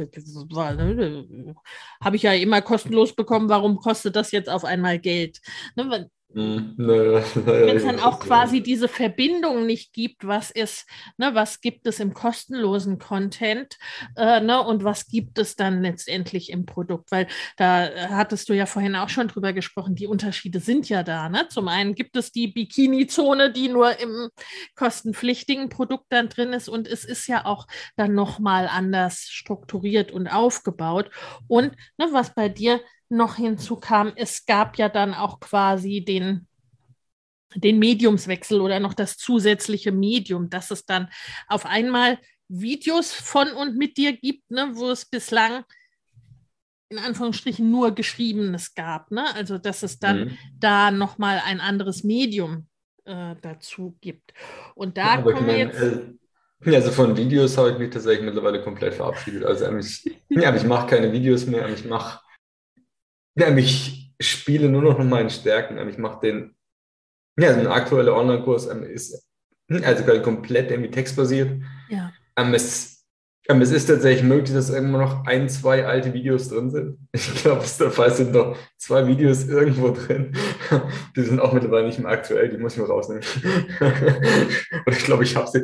habe 2.01 2.15
ich 2.15 2.23
ja 2.23 2.33
immer 2.33 2.61
kostenlos 2.61 3.15
bekommen, 3.15 3.49
warum 3.49 3.77
kostet 3.77 4.15
das 4.15 4.31
jetzt 4.31 4.49
auf 4.49 4.65
einmal 4.65 4.99
Geld? 4.99 5.39
Ne, 5.75 6.09
hm, 6.35 6.73
Wenn 6.77 7.77
es 7.77 7.85
dann 7.85 8.01
auch 8.01 8.19
quasi 8.19 8.61
diese 8.61 8.89
Verbindung 8.89 9.65
nicht 9.65 9.93
gibt, 9.93 10.27
was 10.27 10.51
ist, 10.51 10.85
ne, 11.15 11.33
was 11.33 11.61
gibt 11.61 11.87
es 11.87 12.01
im 12.01 12.13
kostenlosen 12.13 12.99
Content 12.99 13.77
äh, 14.17 14.41
ne, 14.41 14.61
und 14.61 14.83
was 14.83 15.07
gibt 15.07 15.39
es 15.39 15.55
dann 15.55 15.81
letztendlich 15.81 16.51
im 16.51 16.65
Produkt? 16.65 17.09
Weil 17.11 17.27
da 17.55 17.89
hattest 18.09 18.49
du 18.49 18.53
ja 18.53 18.65
vorhin 18.65 18.97
auch 18.97 19.07
schon 19.07 19.29
drüber 19.29 19.53
gesprochen, 19.53 19.95
die 19.95 20.07
Unterschiede 20.07 20.59
sind 20.59 20.89
ja 20.89 21.03
da. 21.03 21.29
Ne? 21.29 21.47
Zum 21.47 21.69
einen 21.69 21.95
gibt 21.95 22.17
es 22.17 22.33
die 22.33 22.47
Bikini-Zone, 22.47 23.53
die 23.53 23.69
nur 23.69 23.97
im 24.01 24.27
kostenpflichtigen 24.75 25.69
Produkt 25.69 26.07
dann 26.09 26.27
drin 26.27 26.51
ist 26.51 26.67
und 26.67 26.85
es 26.89 27.05
ist 27.05 27.27
ja 27.27 27.45
auch 27.45 27.65
dann 27.95 28.13
nochmal 28.13 28.67
anders 28.67 29.21
strukturiert 29.21 30.11
und 30.11 30.27
aufgebaut. 30.27 31.09
Und 31.47 31.77
ne, 31.97 32.07
was 32.11 32.35
bei 32.35 32.49
dir 32.49 32.81
noch 33.09 33.35
hinzukam, 33.35 34.13
es 34.15 34.45
gab 34.45 34.77
ja 34.77 34.89
dann 34.89 35.13
auch 35.13 35.39
quasi 35.39 36.03
den, 36.03 36.47
den 37.55 37.79
Mediumswechsel 37.79 38.61
oder 38.61 38.79
noch 38.79 38.93
das 38.93 39.17
zusätzliche 39.17 39.91
Medium, 39.91 40.49
dass 40.49 40.71
es 40.71 40.85
dann 40.85 41.09
auf 41.47 41.65
einmal 41.65 42.19
Videos 42.47 43.11
von 43.11 43.49
und 43.51 43.77
mit 43.77 43.97
dir 43.97 44.13
gibt, 44.13 44.49
ne, 44.51 44.71
wo 44.73 44.89
es 44.89 45.05
bislang 45.05 45.63
in 46.89 46.99
Anführungsstrichen 46.99 47.69
nur 47.69 47.93
Geschriebenes 47.95 48.75
gab. 48.75 49.11
Ne? 49.11 49.33
Also 49.35 49.57
dass 49.57 49.83
es 49.83 49.99
dann 49.99 50.25
mhm. 50.25 50.37
da 50.59 50.91
nochmal 50.91 51.41
ein 51.43 51.59
anderes 51.59 52.03
Medium 52.03 52.67
äh, 53.05 53.35
dazu 53.41 53.97
gibt. 54.01 54.33
Und 54.75 54.97
da 54.97 55.15
ja, 55.15 55.21
kommen 55.21 55.47
wir 55.47 55.57
jetzt. 55.57 55.81
Äh, 55.81 56.75
also 56.75 56.91
von 56.91 57.15
Videos 57.15 57.57
habe 57.57 57.71
ich 57.71 57.77
mich 57.77 57.91
tatsächlich 57.91 58.25
mittlerweile 58.25 58.61
komplett 58.61 58.93
verabschiedet. 58.93 59.43
Also 59.45 59.75
ich, 59.77 60.03
ja, 60.29 60.55
ich 60.55 60.63
mache 60.63 60.87
keine 60.87 61.11
Videos 61.11 61.45
mehr, 61.45 61.67
ich 61.69 61.85
mache 61.85 62.21
ja, 63.35 63.55
ich 63.55 64.13
spiele 64.19 64.69
nur 64.69 64.81
noch 64.81 64.97
mit 64.97 65.09
meinen 65.09 65.29
Stärken. 65.29 65.77
Ich 65.89 65.97
mache 65.97 66.21
den, 66.21 66.55
ja, 67.39 67.53
ein 67.53 67.67
aktueller 67.67 68.15
Online-Kurs 68.15 68.67
ähm, 68.67 68.83
ist 68.83 69.25
also 69.83 70.21
komplett 70.21 70.71
irgendwie 70.71 70.91
textbasiert. 70.91 71.61
Ja. 71.89 72.13
Ähm, 72.37 72.53
es, 72.53 73.05
ähm, 73.47 73.61
es 73.61 73.71
ist 73.71 73.87
tatsächlich 73.87 74.23
möglich, 74.23 74.53
dass 74.53 74.69
irgendwo 74.69 74.97
noch 74.97 75.25
ein, 75.25 75.49
zwei 75.49 75.85
alte 75.85 76.13
Videos 76.13 76.49
drin 76.49 76.69
sind. 76.71 76.97
Ich 77.11 77.33
glaube, 77.35 77.61
es 77.61 77.77
dabei 77.77 78.09
sind 78.09 78.31
noch 78.31 78.57
zwei 78.77 79.05
Videos 79.07 79.47
irgendwo 79.47 79.91
drin. 79.91 80.35
Die 81.15 81.21
sind 81.21 81.39
auch 81.39 81.53
mittlerweile 81.53 81.87
nicht 81.87 81.99
mehr 81.99 82.11
aktuell, 82.11 82.49
die 82.49 82.57
muss 82.57 82.73
ich 82.73 82.79
mal 82.79 82.87
rausnehmen. 82.87 83.23
Und 83.79 84.97
ich 84.97 85.05
glaube, 85.05 85.23
ich 85.23 85.35
habe 85.35 85.47
sie. 85.47 85.63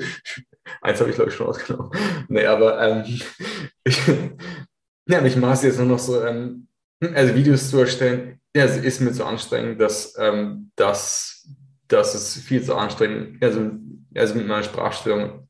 Eins 0.81 0.99
habe 0.99 1.09
ich, 1.09 1.15
glaube 1.15 1.29
ich, 1.29 1.35
schon 1.35 1.47
ausgenommen. 1.47 1.91
Nee, 2.27 2.45
aber 2.45 2.81
ähm, 2.81 3.03
ich, 3.83 4.01
ja, 5.07 5.25
ich 5.25 5.35
mache 5.35 5.53
es 5.53 5.63
jetzt 5.63 5.77
nur 5.77 5.87
noch 5.87 5.99
so, 5.99 6.23
ähm, 6.23 6.67
also 7.01 7.35
Videos 7.35 7.69
zu 7.69 7.79
erstellen, 7.79 8.39
ja, 8.55 8.65
es 8.65 8.77
ist 8.77 8.99
mir 8.99 9.11
zu 9.11 9.25
anstrengend, 9.25 9.79
dass, 9.79 10.15
ähm, 10.17 10.71
dass, 10.75 11.47
dass 11.87 12.13
es 12.13 12.37
viel 12.41 12.63
zu 12.63 12.75
anstrengend, 12.75 13.41
also, 13.43 13.71
also 14.15 14.35
mit 14.35 14.47
meiner 14.47 14.63
Sprachstellung, 14.63 15.49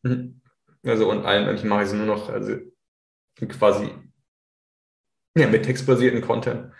also 0.83 1.09
und 1.09 1.25
allem, 1.25 1.53
ich 1.55 1.63
mache 1.63 1.83
es 1.83 1.93
nur 1.93 2.05
noch, 2.05 2.29
also 2.29 2.57
quasi 3.47 3.89
ja, 5.37 5.47
mit 5.47 5.63
textbasierten 5.63 6.21
Content. 6.21 6.71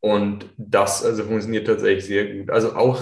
Und 0.00 0.48
das 0.56 1.04
also 1.04 1.24
funktioniert 1.24 1.66
tatsächlich 1.66 2.06
sehr 2.06 2.34
gut. 2.34 2.50
Also 2.50 2.74
auch, 2.74 3.00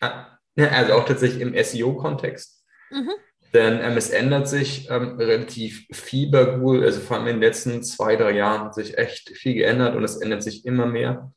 äh, 0.00 0.66
also 0.66 0.94
auch 0.94 1.06
tatsächlich 1.06 1.40
im 1.40 1.54
SEO-Kontext. 1.54 2.64
Mhm. 2.90 3.12
Denn 3.54 3.78
ähm, 3.80 3.96
es 3.96 4.10
ändert 4.10 4.48
sich 4.48 4.90
ähm, 4.90 5.16
relativ 5.16 5.86
viel 5.92 6.28
bei 6.30 6.44
Google. 6.44 6.84
Also 6.84 7.00
vor 7.00 7.16
allem 7.16 7.28
in 7.28 7.36
den 7.36 7.42
letzten 7.42 7.82
zwei, 7.84 8.16
drei 8.16 8.32
Jahren 8.32 8.64
hat 8.64 8.74
sich 8.74 8.98
echt 8.98 9.30
viel 9.30 9.54
geändert 9.54 9.94
und 9.94 10.02
es 10.02 10.16
ändert 10.16 10.42
sich 10.42 10.66
immer 10.66 10.86
mehr. 10.86 11.32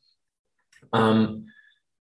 Ähm, 0.92 1.48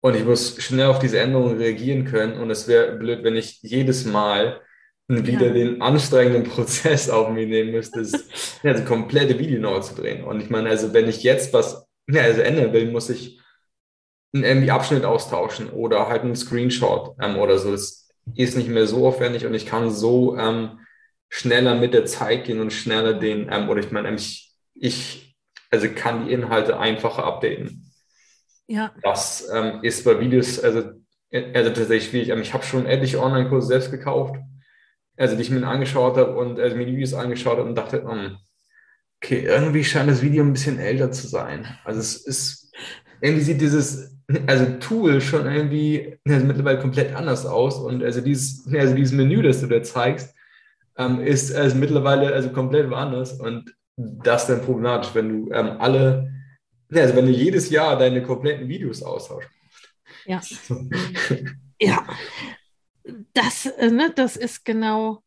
und 0.02 0.16
ich 0.16 0.26
muss 0.26 0.62
schnell 0.62 0.88
auf 0.88 1.00
diese 1.00 1.20
Änderungen 1.20 1.58
reagieren 1.58 2.06
können. 2.06 2.40
Und 2.40 2.50
es 2.50 2.68
wäre 2.68 2.98
blöd, 2.98 3.24
wenn 3.24 3.36
ich 3.36 3.60
jedes 3.62 4.06
Mal 4.06 4.60
wieder 5.08 5.48
ja. 5.48 5.54
den 5.54 5.82
anstrengenden 5.82 6.44
Prozess 6.44 7.10
auf 7.12 7.30
mich 7.30 7.48
nehmen 7.48 7.72
müsste, 7.72 8.00
das 8.00 8.60
also 8.64 8.84
komplette 8.84 9.38
Video 9.38 9.60
neu 9.60 9.80
zu 9.80 9.96
drehen. 9.96 10.24
Und 10.24 10.42
ich 10.42 10.50
meine, 10.50 10.70
also 10.70 10.94
wenn 10.94 11.08
ich 11.08 11.24
jetzt 11.24 11.54
was 11.54 11.88
ja, 12.10 12.24
also 12.24 12.42
ändern 12.42 12.74
will, 12.74 12.92
muss 12.92 13.10
ich 13.10 13.40
einen 14.34 14.44
irgendwie 14.44 14.72
Abschnitt 14.72 15.06
austauschen 15.06 15.70
oder 15.70 16.08
halt 16.08 16.24
einen 16.24 16.36
Screenshot 16.36 17.16
ähm, 17.22 17.38
oder 17.38 17.58
so. 17.58 17.72
Das 17.72 18.07
ist 18.36 18.58
nicht 18.58 18.70
mehr 18.70 18.88
so 18.88 19.08
aufwendig 19.08 19.46
und 19.46 19.54
ich 19.54 19.66
kann 19.66 19.90
so 19.90 20.38
ähm, 20.38 20.80
schneller 21.30 21.76
mit 21.76 21.94
der 21.94 22.06
Zeit 22.06 22.46
gehen 22.46 22.60
und 22.60 22.72
schneller 22.72 23.14
den, 23.14 23.50
ähm, 23.52 23.70
oder 23.70 23.80
ich 23.80 23.92
meine, 23.92 24.14
ich, 24.16 24.54
ich 24.76 25.38
also 25.70 25.88
kann 25.94 26.26
die 26.26 26.34
Inhalte 26.34 26.80
einfacher 26.80 27.26
updaten. 27.26 27.92
Ja. 28.68 28.94
Das 29.02 29.48
ähm, 29.54 29.80
ist 29.82 30.04
bei 30.04 30.20
Videos, 30.20 30.60
also, 30.60 30.92
also 31.32 31.70
tatsächlich 31.70 32.10
schwierig. 32.10 32.30
Ähm, 32.30 32.42
ich 32.42 32.54
habe 32.54 32.64
schon 32.64 32.86
etliche 32.86 33.22
Online-Kurse 33.22 33.68
selbst 33.68 33.92
gekauft, 33.92 34.36
also 35.18 35.36
die 35.36 35.42
ich 35.42 35.50
mir 35.50 35.66
angeschaut 35.66 36.18
habe 36.18 36.36
und 36.36 36.60
also 36.60 36.76
mir 36.76 36.86
die 36.86 36.94
Videos 36.94 37.14
angeschaut 37.14 37.58
habe 37.58 37.68
und 37.68 37.76
dachte, 37.76 38.02
um, 38.02 38.12
hm, 38.12 38.38
okay, 39.22 39.46
irgendwie 39.46 39.84
scheint 39.84 40.10
das 40.10 40.22
Video 40.22 40.44
ein 40.44 40.54
bisschen 40.54 40.80
älter 40.80 41.12
zu 41.12 41.28
sein. 41.28 41.66
Also 41.84 42.00
es 42.00 42.18
ist, 42.26 42.74
irgendwie 43.22 43.44
sieht 43.44 43.62
dieses 43.62 44.17
also 44.46 44.66
Tool 44.80 45.22
schon 45.22 45.46
irgendwie 45.46 46.20
also 46.28 46.46
mittlerweile 46.46 46.80
komplett 46.80 47.16
anders 47.16 47.46
aus. 47.46 47.80
Und 47.80 48.04
also 48.04 48.22
dieses, 48.22 48.68
also 48.74 48.94
dieses 48.94 49.14
Menü, 49.14 49.42
das 49.42 49.62
du 49.62 49.68
da 49.68 49.82
zeigst, 49.82 50.34
ähm, 50.98 51.22
ist 51.22 51.54
also 51.56 51.78
mittlerweile 51.78 52.34
also 52.34 52.50
komplett 52.50 52.90
woanders. 52.90 53.34
Und 53.40 53.74
das 53.96 54.44
ist 54.44 54.50
dann 54.50 54.66
problematisch, 54.66 55.14
wenn 55.14 55.30
du 55.30 55.52
ähm, 55.54 55.78
alle, 55.80 56.34
also 56.94 57.16
wenn 57.16 57.26
du 57.26 57.32
jedes 57.32 57.70
Jahr 57.70 57.98
deine 57.98 58.22
kompletten 58.22 58.68
Videos 58.68 59.02
austauschst. 59.02 59.50
Ja. 60.26 60.42
ja. 61.82 62.06
Das, 63.34 63.66
äh, 63.66 63.90
ne, 63.90 64.12
das 64.14 64.36
ist 64.36 64.66
genau 64.66 65.24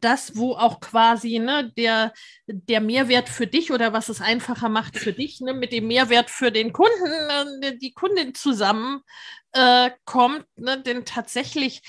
das, 0.00 0.36
wo 0.36 0.54
auch 0.54 0.80
quasi 0.80 1.38
ne, 1.38 1.72
der, 1.76 2.12
der 2.46 2.80
Mehrwert 2.80 3.28
für 3.28 3.46
dich 3.46 3.72
oder 3.72 3.92
was 3.92 4.08
es 4.08 4.20
einfacher 4.20 4.68
macht 4.68 4.98
für 4.98 5.12
dich, 5.12 5.40
ne, 5.40 5.54
mit 5.54 5.72
dem 5.72 5.86
Mehrwert 5.86 6.30
für 6.30 6.50
den 6.50 6.72
Kunden, 6.72 7.62
äh, 7.62 7.76
die 7.78 7.92
Kundin 7.92 8.34
zusammenkommt. 8.34 9.04
Äh, 9.52 9.90
kommt, 10.04 10.46
ne? 10.56 10.80
Denn 10.80 11.04
tatsächlich 11.04 11.82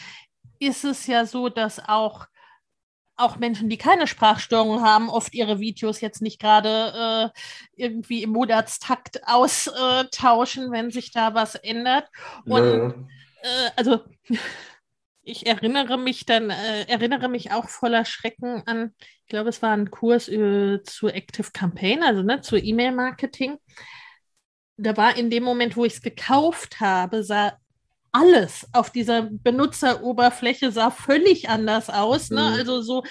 ist 0.57 0.83
es 0.83 1.05
ja 1.05 1.25
so, 1.25 1.47
dass 1.47 1.79
auch 1.79 2.25
auch 3.17 3.37
Menschen, 3.37 3.69
die 3.69 3.77
keine 3.77 4.07
Sprachstörung 4.07 4.81
haben, 4.81 5.09
oft 5.09 5.35
ihre 5.35 5.59
Videos 5.59 6.01
jetzt 6.01 6.21
nicht 6.23 6.39
gerade 6.39 7.31
äh, 7.35 7.39
irgendwie 7.75 8.23
im 8.23 8.31
Monatstakt 8.31 9.27
austauschen, 9.27 10.71
wenn 10.71 10.89
sich 10.89 11.11
da 11.11 11.35
was 11.35 11.53
ändert. 11.53 12.09
Und 12.45 13.07
ja. 13.43 13.67
äh, 13.67 13.71
also 13.75 13.99
ich 15.23 15.45
erinnere 15.45 15.97
mich 15.97 16.25
dann, 16.25 16.49
äh, 16.49 16.83
erinnere 16.87 17.29
mich 17.29 17.51
auch 17.51 17.69
voller 17.69 18.05
Schrecken 18.05 18.63
an, 18.65 18.93
ich 18.99 19.27
glaube, 19.27 19.49
es 19.49 19.61
war 19.61 19.71
ein 19.71 19.91
Kurs 19.91 20.27
äh, 20.27 20.81
zu 20.83 21.07
Active 21.07 21.51
Campaign, 21.53 22.03
also 22.03 22.21
ne, 22.21 22.41
zu 22.41 22.57
E-Mail-Marketing. 22.57 23.57
Da 24.77 24.97
war 24.97 25.15
in 25.15 25.29
dem 25.29 25.43
Moment, 25.43 25.77
wo 25.77 25.85
ich 25.85 25.93
es 25.93 26.01
gekauft 26.01 26.79
habe, 26.79 27.23
sah 27.23 27.57
alles 28.11 28.67
auf 28.73 28.89
dieser 28.89 29.29
Benutzeroberfläche 29.31 30.71
sah 30.71 30.91
völlig 30.91 31.49
anders 31.49 31.89
aus. 31.89 32.29
Ne? 32.29 32.41
Mhm. 32.41 32.53
Also 32.55 32.81
so, 32.81 33.03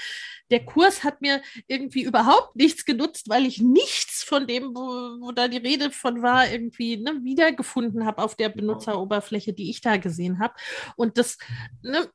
der 0.51 0.65
Kurs 0.65 1.05
hat 1.05 1.23
mir 1.23 1.43
irgendwie 1.69 2.03
überhaupt 2.03 2.57
nichts 2.57 2.85
genutzt, 2.85 3.29
weil 3.29 3.47
ich 3.47 3.61
nichts 3.61 4.10
von 4.31 4.47
dem, 4.47 4.75
wo, 4.75 5.21
wo 5.21 5.33
da 5.33 5.49
die 5.49 5.59
Rede 5.59 5.91
von 5.91 6.23
war, 6.23 6.49
irgendwie 6.49 6.97
ne, 6.97 7.19
wiedergefunden 7.23 8.07
habe 8.07 8.23
auf 8.23 8.37
der 8.37 8.49
Benutzeroberfläche, 8.49 9.53
die 9.53 9.71
ich 9.71 9.81
da 9.81 9.97
gesehen 9.97 10.39
habe. 10.39 10.55
Und 10.97 11.19
das 11.19 11.37
ne, 11.83 12.09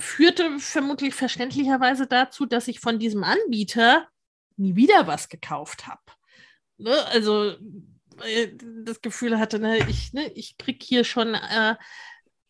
führte 0.00 0.58
vermutlich 0.58 1.14
verständlicherweise 1.14 2.08
dazu, 2.08 2.44
dass 2.44 2.66
ich 2.66 2.80
von 2.80 2.98
diesem 2.98 3.22
Anbieter 3.22 4.08
nie 4.56 4.74
wieder 4.74 5.06
was 5.06 5.28
gekauft 5.28 5.86
habe. 5.86 6.02
Ne? 6.76 7.06
Also 7.06 7.54
äh, 8.24 8.48
das 8.84 9.00
Gefühl 9.00 9.38
hatte, 9.38 9.60
ne, 9.60 9.78
ich, 9.88 10.12
ne, 10.12 10.26
ich 10.34 10.58
kriege 10.58 10.84
hier 10.84 11.04
schon 11.04 11.34
äh, 11.34 11.76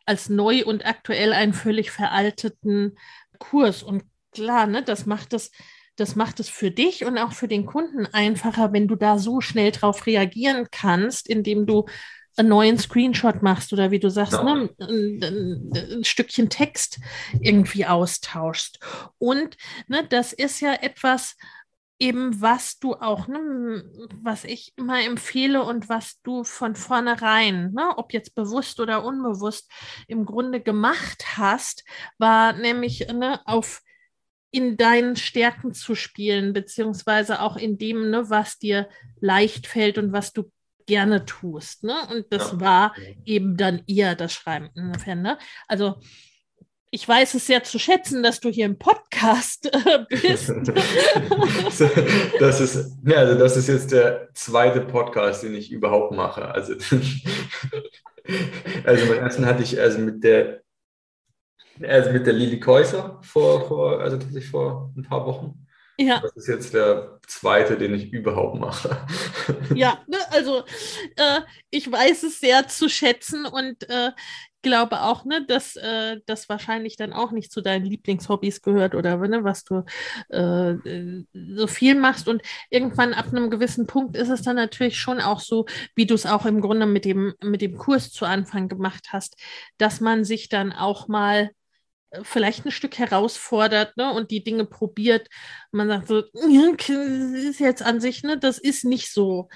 als 0.07 0.31
neu 0.31 0.65
und 0.65 0.87
aktuell 0.87 1.35
einen 1.35 1.53
völlig 1.53 1.91
veralteten 1.91 2.99
Kurs. 3.39 3.83
Und 3.83 4.03
klar, 4.33 4.67
ne, 4.67 4.83
das 4.83 5.05
macht 5.05 5.35
es, 5.35 5.51
das 6.01 6.17
macht 6.17 6.41
es 6.41 6.49
für 6.49 6.71
dich 6.71 7.05
und 7.05 7.19
auch 7.19 7.33
für 7.33 7.49
den 7.49 7.67
Kunden 7.67 8.07
einfacher, 8.07 8.73
wenn 8.73 8.89
du 8.89 8.97
da 8.97 9.19
so 9.19 9.41
schnell 9.41 9.71
drauf 9.71 10.07
reagieren 10.07 10.69
kannst, 10.71 11.29
indem 11.29 11.67
du 11.67 11.87
einen 12.37 12.49
neuen 12.49 12.79
Screenshot 12.79 13.43
machst 13.43 13.73
oder 13.73 13.91
wie 13.91 13.99
du 14.01 14.09
sagst, 14.11 14.33
Ja. 14.33 14.43
ne, 14.43 14.71
ein, 14.81 15.23
ein, 15.23 15.73
ein 15.99 16.05
Stückchen 16.05 16.49
Text 16.49 17.01
irgendwie 17.41 17.87
austauschst. 17.87 18.79
Und 19.19 19.57
ne, 19.89 20.07
das 20.09 20.33
ist 20.33 20.61
ja 20.61 20.73
etwas, 20.75 21.37
eben 21.99 22.41
was 22.41 22.79
du 22.79 22.95
auch, 22.95 23.29
ne, 23.29 23.85
was 24.23 24.45
ich 24.45 24.73
immer 24.77 25.05
empfehle 25.05 25.63
und 25.63 25.89
was 25.91 26.21
du 26.23 26.45
von 26.45 26.75
vornherein, 26.75 27.73
ne, 27.73 27.91
ob 27.99 28.13
jetzt 28.15 28.35
bewusst 28.35 28.81
oder 28.81 29.05
unbewusst, 29.05 29.71
im 30.09 30.25
Grunde 30.25 30.61
gemacht 30.63 31.37
hast, 31.37 31.85
war 32.17 32.55
nämlich 32.55 33.07
ne, 33.13 33.41
auf 33.45 33.83
in 34.51 34.77
deinen 34.77 35.17
Stärken 35.17 35.75
zu 35.75 35.95
spielen, 35.95 36.53
beziehungsweise 36.53 37.41
auch 37.41 37.57
in 37.57 37.79
dem, 37.79 38.11
ne, 38.11 38.29
was 38.31 38.59
dir 38.59 38.89
leicht 39.21 39.67
fällt 39.67 39.99
und 39.99 40.13
was 40.13 40.33
du 40.33 40.51
gerne 40.87 41.25
tust. 41.25 41.85
Ne? 41.85 41.95
Und 42.11 42.27
das 42.31 42.53
Ja. 42.53 42.61
war 42.61 42.95
eben 43.25 43.57
dann 43.57 43.83
eher 43.87 44.17
das 44.17 44.33
Schreiben. 44.33 44.71
Insofern, 44.75 45.23
ne? 45.23 45.39
Also 45.69 46.01
ich 46.93 47.07
weiß 47.07 47.35
es 47.35 47.47
sehr 47.47 47.63
zu 47.63 47.79
schätzen, 47.79 48.25
dass 48.25 48.41
du 48.41 48.49
hier 48.49 48.67
im 48.67 48.77
Podcast 48.77 49.73
äh, 49.73 50.05
bist. 50.09 50.49
das 52.41 52.61
ist, 52.61 52.97
ja, 53.05 53.19
also 53.19 53.39
das 53.39 53.57
ist 53.57 53.69
jetzt 53.69 53.93
der 53.93 54.29
zweite 54.35 54.81
Podcast, 54.81 55.45
den 55.45 55.55
ich 55.55 55.71
überhaupt 55.71 56.13
mache. 56.17 56.47
Also, 56.49 56.73
also 58.85 59.07
meinen 59.07 59.19
ersten 59.21 59.47
hatte 59.47 59.63
ich 59.63 59.79
also 59.81 60.01
mit 60.01 60.25
der, 60.25 60.63
also 61.83 62.11
mit 62.11 62.27
der 62.27 62.33
Lili 62.33 62.61
Käuser 62.61 63.19
vor, 63.23 63.67
vor, 63.67 64.01
also 64.01 64.17
tatsächlich 64.17 64.51
vor 64.51 64.93
ein 64.97 65.03
paar 65.03 65.27
Wochen. 65.27 65.67
ja, 65.99 66.21
Das 66.21 66.33
ist 66.37 66.49
jetzt 66.49 66.75
der 66.75 67.19
zweite, 67.27 67.77
den 67.77 67.95
ich 67.95 68.13
überhaupt 68.13 68.59
mache. 68.59 69.07
ja, 69.75 70.01
ne? 70.07 70.19
also 70.31 70.65
äh, 71.17 71.41
ich 71.71 71.91
weiß 71.91 72.23
es 72.25 72.41
sehr 72.41 72.69
zu 72.69 72.89
schätzen 72.89 73.47
und 73.47 73.89
äh, 73.89 74.11
glaube 74.63 75.03
auch, 75.03 75.25
ne, 75.25 75.45
dass 75.47 75.77
äh, 75.77 76.19
das 76.27 76.49
wahrscheinlich 76.49 76.97
dann 76.97 77.13
auch 77.13 77.33
nicht 77.33 77.53
zu 77.53 77.61
deinen 77.61 77.85
Lieblingshobbys 77.85 78.63
gehört 78.63 78.95
oder 78.95 79.17
ne, 79.17 79.45
was 79.45 79.65
du 79.65 79.85
äh, 80.31 80.73
äh, 80.73 81.25
so 81.33 81.67
viel 81.67 81.95
machst. 81.95 82.29
Und 82.29 82.43
irgendwann 82.69 83.15
ab 83.15 83.29
einem 83.29 83.51
gewissen 83.51 83.87
Punkt 83.87 84.17
ist 84.17 84.29
es 84.29 84.43
dann 84.43 84.57
natürlich 84.57 84.99
schon 84.99 85.21
auch 85.21 85.41
so, 85.41 85.67
wie 85.95 86.07
du 86.07 86.15
es 86.15 86.27
auch 86.27 86.47
im 86.47 86.61
Grunde 86.61 86.87
mit 86.87 87.05
dem, 87.05 87.35
mit 87.43 87.63
dem 87.63 87.77
Kurs 87.77 88.11
zu 88.11 88.27
Anfang 88.27 88.69
gemacht 88.69 89.09
hast, 89.13 89.37
dass 89.79 90.01
man 90.01 90.25
sich 90.25 90.49
dann 90.49 90.73
auch 90.73 91.09
mal 91.09 91.51
vielleicht 92.23 92.67
ein 92.67 92.71
Stück 92.73 92.99
herausfordert 92.99 93.97
ne, 93.97 94.13
und 94.13 94.31
die 94.31 94.43
Dinge 94.43 94.65
probiert. 94.65 95.29
Man 95.73 95.89
sagt 95.89 96.09
so, 96.09 96.23
das 96.23 96.89
ist 96.89 97.61
jetzt 97.61 97.83
an 97.83 98.01
sich, 98.01 98.23
ne, 98.23 98.39
das 98.39 98.59
ist 98.59 98.85
nicht 98.85 99.13
so 99.13 99.49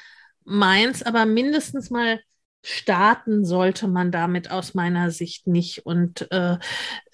meins, 0.44 1.02
aber 1.02 1.26
mindestens 1.26 1.90
mal 1.90 2.20
starten 2.62 3.44
sollte 3.44 3.88
man 3.88 4.11
damit 4.11 4.50
aus 4.50 4.72
meiner 4.74 5.11
Sicht 5.11 5.46
nicht. 5.46 5.84
Und 5.84 6.30
äh, 6.32 6.57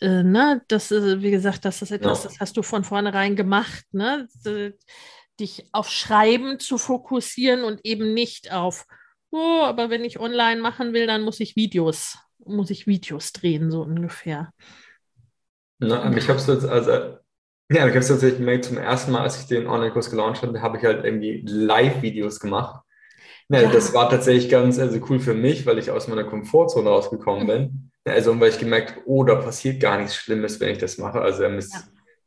äh, 0.01 0.23
ne, 0.23 0.63
das 0.69 0.91
ist, 0.91 1.23
wie 1.23 1.31
gesagt, 1.31 1.65
das 1.65 1.83
ist 1.83 1.91
etwas, 1.91 2.23
Ja. 2.23 2.31
das 2.31 2.41
hast 2.41 2.57
du 2.57 2.63
von 2.63 2.85
vornherein 2.85 3.35
gemacht, 3.35 3.85
ne? 3.93 4.29
Dich 5.41 5.65
auf 5.73 5.89
Schreiben 5.91 6.59
zu 6.61 6.77
fokussieren 6.79 7.65
und 7.65 7.81
eben 7.85 8.13
nicht 8.15 8.53
auf, 8.53 8.87
oh, 9.31 9.63
aber 9.63 9.91
wenn 9.91 10.05
ich 10.05 10.21
online 10.21 10.61
machen 10.61 10.93
will, 10.93 11.07
dann 11.07 11.23
muss 11.23 11.41
ich 11.41 11.57
Videos, 11.57 12.19
muss 12.45 12.71
ich 12.71 12.87
Videos 12.87 13.33
drehen, 13.33 13.71
so 13.71 13.83
ungefähr. 13.83 14.53
Na, 15.81 16.03
aber 16.03 16.17
ich 16.17 16.29
habe 16.29 16.39
es 16.39 16.47
jetzt, 16.47 16.67
also, 16.67 16.91
ja, 16.93 17.19
ich 17.71 17.81
habe 17.81 17.99
es 17.99 18.09
tatsächlich 18.09 18.39
gemerkt, 18.39 18.65
zum 18.67 18.79
ersten 18.79 19.13
Mal, 19.13 19.23
als 19.23 19.41
ich 19.41 19.47
den 19.47 19.67
Online-Kurs 19.67 20.11
gelauncht 20.11 20.43
habe, 20.43 20.61
habe 20.61 20.79
ich 20.79 20.85
halt 20.85 21.05
irgendwie 21.05 21.43
Live-Videos 21.47 22.41
gemacht. 22.41 22.83
Ja, 23.49 23.63
Ja. 23.63 23.71
Das 23.71 23.93
war 23.95 24.09
tatsächlich 24.09 24.51
ganz 24.51 24.79
also 24.79 24.99
cool 25.09 25.21
für 25.21 25.35
mich, 25.35 25.67
weil 25.67 25.79
ich 25.79 25.91
aus 25.91 26.09
meiner 26.09 26.25
Komfortzone 26.25 26.89
rausgekommen 26.89 27.47
bin. 27.47 27.91
Ja, 28.07 28.15
Also, 28.15 28.33
und 28.33 28.41
weil 28.41 28.51
ich 28.51 28.59
gemerkt 28.59 28.93
habe, 28.93 29.03
oh, 29.07 29.25
da 29.25 29.37
passiert 29.37 29.81
gar 29.81 29.99
nichts 29.99 30.17
Schlimmes, 30.17 30.61
wenn 30.61 30.71
ich 30.71 30.79
das 30.79 30.99
mache. 30.99 31.21
Also, 31.21 31.45
ähm, 31.45 31.57
es, 31.59 31.73
Ja. 31.73 31.81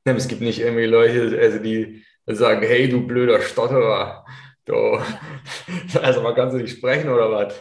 ja, 0.08 0.14
es 0.16 0.28
gibt 0.28 0.42
nicht 0.42 0.60
irgendwie 0.60 0.86
Leute, 0.86 1.38
also 1.42 1.60
die 1.60 2.04
sagen, 2.28 2.62
hey, 2.62 2.90
du 2.90 3.06
blöder 3.06 3.42
Stotterer, 3.42 4.26
du, 4.66 4.74
also 6.02 6.22
mal 6.22 6.36
kannst 6.36 6.56
du 6.56 6.62
nicht 6.62 6.78
sprechen 6.78 7.10
oder 7.10 7.32
was? 7.32 7.54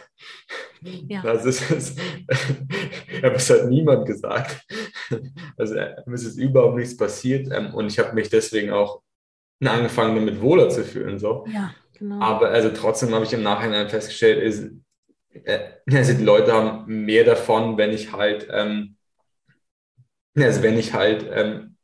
Ja. 1.07 1.21
Das 1.21 1.45
ist, 1.45 1.71
es 1.71 1.95
hat 3.49 3.69
niemand 3.69 4.05
gesagt. 4.05 4.65
Also 5.57 5.75
äh, 5.75 5.95
es 6.11 6.23
ist 6.25 6.37
überhaupt 6.37 6.77
nichts 6.77 6.97
passiert 6.97 7.49
ähm, 7.51 7.73
und 7.73 7.87
ich 7.87 7.99
habe 7.99 8.13
mich 8.13 8.29
deswegen 8.29 8.71
auch 8.71 9.01
angefangen, 9.63 10.15
damit 10.15 10.41
wohler 10.41 10.69
zu 10.69 10.83
fühlen. 10.83 11.19
So. 11.19 11.45
Ja, 11.47 11.73
genau. 11.97 12.19
Aber 12.21 12.49
also 12.49 12.69
trotzdem 12.69 13.13
habe 13.13 13.25
ich 13.25 13.33
im 13.33 13.43
Nachhinein 13.43 13.89
festgestellt, 13.89 14.41
ist, 14.43 14.71
äh, 15.45 15.59
also 15.91 16.13
die 16.13 16.23
Leute 16.23 16.53
haben 16.53 16.85
mehr 17.05 17.23
davon, 17.23 17.77
wenn 17.77 17.91
ich 17.91 18.11
halt, 18.11 18.47
ähm, 18.51 18.97
also 20.35 20.63
wenn 20.63 20.77
ich 20.77 20.93
halt 20.93 21.25
ähm, 21.31 21.77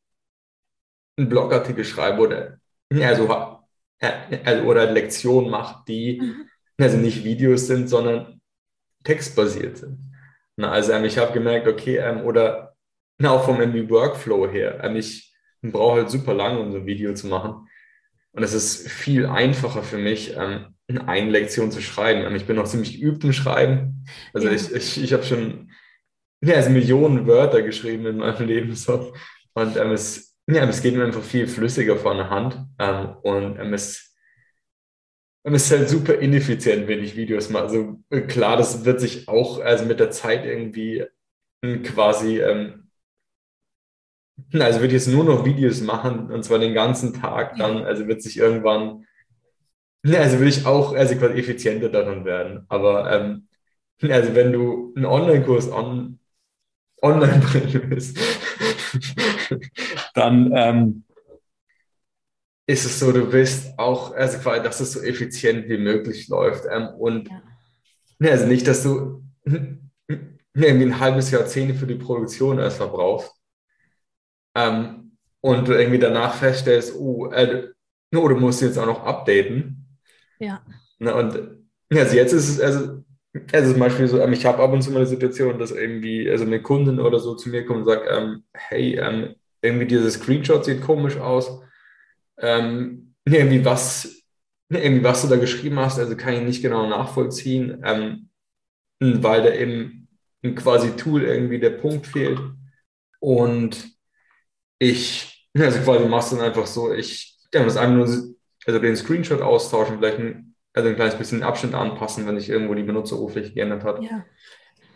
einen 1.17 1.29
Blogartikel 1.29 1.83
schreibe 1.85 2.21
oder 2.21 2.59
also, 2.91 3.29
äh, 3.99 4.11
also 4.43 4.63
oder 4.63 4.91
Lektionen 4.91 5.49
mache, 5.49 5.83
die 5.87 6.19
Mhm. 6.21 6.49
also 6.79 6.97
nicht 6.97 7.23
Videos 7.23 7.67
sind, 7.67 7.87
sondern 7.87 8.38
textbasiert 9.03 9.77
sind. 9.77 9.97
Na, 10.57 10.71
also 10.71 10.91
ähm, 10.91 11.05
ich 11.05 11.17
habe 11.17 11.33
gemerkt, 11.33 11.67
okay, 11.67 11.97
ähm, 11.97 12.21
oder 12.21 12.75
na, 13.17 13.31
auch 13.31 13.45
vom 13.45 13.59
irgendwie 13.59 13.89
Workflow 13.89 14.49
her, 14.49 14.83
ähm, 14.83 14.95
ich 14.95 15.33
brauche 15.61 15.99
halt 15.99 16.09
super 16.09 16.33
lange, 16.33 16.59
um 16.59 16.71
so 16.71 16.77
ein 16.79 16.85
Video 16.85 17.13
zu 17.13 17.27
machen. 17.27 17.67
Und 18.31 18.43
es 18.43 18.53
ist 18.53 18.89
viel 18.89 19.25
einfacher 19.25 19.83
für 19.83 19.97
mich, 19.97 20.35
ähm, 20.37 20.75
eine 21.05 21.29
Lektion 21.29 21.71
zu 21.71 21.81
schreiben. 21.81 22.23
Ähm, 22.23 22.35
ich 22.35 22.45
bin 22.45 22.55
noch 22.55 22.67
ziemlich 22.67 22.99
geübt 22.99 23.23
im 23.23 23.33
Schreiben. 23.33 24.05
Also 24.33 24.47
Ja. 24.47 24.53
ich, 24.53 24.71
ich, 24.73 25.03
ich 25.03 25.13
habe 25.13 25.23
schon 25.23 25.71
ja, 26.41 26.55
also 26.55 26.69
Millionen 26.69 27.27
Wörter 27.27 27.61
geschrieben 27.61 28.05
in 28.05 28.17
meinem 28.17 28.47
Leben. 28.47 28.73
So. 28.75 29.13
Und 29.53 29.75
ähm, 29.75 29.91
es, 29.91 30.37
ja, 30.47 30.63
es 30.67 30.81
geht 30.81 30.95
mir 30.95 31.03
einfach 31.03 31.21
viel 31.23 31.47
flüssiger 31.47 31.97
von 31.97 32.17
der 32.17 32.29
Hand. 32.29 32.57
Ähm, 32.79 33.15
und 33.23 33.59
ähm, 33.59 33.73
es, 33.73 34.08
ähm, 35.43 35.53
es 35.53 35.65
ist 35.65 35.77
halt 35.77 35.89
super 35.89 36.15
ineffizient, 36.19 36.87
wenn 36.87 37.03
ich 37.03 37.15
Videos 37.15 37.49
mache. 37.49 37.63
Also 37.63 37.99
äh, 38.09 38.21
klar, 38.21 38.57
das 38.57 38.85
wird 38.85 38.99
sich 39.01 39.27
auch 39.27 39.59
also 39.59 39.85
mit 39.85 39.99
der 39.99 40.11
Zeit 40.11 40.45
irgendwie 40.45 41.05
ähm, 41.63 41.83
quasi 41.83 42.39
ähm, 42.41 42.89
also 44.53 44.79
würde 44.79 44.87
ich 44.87 44.93
jetzt 44.93 45.07
nur 45.07 45.23
noch 45.23 45.45
Videos 45.45 45.81
machen 45.81 46.31
und 46.31 46.43
zwar 46.43 46.59
den 46.59 46.73
ganzen 46.73 47.13
Tag 47.13 47.57
dann, 47.57 47.83
also 47.83 48.07
wird 48.07 48.21
sich 48.21 48.37
irgendwann, 48.37 49.05
ja, 50.05 50.21
also 50.21 50.37
würde 50.39 50.49
ich 50.49 50.65
auch 50.65 50.93
also 50.93 51.15
quasi 51.15 51.33
effizienter 51.39 51.89
daran 51.89 52.25
werden. 52.25 52.65
Aber 52.69 53.11
ähm, 53.11 53.47
also 54.03 54.35
wenn 54.35 54.53
du 54.53 54.93
einen 54.95 55.05
Online-Kurs 55.05 55.71
on, 55.71 56.19
online 57.01 57.39
bringen 57.41 57.83
willst, 57.89 58.19
dann 60.13 60.51
ähm, 60.55 61.03
ist 62.69 62.85
es 62.85 62.99
so, 62.99 63.11
du 63.11 63.31
willst 63.31 63.79
auch, 63.79 64.13
also 64.15 64.37
quasi, 64.37 64.61
dass 64.61 64.79
es 64.79 64.91
so 64.91 65.01
effizient 65.01 65.67
wie 65.69 65.79
möglich 65.79 66.27
läuft. 66.27 66.65
Ähm, 66.71 66.89
und 66.99 67.27
Ja. 68.19 68.31
also 68.31 68.45
nicht, 68.45 68.67
dass 68.67 68.83
du 68.83 69.23
irgendwie 70.53 70.85
ein 70.85 70.99
halbes 70.99 71.31
Jahrzehnt 71.31 71.75
für 71.77 71.87
die 71.87 71.95
Produktion 71.95 72.59
erstmal 72.59 72.89
brauchst. 72.89 73.31
Ähm, 74.55 75.17
und 75.41 75.67
du 75.67 75.73
irgendwie 75.73 75.97
danach 75.99 76.35
feststellst, 76.35 76.95
oh, 76.95 77.31
äh, 77.31 77.69
oh, 78.15 78.27
du 78.27 78.35
musst 78.35 78.61
jetzt 78.61 78.77
auch 78.77 78.85
noch 78.85 79.03
updaten. 79.03 79.97
Ja. 80.39 80.61
Na, 80.99 81.13
und 81.13 81.35
ja, 81.91 82.03
also 82.03 82.15
jetzt 82.15 82.33
ist 82.33 82.49
es, 82.49 82.59
also, 82.61 83.03
also 83.51 83.71
zum 83.71 83.79
Beispiel 83.79 84.07
so, 84.07 84.19
ähm, 84.19 84.33
ich 84.33 84.45
habe 84.45 84.61
ab 84.61 84.71
und 84.73 84.83
zu 84.83 84.91
mal 84.91 84.97
eine 84.97 85.07
Situation, 85.07 85.57
dass 85.57 85.71
irgendwie, 85.71 86.29
also 86.29 86.45
eine 86.45 86.61
Kundin 86.61 86.99
oder 86.99 87.19
so 87.19 87.33
zu 87.35 87.49
mir 87.49 87.65
kommt 87.65 87.79
und 87.79 87.85
sagt, 87.85 88.05
ähm, 88.11 88.43
hey, 88.53 88.95
ähm, 88.99 89.33
irgendwie 89.61 89.87
dieses 89.87 90.15
Screenshot 90.15 90.65
sieht 90.65 90.81
komisch 90.81 91.17
aus. 91.17 91.61
Ähm, 92.41 93.15
irgendwie 93.25 93.63
was, 93.63 94.23
irgendwie 94.69 95.03
was 95.03 95.21
du 95.21 95.27
da 95.27 95.37
geschrieben 95.37 95.79
hast, 95.79 95.99
also 95.99 96.15
kann 96.15 96.33
ich 96.33 96.41
nicht 96.41 96.61
genau 96.61 96.87
nachvollziehen, 96.87 97.81
ähm, 97.83 98.29
weil 98.99 99.43
da 99.43 99.53
eben 99.53 100.07
ein 100.43 100.55
quasi 100.55 100.91
Tool 100.95 101.23
irgendwie 101.23 101.59
der 101.59 101.71
Punkt 101.71 102.07
fehlt. 102.07 102.39
Und 103.19 103.91
ich, 104.79 105.49
also 105.57 105.79
quasi 105.79 106.05
machst 106.05 106.31
du 106.31 106.37
dann 106.37 106.45
einfach 106.45 106.65
so, 106.65 106.93
ich 106.93 107.37
ja, 107.53 107.63
muss 107.63 107.77
einfach 107.77 107.95
nur 107.95 108.35
also 108.65 108.79
den 108.79 108.95
Screenshot 108.95 109.41
austauschen, 109.41 109.97
vielleicht 109.97 110.19
ein, 110.19 110.55
also 110.73 110.89
ein 110.89 110.95
kleines 110.95 111.15
bisschen 111.15 111.39
den 111.39 111.47
Abschnitt 111.47 111.73
anpassen, 111.73 112.27
wenn 112.27 112.39
sich 112.39 112.49
irgendwo 112.49 112.73
die 112.73 112.83
Benutzeroberfläche 112.83 113.53
geändert 113.53 113.83
hat. 113.83 114.01
Ja. 114.01 114.25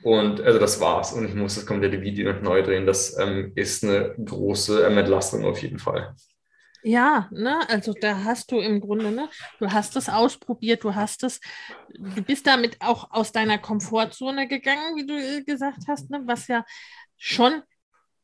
Und 0.04 0.42
also 0.42 0.60
das 0.60 0.80
war's. 0.80 1.14
Und 1.14 1.26
ich 1.26 1.34
muss 1.34 1.56
das 1.56 1.66
komplette 1.66 2.02
Video 2.02 2.32
noch 2.32 2.42
neu 2.42 2.62
drehen. 2.62 2.86
Das 2.86 3.18
ähm, 3.18 3.54
ist 3.56 3.84
eine 3.84 4.14
große 4.24 4.86
ähm, 4.86 4.98
Entlastung 4.98 5.46
auf 5.46 5.62
jeden 5.62 5.80
Fall. 5.80 6.14
Ja, 6.84 7.30
ne, 7.32 7.62
also 7.70 7.94
da 7.94 8.26
hast 8.26 8.52
du 8.52 8.60
im 8.60 8.82
Grunde, 8.82 9.12
ne, 9.12 9.30
du 9.60 9.72
hast 9.72 9.96
es 9.96 10.10
ausprobiert, 10.10 10.84
du 10.84 10.94
hast 10.94 11.24
es, 11.24 11.40
du 11.94 12.22
bist 12.22 12.46
damit 12.46 12.76
auch 12.82 13.10
aus 13.12 13.32
deiner 13.32 13.58
Komfortzone 13.58 14.50
gegangen, 14.50 14.98
wie 14.98 15.06
du 15.06 15.14
äh, 15.14 15.44
gesagt 15.44 15.84
hast, 15.88 16.10
ne, 16.10 16.22
was 16.26 16.48
ja 16.48 16.66
schon, 17.18 17.62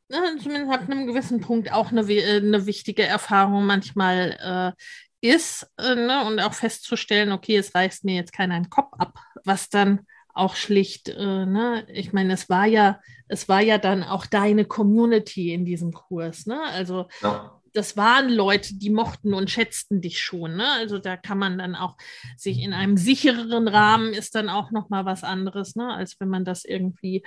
ne, 0.09 0.19
zumindest 0.43 0.73
ab 0.73 0.89
einem 0.89 1.07
gewissen 1.07 1.39
Punkt 1.39 1.71
auch 1.71 1.91
eine, 1.91 2.01
äh, 2.01 2.37
eine 2.37 2.65
wichtige 2.65 3.03
Erfahrung 3.03 3.65
manchmal 3.65 4.75
äh, 5.21 5.27
ist, 5.35 5.65
äh, 5.77 5.95
ne, 5.95 6.25
und 6.25 6.41
auch 6.41 6.53
festzustellen, 6.53 7.31
okay, 7.31 7.55
es 7.55 7.73
reißt 7.73 8.03
mir 8.03 8.15
jetzt 8.15 8.33
keiner 8.33 8.55
einen 8.55 8.69
Kopf 8.69 8.91
ab, 8.97 9.19
was 9.45 9.69
dann 9.69 10.05
auch 10.33 10.55
schlicht, 10.55 11.07
äh, 11.07 11.45
ne, 11.45 11.87
ich 11.89 12.11
meine, 12.11 12.33
es 12.33 12.49
war 12.49 12.65
ja, 12.65 12.99
es 13.29 13.47
war 13.47 13.61
ja 13.61 13.77
dann 13.77 14.03
auch 14.03 14.25
deine 14.25 14.65
Community 14.65 15.53
in 15.53 15.63
diesem 15.63 15.93
Kurs, 15.93 16.45
ne? 16.45 16.61
Also 16.61 17.07
ja 17.21 17.58
das 17.73 17.97
waren 17.97 18.29
Leute, 18.29 18.75
die 18.75 18.89
mochten 18.89 19.33
und 19.33 19.49
schätzten 19.49 20.01
dich 20.01 20.21
schon. 20.21 20.57
Ne? 20.57 20.69
Also 20.71 20.99
da 20.99 21.17
kann 21.17 21.37
man 21.37 21.57
dann 21.57 21.75
auch 21.75 21.97
sich 22.37 22.59
in 22.59 22.73
einem 22.73 22.97
sichereren 22.97 23.67
Rahmen 23.67 24.13
ist 24.13 24.35
dann 24.35 24.49
auch 24.49 24.71
noch 24.71 24.89
mal 24.89 25.05
was 25.05 25.23
anderes, 25.23 25.75
ne? 25.75 25.93
als 25.93 26.19
wenn 26.19 26.29
man 26.29 26.45
das 26.45 26.65
irgendwie 26.65 27.23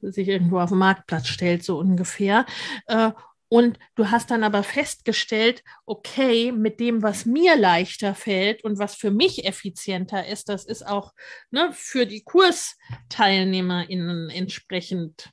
sich 0.00 0.28
irgendwo 0.28 0.60
auf 0.60 0.70
den 0.70 0.78
Marktplatz 0.78 1.28
stellt, 1.28 1.64
so 1.64 1.78
ungefähr. 1.78 2.46
Äh, 2.86 3.12
und 3.48 3.78
du 3.94 4.10
hast 4.10 4.32
dann 4.32 4.42
aber 4.42 4.64
festgestellt, 4.64 5.62
okay, 5.84 6.50
mit 6.50 6.80
dem, 6.80 7.02
was 7.02 7.26
mir 7.26 7.56
leichter 7.56 8.14
fällt 8.14 8.64
und 8.64 8.78
was 8.78 8.96
für 8.96 9.12
mich 9.12 9.46
effizienter 9.46 10.26
ist, 10.26 10.48
das 10.48 10.64
ist 10.64 10.84
auch 10.84 11.12
ne, 11.50 11.70
für 11.72 12.06
die 12.06 12.24
KursteilnehmerInnen 12.24 14.30
entsprechend 14.30 15.30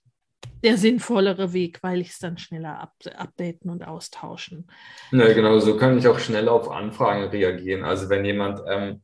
der 0.64 0.78
sinnvollere 0.78 1.54
Weg, 1.54 1.80
weil 1.84 2.02
ich 2.02 2.10
es 2.10 2.20
dann 2.20 2.38
schneller 2.38 2.80
up 2.80 2.94
updaten 3.16 3.70
und 3.70 3.86
austauschen. 3.86 4.70
Ja, 5.12 5.32
genau, 5.34 5.60
so 5.60 5.78
kann 5.78 5.98
ich 5.98 6.08
auch 6.08 6.20
schneller 6.20 6.54
auf 6.54 6.72
Anfragen 6.72 7.26
reagieren. 7.26 7.84
Also 7.84 8.10
wenn 8.10 8.24
jemand, 8.24 8.62
ähm, 8.68 9.02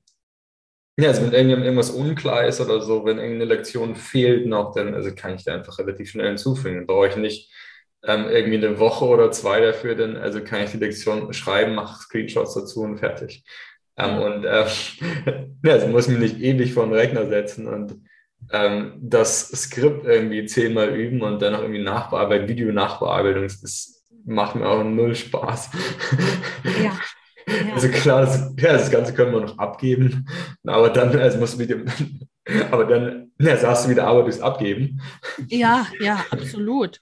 ja, 0.97 1.09
also 1.09 1.31
wenn 1.31 1.49
irgendwas 1.49 1.91
unklar 1.91 2.45
ist 2.45 2.61
oder 2.61 2.81
so, 2.81 3.05
wenn 3.05 3.17
irgendeine 3.17 3.45
Lektion 3.45 3.95
fehlt 3.95 4.47
noch, 4.47 4.73
dann 4.73 4.93
also 4.93 5.13
kann 5.13 5.35
ich 5.35 5.43
da 5.43 5.53
einfach 5.53 5.77
relativ 5.79 6.11
schnell 6.11 6.27
hinzufügen. 6.27 6.77
Dann 6.77 6.87
brauche 6.87 7.07
ich 7.07 7.15
nicht 7.15 7.51
ähm, 8.03 8.27
irgendwie 8.29 8.57
eine 8.57 8.79
Woche 8.79 9.05
oder 9.05 9.31
zwei 9.31 9.59
dafür, 9.59 9.95
dann 9.95 10.15
also 10.17 10.41
kann 10.41 10.63
ich 10.63 10.71
die 10.71 10.77
Lektion 10.77 11.33
schreiben, 11.33 11.75
mache 11.75 12.01
Screenshots 12.01 12.53
dazu 12.53 12.81
und 12.81 12.97
fertig. 12.97 13.43
Ähm, 13.97 14.19
und 14.19 14.45
äh, 14.45 14.65
ja, 15.63 15.73
also 15.73 15.87
muss 15.87 16.07
mich 16.07 16.19
nicht 16.19 16.39
ewig 16.39 16.73
vor 16.73 16.85
den 16.85 16.93
Rechner 16.93 17.27
setzen 17.27 17.67
und 17.67 18.01
ähm, 18.51 18.93
das 19.01 19.49
Skript 19.49 20.05
irgendwie 20.05 20.45
zehnmal 20.45 20.89
üben 20.95 21.21
und 21.21 21.41
dann 21.41 21.53
noch 21.53 21.61
irgendwie 21.61 21.83
nachbearbeiten, 21.83 22.47
Video-Nachbearbeitung, 22.47 23.43
das 23.43 24.03
macht 24.25 24.55
mir 24.55 24.67
auch 24.67 24.83
null 24.83 25.15
Spaß. 25.15 25.69
Ja. 26.81 26.83
Ja. 26.83 26.93
Also 27.73 27.89
klar, 27.89 28.21
das, 28.21 28.53
ja, 28.59 28.73
das 28.73 28.91
Ganze 28.91 29.11
können 29.11 29.33
wir 29.33 29.41
noch 29.41 29.57
abgeben, 29.57 30.27
aber 30.67 30.91
dann 30.91 31.17
also 31.17 31.39
muss 31.39 31.57
wieder, 31.57 31.77
aber 32.71 32.85
dann 32.85 33.31
ja, 33.39 33.57
sagst 33.57 33.85
du 33.85 33.89
wieder 33.89 34.05
Arbeit 34.05 34.25
durchs 34.25 34.39
Abgeben. 34.39 35.01
Ja, 35.47 35.87
ja, 35.99 36.23
absolut. 36.29 36.99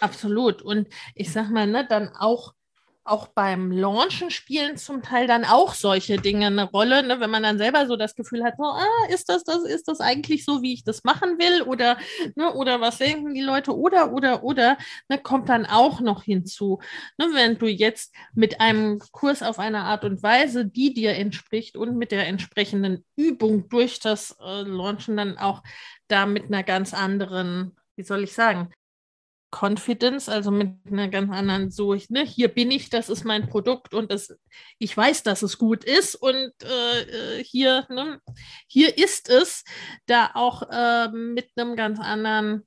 Absolut. 0.00 0.62
Und 0.62 0.88
ich 1.14 1.32
sag 1.32 1.50
mal, 1.50 1.66
ne, 1.66 1.86
dann 1.88 2.08
auch 2.16 2.54
auch 3.06 3.28
beim 3.28 3.70
Launchen 3.70 4.30
spielen 4.30 4.76
zum 4.76 5.02
Teil 5.02 5.26
dann 5.26 5.44
auch 5.44 5.74
solche 5.74 6.16
Dinge 6.16 6.46
eine 6.46 6.64
Rolle, 6.64 7.02
ne? 7.06 7.20
wenn 7.20 7.30
man 7.30 7.42
dann 7.42 7.58
selber 7.58 7.86
so 7.86 7.96
das 7.96 8.14
Gefühl 8.14 8.44
hat, 8.44 8.54
so, 8.58 8.64
ah, 8.64 9.08
ist 9.10 9.28
das 9.28 9.44
das, 9.44 9.64
ist 9.64 9.88
das 9.88 10.00
eigentlich 10.00 10.44
so, 10.44 10.62
wie 10.62 10.72
ich 10.74 10.84
das 10.84 11.04
machen 11.04 11.38
will 11.38 11.62
oder, 11.62 11.96
ne, 12.34 12.52
oder 12.54 12.80
was 12.80 12.98
denken 12.98 13.34
die 13.34 13.42
Leute 13.42 13.76
oder, 13.76 14.12
oder, 14.12 14.42
oder, 14.42 14.76
ne, 15.08 15.18
kommt 15.18 15.48
dann 15.48 15.66
auch 15.66 16.00
noch 16.00 16.24
hinzu. 16.24 16.80
Ne, 17.18 17.26
wenn 17.32 17.58
du 17.58 17.66
jetzt 17.66 18.14
mit 18.34 18.60
einem 18.60 18.98
Kurs 19.12 19.42
auf 19.42 19.58
eine 19.58 19.80
Art 19.80 20.04
und 20.04 20.22
Weise, 20.22 20.66
die 20.66 20.92
dir 20.92 21.14
entspricht 21.14 21.76
und 21.76 21.96
mit 21.96 22.12
der 22.12 22.26
entsprechenden 22.26 23.04
Übung 23.16 23.68
durch 23.68 24.00
das 24.00 24.36
äh, 24.40 24.62
Launchen 24.62 25.16
dann 25.16 25.38
auch 25.38 25.62
da 26.08 26.26
mit 26.26 26.46
einer 26.46 26.62
ganz 26.62 26.94
anderen, 26.94 27.76
wie 27.96 28.02
soll 28.02 28.24
ich 28.24 28.32
sagen, 28.32 28.70
Confidence, 29.58 30.28
also 30.28 30.50
mit 30.50 30.74
einer 30.86 31.08
ganz 31.08 31.30
anderen, 31.32 31.70
so, 31.70 31.94
ne, 32.08 32.24
hier 32.24 32.48
bin 32.48 32.70
ich, 32.70 32.90
das 32.90 33.08
ist 33.08 33.24
mein 33.24 33.48
Produkt 33.48 33.94
und 33.94 34.10
das, 34.10 34.36
ich 34.78 34.96
weiß, 34.96 35.22
dass 35.22 35.42
es 35.42 35.58
gut 35.58 35.84
ist 35.84 36.14
und 36.14 36.52
äh, 36.62 37.42
hier, 37.42 37.86
ne, 37.88 38.20
hier 38.66 38.98
ist 38.98 39.28
es, 39.28 39.64
da 40.06 40.30
auch 40.34 40.62
äh, 40.70 41.08
mit 41.08 41.50
einem 41.56 41.76
ganz 41.76 42.00
anderen 42.00 42.66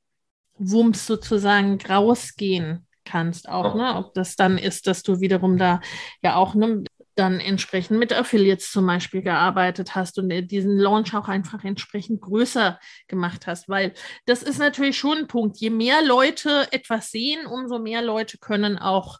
Wumms 0.57 1.05
sozusagen 1.05 1.79
rausgehen 1.81 2.85
kannst 3.05 3.49
auch, 3.49 3.75
ne? 3.75 3.95
Ob 3.95 4.13
das 4.13 4.35
dann 4.35 4.57
ist, 4.57 4.85
dass 4.85 5.01
du 5.01 5.19
wiederum 5.19 5.57
da 5.57 5.81
ja 6.21 6.35
auch 6.35 6.53
ne, 6.53 6.83
dann 7.19 7.39
entsprechend 7.39 7.99
mit 7.99 8.13
Affiliates 8.13 8.71
zum 8.71 8.87
Beispiel 8.87 9.21
gearbeitet 9.21 9.93
hast 9.95 10.17
und 10.17 10.29
diesen 10.49 10.77
Launch 10.77 11.13
auch 11.13 11.27
einfach 11.27 11.63
entsprechend 11.63 12.21
größer 12.21 12.79
gemacht 13.07 13.45
hast, 13.45 13.67
weil 13.67 13.93
das 14.25 14.41
ist 14.41 14.57
natürlich 14.57 14.97
schon 14.97 15.19
ein 15.19 15.27
Punkt. 15.27 15.57
Je 15.57 15.69
mehr 15.69 16.01
Leute 16.01 16.67
etwas 16.71 17.11
sehen, 17.11 17.45
umso 17.45 17.77
mehr 17.77 18.01
Leute 18.01 18.37
können 18.37 18.77
auch 18.77 19.19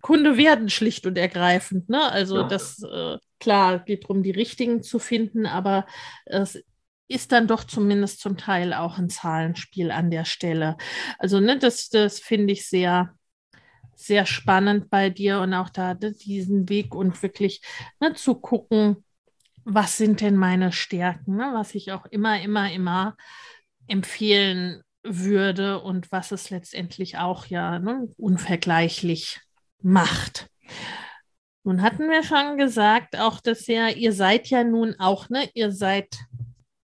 Kunde 0.00 0.36
werden, 0.36 0.68
schlicht 0.68 1.06
und 1.06 1.16
ergreifend. 1.16 1.88
Ne? 1.88 2.02
Also 2.10 2.38
ja. 2.38 2.48
das, 2.48 2.82
äh, 2.82 3.18
klar, 3.38 3.78
geht 3.78 4.02
darum, 4.04 4.24
die 4.24 4.32
richtigen 4.32 4.82
zu 4.82 4.98
finden, 4.98 5.46
aber 5.46 5.86
es 6.26 6.62
ist 7.06 7.30
dann 7.30 7.46
doch 7.46 7.62
zumindest 7.62 8.20
zum 8.20 8.36
Teil 8.36 8.74
auch 8.74 8.98
ein 8.98 9.10
Zahlenspiel 9.10 9.92
an 9.92 10.10
der 10.10 10.24
Stelle. 10.24 10.76
Also 11.18 11.38
ne, 11.38 11.56
das, 11.58 11.88
das 11.88 12.18
finde 12.18 12.52
ich 12.52 12.68
sehr, 12.68 13.14
sehr 14.06 14.26
spannend 14.26 14.90
bei 14.90 15.10
dir 15.10 15.40
und 15.40 15.54
auch 15.54 15.70
da 15.70 15.94
diesen 15.94 16.68
Weg 16.68 16.94
und 16.94 17.22
wirklich 17.22 17.62
ne, 18.00 18.14
zu 18.14 18.34
gucken, 18.34 19.04
was 19.64 19.96
sind 19.96 20.20
denn 20.20 20.36
meine 20.36 20.72
Stärken, 20.72 21.36
ne, 21.36 21.50
was 21.54 21.74
ich 21.74 21.92
auch 21.92 22.06
immer, 22.06 22.40
immer, 22.40 22.72
immer 22.72 23.16
empfehlen 23.86 24.82
würde 25.02 25.80
und 25.80 26.12
was 26.12 26.32
es 26.32 26.50
letztendlich 26.50 27.18
auch 27.18 27.46
ja 27.46 27.78
ne, 27.78 28.08
unvergleichlich 28.16 29.40
macht. 29.82 30.48
Nun 31.64 31.82
hatten 31.82 32.08
wir 32.08 32.24
schon 32.24 32.56
gesagt, 32.56 33.16
auch 33.16 33.40
dass 33.40 33.66
ja, 33.68 33.88
ihr 33.88 34.12
seid 34.12 34.48
ja 34.48 34.64
nun 34.64 34.98
auch, 34.98 35.28
ne, 35.28 35.48
ihr 35.54 35.70
seid 35.70 36.08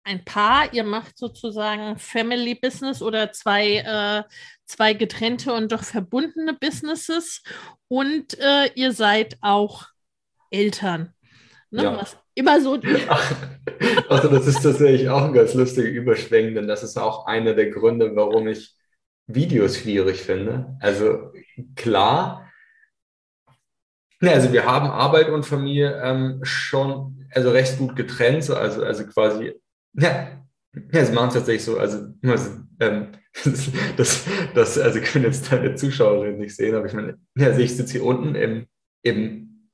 ein 0.05 0.25
Paar, 0.25 0.73
ihr 0.73 0.85
macht 0.85 1.19
sozusagen 1.19 1.99
Family 1.99 2.55
Business 2.55 3.03
oder 3.03 3.33
zwei, 3.33 3.79
äh, 3.79 4.23
zwei 4.67 4.93
getrennte 4.93 5.53
und 5.53 5.73
doch 5.73 5.83
verbundene 5.83 6.55
Businesses 6.55 7.43
und 7.89 8.39
äh, 8.39 8.71
ihr 8.75 8.93
seid 8.93 9.39
auch 9.41 9.87
Eltern. 10.51 11.13
Ne? 11.71 11.85
Ja. 11.85 11.97
Was 11.97 12.17
immer 12.35 12.61
so. 12.61 12.75
also, 14.09 14.29
das 14.29 14.47
ist 14.47 14.63
tatsächlich 14.63 15.09
auch 15.09 15.25
ein 15.25 15.33
ganz 15.33 15.55
lustiger 15.55 15.89
Überschwenk, 15.89 16.55
denn 16.55 16.69
das 16.69 16.83
ist 16.83 16.99
auch 16.99 17.27
einer 17.27 17.55
der 17.55 17.71
Gründe, 17.71 18.15
warum 18.15 18.47
ich 18.49 18.75
Videos 19.27 19.79
schwierig 19.79 20.23
finde. 20.23 20.77
Also, 20.81 21.33
klar, 21.77 22.53
also 24.21 24.53
wir 24.53 24.65
haben 24.65 24.89
Arbeit 24.89 25.29
und 25.29 25.45
Familie 25.45 26.01
ähm, 26.03 26.41
schon 26.43 27.27
also 27.33 27.51
recht 27.51 27.79
gut 27.79 27.97
getrennt, 27.97 28.49
also, 28.51 28.83
also 28.85 29.07
quasi 29.07 29.55
ja, 29.95 30.29
ja, 30.93 31.05
sie 31.05 31.13
machen 31.13 31.29
es 31.29 31.35
tatsächlich 31.35 31.65
so. 31.65 31.79
Also, 31.79 32.09
also 32.23 32.51
ähm, 32.81 33.09
das, 33.97 34.25
das, 34.55 34.79
also 34.79 35.01
können 35.01 35.25
jetzt 35.25 35.51
deine 35.51 35.75
Zuschauerinnen 35.75 36.39
nicht 36.39 36.57
sehen, 36.57 36.75
aber 36.75 36.87
ich 36.87 36.93
meine, 36.93 37.19
ja, 37.37 37.49
also 37.49 37.61
ich 37.61 37.77
sitze 37.77 37.93
hier 37.93 38.05
unten 38.05 38.35
im, 38.35 38.67
im 39.03 39.71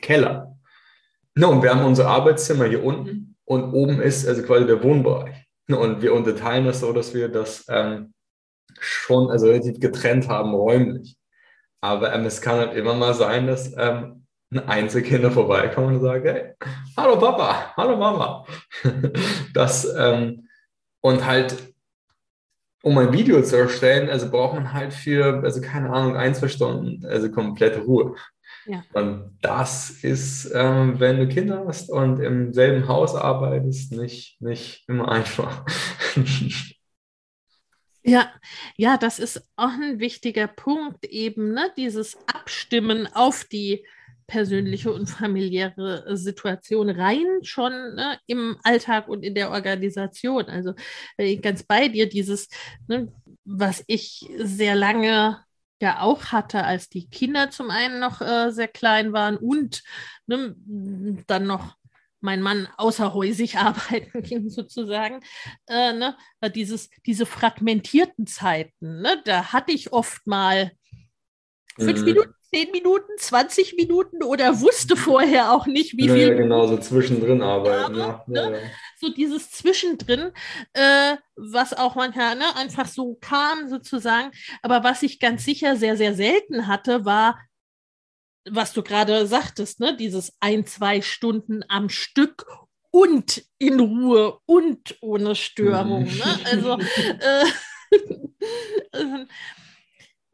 Keller. 0.00 0.56
No, 1.34 1.50
und 1.50 1.62
wir 1.62 1.74
haben 1.74 1.84
unser 1.84 2.08
Arbeitszimmer 2.08 2.66
hier 2.66 2.84
unten 2.84 3.36
und 3.44 3.72
oben 3.72 4.00
ist 4.00 4.26
also 4.26 4.42
quasi 4.42 4.66
der 4.66 4.82
Wohnbereich. 4.82 5.44
Und 5.68 6.02
wir 6.02 6.14
unterteilen 6.14 6.66
das 6.66 6.80
so, 6.80 6.92
dass 6.92 7.14
wir 7.14 7.28
das 7.28 7.64
ähm, 7.68 8.12
schon 8.78 9.30
also 9.30 9.46
relativ 9.46 9.80
getrennt 9.80 10.28
haben 10.28 10.54
räumlich. 10.54 11.16
Aber 11.80 12.12
ähm, 12.14 12.24
es 12.24 12.40
kann 12.40 12.58
halt 12.58 12.74
immer 12.74 12.94
mal 12.94 13.14
sein, 13.14 13.46
dass 13.46 13.72
ähm, 13.76 14.23
Einzelkinder 14.58 15.30
vorbeikommen 15.30 15.96
und 15.96 16.02
sagen, 16.02 16.24
hey, 16.24 16.54
hallo 16.96 17.18
Papa, 17.18 17.72
hallo 17.76 17.96
Mama. 17.96 18.46
Das, 19.52 19.86
ähm, 19.96 20.48
und 21.00 21.24
halt, 21.24 21.56
um 22.82 22.98
ein 22.98 23.12
Video 23.12 23.42
zu 23.42 23.56
erstellen, 23.56 24.10
also 24.10 24.30
braucht 24.30 24.54
man 24.54 24.72
halt 24.72 24.92
für, 24.92 25.42
also 25.42 25.60
keine 25.60 25.90
Ahnung, 25.90 26.16
ein, 26.16 26.34
zwei 26.34 26.48
Stunden, 26.48 27.06
also 27.06 27.30
komplette 27.30 27.80
Ruhe. 27.80 28.16
Ja. 28.66 28.82
Und 28.94 29.38
das 29.42 29.90
ist, 29.90 30.50
ähm, 30.54 30.98
wenn 30.98 31.18
du 31.18 31.28
Kinder 31.28 31.64
hast 31.66 31.90
und 31.90 32.18
im 32.20 32.52
selben 32.52 32.88
Haus 32.88 33.14
arbeitest, 33.14 33.92
nicht, 33.92 34.40
nicht 34.40 34.88
immer 34.88 35.08
einfach. 35.10 35.64
Ja, 38.06 38.30
ja, 38.76 38.98
das 38.98 39.18
ist 39.18 39.48
auch 39.56 39.70
ein 39.70 39.98
wichtiger 39.98 40.46
Punkt, 40.46 41.06
eben, 41.06 41.54
ne? 41.54 41.72
dieses 41.74 42.18
Abstimmen 42.26 43.08
auf 43.14 43.44
die 43.44 43.86
persönliche 44.26 44.92
und 44.92 45.06
familiäre 45.08 46.16
Situation 46.16 46.90
rein 46.90 47.26
schon 47.42 47.72
ne, 47.94 48.18
im 48.26 48.56
Alltag 48.62 49.08
und 49.08 49.22
in 49.22 49.34
der 49.34 49.50
Organisation. 49.50 50.44
Also 50.46 50.74
ganz 51.40 51.62
bei 51.62 51.88
dir, 51.88 52.08
dieses, 52.08 52.48
ne, 52.88 53.12
was 53.44 53.84
ich 53.86 54.28
sehr 54.38 54.74
lange 54.74 55.44
ja 55.80 56.00
auch 56.00 56.26
hatte, 56.26 56.64
als 56.64 56.88
die 56.88 57.08
Kinder 57.08 57.50
zum 57.50 57.70
einen 57.70 58.00
noch 58.00 58.20
äh, 58.20 58.50
sehr 58.50 58.68
klein 58.68 59.12
waren 59.12 59.36
und 59.36 59.82
ne, 60.26 60.56
dann 61.26 61.46
noch 61.46 61.76
mein 62.20 62.40
Mann 62.40 62.68
außerhäusig 62.78 63.58
arbeiten 63.58 64.22
ging, 64.22 64.48
sozusagen, 64.48 65.20
äh, 65.66 65.92
ne, 65.92 66.16
dieses, 66.54 66.88
diese 67.06 67.26
fragmentierten 67.26 68.26
Zeiten, 68.26 69.02
ne, 69.02 69.20
da 69.24 69.52
hatte 69.52 69.72
ich 69.72 69.92
oft 69.92 70.26
mal 70.26 70.72
fünf 71.78 72.00
mhm. 72.00 72.04
Minuten 72.04 72.34
10 72.54 72.70
Minuten, 72.70 73.10
20 73.18 73.74
Minuten 73.76 74.22
oder 74.22 74.60
wusste 74.60 74.94
vorher 74.94 75.50
auch 75.50 75.66
nicht, 75.66 75.96
wie 75.96 76.08
viel. 76.08 76.28
Ja, 76.28 76.34
genau, 76.34 76.68
so 76.68 76.76
zwischendrin 76.76 77.42
arbeiten. 77.42 77.96
Ja, 77.96 78.24
ne? 78.28 78.52
ja, 78.52 78.58
so 79.00 79.12
dieses 79.12 79.50
Zwischendrin, 79.50 80.30
äh, 80.72 81.16
was 81.34 81.74
auch 81.74 81.96
manchmal 81.96 82.36
ne, 82.36 82.54
einfach 82.54 82.86
so 82.86 83.16
kam, 83.20 83.68
sozusagen. 83.68 84.30
Aber 84.62 84.84
was 84.84 85.02
ich 85.02 85.18
ganz 85.18 85.44
sicher 85.44 85.74
sehr, 85.74 85.96
sehr 85.96 86.14
selten 86.14 86.68
hatte, 86.68 87.04
war, 87.04 87.40
was 88.48 88.72
du 88.72 88.84
gerade 88.84 89.26
sagtest, 89.26 89.80
ne, 89.80 89.96
dieses 89.96 90.32
ein, 90.38 90.64
zwei 90.64 91.02
Stunden 91.02 91.64
am 91.68 91.88
Stück 91.88 92.46
und 92.92 93.44
in 93.58 93.80
Ruhe 93.80 94.38
und 94.46 94.96
ohne 95.00 95.34
Störung. 95.34 96.04
Mhm. 96.04 96.18
Ne? 96.18 96.38
Also, 96.44 96.78
äh, 97.20 97.46
äh 98.92 99.26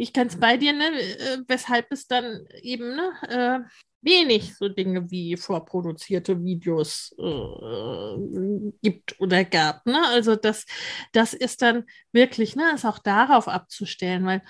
ich 0.00 0.14
kann 0.14 0.28
es 0.28 0.40
bei 0.40 0.56
dir, 0.56 0.72
ne, 0.72 0.86
äh, 0.98 1.38
weshalb 1.46 1.92
es 1.92 2.06
dann 2.06 2.46
eben 2.62 2.96
ne, 2.96 3.12
äh, 3.28 3.70
wenig 4.00 4.56
so 4.56 4.70
Dinge 4.70 5.10
wie 5.10 5.36
vorproduzierte 5.36 6.42
Videos 6.42 7.14
äh, 7.18 8.70
gibt 8.82 9.20
oder 9.20 9.44
gab. 9.44 9.84
Ne? 9.84 10.00
Also 10.08 10.36
das, 10.36 10.64
das 11.12 11.34
ist 11.34 11.60
dann 11.60 11.84
wirklich, 12.12 12.56
ne, 12.56 12.72
ist 12.74 12.86
auch 12.86 12.98
darauf 12.98 13.46
abzustellen, 13.46 14.24
weil 14.24 14.42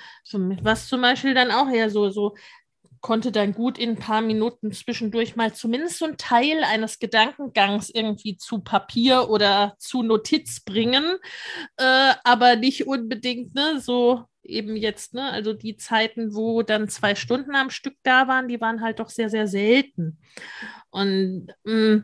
was 0.63 0.87
zum 0.87 1.03
Beispiel 1.03 1.35
dann 1.35 1.51
auch 1.51 1.69
eher 1.69 1.91
so, 1.91 2.11
so 2.11 2.37
konnte 3.01 3.33
dann 3.33 3.53
gut 3.53 3.77
in 3.77 3.91
ein 3.91 3.99
paar 3.99 4.21
Minuten 4.21 4.71
zwischendurch 4.71 5.35
mal 5.35 5.53
zumindest 5.53 5.99
so 5.99 6.05
ein 6.05 6.17
Teil 6.17 6.63
eines 6.63 7.01
Gedankengangs 7.01 7.91
irgendwie 7.91 8.37
zu 8.37 8.61
Papier 8.61 9.31
oder 9.31 9.75
zu 9.79 10.05
Notiz 10.05 10.61
bringen, 10.61 11.17
äh, 11.77 12.13
aber 12.23 12.55
nicht 12.55 12.87
unbedingt 12.87 13.55
ne, 13.57 13.81
so 13.81 14.27
eben 14.51 14.77
jetzt, 14.77 15.15
ne, 15.15 15.31
also 15.31 15.53
die 15.53 15.77
Zeiten, 15.77 16.35
wo 16.35 16.63
dann 16.63 16.89
zwei 16.89 17.15
Stunden 17.15 17.55
am 17.55 17.71
Stück 17.71 17.97
da 18.03 18.29
waren, 18.29 18.49
die 18.49 18.61
waren 18.61 18.83
halt 18.83 18.99
doch 18.99 19.09
sehr, 19.09 19.31
sehr 19.31 19.47
selten. 19.47 20.19
Und, 20.91 21.49
mm, 21.65 21.99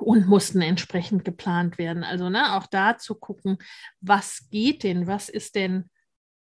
und 0.00 0.26
mussten 0.28 0.60
entsprechend 0.60 1.24
geplant 1.24 1.78
werden. 1.78 2.04
Also 2.04 2.28
ne, 2.28 2.54
auch 2.54 2.66
da 2.66 2.98
zu 2.98 3.14
gucken, 3.14 3.58
was 4.00 4.48
geht 4.50 4.82
denn, 4.82 5.06
was 5.06 5.28
ist 5.28 5.54
denn 5.54 5.90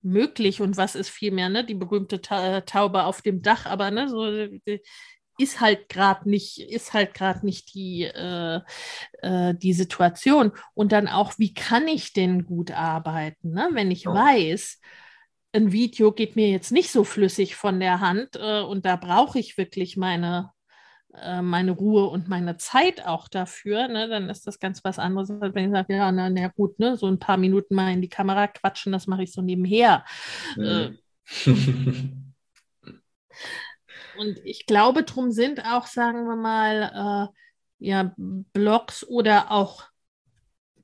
möglich 0.02 0.60
und 0.60 0.76
was 0.76 0.94
ist 0.94 1.10
vielmehr, 1.10 1.48
ne, 1.48 1.64
die 1.64 1.74
berühmte 1.74 2.20
Ta 2.20 2.60
Taube 2.62 3.04
auf 3.04 3.22
dem 3.22 3.42
Dach, 3.42 3.66
aber 3.66 3.90
ne, 3.90 4.08
so 4.08 4.24
ist 5.38 5.60
halt 5.60 5.88
gerade 5.88 6.28
nicht, 6.28 6.60
ist 6.60 6.92
halt 6.92 7.14
gerade 7.14 7.44
nicht 7.44 7.74
die, 7.74 8.04
äh, 8.04 8.60
äh, 9.22 9.54
die 9.54 9.72
Situation. 9.72 10.52
Und 10.74 10.92
dann 10.92 11.08
auch, 11.08 11.34
wie 11.38 11.54
kann 11.54 11.88
ich 11.88 12.12
denn 12.12 12.44
gut 12.44 12.70
arbeiten? 12.70 13.52
Ne? 13.52 13.70
Wenn 13.72 13.90
ich 13.90 14.06
oh. 14.08 14.14
weiß, 14.14 14.80
ein 15.52 15.72
Video 15.72 16.12
geht 16.12 16.36
mir 16.36 16.50
jetzt 16.50 16.72
nicht 16.72 16.90
so 16.90 17.04
flüssig 17.04 17.56
von 17.56 17.80
der 17.80 18.00
Hand 18.00 18.36
äh, 18.36 18.60
und 18.62 18.84
da 18.84 18.96
brauche 18.96 19.38
ich 19.38 19.56
wirklich 19.56 19.96
meine, 19.96 20.50
äh, 21.14 21.42
meine 21.42 21.72
Ruhe 21.72 22.06
und 22.06 22.28
meine 22.28 22.56
Zeit 22.56 23.06
auch 23.06 23.28
dafür, 23.28 23.88
ne? 23.88 24.08
dann 24.08 24.28
ist 24.28 24.46
das 24.46 24.58
ganz 24.58 24.82
was 24.84 24.98
anderes, 24.98 25.30
als 25.30 25.54
wenn 25.54 25.66
ich 25.66 25.72
sage, 25.72 25.94
ja, 25.94 26.10
na, 26.10 26.28
na 26.30 26.48
gut, 26.48 26.78
ne? 26.78 26.96
so 26.96 27.06
ein 27.06 27.18
paar 27.18 27.36
Minuten 27.36 27.74
mal 27.74 27.92
in 27.92 28.02
die 28.02 28.08
Kamera 28.08 28.48
quatschen, 28.48 28.92
das 28.92 29.06
mache 29.06 29.22
ich 29.22 29.32
so 29.32 29.42
nebenher. 29.42 30.04
Mhm. 30.56 30.98
Und 34.18 34.38
ich 34.44 34.66
glaube, 34.66 35.02
drum 35.02 35.30
sind 35.30 35.64
auch, 35.64 35.86
sagen 35.86 36.26
wir 36.26 36.36
mal, 36.36 37.30
äh, 37.32 37.34
ja, 37.78 38.14
Blogs 38.16 39.04
oder 39.06 39.50
auch 39.50 39.84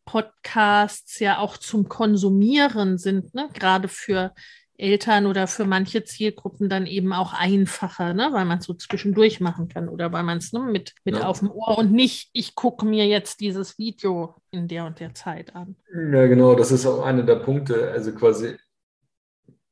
Podcasts 0.05 1.21
ja 1.21 1.39
auch 1.39 1.57
zum 1.57 1.89
Konsumieren 1.89 2.99
sind, 2.99 3.33
ne? 3.35 3.49
gerade 3.55 3.89
für 3.89 4.35
Eltern 4.77 5.27
oder 5.27 5.47
für 5.47 5.67
manche 5.67 6.05
Zielgruppen 6.05 6.69
dann 6.69 6.87
eben 6.87 7.13
auch 7.13 7.33
einfacher, 7.33 8.13
ne? 8.15 8.31
weil 8.33 8.45
man 8.45 8.59
es 8.59 8.65
so 8.65 8.75
zwischendurch 8.75 9.41
machen 9.41 9.69
kann 9.69 9.89
oder 9.89 10.11
weil 10.11 10.23
man 10.23 10.39
es 10.39 10.53
ne, 10.53 10.61
mit, 10.61 10.95
mit 11.05 11.17
ja. 11.17 11.27
auf 11.27 11.41
dem 11.41 11.51
Ohr 11.51 11.79
und 11.79 11.93
nicht, 11.93 12.31
ich 12.33 12.55
gucke 12.55 12.87
mir 12.87 13.07
jetzt 13.07 13.41
dieses 13.41 13.79
Video 13.79 14.35
in 14.51 14.67
der 14.67 14.85
und 14.87 14.99
der 14.99 15.15
Zeit 15.15 15.55
an. 15.55 15.77
Ja, 15.95 16.27
genau, 16.27 16.55
das 16.55 16.73
ist 16.73 16.87
auch 16.87 17.03
einer 17.03 17.23
der 17.23 17.37
Punkte. 17.37 17.91
Also 17.93 18.13
quasi, 18.13 18.57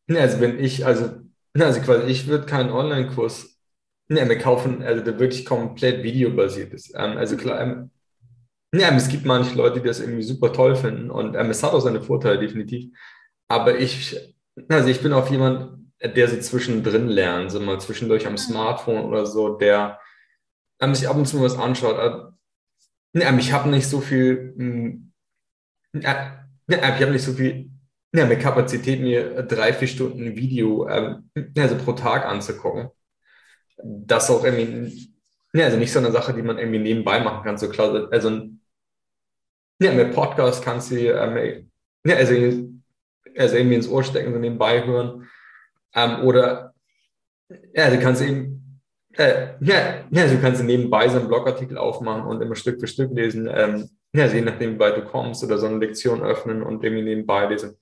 also 0.09 0.41
wenn 0.41 0.61
ich, 0.61 0.87
also 0.87 1.11
also 1.55 1.81
quasi, 1.81 2.07
ich 2.07 2.27
würde 2.27 2.47
keinen 2.47 2.71
Online-Kurs 2.71 3.59
ne, 4.09 4.25
mehr 4.25 4.39
kaufen, 4.39 4.83
also 4.83 5.05
der 5.05 5.19
wirklich 5.19 5.45
komplett 5.45 6.03
videobasiert 6.03 6.73
ist. 6.73 6.95
Ähm, 6.95 7.17
also 7.17 7.37
klar, 7.37 7.61
ähm, 7.61 7.91
ja, 8.75 8.95
es 8.95 9.09
gibt 9.09 9.25
manche 9.25 9.55
Leute, 9.57 9.81
die 9.81 9.87
das 9.87 10.01
irgendwie 10.01 10.23
super 10.23 10.53
toll 10.53 10.77
finden 10.77 11.11
und 11.11 11.35
ähm, 11.35 11.51
es 11.51 11.63
hat 11.63 11.73
auch 11.73 11.81
seine 11.81 12.03
Vorteile, 12.03 12.39
definitiv. 12.39 12.93
Aber 13.49 13.79
ich, 13.79 14.17
also 14.69 14.89
ich 14.89 15.01
bin 15.03 15.13
auch 15.13 15.31
jemand, 15.31 15.79
der 16.03 16.29
so 16.29 16.39
zwischendrin 16.39 17.09
lernt, 17.09 17.51
so 17.51 17.61
mal 17.61 17.81
zwischendurch 17.81 18.27
am 18.27 18.37
Smartphone 18.37 19.05
oder 19.05 19.27
so, 19.27 19.57
der 19.57 20.01
ähm, 20.81 20.95
sich 20.95 21.09
ab 21.09 21.17
und 21.17 21.27
zu 21.27 21.43
was 21.43 21.59
anschaut. 21.59 21.99
Äh, 21.99 23.21
ja, 23.21 23.37
ich 23.37 23.53
habe 23.53 23.71
nicht 23.71 23.89
so 23.89 24.01
viel, 24.01 24.55
äh, 25.95 26.03
ich 26.03 26.07
habe 26.07 27.11
nicht 27.11 27.25
so 27.25 27.33
viel 27.33 27.71
ja, 28.13 28.27
mit 28.27 28.41
Kapazität, 28.41 29.01
mir 29.01 29.43
drei, 29.43 29.73
vier 29.73 29.89
Stunden 29.89 30.37
Video 30.37 30.89
ähm, 30.89 31.31
also 31.57 31.77
pro 31.77 31.93
Tag 31.93 32.25
anzugucken. 32.25 32.89
Das 33.83 34.31
auch 34.31 34.45
irgendwie, 34.45 35.13
ja, 35.53 35.67
also 35.67 35.77
nicht 35.77 35.93
so 35.93 35.99
eine 35.99 36.11
Sache, 36.11 36.35
die 36.35 36.43
man 36.43 36.59
irgendwie 36.59 36.79
nebenbei 36.79 37.21
machen 37.21 37.45
kann, 37.45 37.59
so 37.59 37.69
klar. 37.69 38.09
Also, 38.11 38.49
ja, 39.81 39.93
mit 39.93 40.15
Podcast 40.15 40.65
kannst 40.65 40.91
du, 40.91 40.97
ähm, 40.97 41.71
ja, 42.05 42.17
also, 42.17 42.35
also 43.37 43.57
irgendwie 43.57 43.77
ins 43.77 43.89
Ohr 43.89 44.03
stecken, 44.03 44.33
so 44.33 44.39
nebenbei 44.39 44.85
hören. 44.85 45.29
Ähm, 45.95 46.23
oder, 46.25 46.75
ja, 47.75 47.85
also 47.85 48.01
kannst 48.01 48.23
du 48.23 48.27
eben, 48.27 48.81
äh, 49.13 49.55
ja, 49.61 50.05
ja, 50.11 50.23
also 50.23 50.39
kannst 50.41 50.61
du 50.61 50.65
nebenbei 50.65 51.09
so 51.09 51.19
einen 51.19 51.29
Blogartikel 51.29 51.79
aufmachen 51.79 52.25
und 52.25 52.41
immer 52.41 52.57
Stück 52.57 52.81
für 52.81 52.87
Stück 52.87 53.13
lesen. 53.13 53.49
Ähm, 53.53 53.89
ja, 54.13 54.27
je 54.27 54.41
nachdem, 54.41 54.75
wie 54.75 54.79
weit 54.79 54.97
du 54.97 55.05
kommst 55.05 55.45
oder 55.45 55.59
so 55.59 55.67
eine 55.67 55.79
Lektion 55.79 56.23
öffnen 56.23 56.63
und 56.63 56.83
irgendwie 56.83 57.05
nebenbei 57.05 57.47
lesen. 57.47 57.77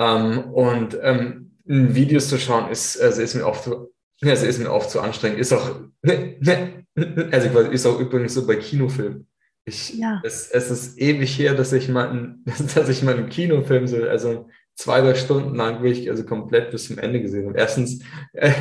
Ähm, 0.00 0.44
und 0.52 0.98
ähm, 1.02 1.52
Videos 1.64 2.28
zu 2.28 2.38
schauen, 2.38 2.70
ist, 2.70 3.00
also 3.00 3.22
ist 3.22 3.34
mir 3.34 3.46
oft 3.46 3.64
zu, 3.64 3.92
also 4.22 4.46
ist 4.46 4.58
mir 4.58 4.72
oft 4.72 4.90
zu 4.90 5.00
anstrengend. 5.00 5.38
Ist 5.38 5.52
auch, 5.52 5.80
also 7.30 7.58
ist 7.60 7.86
auch 7.86 8.00
übrigens 8.00 8.34
so 8.34 8.46
bei 8.46 8.56
Kinofilmen. 8.56 9.26
Ich, 9.66 9.94
ja. 9.98 10.20
es, 10.24 10.50
es 10.50 10.70
ist 10.70 10.98
ewig 10.98 11.38
her, 11.38 11.54
dass 11.54 11.72
ich 11.72 11.88
mal, 11.88 12.08
einen, 12.08 12.44
dass 12.74 12.88
ich 12.88 13.02
mal 13.02 13.14
einen 13.14 13.28
Kinofilm 13.28 13.86
so, 13.86 14.02
also 14.02 14.48
zwei, 14.74 15.02
drei 15.02 15.14
Stunden 15.14 15.54
lang 15.54 15.82
wirklich 15.82 16.08
also 16.08 16.24
komplett 16.24 16.70
bis 16.70 16.86
zum 16.86 16.98
Ende 16.98 17.20
gesehen 17.20 17.48
habe. 17.48 17.58
Erstens, 17.58 18.02
äh, 18.32 18.52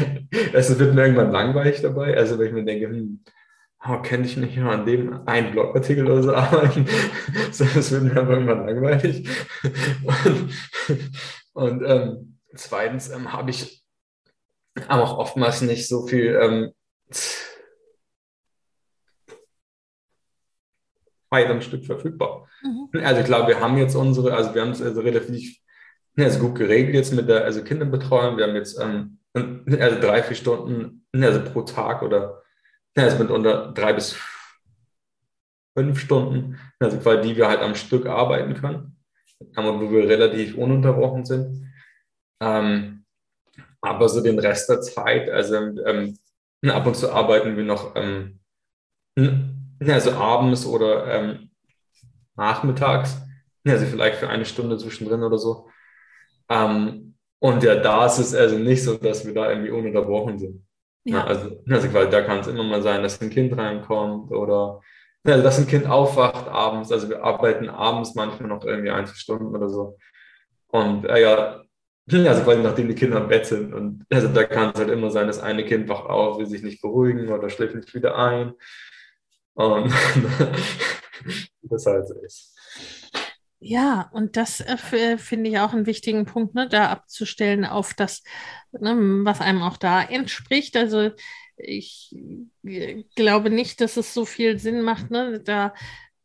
erstens 0.54 0.78
wird 0.78 0.94
mir 0.94 1.04
irgendwann 1.04 1.32
langweilig 1.32 1.82
dabei, 1.82 2.16
also 2.18 2.38
weil 2.38 2.48
ich 2.48 2.54
mir 2.54 2.66
denke, 2.66 2.88
hm, 2.88 3.22
oh, 3.86 4.02
könnte 4.02 4.28
ich 4.28 4.38
nicht 4.38 4.58
an 4.60 4.86
dem 4.86 5.28
einen 5.28 5.52
Blogartikel 5.52 6.06
oder 6.06 6.24
so 6.24 6.34
arbeiten? 6.34 6.86
so, 7.52 7.66
das 7.66 7.92
wird 7.92 8.04
mir 8.04 8.18
aber 8.18 8.34
irgendwann 8.34 8.66
langweilig. 8.66 9.30
Und, 10.04 10.54
und 11.54 11.84
ähm, 11.86 12.40
zweitens 12.56 13.10
ähm, 13.10 13.32
habe 13.34 13.52
ich 13.52 13.84
aber 14.88 15.04
auch 15.04 15.18
oftmals 15.18 15.62
nicht 15.62 15.88
so 15.88 16.08
viel 16.08 16.38
ähm, 16.42 16.72
Zeit 21.30 21.50
am 21.50 21.62
Stück 21.62 21.86
verfügbar. 21.86 22.48
Mhm. 22.62 22.90
Also 23.04 23.24
klar, 23.24 23.48
wir 23.48 23.60
haben 23.60 23.78
jetzt 23.78 23.96
unsere, 23.96 24.34
also 24.34 24.54
wir 24.54 24.62
haben 24.62 24.72
es 24.72 24.82
also 24.82 25.02
relativ 25.02 25.58
also 26.18 26.40
gut 26.40 26.56
geregelt 26.56 26.96
jetzt 26.96 27.14
mit 27.14 27.30
der 27.30 27.46
also 27.46 27.64
Kinderbetreuung. 27.64 28.38
Wir 28.38 28.48
haben 28.48 28.56
jetzt 28.56 28.80
ähm, 28.80 29.20
also 29.34 30.00
drei, 30.00 30.24
vier 30.24 30.36
Stunden 30.36 31.06
also 31.14 31.42
pro 31.42 31.62
Tag 31.62 32.02
oder 32.02 32.42
ja, 33.00 33.08
es 33.08 33.18
sind 33.18 33.32
unter 33.32 33.72
drei 33.72 33.94
bis 33.94 34.18
fünf 35.78 36.00
Stunden, 36.00 36.60
also 36.80 36.98
quasi 36.98 37.30
die 37.30 37.38
wir 37.38 37.48
halt 37.48 37.62
am 37.62 37.76
Stück 37.76 38.06
arbeiten 38.06 38.54
können, 38.56 38.98
aber 39.56 39.80
wo 39.80 39.90
wir 39.90 40.08
relativ 40.08 40.56
ununterbrochen 40.58 41.26
sind. 41.26 41.72
Ähm, 42.42 43.06
aber 43.82 44.10
so 44.10 44.22
den 44.22 44.40
Rest 44.40 44.70
der 44.70 44.82
Zeit, 44.82 45.30
also 45.30 45.56
ähm, 45.56 46.18
ab 46.68 46.86
und 46.86 46.98
zu 46.98 47.12
arbeiten 47.12 47.56
wir 47.56 47.64
noch 47.64 47.96
ähm, 47.96 48.40
also 49.80 50.12
abends 50.12 50.66
oder 50.66 51.08
ähm, 51.08 51.52
nachmittags, 52.36 53.22
also 53.66 53.86
vielleicht 53.86 54.18
für 54.18 54.30
eine 54.30 54.46
Stunde 54.46 54.78
zwischendrin 54.78 55.24
oder 55.24 55.38
so. 55.38 55.70
Ähm, 56.50 57.16
und 57.42 57.64
ja, 57.64 57.76
da 57.76 58.06
ist 58.06 58.18
es 58.18 58.36
also 58.36 58.58
nicht 58.58 58.84
so, 58.84 58.98
dass 58.98 59.26
wir 59.26 59.34
da 59.34 59.50
irgendwie 59.50 59.72
ununterbrochen 59.72 60.38
sind. 60.38 60.69
Ja. 61.12 61.26
also, 61.26 61.62
also 61.70 61.94
weil 61.94 62.10
da 62.10 62.22
kann 62.22 62.40
es 62.40 62.48
immer 62.48 62.64
mal 62.64 62.82
sein, 62.82 63.04
dass 63.04 63.22
ein 63.22 63.30
Kind 63.30 63.58
reinkommt 63.58 64.32
oder 64.32 64.82
also 65.26 65.44
dass 65.44 65.60
ein 65.60 65.68
Kind 65.68 65.88
aufwacht 65.88 66.48
abends. 66.48 66.92
Also 66.92 67.10
wir 67.10 67.24
arbeiten 67.24 67.70
abends 67.70 68.16
manchmal 68.16 68.50
noch 68.50 68.66
irgendwie 68.66 68.92
ein, 68.92 69.06
zwei 69.06 69.16
Stunden 69.16 69.56
oder 69.56 69.70
so. 69.70 69.98
Und 70.68 71.06
äh, 71.06 71.22
ja, 71.22 71.64
also 72.12 72.44
quasi 72.44 72.62
nachdem 72.62 72.88
die 72.88 72.96
Kinder 72.96 73.22
im 73.22 73.28
Bett 73.28 73.46
sind. 73.46 73.74
Und 73.74 74.06
also 74.10 74.28
da 74.30 74.44
kann 74.44 74.72
es 74.74 74.80
halt 74.80 74.90
immer 74.90 75.12
sein, 75.12 75.28
das 75.28 75.40
eine 75.40 75.66
Kind 75.66 75.90
wacht 75.90 76.06
auf, 76.10 76.40
will 76.40 76.46
sich 76.48 76.64
nicht 76.64 76.82
beruhigen 76.82 77.30
oder 77.30 77.50
schläft 77.50 77.76
nicht 77.76 77.94
wieder 77.94 78.16
ein. 78.18 78.54
Und 79.54 79.92
das 81.64 81.86
halt 81.86 82.08
so 82.08 82.16
ist. 82.22 82.56
Ja, 83.62 84.10
und 84.14 84.38
das 84.38 84.62
äh, 84.62 85.18
finde 85.18 85.50
ich 85.50 85.60
auch 85.60 85.74
einen 85.74 85.86
wichtigen 85.86 86.26
Punkt, 86.26 86.56
ne, 86.56 86.70
da 86.70 86.90
abzustellen 86.90 87.66
auf 87.66 87.94
das, 87.94 88.24
ne, 88.72 88.96
was 89.24 89.42
einem 89.42 89.62
auch 89.62 89.78
da 89.78 90.02
entspricht. 90.02 90.76
Also 90.78 91.12
ich 91.58 92.16
glaube 93.16 93.50
nicht, 93.50 93.82
dass 93.82 93.98
es 93.98 94.14
so 94.14 94.26
viel 94.26 94.60
Sinn 94.60 94.82
macht, 94.82 95.12
ne, 95.12 95.40
da 95.42 95.74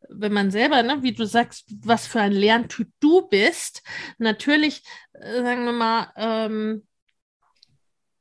wenn 0.09 0.33
man 0.33 0.51
selber, 0.51 0.83
ne, 0.83 1.01
wie 1.01 1.13
du 1.13 1.25
sagst, 1.25 1.65
was 1.81 2.07
für 2.07 2.21
ein 2.21 2.31
Lerntyp 2.31 2.89
du 2.99 3.27
bist, 3.27 3.83
natürlich, 4.17 4.83
äh, 5.13 5.41
sagen 5.41 5.65
wir 5.65 5.73
mal, 5.73 6.11
ähm, 6.15 6.87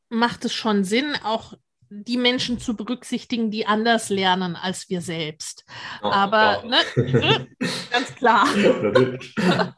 macht 0.09 0.45
es 0.45 0.53
schon 0.53 0.85
Sinn, 0.85 1.17
auch 1.23 1.55
die 1.91 2.17
Menschen 2.17 2.59
zu 2.59 2.75
berücksichtigen, 2.75 3.51
die 3.51 3.67
anders 3.67 4.09
lernen 4.09 4.57
als 4.57 4.89
wir 4.89 5.01
selbst. 5.01 5.65
Oh, 6.03 6.11
aber 6.11 6.63
wow. 6.63 6.71
ne, 6.97 7.49
ganz 7.91 8.15
klar. 8.15 8.47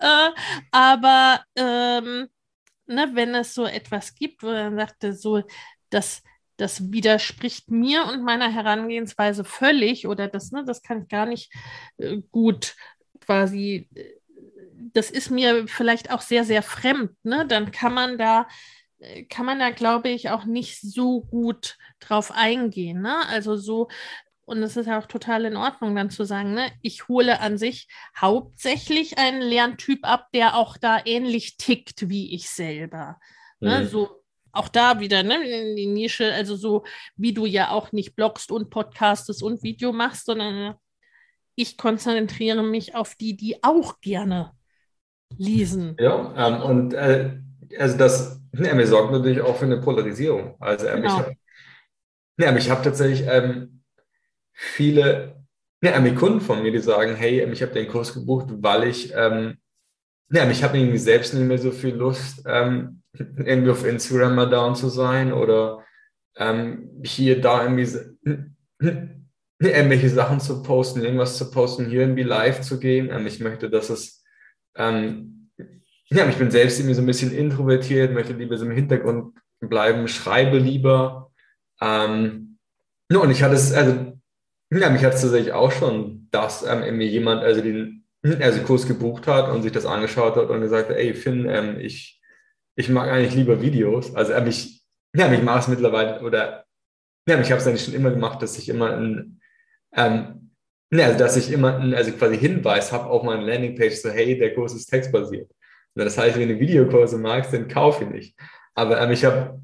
äh, 0.00 0.30
aber 0.72 1.40
ähm, 1.56 2.28
ne, 2.86 3.10
wenn 3.14 3.34
es 3.34 3.54
so 3.54 3.64
etwas 3.66 4.14
gibt, 4.14 4.42
wo 4.42 4.48
er 4.48 4.74
sagte, 4.74 5.12
so, 5.12 5.42
dass 5.90 6.22
das 6.56 6.90
widerspricht 6.92 7.70
mir 7.70 8.06
und 8.06 8.22
meiner 8.22 8.50
Herangehensweise 8.50 9.44
völlig 9.44 10.06
oder 10.06 10.28
das, 10.28 10.52
ne, 10.52 10.64
das 10.64 10.82
kann 10.82 11.02
ich 11.02 11.08
gar 11.08 11.26
nicht 11.26 11.52
äh, 11.98 12.18
gut 12.30 12.74
quasi, 13.20 13.88
äh, 13.94 14.04
das 14.92 15.10
ist 15.10 15.30
mir 15.30 15.68
vielleicht 15.68 16.10
auch 16.10 16.22
sehr, 16.22 16.44
sehr 16.44 16.62
fremd, 16.62 17.12
ne? 17.22 17.46
Dann 17.46 17.70
kann 17.70 17.92
man 17.92 18.18
da 18.18 18.46
äh, 18.98 19.24
kann 19.24 19.46
man 19.46 19.58
da, 19.58 19.70
glaube 19.70 20.08
ich, 20.08 20.30
auch 20.30 20.44
nicht 20.44 20.80
so 20.80 21.22
gut 21.22 21.76
drauf 22.00 22.32
eingehen. 22.32 23.02
Ne? 23.02 23.26
Also 23.28 23.56
so, 23.56 23.88
und 24.46 24.62
es 24.62 24.76
ist 24.76 24.86
ja 24.86 24.98
auch 24.98 25.06
total 25.06 25.44
in 25.44 25.56
Ordnung, 25.56 25.94
dann 25.94 26.08
zu 26.08 26.24
sagen, 26.24 26.54
ne, 26.54 26.70
ich 26.80 27.08
hole 27.08 27.40
an 27.40 27.58
sich 27.58 27.88
hauptsächlich 28.16 29.18
einen 29.18 29.42
Lerntyp 29.42 30.00
ab, 30.02 30.28
der 30.32 30.56
auch 30.56 30.76
da 30.76 31.00
ähnlich 31.04 31.56
tickt 31.56 32.08
wie 32.08 32.34
ich 32.34 32.48
selber. 32.48 33.18
Ne? 33.60 33.80
Mhm. 33.80 33.88
So 33.88 34.22
auch 34.52 34.68
da 34.68 35.00
wieder, 35.00 35.22
ne, 35.22 35.42
in 35.44 35.76
die 35.76 35.86
Nische, 35.86 36.32
also 36.32 36.56
so 36.56 36.84
wie 37.16 37.34
du 37.34 37.44
ja 37.44 37.70
auch 37.70 37.92
nicht 37.92 38.14
bloggst 38.14 38.50
und 38.50 38.70
podcastest 38.70 39.42
und 39.42 39.62
Video 39.62 39.92
machst, 39.92 40.26
sondern 40.26 40.76
ich 41.56 41.76
konzentriere 41.76 42.62
mich 42.62 42.94
auf 42.94 43.16
die, 43.16 43.36
die 43.36 43.62
auch 43.62 44.00
gerne 44.00 44.52
lesen. 45.36 45.96
Ja, 45.98 46.34
ähm, 46.36 46.62
und 46.62 46.94
äh, 46.94 47.38
also 47.78 47.98
das 47.98 48.40
ja, 48.52 48.74
mir 48.74 48.86
sorgt 48.86 49.12
natürlich 49.12 49.40
auch 49.40 49.56
für 49.56 49.64
eine 49.64 49.80
Polarisierung. 49.80 50.54
Also 50.60 50.86
ähm, 50.86 51.02
genau. 51.02 51.08
ich 51.08 51.18
habe 51.18 51.36
ja, 52.38 52.56
ich 52.56 52.70
hab 52.70 52.82
tatsächlich 52.82 53.26
ähm, 53.26 53.75
viele 54.56 55.36
ja, 55.82 56.00
Kunden 56.14 56.40
von 56.40 56.62
mir, 56.62 56.72
die 56.72 56.78
sagen, 56.78 57.14
hey, 57.14 57.44
ich 57.52 57.62
habe 57.62 57.72
den 57.72 57.88
Kurs 57.88 58.12
gebucht, 58.12 58.46
weil 58.50 58.84
ich 58.84 59.12
ähm, 59.14 59.58
ja, 60.30 60.48
ich 60.50 60.64
habe 60.64 60.78
irgendwie 60.78 60.98
selbst 60.98 61.34
nicht 61.34 61.46
mehr 61.46 61.58
so 61.58 61.70
viel 61.70 61.94
Lust, 61.94 62.42
ähm, 62.46 63.02
irgendwie 63.14 63.70
auf 63.70 63.86
Instagram 63.86 64.34
mal 64.34 64.50
down 64.50 64.74
zu 64.74 64.88
sein 64.88 65.32
oder 65.32 65.84
ähm, 66.36 67.00
hier, 67.04 67.40
da 67.40 67.62
irgendwie 67.62 67.88
irgendwelche 69.58 70.10
Sachen 70.10 70.40
zu 70.40 70.62
posten, 70.62 71.02
irgendwas 71.02 71.38
zu 71.38 71.50
posten, 71.50 71.86
hier 71.86 72.00
irgendwie 72.00 72.24
live 72.24 72.60
zu 72.60 72.80
gehen. 72.80 73.10
Ähm, 73.10 73.26
ich 73.26 73.40
möchte, 73.40 73.70
dass 73.70 73.90
es 73.90 74.24
ähm, 74.74 75.50
ja, 76.08 76.28
ich 76.28 76.36
bin 76.36 76.50
selbst 76.50 76.78
irgendwie 76.78 76.94
so 76.94 77.02
ein 77.02 77.06
bisschen 77.06 77.32
introvertiert, 77.32 78.12
möchte 78.12 78.32
lieber 78.32 78.56
so 78.56 78.64
im 78.64 78.70
Hintergrund 78.72 79.36
bleiben, 79.60 80.06
schreibe 80.06 80.58
lieber. 80.58 81.32
Ähm, 81.80 82.58
und 83.12 83.30
ich 83.30 83.42
hatte 83.42 83.54
es, 83.54 83.72
also, 83.72 84.15
ja, 84.70 84.90
mich 84.90 85.04
hat 85.04 85.14
es 85.14 85.22
tatsächlich 85.22 85.52
auch 85.52 85.72
schon, 85.72 86.28
dass 86.30 86.64
ähm, 86.64 86.82
irgendwie 86.82 87.06
jemand, 87.06 87.42
also 87.42 87.60
den 87.60 88.04
also 88.40 88.62
Kurs 88.62 88.86
gebucht 88.86 89.26
hat 89.26 89.50
und 89.50 89.62
sich 89.62 89.72
das 89.72 89.86
angeschaut 89.86 90.36
hat 90.36 90.50
und 90.50 90.60
gesagt 90.60 90.90
hat, 90.90 90.96
ey, 90.96 91.14
Finn, 91.14 91.46
ähm, 91.48 91.78
ich, 91.78 92.20
ich 92.74 92.88
mag 92.88 93.08
eigentlich 93.08 93.34
lieber 93.34 93.62
Videos. 93.62 94.14
Also 94.14 94.32
ähm, 94.32 94.46
ich, 94.48 94.82
ja, 95.14 95.32
ich 95.32 95.42
mache 95.42 95.60
es 95.60 95.68
mittlerweile, 95.68 96.20
oder 96.22 96.64
ja, 97.28 97.40
ich 97.40 97.50
habe 97.50 97.60
es 97.60 97.66
eigentlich 97.66 97.84
schon 97.84 97.94
immer 97.94 98.10
gemacht, 98.10 98.42
dass 98.42 98.58
ich 98.58 98.68
immer 98.68 98.96
ein, 98.96 99.40
ähm, 99.94 100.50
ja, 100.92 101.06
also 101.06 101.18
dass 101.18 101.36
ich 101.36 101.52
immer 101.52 101.76
einen, 101.76 101.94
also 101.94 102.12
quasi 102.12 102.36
Hinweis 102.36 102.92
habe 102.92 103.06
auf 103.06 103.22
meine 103.22 103.44
Landingpage, 103.46 103.96
so 103.96 104.10
hey, 104.10 104.36
der 104.38 104.54
Kurs 104.54 104.74
ist 104.74 104.86
textbasiert. 104.86 105.50
Das 105.94 106.18
heißt, 106.18 106.38
wenn 106.38 106.48
du 106.48 106.60
Videokurse 106.60 107.16
magst, 107.16 107.52
dann 107.52 107.68
kauf 107.68 108.02
ihn 108.02 108.10
nicht. 108.10 108.38
Aber 108.74 109.00
ähm, 109.00 109.12
ich 109.12 109.24
habe 109.24 109.60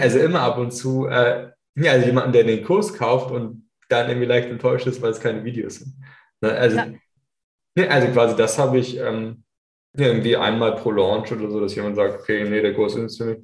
also 0.00 0.18
immer 0.18 0.40
ab 0.40 0.58
und 0.58 0.72
zu 0.72 1.06
äh, 1.06 1.50
ja, 1.76 1.92
also 1.92 2.06
jemanden, 2.06 2.32
der 2.32 2.44
den 2.44 2.64
Kurs 2.64 2.94
kauft 2.94 3.30
und 3.30 3.63
dann 3.88 4.08
irgendwie 4.08 4.26
leicht 4.26 4.48
enttäuscht 4.48 4.86
ist, 4.86 5.00
weil 5.02 5.10
es 5.10 5.20
keine 5.20 5.44
Videos 5.44 5.76
sind. 5.76 5.94
Ne, 6.40 6.52
also, 6.52 6.76
ja. 6.76 6.86
ne, 7.76 7.90
also 7.90 8.08
quasi 8.08 8.36
das 8.36 8.58
habe 8.58 8.78
ich 8.78 8.98
ähm, 8.98 9.44
irgendwie 9.96 10.36
einmal 10.36 10.74
pro 10.76 10.90
Launch 10.90 11.32
oder 11.32 11.50
so, 11.50 11.60
dass 11.60 11.74
jemand 11.74 11.96
sagt, 11.96 12.20
okay, 12.20 12.48
nee, 12.48 12.60
der 12.60 12.74
Kurs 12.74 12.96
ist 12.96 13.18
für 13.18 13.26
mich. 13.26 13.38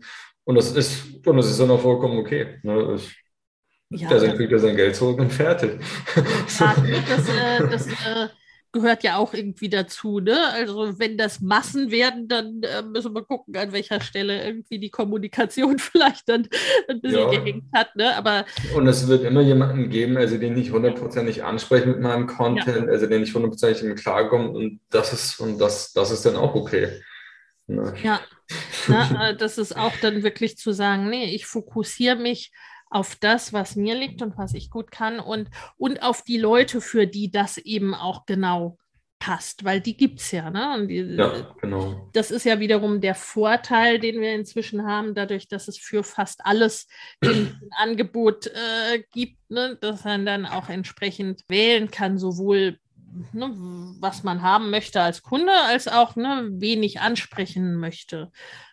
Und 0.45 0.57
das 0.57 0.73
ist, 0.73 1.27
und 1.27 1.37
das 1.37 1.49
ist 1.49 1.61
dann 1.61 1.71
auch 1.71 1.81
vollkommen 1.81 2.19
okay. 2.19 2.59
Ne? 2.63 2.97
Ich, 2.97 4.03
ja, 4.03 4.09
der 4.09 4.35
kriegt 4.35 4.53
er 4.53 4.59
sein 4.59 4.77
Geld 4.77 4.97
zurück 4.97 5.19
und 5.19 5.33
fertig. 5.33 5.81
Ja, 6.59 6.75
das, 7.09 7.29
äh, 7.29 7.69
das 7.69 7.87
äh, 7.87 8.29
gehört 8.73 9.03
ja 9.03 9.17
auch 9.17 9.35
irgendwie 9.35 9.69
dazu. 9.69 10.21
Ne? 10.21 10.37
Also 10.53 10.99
wenn 10.99 11.19
das 11.19 11.41
Massen 11.41 11.91
werden, 11.91 12.29
dann 12.29 12.63
äh, 12.63 12.83
müssen 12.83 13.15
wir 13.15 13.23
gucken, 13.23 13.57
an 13.57 13.73
welcher 13.73 14.01
Stelle 14.01 14.45
irgendwie 14.45 14.79
die 14.79 14.91
Kommunikation 14.91 15.79
vielleicht 15.79 16.29
dann 16.29 16.49
ein 16.89 17.01
bisschen 17.01 17.19
ja. 17.19 17.31
gehängt 17.31 17.65
hat. 17.73 17.97
Ne? 17.97 18.17
Aber, 18.17 18.45
und 18.75 18.87
es 18.87 19.09
wird 19.09 19.25
immer 19.25 19.41
jemanden 19.41 19.91
geben, 19.91 20.17
also 20.17 20.37
den 20.39 20.57
ich 20.57 20.71
hundertprozentig 20.71 21.43
anspreche 21.43 21.89
mit 21.89 22.01
meinem 22.01 22.27
Content, 22.27 22.87
ja. 22.87 22.93
also 22.93 23.07
den 23.07 23.23
ich 23.23 23.35
hundertprozentig 23.35 23.83
im 23.83 23.95
Klarkomme 23.95 24.51
und 24.51 24.81
das 24.91 25.13
ist, 25.13 25.41
und 25.41 25.59
das, 25.59 25.93
das 25.93 26.11
ist 26.11 26.25
dann 26.25 26.37
auch 26.37 26.55
okay. 26.55 27.03
Ne? 27.67 27.95
Ja, 28.03 28.21
Na, 28.89 29.31
äh, 29.31 29.37
das 29.37 29.59
ist 29.59 29.77
auch 29.77 29.93
dann 30.01 30.23
wirklich 30.23 30.57
zu 30.57 30.73
sagen, 30.73 31.09
nee, 31.09 31.35
ich 31.35 31.47
fokussiere 31.47 32.17
mich 32.17 32.53
auf 32.91 33.17
das, 33.17 33.53
was 33.53 33.77
mir 33.77 33.95
liegt 33.95 34.21
und 34.21 34.37
was 34.37 34.53
ich 34.53 34.69
gut 34.69 34.91
kann 34.91 35.21
und, 35.21 35.49
und 35.79 36.03
auf 36.03 36.23
die 36.23 36.39
Leute, 36.39 36.81
für 36.81 37.07
die 37.07 37.31
das 37.31 37.57
eben 37.57 37.95
auch 37.95 38.27
genau 38.27 38.77
passt, 39.21 39.65
weil 39.65 39.81
die 39.81 39.97
gibt 39.97 40.19
es 40.19 40.33
ja. 40.33 40.51
Ne? 40.51 40.87
Die, 40.89 40.97
ja, 40.97 41.55
genau. 41.61 42.09
Das 42.13 42.31
ist 42.31 42.45
ja 42.45 42.59
wiederum 42.59 43.01
der 43.01 43.15
Vorteil, 43.15 44.01
den 44.01 44.21
wir 44.21 44.35
inzwischen 44.35 44.87
haben, 44.87 45.15
dadurch, 45.15 45.47
dass 45.47 45.69
es 45.69 45.79
für 45.79 46.03
fast 46.03 46.45
alles 46.45 46.89
ein 47.25 47.61
Angebot 47.77 48.49
äh, 48.49 49.03
gibt, 49.13 49.39
ne? 49.51 49.79
dass 49.81 50.05
man 50.05 50.27
dann 50.27 50.47
auch 50.47 50.69
entsprechend 50.69 51.43
wählen 51.49 51.91
kann, 51.91 52.19
sowohl 52.19 52.79
ne, 53.33 53.51
was 54.01 54.23
man 54.23 54.43
haben 54.43 54.71
möchte 54.71 55.01
als 55.01 55.23
Kunde, 55.23 55.53
als 55.53 55.87
auch 55.87 56.17
ne, 56.17 56.49
wen 56.53 56.83
ich 56.83 57.01
ansprechen 57.01 57.77
möchte. 57.77 58.33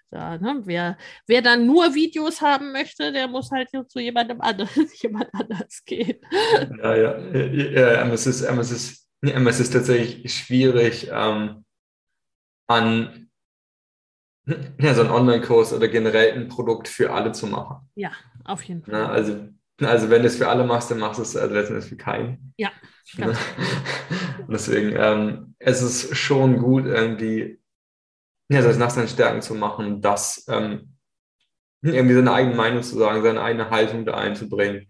Da, 0.09 0.37
ne? 0.37 0.61
wer, 0.63 0.97
wer 1.27 1.41
dann 1.41 1.65
nur 1.65 1.93
Videos 1.93 2.41
haben 2.41 2.71
möchte, 2.71 3.11
der 3.11 3.27
muss 3.27 3.51
halt 3.51 3.69
zu 3.69 3.99
jemandem 3.99 4.39
anders, 4.41 4.69
jemand 5.01 5.29
anders 5.33 5.83
gehen. 5.85 6.19
Ja, 6.81 6.95
ja. 6.95 7.17
ja, 7.19 7.93
ja 7.93 8.07
es, 8.13 8.25
ist, 8.25 8.41
es, 8.41 8.71
ist, 8.71 9.07
es 9.21 9.59
ist 9.59 9.73
tatsächlich 9.73 10.33
schwierig, 10.33 11.09
ähm, 11.11 11.65
an 12.67 13.29
ja, 14.79 14.93
so 14.93 15.01
einen 15.01 15.11
Online-Kurs 15.11 15.73
oder 15.73 15.87
generell 15.89 16.33
ein 16.33 16.47
Produkt 16.47 16.87
für 16.87 17.11
alle 17.11 17.33
zu 17.33 17.47
machen. 17.47 17.89
Ja, 17.95 18.11
auf 18.45 18.63
jeden 18.63 18.83
Fall. 18.83 18.93
Ja, 18.93 19.09
also, 19.09 19.49
also 19.81 20.09
wenn 20.09 20.21
du 20.21 20.27
es 20.27 20.37
für 20.37 20.47
alle 20.47 20.63
machst, 20.63 20.89
dann 20.89 20.99
machst 20.99 21.19
du 21.19 21.23
es 21.23 21.35
also 21.35 21.53
letztendlich 21.53 21.89
für 21.89 21.97
keinen. 21.97 22.53
Ja. 22.57 22.71
Ganz 23.17 23.37
Deswegen, 24.49 24.95
ähm, 24.97 25.55
es 25.59 25.81
ist 25.81 26.15
schon 26.15 26.59
gut, 26.59 26.85
irgendwie 26.85 27.59
ja, 28.49 28.61
das 28.61 28.77
nach 28.77 28.89
seinen 28.89 29.07
Stärken 29.07 29.41
zu 29.41 29.55
machen, 29.55 30.01
das 30.01 30.45
ähm, 30.49 30.93
irgendwie 31.81 32.15
seine 32.15 32.33
eigene 32.33 32.55
Meinung 32.55 32.83
zu 32.83 32.97
sagen, 32.97 33.21
seine 33.21 33.41
eigene 33.41 33.69
Haltung 33.69 34.05
da 34.05 34.15
einzubringen. 34.15 34.87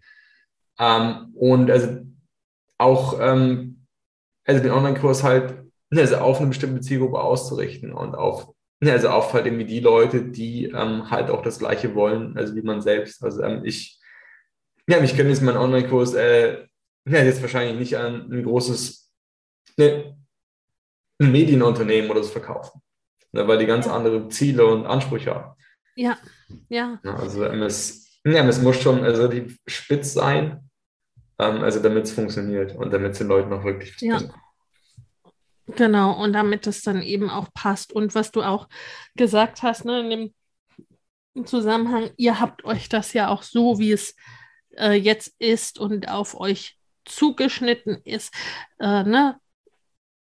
Ähm, 0.78 1.32
und 1.34 1.70
also 1.70 2.00
auch 2.78 3.18
ähm, 3.20 3.86
also 4.44 4.62
den 4.62 4.72
Online-Kurs 4.72 5.22
halt 5.22 5.62
also 5.90 6.16
auf 6.18 6.38
eine 6.38 6.48
bestimmte 6.48 6.80
Zielgruppe 6.80 7.20
auszurichten 7.20 7.92
und 7.92 8.14
auf 8.14 8.52
also 8.80 9.08
auf 9.08 9.32
halt 9.32 9.46
irgendwie 9.46 9.64
die 9.64 9.80
Leute, 9.80 10.22
die 10.22 10.66
ähm, 10.66 11.10
halt 11.10 11.30
auch 11.30 11.42
das 11.42 11.58
Gleiche 11.58 11.96
wollen, 11.96 12.36
also 12.38 12.54
wie 12.54 12.62
man 12.62 12.80
selbst. 12.80 13.24
Also 13.24 13.42
ähm, 13.42 13.64
ich, 13.64 14.00
ja, 14.86 15.02
ich 15.02 15.16
könnte 15.16 15.30
jetzt 15.30 15.42
meinen 15.42 15.56
Online-Kurs 15.56 16.14
äh, 16.14 16.68
ja, 17.08 17.22
jetzt 17.22 17.42
wahrscheinlich 17.42 17.78
nicht 17.78 17.96
an 17.96 18.30
ein 18.30 18.44
großes, 18.44 19.10
ne, 19.76 20.16
Medienunternehmen 21.18 22.10
oder 22.10 22.22
so 22.22 22.30
verkaufen, 22.30 22.80
ne, 23.32 23.46
weil 23.46 23.58
die 23.58 23.66
ganz 23.66 23.86
ja. 23.86 23.94
andere 23.94 24.28
Ziele 24.28 24.66
und 24.66 24.86
Ansprüche 24.86 25.34
haben. 25.34 25.52
Ja, 25.96 26.16
ja. 26.68 27.00
Also 27.02 27.44
MS, 27.44 28.20
ja, 28.24 28.40
MS 28.40 28.62
muss 28.62 28.80
schon 28.80 29.04
also 29.04 29.28
die 29.28 29.56
spitz 29.66 30.12
sein, 30.12 30.70
ähm, 31.38 31.62
also 31.62 31.80
damit 31.80 32.04
es 32.04 32.12
funktioniert 32.12 32.76
und 32.76 32.92
damit 32.92 33.12
es 33.12 33.18
den 33.18 33.28
Leuten 33.28 33.52
auch 33.52 33.64
wirklich 33.64 34.00
ja. 34.00 34.20
Genau, 35.76 36.22
und 36.22 36.32
damit 36.32 36.66
es 36.66 36.82
dann 36.82 37.02
eben 37.02 37.28
auch 37.28 37.52
passt. 37.52 37.92
Und 37.92 38.14
was 38.14 38.30
du 38.30 38.42
auch 38.42 38.68
gesagt 39.16 39.62
hast, 39.62 39.84
ne, 39.84 40.00
in 40.00 40.32
dem 41.34 41.46
Zusammenhang, 41.46 42.10
ihr 42.16 42.40
habt 42.40 42.64
euch 42.64 42.88
das 42.88 43.12
ja 43.12 43.28
auch 43.28 43.42
so, 43.42 43.78
wie 43.78 43.92
es 43.92 44.16
äh, 44.76 44.92
jetzt 44.92 45.34
ist 45.38 45.78
und 45.78 46.08
auf 46.08 46.40
euch 46.40 46.78
zugeschnitten 47.04 48.00
ist, 48.04 48.32
äh, 48.80 49.02
ne, 49.02 49.38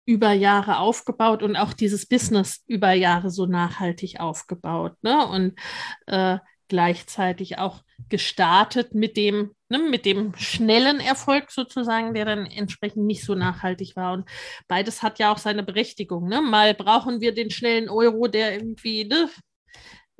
über 0.05 0.31
Jahre 0.31 0.77
aufgebaut 0.77 1.43
und 1.43 1.55
auch 1.55 1.73
dieses 1.73 2.05
Business 2.07 2.63
über 2.67 2.93
Jahre 2.93 3.29
so 3.29 3.45
nachhaltig 3.45 4.19
aufgebaut. 4.19 4.93
Ne? 5.01 5.25
Und 5.27 5.59
äh, 6.07 6.37
gleichzeitig 6.67 7.57
auch 7.57 7.83
gestartet 8.09 8.93
mit 8.93 9.17
dem, 9.17 9.51
ne, 9.69 9.79
mit 9.79 10.05
dem 10.05 10.35
schnellen 10.35 10.99
Erfolg 10.99 11.51
sozusagen, 11.51 12.13
der 12.13 12.25
dann 12.25 12.45
entsprechend 12.45 13.05
nicht 13.05 13.23
so 13.23 13.35
nachhaltig 13.35 13.95
war. 13.95 14.13
Und 14.13 14.29
beides 14.67 15.03
hat 15.03 15.19
ja 15.19 15.31
auch 15.31 15.37
seine 15.37 15.63
Berechtigung. 15.63 16.27
Ne? 16.27 16.41
Mal 16.41 16.73
brauchen 16.73 17.21
wir 17.21 17.33
den 17.33 17.51
schnellen 17.51 17.89
Euro, 17.89 18.27
der 18.27 18.53
irgendwie 18.53 19.05
ne, 19.05 19.29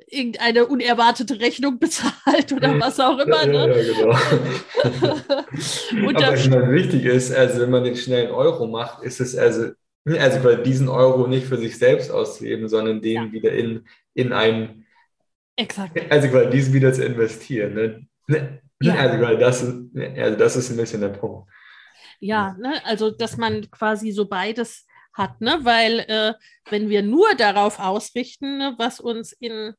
irgendeine 0.06 0.66
unerwartete 0.66 1.40
Rechnung 1.40 1.78
bezahlt 1.78 2.52
oder 2.52 2.78
was 2.78 3.00
auch 3.00 3.18
immer. 3.18 3.46
Ja, 3.46 3.66
ne? 3.66 3.76
ja, 3.76 3.82
genau. 3.92 4.10
Und 6.08 6.16
Aber 6.16 6.36
meine, 6.36 6.72
wichtig 6.72 7.04
ist, 7.04 7.34
also 7.34 7.60
wenn 7.60 7.70
man 7.70 7.84
den 7.84 7.96
schnellen 7.96 8.30
Euro 8.30 8.66
macht, 8.66 9.02
ist 9.02 9.20
es 9.20 9.36
also, 9.36 9.72
also 10.04 10.40
quasi 10.40 10.62
diesen 10.62 10.88
Euro 10.88 11.26
nicht 11.26 11.46
für 11.46 11.58
sich 11.58 11.78
selbst 11.78 12.10
auszugeben, 12.10 12.68
sondern 12.68 13.02
den 13.02 13.26
ja. 13.26 13.32
wieder 13.32 13.52
in, 13.52 13.86
in 14.14 14.32
ein 14.32 14.86
Exakt. 15.56 15.98
Also 16.10 16.28
quasi 16.28 16.50
diesen 16.50 16.74
wieder 16.74 16.92
zu 16.92 17.04
investieren. 17.04 17.74
Ne? 17.74 18.06
ne? 18.26 18.62
Ja. 18.80 18.94
Also, 18.94 19.18
quasi 19.18 19.38
das, 19.38 19.62
also 20.18 20.38
das 20.38 20.56
ist 20.56 20.70
ein 20.70 20.76
bisschen 20.76 21.00
der 21.00 21.08
Punkt. 21.08 21.50
Ja, 22.20 22.54
ne? 22.58 22.80
also 22.84 23.10
dass 23.10 23.36
man 23.36 23.70
quasi 23.70 24.12
so 24.12 24.26
beides 24.26 24.86
hat, 25.14 25.40
ne? 25.40 25.58
weil 25.62 26.00
äh, 26.00 26.34
wenn 26.70 26.90
wir 26.90 27.02
nur 27.02 27.34
darauf 27.36 27.78
ausrichten, 27.78 28.58
ne, 28.58 28.74
was 28.76 29.00
uns 29.00 29.32
in 29.32 29.74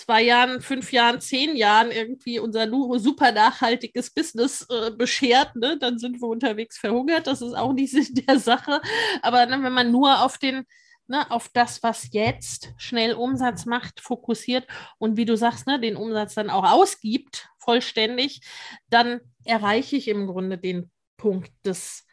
zwei 0.00 0.22
Jahren, 0.22 0.60
fünf 0.60 0.92
Jahren, 0.92 1.20
zehn 1.20 1.56
Jahren 1.56 1.90
irgendwie 1.90 2.38
unser 2.38 2.68
super 2.98 3.32
nachhaltiges 3.32 4.10
Business 4.10 4.66
äh, 4.70 4.90
beschert, 4.90 5.54
ne, 5.56 5.78
dann 5.78 5.98
sind 5.98 6.20
wir 6.20 6.28
unterwegs 6.28 6.78
verhungert. 6.78 7.26
Das 7.26 7.42
ist 7.42 7.54
auch 7.54 7.72
nicht 7.72 7.90
Sinn 7.92 8.24
der 8.26 8.38
Sache. 8.38 8.80
Aber 9.22 9.46
ne, 9.46 9.62
wenn 9.62 9.72
man 9.72 9.90
nur 9.90 10.22
auf 10.24 10.38
den 10.38 10.64
Ne, 11.10 11.28
auf 11.28 11.48
das, 11.48 11.82
was 11.82 12.12
jetzt 12.12 12.72
schnell 12.76 13.14
Umsatz 13.14 13.66
macht, 13.66 13.98
fokussiert 13.98 14.64
und 14.98 15.16
wie 15.16 15.24
du 15.24 15.36
sagst, 15.36 15.66
ne, 15.66 15.80
den 15.80 15.96
Umsatz 15.96 16.36
dann 16.36 16.50
auch 16.50 16.62
ausgibt, 16.62 17.48
vollständig, 17.58 18.42
dann 18.90 19.20
erreiche 19.44 19.96
ich 19.96 20.06
im 20.06 20.28
Grunde 20.28 20.56
den 20.56 20.88
Punkt 21.16 21.50
des 21.64 22.06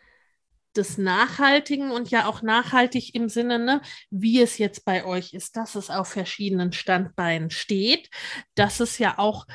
des 0.77 0.97
Nachhaltigen 0.97 1.91
und 1.91 2.11
ja 2.11 2.27
auch 2.27 2.41
nachhaltig 2.41 3.15
im 3.15 3.29
Sinne, 3.29 3.59
ne, 3.59 3.81
wie 4.09 4.41
es 4.41 4.57
jetzt 4.57 4.85
bei 4.85 5.05
euch 5.05 5.33
ist, 5.33 5.57
dass 5.57 5.75
es 5.75 5.89
auf 5.89 6.07
verschiedenen 6.07 6.71
Standbeinen 6.71 7.49
steht, 7.49 8.09
dass 8.55 8.79
es 8.79 8.97
ja 8.99 9.17
auch 9.17 9.45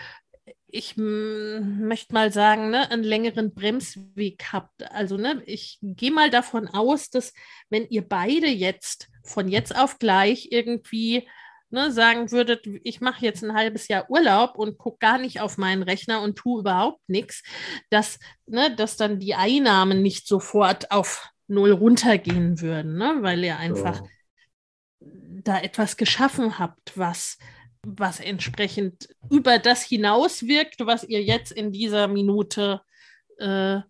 ich 0.74 0.94
möchte 0.96 2.14
mal 2.14 2.32
sagen, 2.32 2.70
ne, 2.70 2.90
einen 2.90 3.04
längeren 3.04 3.52
Bremsweg 3.52 4.42
habt. 4.52 4.90
Also, 4.90 5.18
ne, 5.18 5.42
ich 5.44 5.78
gehe 5.82 6.10
mal 6.10 6.30
davon 6.30 6.66
aus, 6.66 7.10
dass 7.10 7.34
wenn 7.68 7.86
ihr 7.88 8.08
beide 8.08 8.46
jetzt 8.48 9.10
von 9.22 9.48
jetzt 9.48 9.76
auf 9.76 9.98
gleich 9.98 10.48
irgendwie 10.50 11.28
ne, 11.72 11.90
sagen 11.90 12.30
würdet, 12.30 12.66
ich 12.84 13.00
mache 13.00 13.24
jetzt 13.24 13.42
ein 13.42 13.54
halbes 13.54 13.88
Jahr 13.88 14.08
Urlaub 14.10 14.56
und 14.56 14.78
gucke 14.78 14.98
gar 14.98 15.18
nicht 15.18 15.40
auf 15.40 15.58
meinen 15.58 15.82
Rechner 15.82 16.22
und 16.22 16.36
tue 16.36 16.60
überhaupt 16.60 17.00
nichts, 17.08 17.42
dass, 17.90 18.18
ne, 18.46 18.74
dass 18.74 18.96
dann 18.96 19.18
die 19.18 19.34
Einnahmen 19.34 20.02
nicht 20.02 20.26
sofort 20.26 20.90
auf 20.90 21.28
null 21.48 21.72
runtergehen 21.72 22.60
würden, 22.60 22.96
ne, 22.96 23.18
weil 23.20 23.42
ihr 23.42 23.58
einfach 23.58 24.00
ja. 24.00 25.06
da 25.44 25.60
etwas 25.60 25.96
geschaffen 25.96 26.58
habt, 26.58 26.96
was 26.96 27.38
was 27.84 28.20
entsprechend 28.20 29.08
über 29.28 29.58
das 29.58 29.82
hinaus 29.82 30.46
wirkt, 30.46 30.86
was 30.86 31.04
ihr 31.04 31.22
jetzt 31.22 31.50
in 31.50 31.72
dieser 31.72 32.06
Minute 32.06 32.80
äh, 33.38 33.80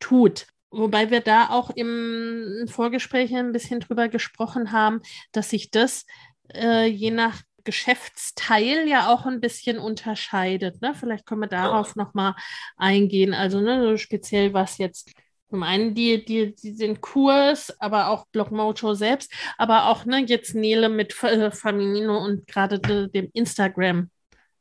tut. 0.00 0.46
Wobei 0.70 1.10
wir 1.10 1.20
da 1.20 1.48
auch 1.48 1.70
im 1.70 2.66
Vorgespräch 2.68 3.34
ein 3.34 3.52
bisschen 3.52 3.80
drüber 3.80 4.08
gesprochen 4.08 4.70
haben, 4.72 5.00
dass 5.32 5.50
sich 5.50 5.70
das 5.70 6.04
äh, 6.54 6.86
je 6.86 7.10
nach 7.10 7.42
Geschäftsteil 7.64 8.88
ja 8.88 9.12
auch 9.12 9.26
ein 9.26 9.40
bisschen 9.40 9.78
unterscheidet. 9.78 10.80
Ne? 10.80 10.94
Vielleicht 10.94 11.26
können 11.26 11.42
wir 11.42 11.48
darauf 11.48 11.94
ja. 11.94 12.02
nochmal 12.02 12.34
eingehen. 12.76 13.34
Also 13.34 13.60
ne, 13.60 13.82
so 13.82 13.96
speziell 13.98 14.54
was 14.54 14.78
jetzt 14.78 15.12
zum 15.50 15.62
einen 15.62 15.94
die, 15.94 16.24
die, 16.24 16.54
die 16.54 16.76
den 16.76 17.00
Kurs, 17.00 17.78
aber 17.80 18.08
auch 18.08 18.26
Blogmojo 18.32 18.94
selbst, 18.94 19.32
aber 19.56 19.86
auch 19.86 20.04
ne, 20.04 20.24
jetzt 20.26 20.54
Nele 20.54 20.88
mit 20.88 21.22
äh, 21.22 21.50
Famino 21.50 22.18
und 22.24 22.46
gerade 22.46 22.78
de, 22.78 23.08
dem 23.08 23.30
Instagram. 23.32 24.10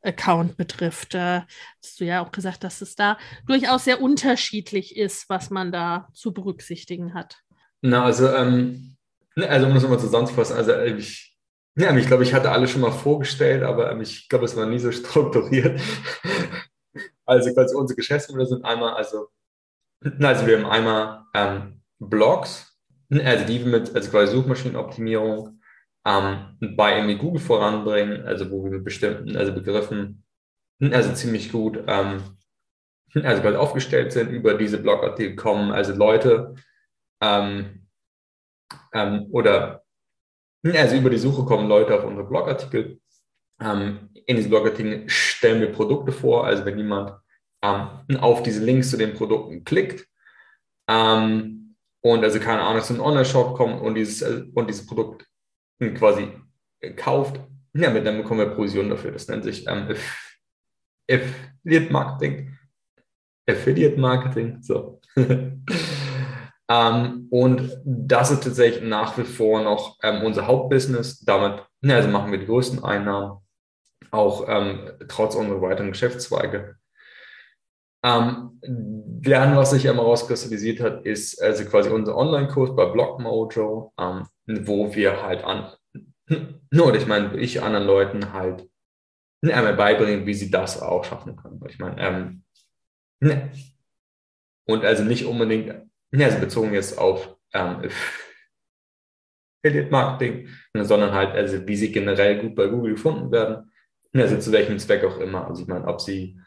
Account 0.03 0.57
betrifft. 0.57 1.15
Äh, 1.15 1.41
hast 1.83 1.99
du 1.99 2.05
ja 2.05 2.23
auch 2.23 2.31
gesagt, 2.31 2.63
dass 2.63 2.81
es 2.81 2.95
da 2.95 3.17
durchaus 3.45 3.83
sehr 3.83 4.01
unterschiedlich 4.01 4.95
ist, 4.95 5.27
was 5.27 5.49
man 5.49 5.71
da 5.71 6.07
zu 6.13 6.33
berücksichtigen 6.33 7.13
hat. 7.13 7.37
Na, 7.81 8.05
also, 8.05 8.29
ähm, 8.29 8.95
ne, 9.35 9.49
also 9.49 9.67
um 9.67 9.73
das 9.73 9.83
nochmal 9.83 9.99
zusammenzufassen, 9.99 10.55
also 10.55 10.79
ich 10.79 11.26
ja, 11.77 11.95
ich 11.95 12.07
glaube, 12.07 12.23
ich 12.23 12.33
hatte 12.33 12.51
alle 12.51 12.67
schon 12.67 12.81
mal 12.81 12.91
vorgestellt, 12.91 13.63
aber 13.63 13.91
ähm, 13.91 14.01
ich 14.01 14.27
glaube, 14.29 14.45
es 14.45 14.55
war 14.57 14.65
nie 14.65 14.79
so 14.79 14.91
strukturiert. 14.91 15.79
Also 17.25 17.53
quasi 17.53 17.75
unsere 17.75 17.95
Geschäftsmodelle 17.95 18.47
sind 18.47 18.65
einmal, 18.65 18.93
also, 18.93 19.27
also 20.01 20.47
wir 20.47 20.57
haben 20.57 20.65
einmal 20.65 21.23
ähm, 21.35 21.81
Blogs, 21.99 22.77
also 23.11 23.45
die 23.45 23.63
wir 23.63 23.79
mit, 23.79 23.95
also 23.95 24.09
quasi 24.09 24.33
Suchmaschinenoptimierung 24.33 25.59
ähm, 26.05 26.57
bei 26.75 26.95
irgendwie 26.95 27.17
Google 27.17 27.41
voranbringen, 27.41 28.25
also 28.25 28.49
wo 28.49 28.63
wir 28.63 28.71
mit 28.71 28.83
bestimmten, 28.83 29.37
also 29.37 29.53
Begriffen, 29.53 30.23
also 30.79 31.13
ziemlich 31.13 31.51
gut, 31.51 31.83
ähm, 31.87 32.23
also 33.13 33.41
quasi 33.41 33.57
aufgestellt 33.57 34.13
sind 34.13 34.29
über 34.29 34.55
diese 34.55 34.79
Blogartikel 34.79 35.35
kommen, 35.35 35.71
also 35.71 35.93
Leute 35.93 36.55
ähm, 37.21 37.87
ähm, 38.93 39.27
oder 39.31 39.83
also 40.63 40.95
über 40.95 41.09
die 41.09 41.17
Suche 41.17 41.45
kommen 41.45 41.67
Leute 41.67 41.95
auf 41.95 42.03
unsere 42.03 42.27
Blogartikel. 42.27 42.99
Ähm, 43.61 44.09
in 44.25 44.35
diesen 44.35 44.49
Blogartikeln 44.49 45.09
stellen 45.09 45.61
wir 45.61 45.71
Produkte 45.71 46.11
vor. 46.11 46.45
Also 46.45 46.65
wenn 46.65 46.77
jemand 46.77 47.13
ähm, 47.63 48.17
auf 48.17 48.43
diese 48.43 48.63
Links 48.63 48.89
zu 48.89 48.97
den 48.97 49.13
Produkten 49.13 49.63
klickt 49.63 50.07
ähm, 50.87 51.75
und 52.01 52.23
also 52.23 52.39
keine 52.39 52.61
Ahnung, 52.61 52.83
zu 52.83 52.93
einem 52.93 53.03
Online-Shop 53.03 53.55
kommt 53.55 53.81
und 53.81 53.95
dieses, 53.95 54.21
äh, 54.21 54.43
und 54.53 54.69
dieses 54.69 54.85
Produkt 54.85 55.25
quasi 55.95 56.29
kauft, 56.95 57.39
ja, 57.73 57.91
dann 57.99 58.17
bekommen 58.17 58.39
wir 58.39 58.55
Provision 58.55 58.89
dafür. 58.89 59.11
Das 59.11 59.27
nennt 59.27 59.43
sich 59.43 59.67
ähm, 59.67 59.95
Affiliate 61.09 61.91
Marketing. 61.91 62.57
Affiliate 63.47 63.99
Marketing, 63.99 64.61
so. 64.61 64.99
Ähm, 66.69 67.27
und 67.31 67.81
das 67.85 68.31
ist 68.31 68.43
tatsächlich 68.43 68.83
nach 68.83 69.17
wie 69.17 69.23
vor 69.23 69.61
noch 69.61 69.97
ähm, 70.03 70.23
unser 70.23 70.47
Hauptbusiness. 70.47 71.19
Damit 71.21 71.63
also 71.83 72.09
machen 72.09 72.31
wir 72.31 72.39
die 72.39 72.45
größten 72.45 72.83
Einnahmen, 72.83 73.39
auch 74.11 74.45
ähm, 74.47 74.91
trotz 75.07 75.35
unserer 75.35 75.61
weiteren 75.61 75.91
Geschäftszweige. 75.91 76.75
Ähm, 78.03 78.59
dann, 78.61 79.55
was 79.55 79.71
sich 79.71 79.85
immer 79.85 80.03
rauskristallisiert 80.03 80.79
hat, 80.81 81.05
ist 81.05 81.41
also 81.41 81.65
quasi 81.65 81.89
unser 81.89 82.15
Online-Kurs 82.15 82.75
bei 82.75 82.85
Blockmojo, 82.85 83.93
ähm, 83.99 84.27
wo 84.45 84.93
wir 84.93 85.23
halt 85.23 85.43
an, 85.43 85.71
nur, 86.71 86.95
ich 86.95 87.07
meine, 87.07 87.37
ich 87.37 87.61
anderen 87.61 87.87
Leuten 87.87 88.33
halt 88.33 88.69
einmal 89.43 89.75
beibringen, 89.75 90.25
wie 90.25 90.33
sie 90.33 90.51
das 90.51 90.81
auch 90.81 91.03
schaffen 91.03 91.35
können. 91.35 91.61
Ich 91.69 91.79
meine, 91.79 92.01
ähm, 92.01 92.43
ne. 93.19 93.51
und 94.65 94.83
also 94.83 95.03
nicht 95.03 95.25
unbedingt 95.25 95.86
ja, 96.11 96.27
also 96.27 96.39
bezogen 96.39 96.73
jetzt 96.73 96.97
auf 96.97 97.35
ähm, 97.53 97.89
Affiliate 99.63 99.91
Marketing, 99.91 100.49
sondern 100.73 101.13
halt, 101.13 101.35
also 101.35 101.67
wie 101.67 101.75
sie 101.75 101.91
generell 101.91 102.41
gut 102.41 102.55
bei 102.55 102.67
Google 102.67 102.93
gefunden 102.93 103.31
werden, 103.31 103.71
also 104.13 104.37
zu 104.37 104.51
welchem 104.51 104.79
Zweck 104.79 105.03
auch 105.03 105.17
immer. 105.19 105.47
Also 105.47 105.63
ich 105.63 105.67
meine, 105.67 105.87
ob 105.87 106.01
sie 106.01 106.39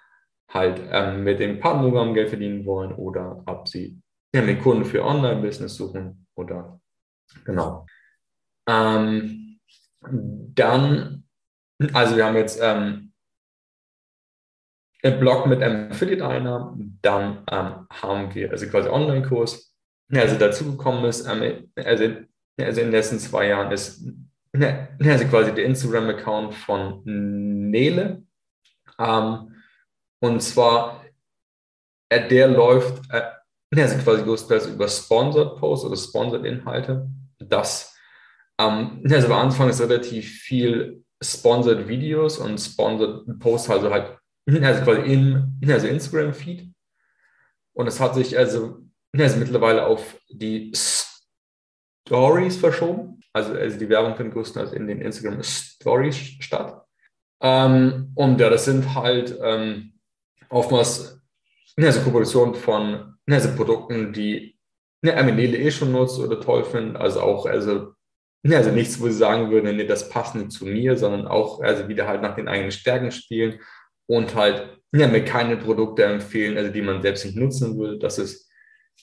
halt 0.49 0.81
ähm, 0.91 1.25
mit 1.25 1.39
dem 1.41 1.61
Partnerprogramm 1.61 2.15
Geld 2.15 2.29
verdienen 2.29 2.65
wollen 2.65 2.93
oder 2.93 3.43
ob 3.47 3.69
sie 3.69 4.01
ja, 4.35 4.43
mit 4.43 4.63
Kunden 4.63 4.85
für 4.85 5.05
Online-Business 5.05 5.75
suchen 5.75 6.27
oder 6.35 6.81
genau. 7.45 7.87
Ähm, 8.69 9.59
dann, 10.01 11.25
also 11.93 12.17
wir 12.17 12.25
haben 12.25 12.37
jetzt 12.37 12.59
ähm, 12.63 13.10
Blog 15.03 15.47
mit 15.47 15.63
Affiliate-Einnahmen, 15.63 16.99
dann 17.03 17.45
ähm, 17.51 17.87
haben 17.91 18.35
wir 18.35 18.51
also 18.51 18.67
quasi 18.67 18.89
Online-Kurs, 18.89 19.75
also 20.15 20.37
dazugekommen 20.37 21.05
ist, 21.05 21.27
ähm, 21.27 21.71
also, 21.77 22.05
also 22.59 22.81
in 22.81 22.87
den 22.89 22.91
letzten 22.91 23.19
zwei 23.19 23.49
Jahren 23.49 23.73
ist 23.73 24.05
also 24.53 25.25
quasi 25.27 25.55
der 25.55 25.65
Instagram-Account 25.65 26.55
von 26.55 27.03
Nele. 27.05 28.23
Ähm, 28.99 29.55
und 30.21 30.43
zwar, 30.43 31.05
äh, 32.11 32.29
der 32.29 32.49
läuft, 32.49 33.01
äh, 33.11 33.23
also 33.75 33.97
quasi 33.99 34.23
größtenteils 34.23 34.67
über 34.67 34.89
Sponsored 34.89 35.57
Posts 35.59 35.87
oder 35.87 35.97
Sponsored 35.97 36.45
Inhalte. 36.45 37.09
Das, 37.39 37.97
ähm, 38.61 39.03
also 39.09 39.27
am 39.29 39.33
Anfang 39.33 39.71
ist 39.71 39.81
relativ 39.81 40.41
viel 40.41 41.05
Sponsored 41.23 41.87
Videos 41.87 42.39
und 42.39 42.59
Sponsored 42.59 43.39
Posts, 43.39 43.71
also 43.71 43.91
halt, 43.91 44.19
also 44.47 44.83
quasi 44.85 45.01
in, 45.13 45.61
also 45.69 45.87
Instagram-Feed. 45.87 46.73
Und 47.73 47.87
es 47.87 48.01
hat 48.01 48.15
sich 48.15 48.37
also, 48.37 48.81
also 49.17 49.39
mittlerweile 49.39 49.87
auf 49.87 50.21
die 50.29 50.73
Stories 52.07 52.57
verschoben. 52.57 53.21
Also, 53.33 53.55
also 53.55 53.79
die 53.79 53.89
Werbung 53.89 54.17
findet 54.17 54.35
größtenteils 54.35 54.73
in 54.73 54.87
den 54.87 55.01
Instagram 55.01 55.43
Stories 55.43 56.17
statt. 56.41 56.85
Ähm, 57.41 58.13
und 58.15 58.41
ja, 58.41 58.51
das 58.51 58.65
sind 58.65 58.95
halt 58.95 59.39
ähm, 59.43 59.93
oftmals 60.49 61.21
also 61.77 62.01
Kooperationen 62.01 62.55
von 62.55 63.15
also 63.31 63.55
Produkten, 63.55 64.13
die 64.13 64.59
eine 65.03 65.17
Aminele 65.17 65.57
eh 65.57 65.71
schon 65.71 65.93
nutzt 65.93 66.19
oder 66.19 66.41
toll 66.41 66.65
findet. 66.65 66.97
Also 66.97 67.21
auch, 67.21 67.47
also, 67.47 67.95
also 68.45 68.71
nichts, 68.71 69.01
wo 69.01 69.07
sie 69.07 69.13
sagen 69.13 69.51
würden, 69.51 69.77
nee, 69.77 69.87
das 69.87 70.09
passt 70.11 70.35
nicht 70.35 70.51
zu 70.51 70.67
mir, 70.67 70.97
sondern 70.97 71.27
auch, 71.27 71.61
also 71.61 71.89
wieder 71.89 72.07
halt 72.07 72.23
nach 72.23 72.35
den 72.35 72.49
eigenen 72.49 72.73
Stärken 72.73 73.11
spielen 73.11 73.61
und 74.11 74.35
halt 74.35 74.81
ja, 74.93 75.07
mir 75.07 75.25
keine 75.25 75.57
Produkte 75.57 76.05
empfehlen, 76.05 76.59
also 76.59 76.73
die 76.73 76.83
man 76.83 77.01
selbst 77.01 77.25
nicht 77.25 77.37
nutzen 77.37 77.79
will. 77.79 77.97
Das 78.01 78.19
ist 78.19 78.51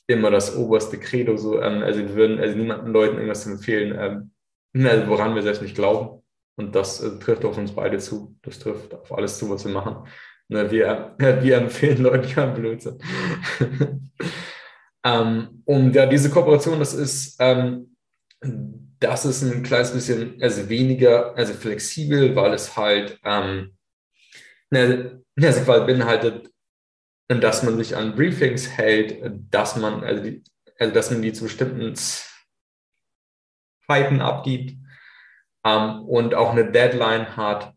immer 0.06 0.30
das 0.30 0.54
oberste 0.58 1.00
Credo. 1.00 1.38
So, 1.38 1.62
ähm, 1.62 1.82
also 1.82 2.00
wir 2.00 2.14
würden 2.14 2.40
also 2.40 2.58
niemanden 2.58 2.92
Leuten 2.92 3.16
irgendwas 3.16 3.48
empfehlen, 3.48 3.98
ähm, 3.98 4.86
also 4.86 5.08
woran 5.08 5.34
wir 5.34 5.44
selbst 5.44 5.62
nicht 5.62 5.76
glauben. 5.76 6.22
Und 6.58 6.76
das 6.76 7.02
äh, 7.02 7.18
trifft 7.20 7.46
auf 7.46 7.58
uns 7.58 7.72
beide 7.72 8.00
zu. 8.00 8.36
Das 8.42 8.60
trifft 8.60 8.94
auf 8.94 9.14
alles 9.18 9.38
zu, 9.38 9.50
was 9.50 9.64
wir 9.64 9.72
machen. 9.72 10.10
Ne, 10.50 10.70
wir, 10.70 11.16
wir 11.18 11.58
empfehlen 11.58 12.04
Leuten 12.04 12.30
keinen 12.30 12.54
Blödsinn. 12.54 12.98
ähm, 15.06 15.62
und 15.64 15.96
ja, 15.96 16.06
diese 16.06 16.30
Kooperation, 16.30 16.80
das 16.80 16.94
ist, 16.94 17.38
ähm, 17.40 17.96
das 19.00 19.26
ist 19.26 19.42
ein 19.42 19.64
kleines 19.64 19.92
bisschen 19.92 20.36
also 20.42 20.68
weniger, 20.68 21.34
also 21.38 21.54
flexibel, 21.54 22.36
weil 22.36 22.54
es 22.54 22.76
halt 22.76 23.18
ähm, 23.24 23.77
ne, 24.72 25.22
also 25.42 25.62
quasi 25.62 25.86
beinhaltet, 25.86 26.52
dass 27.30 27.64
man 27.64 27.78
sich 27.78 27.96
an 27.96 28.16
Briefings 28.16 28.70
hält, 28.70 29.22
dass 29.52 29.76
man, 29.76 30.04
also, 30.04 30.24
die, 30.24 30.44
also 30.80 30.94
dass 30.94 31.12
man 31.12 31.22
die 31.22 31.34
zu 31.34 31.44
bestimmten 31.44 31.94
Zeiten 33.88 34.22
abgibt 34.22 34.78
ähm, 35.66 36.04
und 36.08 36.34
auch 36.34 36.52
eine 36.52 36.72
Deadline 36.72 37.36
hat. 37.36 37.74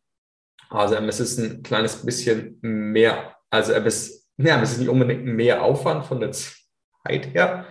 Also 0.69 0.95
ähm, 0.95 1.09
es 1.09 1.21
ist 1.21 1.39
ein 1.39 1.63
kleines 1.63 2.05
bisschen 2.05 2.59
mehr, 2.63 3.37
also 3.51 3.73
ähm, 3.73 3.87
es, 3.87 4.29
ja, 4.37 4.61
es 4.63 4.73
ist 4.73 4.79
nicht 4.79 4.89
unbedingt 4.89 5.25
mehr 5.25 5.63
Aufwand 5.63 6.07
von 6.07 6.21
der 6.21 6.33
Zeit 6.33 7.35
her. 7.35 7.67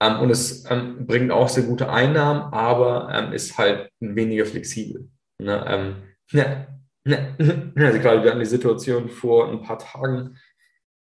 Ähm, 0.00 0.20
und 0.20 0.30
es 0.30 0.68
ähm, 0.70 1.06
bringt 1.06 1.30
auch 1.30 1.48
sehr 1.48 1.64
gute 1.64 1.88
Einnahmen, 1.88 2.52
aber 2.52 3.08
ähm, 3.12 3.32
ist 3.32 3.56
halt 3.56 3.90
weniger 4.00 4.44
flexibel. 4.44 5.08
Ne? 5.38 5.96
ja, 6.30 6.66
also 7.04 7.98
gerade 7.98 8.22
wir 8.22 8.30
hatten 8.30 8.40
die 8.40 8.46
Situation 8.46 9.08
vor 9.08 9.50
ein 9.50 9.62
paar 9.62 9.78
Tagen, 9.78 10.36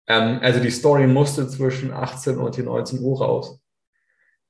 ähm, 0.08 0.40
also 0.42 0.60
die 0.60 0.72
Story 0.72 1.08
musste 1.08 1.48
zwischen 1.48 1.92
18 1.92 2.38
und 2.38 2.58
19 2.58 3.00
Uhr 3.02 3.20
raus. 3.20 3.60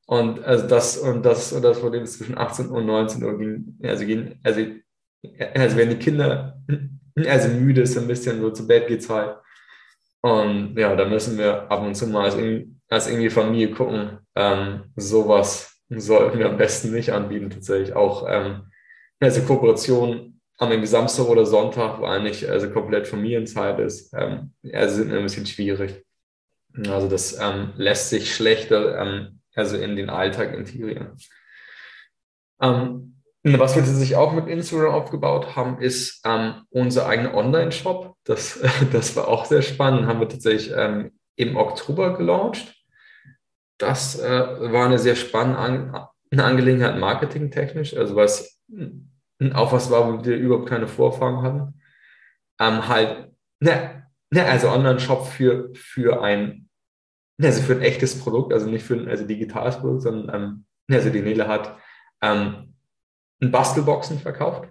Und 0.08 0.44
also 0.44 0.68
das 0.68 0.98
und 0.98 1.24
das 1.24 1.54
und 1.54 1.62
das 1.62 1.80
Problem 1.80 2.04
ist 2.04 2.18
zwischen 2.18 2.38
18 2.38 2.70
und 2.70 2.86
19 2.86 3.24
Uhr 3.24 3.38
ging, 3.38 3.78
also 3.84 4.06
ging, 4.06 4.40
also, 4.44 4.62
also 5.54 5.78
wenn 5.78 5.90
die 5.90 5.98
Kinder 5.98 6.60
also 7.28 7.50
müde 7.50 7.82
ist, 7.82 7.98
ein 7.98 8.08
bisschen 8.08 8.42
so 8.42 8.52
zu 8.52 8.68
Bett 8.68 8.88
geht's 8.88 9.10
halt. 9.10 9.38
Und 10.22 10.78
ja, 10.78 10.96
da 10.96 11.06
müssen 11.06 11.38
wir 11.38 11.72
ab 11.72 11.82
und 11.82 11.96
zu 11.96 12.08
mal 12.08 12.26
als, 12.26 12.38
als 12.90 13.08
irgendwie 13.08 13.30
Familie 13.30 13.72
gucken. 13.72 14.20
Ähm, 14.36 14.86
sowas 14.96 15.80
sollten 15.90 16.40
wir 16.40 16.50
am 16.50 16.58
besten 16.58 16.92
nicht 16.92 17.12
anbieten, 17.12 17.50
tatsächlich. 17.50 17.94
Auch 17.96 18.26
ähm, 18.28 18.64
also 19.20 19.42
Kooperation 19.42 20.39
am 20.60 20.72
irgendwie 20.72 20.88
Samstag 20.88 21.26
oder 21.26 21.46
Sonntag, 21.46 22.00
wo 22.00 22.06
eigentlich 22.06 22.48
also 22.48 22.70
komplett 22.70 23.08
Familienzeit 23.08 23.80
ist, 23.80 24.14
ähm, 24.14 24.54
also 24.74 24.96
sind 24.96 25.12
ein 25.12 25.24
bisschen 25.24 25.46
schwierig. 25.46 26.06
Also 26.88 27.08
das 27.08 27.40
ähm, 27.40 27.74
lässt 27.78 28.10
sich 28.10 28.36
schlechter 28.36 29.00
ähm, 29.00 29.40
also 29.56 29.78
in 29.78 29.96
den 29.96 30.10
Alltag 30.10 30.54
integrieren. 30.54 31.18
Ähm, 32.62 33.16
was 33.44 33.76
wir 33.76 33.84
sich 33.84 34.18
auch 34.18 34.34
mit 34.34 34.48
Instagram 34.48 34.94
aufgebaut 34.94 35.56
haben, 35.56 35.82
ist 35.82 36.22
ähm, 36.26 36.64
unser 36.70 37.08
eigener 37.08 37.34
Online-Shop. 37.36 38.16
Das, 38.26 38.60
das 38.92 39.16
war 39.16 39.30
auch 39.30 39.46
sehr 39.46 39.62
spannend. 39.62 40.08
Haben 40.08 40.20
wir 40.20 40.28
tatsächlich 40.28 40.74
ähm, 40.76 41.14
im 41.38 41.56
Oktober 41.56 42.18
gelauncht. 42.18 42.76
Das 43.78 44.20
äh, 44.20 44.30
war 44.74 44.86
eine 44.86 45.00
sehr 45.00 45.16
spannende 45.16 45.58
An 45.58 46.08
Angelegenheit 46.38 47.00
marketingtechnisch, 47.00 47.96
also 47.96 48.16
was 48.16 48.60
auch 49.54 49.72
was 49.72 49.90
war, 49.90 50.08
wo 50.08 50.26
wir 50.26 50.38
überhaupt 50.38 50.70
keine 50.70 50.88
Vorfahren 50.88 51.42
hatten. 51.42 51.82
Ähm, 52.60 52.88
halt, 52.88 53.32
ne, 53.60 54.04
ne, 54.32 54.46
also 54.46 54.70
Online-Shop 54.70 55.28
für, 55.28 55.70
für 55.74 56.22
ein, 56.22 56.70
ne, 57.38 57.48
also 57.48 57.62
für 57.62 57.74
ein 57.74 57.82
echtes 57.82 58.20
Produkt, 58.20 58.54
also 58.54 58.70
nicht 58.70 58.84
für 58.84 58.96
ein 58.96 59.08
also 59.08 59.26
digitales 59.26 59.78
Produkt, 59.80 60.04
sondern 60.04 60.36
ähm, 60.36 60.66
ne, 60.88 60.98
also 60.98 61.10
die 61.10 61.22
Nele 61.22 61.48
hat 61.48 61.78
ähm, 62.22 62.76
ein 63.42 63.52
Bastelboxen 63.52 64.20
verkauft. 64.20 64.70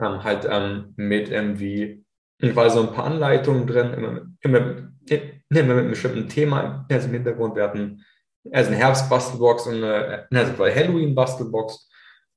Ähm, 0.00 0.24
halt 0.24 0.46
ähm, 0.50 0.94
mit 0.96 1.28
irgendwie 1.28 2.04
war 2.40 2.70
so 2.70 2.80
ein 2.80 2.94
paar 2.94 3.04
Anleitungen 3.04 3.66
drin, 3.66 3.92
immer, 3.92 4.22
immer, 4.40 4.60
immer 4.60 5.34
mit 5.50 5.58
einem 5.58 5.90
bestimmten 5.90 6.28
Thema 6.28 6.86
also 6.90 7.08
im 7.08 7.14
Hintergrund. 7.14 7.56
Wir 7.56 7.64
hatten 7.64 8.04
also 8.52 8.70
eine 8.70 8.78
Herbst-Bastelbox 8.78 9.66
und 9.66 9.82
eine, 9.82 10.26
also 10.32 10.56
Halloween-Bastelbox 10.58 11.87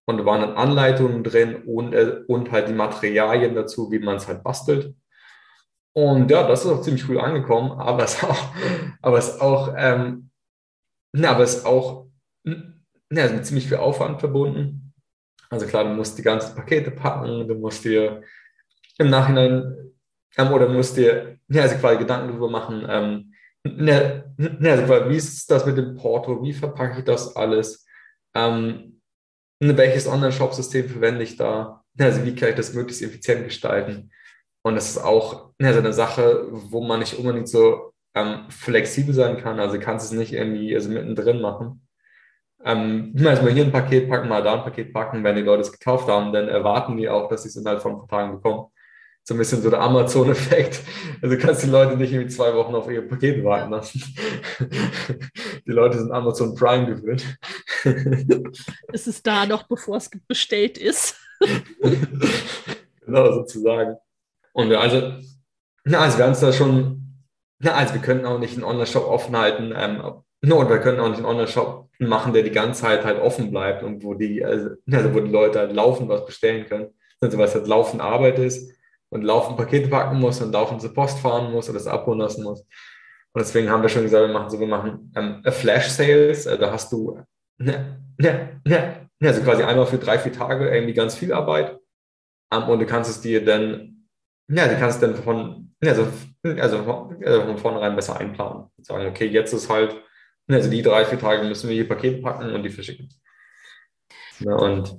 und 0.06 0.18
da 0.18 0.26
waren 0.26 0.41
dann 0.41 0.56
Anleitungen 0.56 1.23
drin 1.23 1.64
und, 1.64 1.94
äh, 1.94 2.23
und 2.28 2.52
halt 2.52 2.68
die 2.68 2.73
Materialien 2.73 3.56
dazu, 3.56 3.91
wie 3.91 3.99
man 3.99 4.18
es 4.18 4.28
halt 4.28 4.44
bastelt. 4.44 4.95
Und 5.94 6.32
ja, 6.32 6.48
das 6.48 6.65
ist 6.65 6.72
auch 6.72 6.82
ziemlich 6.82 7.07
cool 7.10 7.19
angekommen, 7.19 7.72
aber 7.80 8.03
es 8.03 8.23
auch, 8.23 8.53
aber 9.02 9.18
es 9.18 9.40
auch, 9.40 9.73
ähm, 9.78 10.30
na, 11.14 11.32
aber 11.32 11.44
es 11.44 11.65
auch 11.65 12.07
ja, 12.45 13.30
mit 13.30 13.45
ziemlich 13.45 13.68
viel 13.68 13.78
Aufwand 13.78 14.19
verbunden. 14.19 14.94
Also 15.49 15.65
klar, 15.65 15.84
du 15.84 15.90
musst 15.91 16.18
die 16.18 16.23
ganzen 16.23 16.56
Pakete 16.56 16.91
packen, 16.91 17.48
du 17.48 17.56
musst 17.56 17.84
dir 17.84 18.23
im 18.98 19.10
Nachhinein 19.10 19.91
ähm, 20.38 20.52
oder 20.53 20.69
musst 20.69 20.95
dir 20.95 21.38
ja, 21.49 21.64
also 21.64 21.76
quasi 21.76 21.98
Gedanken 21.98 22.30
darüber 22.30 22.49
machen, 22.49 22.86
ähm, 22.88 23.34
ne, 23.64 24.34
ne, 24.38 24.72
also 24.72 24.86
quasi, 24.86 25.10
wie 25.10 25.18
ist 25.18 25.52
das 25.52 25.65
mit 25.65 25.78
dem 25.78 25.95
Porto, 25.95 26.41
wie 26.41 26.53
verpacke 26.53 26.99
ich 26.99 27.06
das 27.06 27.36
alles? 27.36 27.86
Ähm, 28.34 28.90
welches 29.62 30.08
Online-Shop-System 30.08 30.90
verwende 30.90 31.24
ich 31.24 31.38
da? 31.38 31.84
Also 32.00 32.26
wie 32.26 32.36
kann 32.36 32.50
ich 32.50 32.56
das 32.56 32.74
möglichst 32.74 33.04
effizient 33.04 33.46
gestalten? 33.46 34.12
Und 34.64 34.76
das 34.76 34.90
ist 34.90 34.98
auch 34.98 35.52
also 35.62 35.80
eine 35.80 35.94
Sache, 35.94 36.48
wo 36.52 36.82
man 36.82 37.00
nicht 37.00 37.18
unbedingt 37.18 37.50
so 37.50 37.94
ähm, 38.16 38.46
flexibel 38.50 39.14
sein 39.14 39.38
kann. 39.38 39.60
Also 39.60 39.80
kannst 39.80 40.06
es 40.06 40.18
nicht 40.18 40.34
irgendwie 40.34 40.74
also 40.76 40.90
mittendrin 40.90 41.42
machen. 41.42 41.88
Ähm, 42.64 43.14
also 43.26 43.44
mal 43.44 43.52
hier 43.52 43.66
ein 43.66 43.72
Paket 43.72 44.10
packen, 44.10 44.30
mal 44.30 44.44
da 44.44 44.56
ein 44.56 44.64
Paket 44.64 44.94
packen. 44.94 45.24
Wenn 45.24 45.36
die 45.36 45.42
Leute 45.42 45.62
es 45.62 45.72
gekauft 45.72 46.08
haben, 46.08 46.34
dann 46.34 46.48
erwarten 46.48 46.98
die 46.98 47.10
auch, 47.10 47.30
dass 47.30 47.44
sie 47.44 47.50
es 47.50 47.56
innerhalb 47.56 47.82
von 47.82 47.94
ein 47.94 48.00
paar 48.00 48.20
Tagen 48.20 48.34
bekommen. 48.34 48.68
So 49.23 49.35
ein 49.35 49.38
bisschen 49.38 49.61
so 49.61 49.69
der 49.69 49.81
Amazon-Effekt. 49.81 50.81
Also 51.22 51.38
kannst 51.38 51.64
die 51.64 51.69
Leute 51.69 51.95
nicht 51.95 52.11
irgendwie 52.11 52.34
zwei 52.34 52.53
Wochen 52.56 52.73
auf 52.73 52.89
ihr 52.89 53.07
Paket 53.07 53.43
warten 53.43 53.72
lassen. 53.72 54.02
Die 55.68 55.72
Leute 55.72 55.99
sind 55.99 56.11
Amazon 56.11 56.56
Prime 56.56 56.88
gewöhnt. 56.88 57.38
Es 58.91 59.07
ist 59.07 59.26
da 59.26 59.45
noch, 59.45 59.64
bevor 59.64 59.98
es 59.98 60.10
bestellt 60.27 60.77
ist. 60.77 61.15
genau, 63.06 63.31
sozusagen. 63.31 63.98
Und 64.53 64.73
also, 64.73 65.14
na, 65.84 65.99
also 65.99 66.18
wir 66.18 66.26
haben 66.26 66.31
es 66.31 66.39
da 66.39 66.52
schon, 66.52 67.19
na, 67.60 67.73
also 67.73 67.93
wir 67.93 68.02
könnten 68.02 68.26
auch 68.26 68.39
nicht 68.39 68.56
einen 68.56 68.64
Online-Shop 68.64 69.07
offen 69.07 69.38
halten, 69.38 69.73
ähm, 69.76 70.02
no, 70.41 70.60
und 70.60 70.69
wir 70.69 70.80
können 70.80 70.99
auch 70.99 71.10
nicht 71.10 71.18
einen 71.18 71.27
Online-Shop 71.27 71.89
machen, 71.99 72.34
der 72.34 72.43
die 72.43 72.52
ganze 72.52 72.81
Zeit 72.81 73.06
halt 73.06 73.22
offen 73.22 73.52
bleibt 73.52 73.84
und 73.84 74.03
wo 74.03 74.15
die, 74.15 74.43
also, 74.43 74.72
also 74.91 75.14
wo 75.14 75.19
die 75.19 75.31
Leute 75.31 75.60
halt 75.60 75.73
laufend 75.73 76.10
was 76.10 76.26
bestellen 76.26 76.65
können. 76.65 76.88
Also 77.19 77.38
was 77.38 77.53
halt 77.53 77.68
laufend 77.68 78.02
Arbeit 78.02 78.39
ist 78.39 78.72
und 79.12 79.24
laufend 79.24 79.58
Pakete 79.58 79.90
packen 79.90 80.20
muss 80.20 80.42
und 80.42 80.52
laufend 80.52 80.82
zur 80.82 80.94
Post 80.94 81.20
fahren 81.20 81.52
muss 81.52 81.70
oder 81.70 81.78
das 81.78 81.88
abholen 81.88 82.20
lassen 82.20 82.44
muss. 82.44 82.62
Und 83.34 83.40
deswegen 83.40 83.70
haben 83.70 83.82
wir 83.82 83.90
schon 83.90 84.04
gesagt, 84.04 84.28
wir 84.28 84.34
machen 84.34 84.50
so, 84.50 84.60
wir 84.60 84.68
machen 84.68 85.12
ähm, 85.16 85.44
Flash 85.52 85.90
Sales. 85.90 86.48
Also 86.48 86.62
da 86.62 86.72
hast 86.72 86.92
du 86.92 87.20
ne, 87.58 88.04
ne, 88.18 88.62
ne, 88.66 89.10
also 89.22 89.42
quasi 89.42 89.64
einmal 89.64 89.86
für 89.86 89.98
drei, 89.98 90.18
vier 90.18 90.34
Tage 90.34 90.70
irgendwie 90.70 90.94
ganz 90.94 91.16
viel 91.16 91.32
Arbeit. 91.34 91.78
Ähm, 92.52 92.64
und 92.64 92.80
du 92.80 92.86
kannst 92.86 93.10
es 93.10 93.22
dir 93.22 93.44
dann, 93.44 94.08
ja, 94.50 94.68
du 94.68 94.78
kannst 94.78 95.02
dann 95.04 95.16
von, 95.16 95.74
also, 95.84 96.08
also, 96.44 97.16
also 97.24 97.42
von 97.42 97.58
vornherein 97.58 97.96
besser 97.96 98.20
einplanen. 98.20 98.70
Und 98.78 98.86
sagen, 98.86 99.08
okay, 99.08 99.28
jetzt 99.28 99.54
ist 99.54 99.70
halt 99.70 99.96
Also 100.50 100.70
die 100.70 100.82
drei, 100.82 101.06
vier 101.06 101.20
Tage 101.20 101.44
müssen 101.44 101.70
wir 101.70 101.78
die 101.78 101.88
Pakete 101.88 102.22
packen 102.22 102.54
und 102.54 102.64
die 102.64 102.70
verschicken. 102.70 103.10
Ja, 104.40 104.56
und 104.56 104.98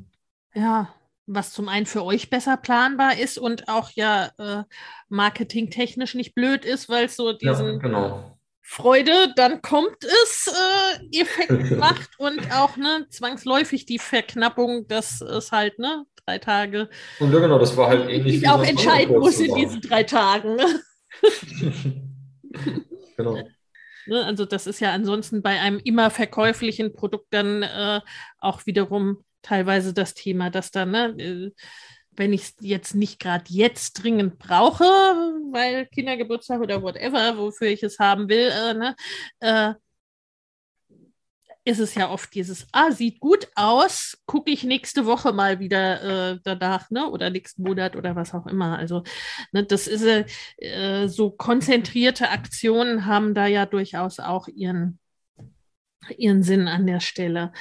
ja, 0.55 0.95
was 1.27 1.53
zum 1.53 1.69
einen 1.69 1.87
für 1.87 2.05
euch 2.05 2.31
besser 2.31 2.57
planbar 2.57 3.19
ist 3.19 3.39
und 3.39 3.69
auch 3.69 3.91
ja 3.93 4.31
äh, 4.39 4.65
marketingtechnisch 5.09 6.15
nicht 6.15 6.35
blöd 6.35 6.65
ist, 6.65 6.89
weil 6.89 7.07
es 7.07 7.17
so 7.17 7.33
diesen 7.33 7.67
ja, 7.67 7.79
genau. 7.79 8.39
Freude, 8.61 9.33
dann 9.37 9.61
kommt 9.61 10.05
es, 10.05 10.47
äh, 10.49 11.21
Effekt 11.21 11.71
macht 11.79 12.19
und 12.19 12.53
auch 12.53 12.77
ne, 12.77 13.07
zwangsläufig 13.11 13.87
die 13.87 13.99
Verknappung, 13.99 14.87
dass 14.89 15.21
es 15.21 15.53
halt 15.53 15.79
ne, 15.79 16.07
drei 16.25 16.39
Tage. 16.39 16.89
Und 17.21 17.33
ja, 17.33 17.41
genau, 17.41 17.59
das 17.59 17.77
war 17.77 17.89
halt 17.89 18.09
ähnlich. 18.09 18.37
Ich 18.37 18.49
auch 18.49 18.65
entscheiden 18.65 19.19
muss 19.19 19.39
in 19.41 19.55
diesen 19.55 19.81
drei 19.81 20.05
Tagen. 20.05 20.57
Ne? 20.57 20.83
genau. 23.17 23.39
Ne, 24.07 24.25
also 24.25 24.45
das 24.45 24.67
ist 24.67 24.81
ja 24.81 24.93
ansonsten 24.93 25.43
bei 25.43 25.61
einem 25.61 25.79
immer 25.85 26.11
verkäuflichen 26.11 26.93
Produkt 26.93 27.27
dann 27.31 27.63
äh, 27.63 28.01
auch 28.39 28.67
wiederum 28.67 29.23
teilweise 29.43 29.93
das 29.95 30.15
Thema, 30.15 30.51
dass 30.51 30.71
dann, 30.71 30.91
ne, 30.93 31.07
äh, 31.19 31.51
wenn 32.13 32.33
ich 32.33 32.43
es 32.43 32.55
jetzt 32.61 32.95
nicht 32.95 33.19
gerade 33.21 33.45
jetzt 33.49 33.95
dringend 33.95 34.39
brauche, 34.39 34.85
weil 34.85 35.87
Kindergeburtstag 35.87 36.61
oder 36.61 36.83
whatever, 36.83 37.39
wofür 37.39 37.69
ich 37.69 37.83
es 37.83 37.99
haben 37.99 38.29
will, 38.29 38.51
äh, 38.51 38.75
ne, 38.75 38.97
äh, 39.41 39.75
ist 41.65 41.79
es 41.79 41.95
ja 41.95 42.11
oft 42.11 42.35
dieses, 42.35 42.67
ah, 42.73 42.91
sieht 42.91 43.21
gut 43.21 43.49
aus, 43.55 44.19
gucke 44.27 44.51
ich 44.51 44.65
nächste 44.65 45.07
Woche 45.07 45.33
mal 45.33 45.61
wieder 45.61 46.33
äh, 46.33 46.39
danach, 46.43 46.91
ne? 46.91 47.09
Oder 47.09 47.31
nächsten 47.31 47.63
Monat 47.63 47.95
oder 47.95 48.17
was 48.17 48.35
auch 48.35 48.47
immer. 48.47 48.79
Also, 48.79 49.05
ne, 49.53 49.65
das 49.65 49.87
ist 49.87 50.05
äh, 50.05 51.09
so 51.09 51.31
konzentrierte 51.31 52.31
Aktionen 52.31 53.07
haben 53.07 53.35
da 53.35 53.47
ja 53.47 53.67
durchaus 53.67 54.19
auch 54.19 54.49
ihren, 54.49 54.99
ihren 56.17 56.43
Sinn 56.43 56.67
an 56.67 56.87
der 56.87 57.01
Stelle. 57.01 57.53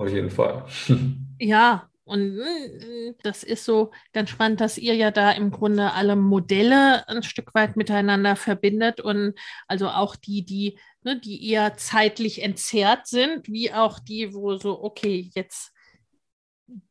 Auf 0.00 0.08
jeden 0.08 0.30
Fall. 0.30 0.64
Ja, 1.42 1.88
und 2.04 2.38
äh, 2.38 3.14
das 3.22 3.42
ist 3.42 3.64
so 3.64 3.92
ganz 4.12 4.28
spannend, 4.28 4.60
dass 4.60 4.76
ihr 4.76 4.94
ja 4.94 5.10
da 5.10 5.32
im 5.32 5.50
Grunde 5.50 5.94
alle 5.94 6.14
Modelle 6.14 7.08
ein 7.08 7.22
Stück 7.22 7.54
weit 7.54 7.76
miteinander 7.76 8.36
verbindet 8.36 9.00
und 9.00 9.32
also 9.66 9.88
auch 9.88 10.16
die, 10.16 10.44
die, 10.44 10.78
ne, 11.02 11.18
die 11.18 11.48
eher 11.48 11.78
zeitlich 11.78 12.42
entzerrt 12.42 13.06
sind, 13.06 13.48
wie 13.48 13.72
auch 13.72 13.98
die, 14.00 14.34
wo 14.34 14.56
so, 14.56 14.82
okay, 14.84 15.30
jetzt 15.34 15.72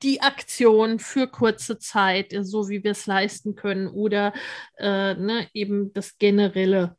die 0.02 0.22
Aktion 0.22 0.98
für 0.98 1.28
kurze 1.28 1.78
Zeit, 1.78 2.34
so 2.42 2.68
wie 2.68 2.84
wir 2.84 2.92
es 2.92 3.06
leisten 3.06 3.54
können, 3.54 3.88
oder 3.88 4.34
äh, 4.80 5.14
ne, 5.14 5.48
eben 5.54 5.94
das 5.94 6.18
generelle 6.18 6.98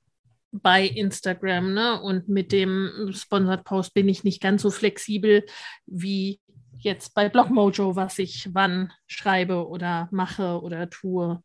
bei 0.53 0.85
Instagram, 0.85 1.75
ne? 1.75 2.01
Und 2.01 2.29
mit 2.29 2.53
dem 2.53 3.11
Sponsored 3.13 3.65
Post 3.65 3.95
bin 3.95 4.09
ich 4.09 4.25
nicht 4.25 4.43
ganz 4.43 4.63
so 4.63 4.71
flexibel 4.71 5.45
wie 5.87 6.41
jetzt 6.79 7.15
bei 7.15 7.29
Blogmojo, 7.29 7.97
was 7.97 8.19
ich 8.19 8.49
wann 8.53 8.93
schreibe 9.07 9.69
oder 9.69 10.09
mache 10.11 10.61
oder 10.61 10.89
tue. 10.89 11.43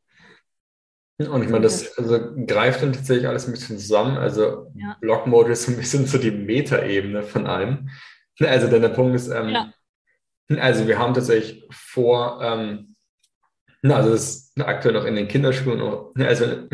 Und 1.18 1.44
ich 1.44 1.50
meine, 1.50 1.62
das 1.62 1.98
also, 1.98 2.20
greift 2.46 2.82
dann 2.82 2.92
tatsächlich 2.92 3.28
alles 3.28 3.48
ein 3.48 3.54
bisschen 3.54 3.78
zusammen. 3.78 4.18
Also 4.18 4.72
ja. 4.76 4.98
Blogmojo 5.00 5.48
ist 5.48 5.64
so 5.64 5.72
ein 5.72 5.78
bisschen 5.78 6.06
so 6.06 6.18
die 6.18 6.32
Metaebene 6.32 7.24
von 7.24 7.48
allem. 7.48 7.90
Also 8.40 8.68
denn 8.68 8.82
der 8.82 8.90
Punkt 8.90 9.16
ist, 9.16 9.30
ähm, 9.30 9.50
ja. 9.50 9.74
also 10.58 10.88
wir 10.88 11.00
haben 11.00 11.14
tatsächlich 11.14 11.66
vor, 11.72 12.42
ähm, 12.42 12.96
also 13.82 14.10
das 14.10 14.24
ist 14.24 14.62
aktuell 14.62 14.94
noch 14.94 15.06
in 15.06 15.16
den 15.16 15.30
Kinderschulen, 15.30 15.82
also, 16.18 16.68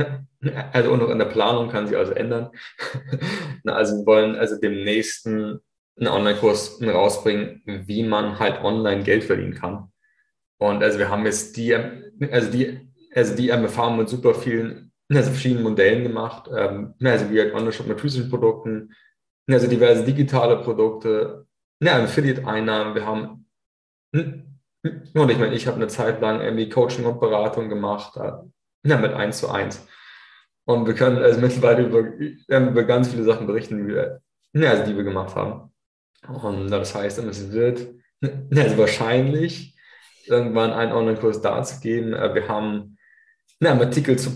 also 0.74 0.96
noch 0.96 1.10
in 1.10 1.20
der 1.20 1.26
Planung 1.26 1.70
kann 1.70 1.88
sich 1.88 1.98
also 1.98 2.14
ändern. 2.14 2.50
also 3.66 3.98
wir 3.98 4.06
wollen 4.06 4.36
also 4.36 4.60
dem 4.60 4.84
nächsten 4.84 5.60
einen 6.00 6.08
Online-Kurs 6.08 6.82
rausbringen, 6.82 7.62
wie 7.66 8.04
man 8.04 8.40
halt 8.40 8.64
online 8.64 9.04
Geld 9.04 9.24
verdienen 9.24 9.54
kann. 9.54 9.92
Und 10.60 10.84
also 10.84 11.00
wir 11.00 11.10
haben 11.10 11.26
jetzt 11.26 11.58
die, 11.58 11.76
also 11.76 12.52
die, 12.52 12.92
also 13.14 13.36
die 13.36 13.52
haben 13.52 13.98
mit 13.98 14.10
super 14.10 14.34
vielen, 14.34 14.92
also 15.10 15.32
verschiedenen 15.32 15.64
Modellen 15.64 16.04
gemacht, 16.04 16.50
ähm, 16.56 16.94
also 17.04 17.30
wie 17.30 17.40
halt 17.40 17.54
Online-Shop 17.54 17.88
mit 17.88 18.00
physischen 18.00 18.30
Produkten, 18.30 18.94
also 19.50 19.68
diverse 19.68 20.04
digitale 20.04 20.58
Produkte, 20.58 21.46
ja, 21.82 22.02
Affiliate-Einnahmen, 22.02 22.96
wir 22.96 23.06
haben, 23.06 23.48
und 24.14 25.30
ich 25.30 25.38
meine, 25.38 25.54
ich 25.54 25.68
habe 25.68 25.78
eine 25.78 25.88
Zeit 25.88 26.22
lang 26.22 26.42
irgendwie 26.42 26.70
Coaching 26.70 27.06
und 27.06 27.20
Beratung 27.20 27.70
gemacht, 27.70 28.18
äh, 28.18 28.32
ja, 28.88 28.98
mit 28.98 29.14
eins 29.14 29.40
zu 29.40 29.50
eins. 29.50 29.86
Und 30.66 30.86
wir 30.86 30.94
können 30.94 31.18
also 31.18 31.40
mittlerweile 31.40 31.84
über, 31.86 32.70
über 32.70 32.84
ganz 32.84 33.10
viele 33.10 33.24
Sachen 33.24 33.48
berichten, 33.48 33.78
die 33.78 33.88
wir, 33.88 34.22
also 34.54 34.86
die 34.86 34.96
wir 34.96 35.04
gemacht 35.04 35.36
haben. 35.36 35.72
Und 36.28 36.70
das 36.70 36.94
heißt, 36.94 37.18
es 37.20 37.52
wird 37.52 37.88
also 38.56 38.78
wahrscheinlich 38.78 39.76
irgendwann 40.28 40.72
einen 40.72 40.92
Online-Kurs 40.92 41.42
dazu 41.42 41.80
geben. 41.80 42.14
Äh, 42.14 42.34
wir 42.36 42.48
haben 42.48 42.98
einen 43.60 43.82
Artikel 43.82 44.18
zu. 44.18 44.32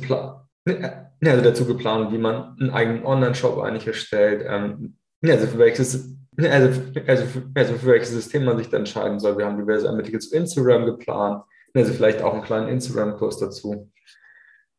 Also 1.23 1.41
dazu 1.41 1.65
geplant, 1.65 2.11
wie 2.11 2.17
man 2.17 2.55
einen 2.59 2.69
eigenen 2.71 3.05
Online-Shop 3.05 3.59
eigentlich 3.59 3.87
erstellt, 3.87 4.45
ähm, 4.47 4.97
also 5.23 5.47
für 5.47 5.57
welches, 5.57 6.15
also, 6.37 6.81
also, 7.07 7.23
also 7.55 7.73
für 7.75 7.85
welches 7.87 8.11
System 8.11 8.45
man 8.45 8.57
sich 8.57 8.69
dann 8.69 8.81
entscheiden 8.81 9.19
soll. 9.19 9.37
Wir 9.37 9.45
haben 9.45 9.57
diverse 9.57 9.89
Artikel 9.89 10.19
zu 10.19 10.35
Instagram 10.35 10.85
geplant, 10.85 11.43
also 11.73 11.93
vielleicht 11.93 12.21
auch 12.21 12.33
einen 12.33 12.43
kleinen 12.43 12.67
Instagram-Kurs 12.67 13.39
dazu. 13.39 13.91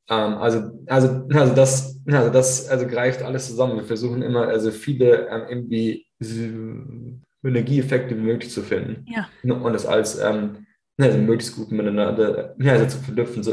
Ähm, 0.09 0.35
also, 0.35 0.70
also, 0.87 1.27
also 1.33 1.55
das, 1.55 2.01
also 2.07 2.31
das 2.31 2.69
also 2.69 2.87
greift 2.87 3.23
alles 3.23 3.47
zusammen. 3.49 3.77
Wir 3.77 3.85
versuchen 3.85 4.23
immer, 4.23 4.47
also 4.49 4.70
viele 4.70 5.28
ähm, 5.28 5.43
irgendwie 5.49 6.07
Synergieeffekte 6.20 8.16
wie 8.16 8.23
möglich 8.23 8.53
zu 8.53 8.62
finden. 8.62 9.05
Ja. 9.09 9.28
Und 9.43 9.73
das 9.73 9.87
als 9.87 10.19
ähm, 10.19 10.66
also 10.99 11.19
möglichst 11.19 11.57
gut 11.57 11.73
miteinander 11.73 12.55
also 12.59 12.87
zu 12.87 12.99
verknüpfen. 13.03 13.43
So, 13.43 13.53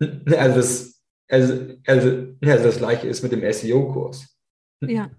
also, 0.00 0.56
das, 0.56 1.02
also, 1.28 1.54
also, 1.86 2.36
also 2.42 2.64
das 2.64 2.78
gleiche 2.78 3.08
ist 3.08 3.22
mit 3.22 3.32
dem 3.32 3.52
SEO-Kurs. 3.52 4.38
Ja. 4.80 5.10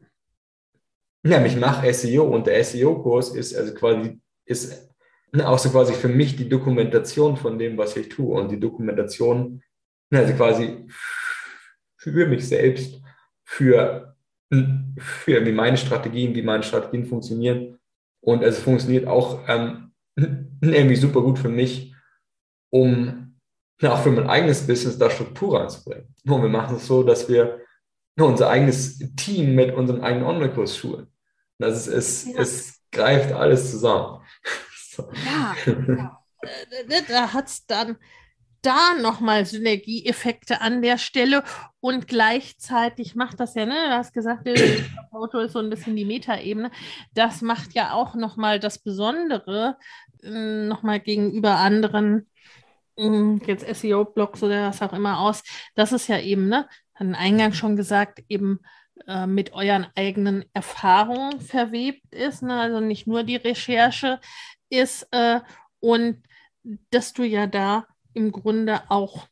Ja, 1.26 1.44
ich 1.44 1.58
mache 1.58 1.92
SEO 1.92 2.24
und 2.24 2.46
der 2.46 2.64
SEO-Kurs 2.64 3.36
ist 3.36 3.56
also 3.56 3.74
quasi 3.74 4.20
ist 4.46 4.92
auch 5.44 5.58
so 5.58 5.70
quasi 5.70 5.94
für 5.94 6.08
mich 6.08 6.36
die 6.36 6.48
Dokumentation 6.48 7.36
von 7.36 7.58
dem, 7.58 7.78
was 7.78 7.98
ich 7.98 8.10
tue 8.10 8.40
und 8.40 8.52
die 8.52 8.60
Dokumentation 8.60 9.62
also 10.16 10.34
quasi 10.34 10.88
für 11.98 12.26
mich 12.28 12.48
selbst, 12.48 13.02
für, 13.44 14.16
für 14.98 15.46
wie 15.46 15.52
meine 15.52 15.78
Strategien, 15.78 16.36
wie 16.36 16.42
meine 16.42 16.64
Strategien 16.64 17.06
funktionieren. 17.06 17.80
Und 18.22 18.44
es 18.44 18.60
funktioniert 18.60 19.08
auch 19.08 19.48
ähm, 19.48 19.92
irgendwie 20.62 20.96
super 20.96 21.22
gut 21.22 21.40
für 21.40 21.50
mich, 21.50 21.96
um 22.70 23.40
auch 23.84 24.02
für 24.02 24.12
mein 24.12 24.30
eigenes 24.30 24.66
Business 24.66 24.98
da 24.98 25.10
Struktur 25.10 25.60
reinzubringen. 25.60 26.14
Und 26.26 26.42
wir 26.42 26.50
machen 26.50 26.78
es 26.78 26.88
so, 26.88 27.04
dass 27.04 27.28
wir 27.28 27.62
unser 28.18 28.50
eigenes 28.50 29.00
Team 29.16 29.56
mit 29.56 29.74
unserem 29.74 30.02
eigenen 30.02 30.26
Online-Kurs 30.26 30.78
schulen. 30.78 31.08
Das 31.58 31.88
ist, 31.88 31.94
es, 31.94 32.26
ja. 32.26 32.42
es 32.42 32.82
greift 32.92 33.32
alles 33.34 33.72
zusammen. 33.72 34.22
so. 34.92 35.10
Ja, 35.26 35.56
ja. 35.66 36.26
Äh, 36.42 37.02
da 37.08 37.34
hat 37.34 37.48
es 37.48 37.66
dann 37.66 37.98
da 38.66 38.94
nochmal 39.00 39.46
Synergieeffekte 39.46 40.62
an 40.62 40.82
der 40.82 40.98
Stelle. 40.98 41.44
Und 41.80 42.08
gleichzeitig 42.08 43.16
macht 43.16 43.40
das 43.40 43.56
ja, 43.56 43.66
ne, 43.66 43.74
du 43.74 43.94
hast 43.96 44.14
gesagt, 44.14 44.48
Auto 45.12 45.40
ist 45.40 45.54
so 45.54 45.60
ein 45.60 45.70
bisschen 45.70 45.96
die 45.96 46.06
Metaebene, 46.06 46.72
das 47.14 47.42
macht 47.42 47.74
ja 47.74 47.94
auch 47.94 48.16
nochmal 48.16 48.60
das 48.60 48.80
Besondere 48.80 49.78
äh, 50.24 50.66
nochmal 50.68 51.00
gegenüber 51.00 51.58
anderen, 51.58 52.28
äh, 52.98 53.36
jetzt 53.46 53.68
SEO-Blogs 53.82 54.42
oder 54.44 54.70
was 54.70 54.82
auch 54.82 54.94
immer 54.94 55.20
aus, 55.20 55.44
das 55.76 55.92
ist 55.92 56.08
ja 56.08 56.20
eben, 56.20 56.48
ne, 56.48 56.68
an 56.96 57.14
Eingang 57.14 57.54
schon 57.54 57.76
gesagt, 57.76 58.24
eben 58.30 58.60
äh, 59.08 59.28
mit 59.28 59.54
euren 59.54 59.88
eigenen 59.96 60.46
Erfahrungen 60.54 61.40
verwebt 61.42 62.14
ist, 62.16 62.42
ne, 62.42 62.60
also 62.60 62.80
nicht 62.80 63.06
nur 63.06 63.24
die 63.24 63.36
Recherche 63.36 64.20
ist 64.70 65.08
äh, 65.12 65.42
und 65.80 66.24
dass 66.90 67.14
du 67.14 67.24
ja 67.24 67.46
da 67.48 67.86
im 68.16 68.32
Grunde 68.32 68.82
auch 68.90 69.28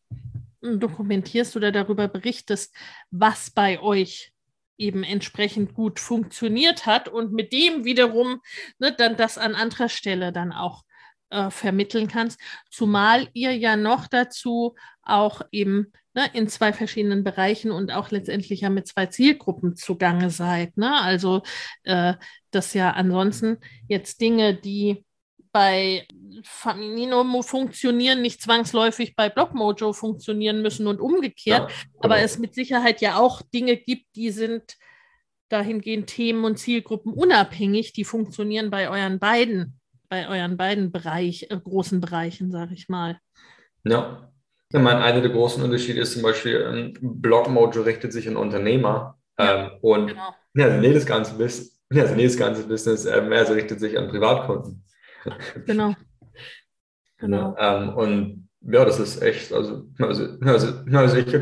dokumentierst 0.62 1.56
oder 1.56 1.72
darüber 1.72 2.08
berichtest, 2.08 2.76
was 3.12 3.50
bei 3.52 3.82
euch 3.82 4.32
eben 4.78 5.04
entsprechend 5.04 5.74
gut 5.74 6.00
funktioniert 6.00 6.86
hat 6.86 7.08
und 7.08 7.32
mit 7.32 7.54
dem 7.54 7.86
wiederum 7.86 8.42
ne, 8.80 8.94
dann 8.96 9.16
das 9.18 9.38
an 9.38 9.56
anderer 9.56 9.90
Stelle 9.90 10.32
dann 10.32 10.52
auch 10.52 10.84
äh, 11.30 11.50
vermitteln 11.50 12.08
kannst. 12.08 12.40
Zumal 12.70 13.28
ihr 13.34 13.56
ja 13.56 13.76
noch 13.76 14.08
dazu 14.08 14.76
auch 15.04 15.42
eben 15.52 15.92
ne, 16.14 16.30
in 16.34 16.48
zwei 16.48 16.74
verschiedenen 16.74 17.24
Bereichen 17.24 17.72
und 17.72 17.92
auch 17.92 18.12
letztendlich 18.12 18.62
ja 18.62 18.70
mit 18.70 18.88
zwei 18.88 19.06
Zielgruppen 19.08 19.76
zugange 19.76 20.30
seid. 20.30 20.78
Ne? 20.78 21.02
Also 21.02 21.44
äh, 21.84 22.14
das 22.52 22.74
ja 22.74 22.92
ansonsten 22.92 23.58
jetzt 23.88 24.22
Dinge, 24.22 24.56
die 24.56 25.06
bei 25.54 26.06
Faminino 26.44 27.24
funktionieren, 27.44 28.22
nicht 28.22 28.42
zwangsläufig 28.42 29.16
bei 29.16 29.30
Blockmojo 29.30 29.94
funktionieren 29.94 30.62
müssen 30.62 30.88
und 30.88 31.00
umgekehrt, 31.00 31.62
ja, 31.62 31.68
genau. 31.68 32.00
aber 32.02 32.18
es 32.18 32.40
mit 32.40 32.54
Sicherheit 32.54 33.00
ja 33.02 33.18
auch 33.18 33.42
Dinge 33.54 33.78
gibt, 33.78 34.16
die 34.16 34.32
sind 34.32 34.76
dahingehend 35.50 36.08
Themen 36.08 36.44
und 36.44 36.58
Zielgruppen 36.58 37.14
unabhängig, 37.14 37.94
die 37.94 38.04
funktionieren 38.04 38.72
bei 38.72 38.90
euren 38.90 39.20
beiden, 39.20 39.80
bei 40.10 40.28
euren 40.28 40.58
beiden 40.58 40.92
Bereich, 40.92 41.48
äh, 41.50 41.58
großen 41.58 42.02
Bereichen, 42.02 42.52
sage 42.52 42.74
ich 42.74 42.90
mal. 42.90 43.20
Ja. 43.86 44.30
Ich 44.76 44.80
meine, 44.80 45.04
einer 45.04 45.22
der 45.22 45.30
großen 45.30 45.64
Unterschiede 45.64 46.02
ist 46.02 46.14
zum 46.14 46.24
Beispiel, 46.24 46.66
ähm, 46.68 46.98
Blogmojo 47.00 47.84
richtet 47.84 48.12
sich 48.12 48.28
an 48.28 48.38
Unternehmer 48.38 49.20
ja, 49.38 49.66
ähm, 49.66 49.72
und 49.82 50.08
genau. 50.08 50.34
ja, 50.56 50.66
also 50.66 50.78
nee, 50.80 50.94
das 50.94 51.06
ganze 51.06 51.34
Business, 51.36 51.80
also 51.94 52.16
nee, 52.16 52.24
das 52.24 52.38
ganze 52.38 52.64
Business 52.64 53.06
ähm, 53.06 53.32
also 53.32 53.54
richtet 53.54 53.80
sich 53.80 53.96
an 54.00 54.08
Privatkunden. 54.08 54.84
Genau. 55.66 55.96
Genau. 57.18 57.56
Ja, 57.58 57.82
ähm, 57.82 57.90
und 57.96 58.50
ja, 58.62 58.86
das 58.86 59.00
ist 59.00 59.22
echt, 59.22 59.54
also, 59.54 59.86
also, 60.00 60.38
also, 60.42 60.68
also 60.92 61.18
ich 61.18 61.34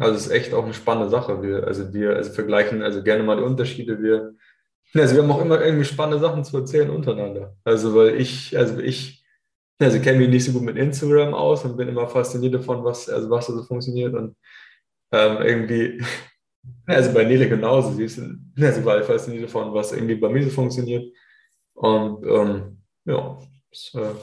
also 0.00 0.14
es 0.14 0.26
ist 0.26 0.32
echt 0.32 0.54
auch 0.54 0.64
eine 0.64 0.74
spannende 0.74 1.08
Sache. 1.08 1.42
Wir, 1.42 1.64
also 1.66 1.92
wir 1.92 2.16
also 2.16 2.32
vergleichen 2.32 2.82
also 2.82 3.02
gerne 3.02 3.22
mal 3.22 3.36
die 3.36 3.42
Unterschiede. 3.42 4.02
Wir, 4.02 4.34
also 4.94 5.14
wir 5.14 5.22
haben 5.22 5.30
auch 5.30 5.40
immer 5.40 5.60
irgendwie 5.62 5.84
spannende 5.84 6.18
Sachen 6.18 6.44
zu 6.44 6.56
erzählen 6.56 6.90
untereinander. 6.90 7.56
Also 7.64 7.94
weil 7.94 8.20
ich, 8.20 8.56
also 8.56 8.78
ich, 8.80 9.24
also 9.78 10.00
kenne 10.00 10.18
mich 10.18 10.28
nicht 10.28 10.44
so 10.44 10.52
gut 10.52 10.62
mit 10.62 10.76
Instagram 10.76 11.34
aus 11.34 11.64
und 11.64 11.76
bin 11.76 11.88
immer 11.88 12.08
fasziniert 12.08 12.54
davon, 12.54 12.82
was, 12.84 13.08
also 13.08 13.30
was 13.30 13.46
da 13.46 13.52
so 13.52 13.62
funktioniert 13.62 14.14
und 14.14 14.36
ähm, 15.12 15.38
irgendwie, 15.42 16.02
also 16.86 17.12
bei 17.12 17.24
Nele 17.24 17.48
genauso, 17.48 17.92
sie 17.92 18.04
ist 18.04 18.20
also 18.60 18.84
war 18.84 19.02
fasziniert 19.02 19.44
davon, 19.44 19.72
was 19.72 19.92
irgendwie 19.92 20.16
bei 20.16 20.28
mir 20.28 20.42
so 20.44 20.50
funktioniert 20.50 21.04
und 21.74 22.26
ähm, 22.26 22.75
ja, 23.06 23.38
das 23.70 23.94
äh, 23.94 24.14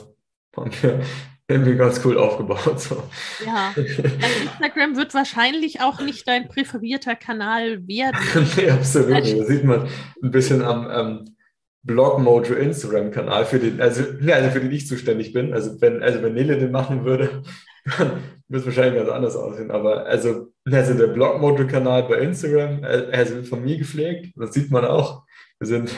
fand 0.54 0.82
wir 0.82 1.00
irgendwie 1.48 1.76
ganz 1.76 2.04
cool 2.04 2.16
aufgebaut. 2.16 2.80
So. 2.80 3.02
Ja, 3.44 3.72
also 3.76 4.02
Instagram 4.02 4.96
wird 4.96 5.12
wahrscheinlich 5.14 5.80
auch 5.80 6.00
nicht 6.00 6.26
dein 6.26 6.48
präferierter 6.48 7.16
Kanal 7.16 7.86
werden. 7.86 8.18
nee, 8.56 8.70
absolut. 8.70 9.12
Also, 9.12 9.38
da 9.38 9.44
sieht 9.44 9.64
man 9.64 9.88
ein 10.22 10.30
bisschen 10.30 10.62
am 10.62 10.88
ähm, 10.90 11.36
Blogmojo 11.82 12.54
Instagram-Kanal, 12.54 13.44
für 13.44 13.58
den, 13.58 13.80
also, 13.80 14.04
ja, 14.22 14.36
also 14.36 14.50
für 14.50 14.60
den 14.60 14.72
ich 14.72 14.86
zuständig 14.86 15.32
bin. 15.32 15.52
Also 15.52 15.80
wenn, 15.80 16.02
also 16.02 16.22
wenn 16.22 16.32
Nele 16.32 16.58
den 16.58 16.70
machen 16.70 17.04
würde, 17.04 17.42
dann 17.98 18.22
würde 18.48 18.60
es 18.60 18.66
wahrscheinlich 18.66 19.02
ganz 19.02 19.10
anders 19.10 19.36
aussehen. 19.36 19.70
Aber 19.70 20.06
also, 20.06 20.52
also 20.64 20.94
der 20.94 21.08
Blogmojo-Kanal 21.08 22.04
bei 22.04 22.20
Instagram, 22.20 22.84
äh, 22.84 23.10
also 23.12 23.42
von 23.42 23.62
mir 23.62 23.76
gepflegt, 23.76 24.32
das 24.36 24.54
sieht 24.54 24.70
man 24.70 24.86
auch. 24.86 25.24
Wir 25.58 25.66
sind 25.66 25.90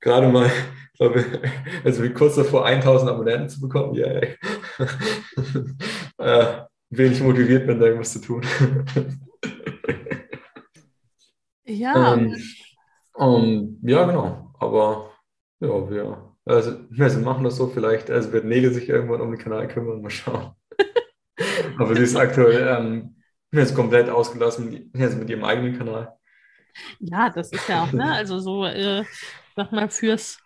gerade 0.00 0.28
mal 0.28 0.50
also 1.84 2.02
wie 2.02 2.12
kurz 2.12 2.36
davor 2.36 2.66
1000 2.66 3.10
Abonnenten 3.10 3.48
zu 3.48 3.60
bekommen, 3.60 3.94
ja, 3.94 4.06
yeah. 4.06 4.36
äh, 6.18 6.64
wenig 6.90 7.20
motiviert 7.22 7.66
bin, 7.66 7.80
da 7.80 7.86
irgendwas 7.86 8.12
zu 8.12 8.20
tun. 8.20 8.42
ja. 11.64 12.14
Ähm, 12.14 12.36
um, 13.14 13.78
ja, 13.82 14.04
genau. 14.04 14.54
Aber 14.58 15.10
ja, 15.60 15.90
wir, 15.90 16.34
also, 16.44 16.78
wir 16.90 17.18
machen 17.18 17.44
das 17.44 17.56
so 17.56 17.68
vielleicht, 17.68 18.10
also 18.10 18.32
wird 18.32 18.44
Nele 18.44 18.70
sich 18.70 18.88
irgendwann 18.88 19.20
um 19.20 19.30
den 19.30 19.40
Kanal 19.40 19.68
kümmern, 19.68 20.02
mal 20.02 20.10
schauen. 20.10 20.52
Aber 21.78 21.94
sie 21.94 22.02
ist 22.02 22.16
aktuell 22.16 22.76
ähm, 22.78 23.16
ist 23.52 23.74
komplett 23.74 24.08
ausgelassen, 24.08 24.90
also 24.98 25.16
mit 25.16 25.30
ihrem 25.30 25.44
eigenen 25.44 25.76
Kanal. 25.76 26.16
Ja, 26.98 27.30
das 27.30 27.52
ist 27.52 27.68
ja 27.68 27.84
auch, 27.84 27.92
ne? 27.92 28.12
Also 28.12 28.38
so, 28.38 28.64
äh, 28.64 29.04
sag 29.56 29.72
mal, 29.72 29.88
fürs 29.88 30.39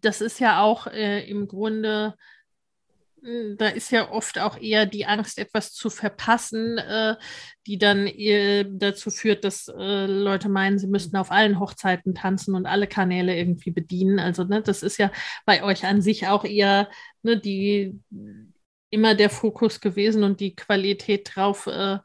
das 0.00 0.20
ist 0.20 0.40
ja 0.40 0.62
auch 0.62 0.86
äh, 0.86 1.28
im 1.28 1.48
Grunde, 1.48 2.14
hm, 3.22 3.56
da 3.56 3.68
ist 3.68 3.90
ja 3.92 4.10
oft 4.10 4.38
auch 4.38 4.58
eher 4.58 4.86
die 4.86 5.06
Angst, 5.06 5.38
etwas 5.38 5.72
zu 5.72 5.90
verpassen, 5.90 6.78
äh, 6.78 7.16
die 7.66 7.78
dann 7.78 8.06
äh, 8.06 8.64
dazu 8.68 9.10
führt, 9.10 9.44
dass 9.44 9.68
äh, 9.68 10.06
Leute 10.06 10.48
meinen, 10.48 10.78
sie 10.78 10.88
müssten 10.88 11.16
auf 11.16 11.30
allen 11.30 11.60
Hochzeiten 11.60 12.14
tanzen 12.14 12.54
und 12.54 12.66
alle 12.66 12.86
Kanäle 12.86 13.36
irgendwie 13.36 13.70
bedienen. 13.70 14.18
Also 14.18 14.44
ne, 14.44 14.62
das 14.62 14.82
ist 14.82 14.98
ja 14.98 15.12
bei 15.46 15.62
euch 15.62 15.84
an 15.84 16.02
sich 16.02 16.26
auch 16.28 16.44
eher 16.44 16.88
ne, 17.22 17.38
die 17.38 18.00
immer 18.90 19.14
der 19.14 19.30
Fokus 19.30 19.80
gewesen 19.80 20.22
und 20.22 20.40
die 20.40 20.54
Qualität 20.54 21.30
drauf, 21.34 21.66
äh, 21.66 21.98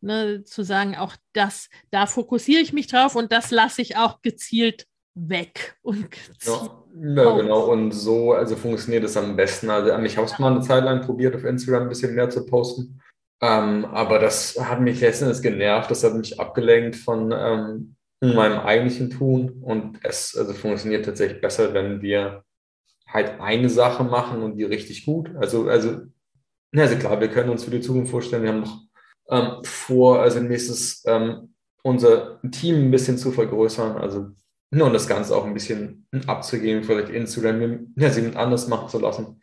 ne, 0.00 0.44
zu 0.44 0.64
sagen, 0.64 0.96
auch 0.96 1.16
das, 1.32 1.68
da 1.90 2.06
fokussiere 2.06 2.60
ich 2.60 2.72
mich 2.72 2.88
drauf 2.88 3.14
und 3.14 3.30
das 3.32 3.50
lasse 3.50 3.82
ich 3.82 3.96
auch 3.96 4.22
gezielt 4.22 4.86
weg 5.14 5.76
und 5.82 6.08
ja, 6.42 6.84
ja, 6.94 7.36
genau. 7.36 7.70
Und 7.70 7.92
so 7.92 8.32
also 8.32 8.56
funktioniert 8.56 9.04
es 9.04 9.16
am 9.16 9.36
besten. 9.36 9.70
Also 9.70 9.96
ich 9.98 10.16
habe 10.16 10.26
es 10.26 10.38
mal 10.38 10.52
eine 10.52 10.62
Zeit 10.62 10.84
lang 10.84 11.02
probiert, 11.02 11.34
auf 11.34 11.44
Instagram 11.44 11.84
ein 11.84 11.88
bisschen 11.88 12.14
mehr 12.14 12.30
zu 12.30 12.46
posten. 12.46 13.00
Ähm, 13.40 13.84
aber 13.86 14.18
das 14.18 14.58
hat 14.58 14.80
mich 14.80 15.00
letztendlich 15.00 15.42
genervt. 15.42 15.90
Das 15.90 16.04
hat 16.04 16.14
mich 16.14 16.38
abgelenkt 16.38 16.96
von 16.96 17.32
ähm, 17.32 17.96
meinem 18.20 18.60
eigentlichen 18.60 19.10
Tun. 19.10 19.62
Und 19.62 19.98
es 20.02 20.36
also 20.36 20.52
funktioniert 20.52 21.04
tatsächlich 21.04 21.40
besser, 21.40 21.74
wenn 21.74 22.00
wir 22.02 22.44
halt 23.06 23.40
eine 23.40 23.68
Sache 23.68 24.04
machen 24.04 24.42
und 24.42 24.56
die 24.56 24.64
richtig 24.64 25.04
gut. 25.04 25.30
Also, 25.36 25.68
also, 25.68 26.02
also 26.74 26.96
klar, 26.96 27.20
wir 27.20 27.28
können 27.28 27.50
uns 27.50 27.64
für 27.64 27.70
die 27.70 27.80
Zukunft 27.80 28.10
vorstellen, 28.10 28.42
wir 28.44 28.50
haben 28.50 28.60
noch 28.60 28.80
ähm, 29.28 29.64
vor, 29.64 30.20
also 30.20 30.40
nächstes 30.40 31.02
ähm, 31.06 31.54
unser 31.82 32.40
Team 32.50 32.76
ein 32.76 32.90
bisschen 32.90 33.18
zu 33.18 33.32
vergrößern. 33.32 33.96
Also 33.96 34.30
nur 34.72 34.86
um 34.86 34.92
das 34.92 35.06
Ganze 35.06 35.36
auch 35.36 35.44
ein 35.44 35.54
bisschen 35.54 36.06
abzugeben, 36.26 36.82
vielleicht 36.82 37.10
Instagram 37.10 37.92
ja, 37.96 38.10
sie 38.10 38.34
anders 38.34 38.68
machen 38.68 38.88
zu 38.88 38.98
lassen. 38.98 39.40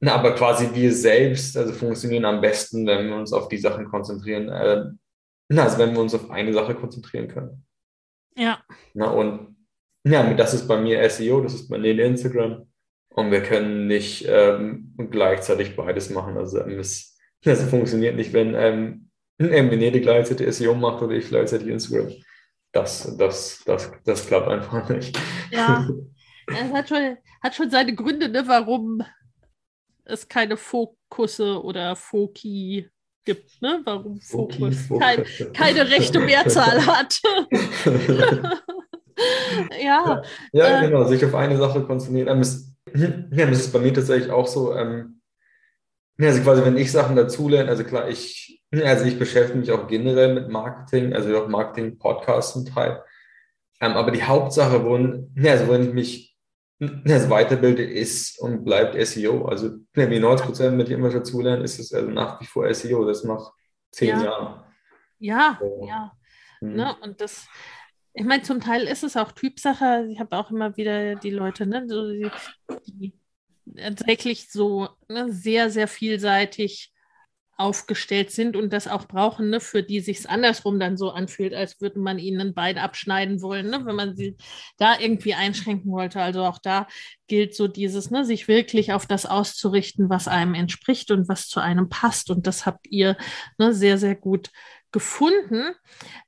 Na, 0.00 0.14
aber 0.14 0.34
quasi 0.34 0.68
wir 0.74 0.92
selbst 0.92 1.56
also 1.56 1.72
funktionieren 1.72 2.24
am 2.24 2.40
besten, 2.40 2.86
wenn 2.86 3.08
wir 3.08 3.16
uns 3.16 3.32
auf 3.32 3.48
die 3.48 3.58
Sachen 3.58 3.86
konzentrieren. 3.86 4.48
Äh, 4.48 4.84
na, 5.48 5.62
also 5.62 5.78
wenn 5.78 5.92
wir 5.94 6.00
uns 6.00 6.14
auf 6.14 6.30
eine 6.30 6.52
Sache 6.52 6.74
konzentrieren 6.74 7.28
können. 7.28 7.64
Ja. 8.36 8.62
Na, 8.94 9.10
und 9.10 9.56
ja, 10.04 10.34
das 10.34 10.54
ist 10.54 10.68
bei 10.68 10.78
mir 10.78 11.08
SEO, 11.08 11.40
das 11.40 11.54
ist 11.54 11.68
bei 11.68 11.78
mir 11.78 11.98
Instagram. 11.98 12.68
Und 13.14 13.30
wir 13.30 13.42
können 13.42 13.86
nicht 13.86 14.26
ähm, 14.28 14.94
gleichzeitig 15.10 15.76
beides 15.76 16.10
machen. 16.10 16.36
Also 16.36 16.60
ähm, 16.60 16.78
es, 16.78 17.18
das 17.42 17.62
funktioniert 17.62 18.16
nicht, 18.16 18.32
wenn 18.32 18.54
ähm, 18.54 19.10
Venedig 19.38 20.02
gleichzeitig 20.02 20.54
SEO 20.54 20.74
macht 20.74 21.02
oder 21.02 21.14
ich 21.14 21.28
gleichzeitig 21.28 21.68
Instagram 21.68 22.12
das, 22.72 23.16
das, 23.16 23.62
das, 23.64 23.92
das 24.04 24.26
klappt 24.26 24.48
einfach 24.48 24.88
nicht. 24.88 25.18
Ja, 25.50 25.88
es 26.46 26.72
hat 26.72 26.88
schon, 26.88 27.16
hat 27.42 27.54
schon 27.54 27.70
seine 27.70 27.94
Gründe, 27.94 28.28
ne, 28.28 28.44
warum 28.46 29.02
es 30.04 30.26
keine 30.28 30.56
Fokusse 30.56 31.62
oder 31.62 31.94
Foki 31.94 32.88
gibt, 33.24 33.60
ne? 33.62 33.80
Warum 33.84 34.20
Fokus 34.20 34.88
kein, 34.98 35.24
keine 35.52 35.88
rechte 35.88 36.18
Mehrzahl 36.18 36.84
hat. 36.86 37.20
ja. 39.80 40.22
Ja, 40.52 40.80
äh, 40.80 40.86
genau, 40.86 41.04
sich 41.04 41.24
auf 41.24 41.34
eine 41.34 41.56
Sache 41.56 41.84
konzentrieren. 41.84 42.28
Ähm, 42.28 43.28
ja, 43.32 43.46
das 43.46 43.60
ist 43.60 43.72
bei 43.72 43.78
mir 43.78 43.94
tatsächlich 43.94 44.30
auch 44.32 44.48
so. 44.48 44.74
Ähm, 44.74 45.20
also 46.18 46.42
quasi, 46.42 46.64
wenn 46.64 46.76
ich 46.76 46.90
Sachen 46.92 47.16
dazulerne, 47.16 47.68
also 47.68 47.84
klar, 47.84 48.08
ich 48.08 48.61
also 48.72 49.04
ich 49.04 49.18
beschäftige 49.18 49.58
mich 49.58 49.70
auch 49.70 49.86
generell 49.86 50.34
mit 50.34 50.48
Marketing, 50.48 51.12
also 51.12 51.36
auch 51.36 51.48
Marketing-Podcasts 51.48 52.52
zum 52.54 52.66
Teil. 52.66 53.02
Ähm, 53.80 53.92
aber 53.92 54.10
die 54.10 54.22
Hauptsache, 54.22 54.84
wo, 54.84 54.94
also 54.94 55.68
wenn 55.68 55.88
ich 55.88 55.92
mich 55.92 56.38
also 57.04 57.30
weiterbilde, 57.30 57.84
ist 57.84 58.40
und 58.40 58.64
bleibt 58.64 58.94
SEO. 59.06 59.44
Also 59.46 59.72
wie 59.92 60.18
90 60.18 60.46
Prozent, 60.46 60.82
ich 60.82 60.90
immer 60.90 61.10
dazu 61.10 61.40
lerne, 61.40 61.64
ist 61.64 61.78
es 61.78 61.92
also 61.92 62.10
nach 62.10 62.40
wie 62.40 62.46
vor 62.46 62.72
SEO. 62.72 63.04
Das 63.04 63.24
nach 63.24 63.52
zehn 63.90 64.08
ja. 64.08 64.24
Jahren. 64.24 64.64
Ja, 65.18 65.58
so. 65.60 65.86
ja. 65.86 66.12
Mhm. 66.60 66.74
Ne? 66.74 66.96
Und 67.02 67.20
das, 67.20 67.46
ich 68.14 68.24
meine, 68.24 68.42
zum 68.42 68.60
Teil 68.60 68.84
ist 68.84 69.04
es 69.04 69.16
auch 69.16 69.32
Typsache. 69.32 70.06
Ich 70.10 70.18
habe 70.18 70.36
auch 70.36 70.50
immer 70.50 70.76
wieder 70.76 71.16
die 71.16 71.30
Leute, 71.30 71.66
ne, 71.66 71.84
so 71.88 72.10
die, 72.10 72.30
die 72.86 73.12
tatsächlich 73.76 74.50
so 74.50 74.88
ne, 75.08 75.30
sehr, 75.30 75.70
sehr 75.70 75.88
vielseitig 75.88 76.91
aufgestellt 77.56 78.30
sind 78.30 78.56
und 78.56 78.72
das 78.72 78.88
auch 78.88 79.06
brauchen, 79.06 79.50
ne, 79.50 79.60
für 79.60 79.82
die 79.82 80.00
sich 80.00 80.18
es 80.18 80.26
andersrum 80.26 80.80
dann 80.80 80.96
so 80.96 81.10
anfühlt, 81.10 81.54
als 81.54 81.80
würde 81.80 82.00
man 82.00 82.18
ihnen 82.18 82.40
ein 82.40 82.54
Bein 82.54 82.78
abschneiden 82.78 83.42
wollen, 83.42 83.70
ne, 83.70 83.84
wenn 83.84 83.94
man 83.94 84.16
sie 84.16 84.36
da 84.78 84.98
irgendwie 84.98 85.34
einschränken 85.34 85.90
wollte. 85.92 86.20
Also 86.20 86.44
auch 86.44 86.58
da 86.58 86.86
gilt 87.28 87.54
so 87.54 87.68
dieses, 87.68 88.10
ne, 88.10 88.24
sich 88.24 88.48
wirklich 88.48 88.92
auf 88.92 89.06
das 89.06 89.26
auszurichten, 89.26 90.10
was 90.10 90.28
einem 90.28 90.54
entspricht 90.54 91.10
und 91.10 91.28
was 91.28 91.48
zu 91.48 91.60
einem 91.60 91.88
passt. 91.88 92.30
Und 92.30 92.46
das 92.46 92.66
habt 92.66 92.86
ihr 92.88 93.16
ne, 93.58 93.74
sehr, 93.74 93.98
sehr 93.98 94.16
gut 94.16 94.50
gefunden. 94.90 95.74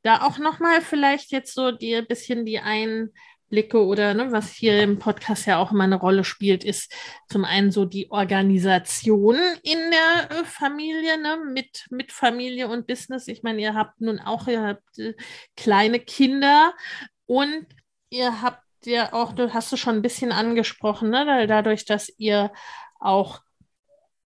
Da 0.03 0.23
auch 0.23 0.39
nochmal 0.39 0.81
vielleicht 0.81 1.33
jetzt 1.33 1.55
so 1.55 1.71
die 1.71 2.03
bisschen 2.03 2.45
die 2.45 2.59
ein 2.59 3.11
Blicke 3.49 3.85
oder 3.85 4.15
ne, 4.15 4.33
was 4.33 4.53
hier 4.53 4.83
im 4.83 4.99
Podcast 4.99 5.47
ja 5.47 5.59
auch 5.59 5.73
immer 5.73 5.85
eine 5.85 5.97
Rolle 5.97 6.25
spielt, 6.25 6.65
ist 6.65 6.93
zum 7.29 7.45
einen 7.45 7.71
so 7.71 7.85
die 7.85 8.11
Organisation 8.11 9.37
in 9.62 9.79
der 9.91 10.39
äh, 10.39 10.45
Familie, 10.45 11.19
ne, 11.21 11.39
mit, 11.53 11.87
mit 11.91 12.12
Familie 12.12 12.69
und 12.69 12.87
Business. 12.87 13.29
Ich 13.29 13.43
meine, 13.43 13.61
ihr 13.61 13.75
habt 13.75 14.01
nun 14.01 14.19
auch, 14.19 14.49
ihr 14.49 14.62
habt 14.62 14.99
äh, 14.99 15.15
kleine 15.57 16.01
Kinder 16.01 16.75
und 17.27 17.66
ihr 18.11 18.43
habt 18.43 18.62
ja 18.85 19.12
auch, 19.12 19.33
du 19.33 19.53
hast 19.53 19.73
du 19.73 19.77
schon 19.77 19.97
ein 19.97 20.03
bisschen 20.03 20.33
angesprochen, 20.33 21.11
ne, 21.11 21.47
dadurch, 21.47 21.85
dass 21.85 22.12
ihr 22.19 22.53
auch 22.99 23.41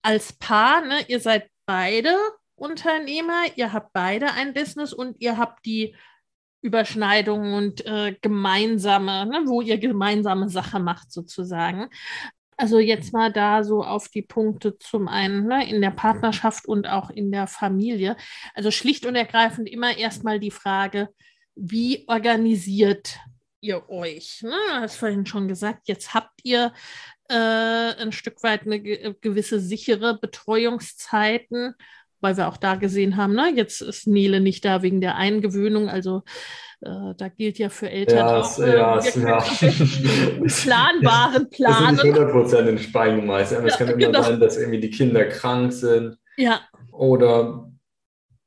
als 0.02 0.34
Paar, 0.34 0.82
ne, 0.82 1.00
ihr 1.08 1.20
seid 1.20 1.50
beide 1.66 2.16
Unternehmer, 2.56 3.44
ihr 3.56 3.72
habt 3.72 3.94
beide 3.94 4.32
ein 4.34 4.54
Business 4.54 4.94
und 4.94 5.16
ihr 5.20 5.38
habt 5.38 5.66
die 5.66 5.96
Überschneidungen 6.62 7.54
und 7.54 7.86
äh, 7.86 8.16
gemeinsame, 8.22 9.26
ne, 9.26 9.44
wo 9.46 9.62
ihr 9.62 9.78
gemeinsame 9.78 10.50
Sache 10.50 10.80
macht 10.80 11.12
sozusagen. 11.12 11.90
Also 12.58 12.80
jetzt 12.80 13.14
mal 13.14 13.32
da 13.32 13.64
so 13.64 13.84
auf 13.84 14.10
die 14.10 14.24
Punkte 14.24 14.78
zum 14.80 15.08
einen 15.08 15.46
ne, 15.46 15.70
in 15.70 15.80
der 15.80 15.92
Partnerschaft 15.92 16.68
und 16.68 16.88
auch 16.88 17.12
in 17.12 17.32
der 17.32 17.46
Familie. 17.46 18.18
Also 18.56 18.72
schlicht 18.72 19.06
und 19.06 19.16
ergreifend 19.16 19.70
immer 19.70 19.96
erstmal 19.96 20.40
die 20.40 20.52
Frage, 20.52 21.10
wie 21.56 22.04
organisiert 22.08 23.20
ihr 23.62 23.88
euch? 23.90 24.42
Ne? 24.42 24.56
Du 24.70 24.82
hast 24.82 24.96
vorhin 24.96 25.26
schon 25.28 25.48
gesagt, 25.48 25.88
jetzt 25.88 26.16
habt 26.16 26.40
ihr 26.44 26.74
äh, 27.30 27.36
ein 27.36 28.12
Stück 28.12 28.42
weit 28.42 28.64
eine 28.64 28.82
gewisse 28.82 29.60
sichere 29.60 30.18
Betreuungszeiten 30.18 31.76
weil 32.22 32.38
wir 32.38 32.48
auch 32.48 32.58
da 32.58 32.76
gesehen 32.76 33.18
haben, 33.18 33.34
ne, 33.34 33.52
jetzt 33.56 33.82
ist 33.82 34.08
Nele 34.08 34.40
nicht 34.40 34.66
da 34.66 34.82
wegen 34.82 35.02
der 35.02 35.16
Eingewöhnung. 35.16 35.90
Also 35.90 36.24
äh, 36.82 37.14
da 37.18 37.28
gilt 37.30 37.58
ja 37.58 37.70
für 37.70 37.90
Eltern 37.90 38.18
ja, 38.18 38.42
auch, 38.42 38.60
äh, 38.60 38.76
ja, 38.76 39.00
ja. 39.16 39.44
planbaren 40.48 41.50
Planen. 41.50 41.96
Das 41.98 42.06
ist 42.06 42.12
nicht 42.14 42.18
100% 42.18 42.68
in 42.68 42.78
Stein 42.78 43.16
gemeißelt. 43.18 43.66
Es 43.66 43.74
Ja, 43.74 43.78
kann 43.78 43.88
immer 43.88 44.08
genau. 44.08 44.22
sein, 44.22 44.40
dass 44.40 44.58
irgendwie 44.58 44.80
die 44.80 44.92
Kinder 44.92 45.26
krank 45.26 45.74
sind 45.74 46.18
Ja, 46.38 46.62
oder 46.92 47.72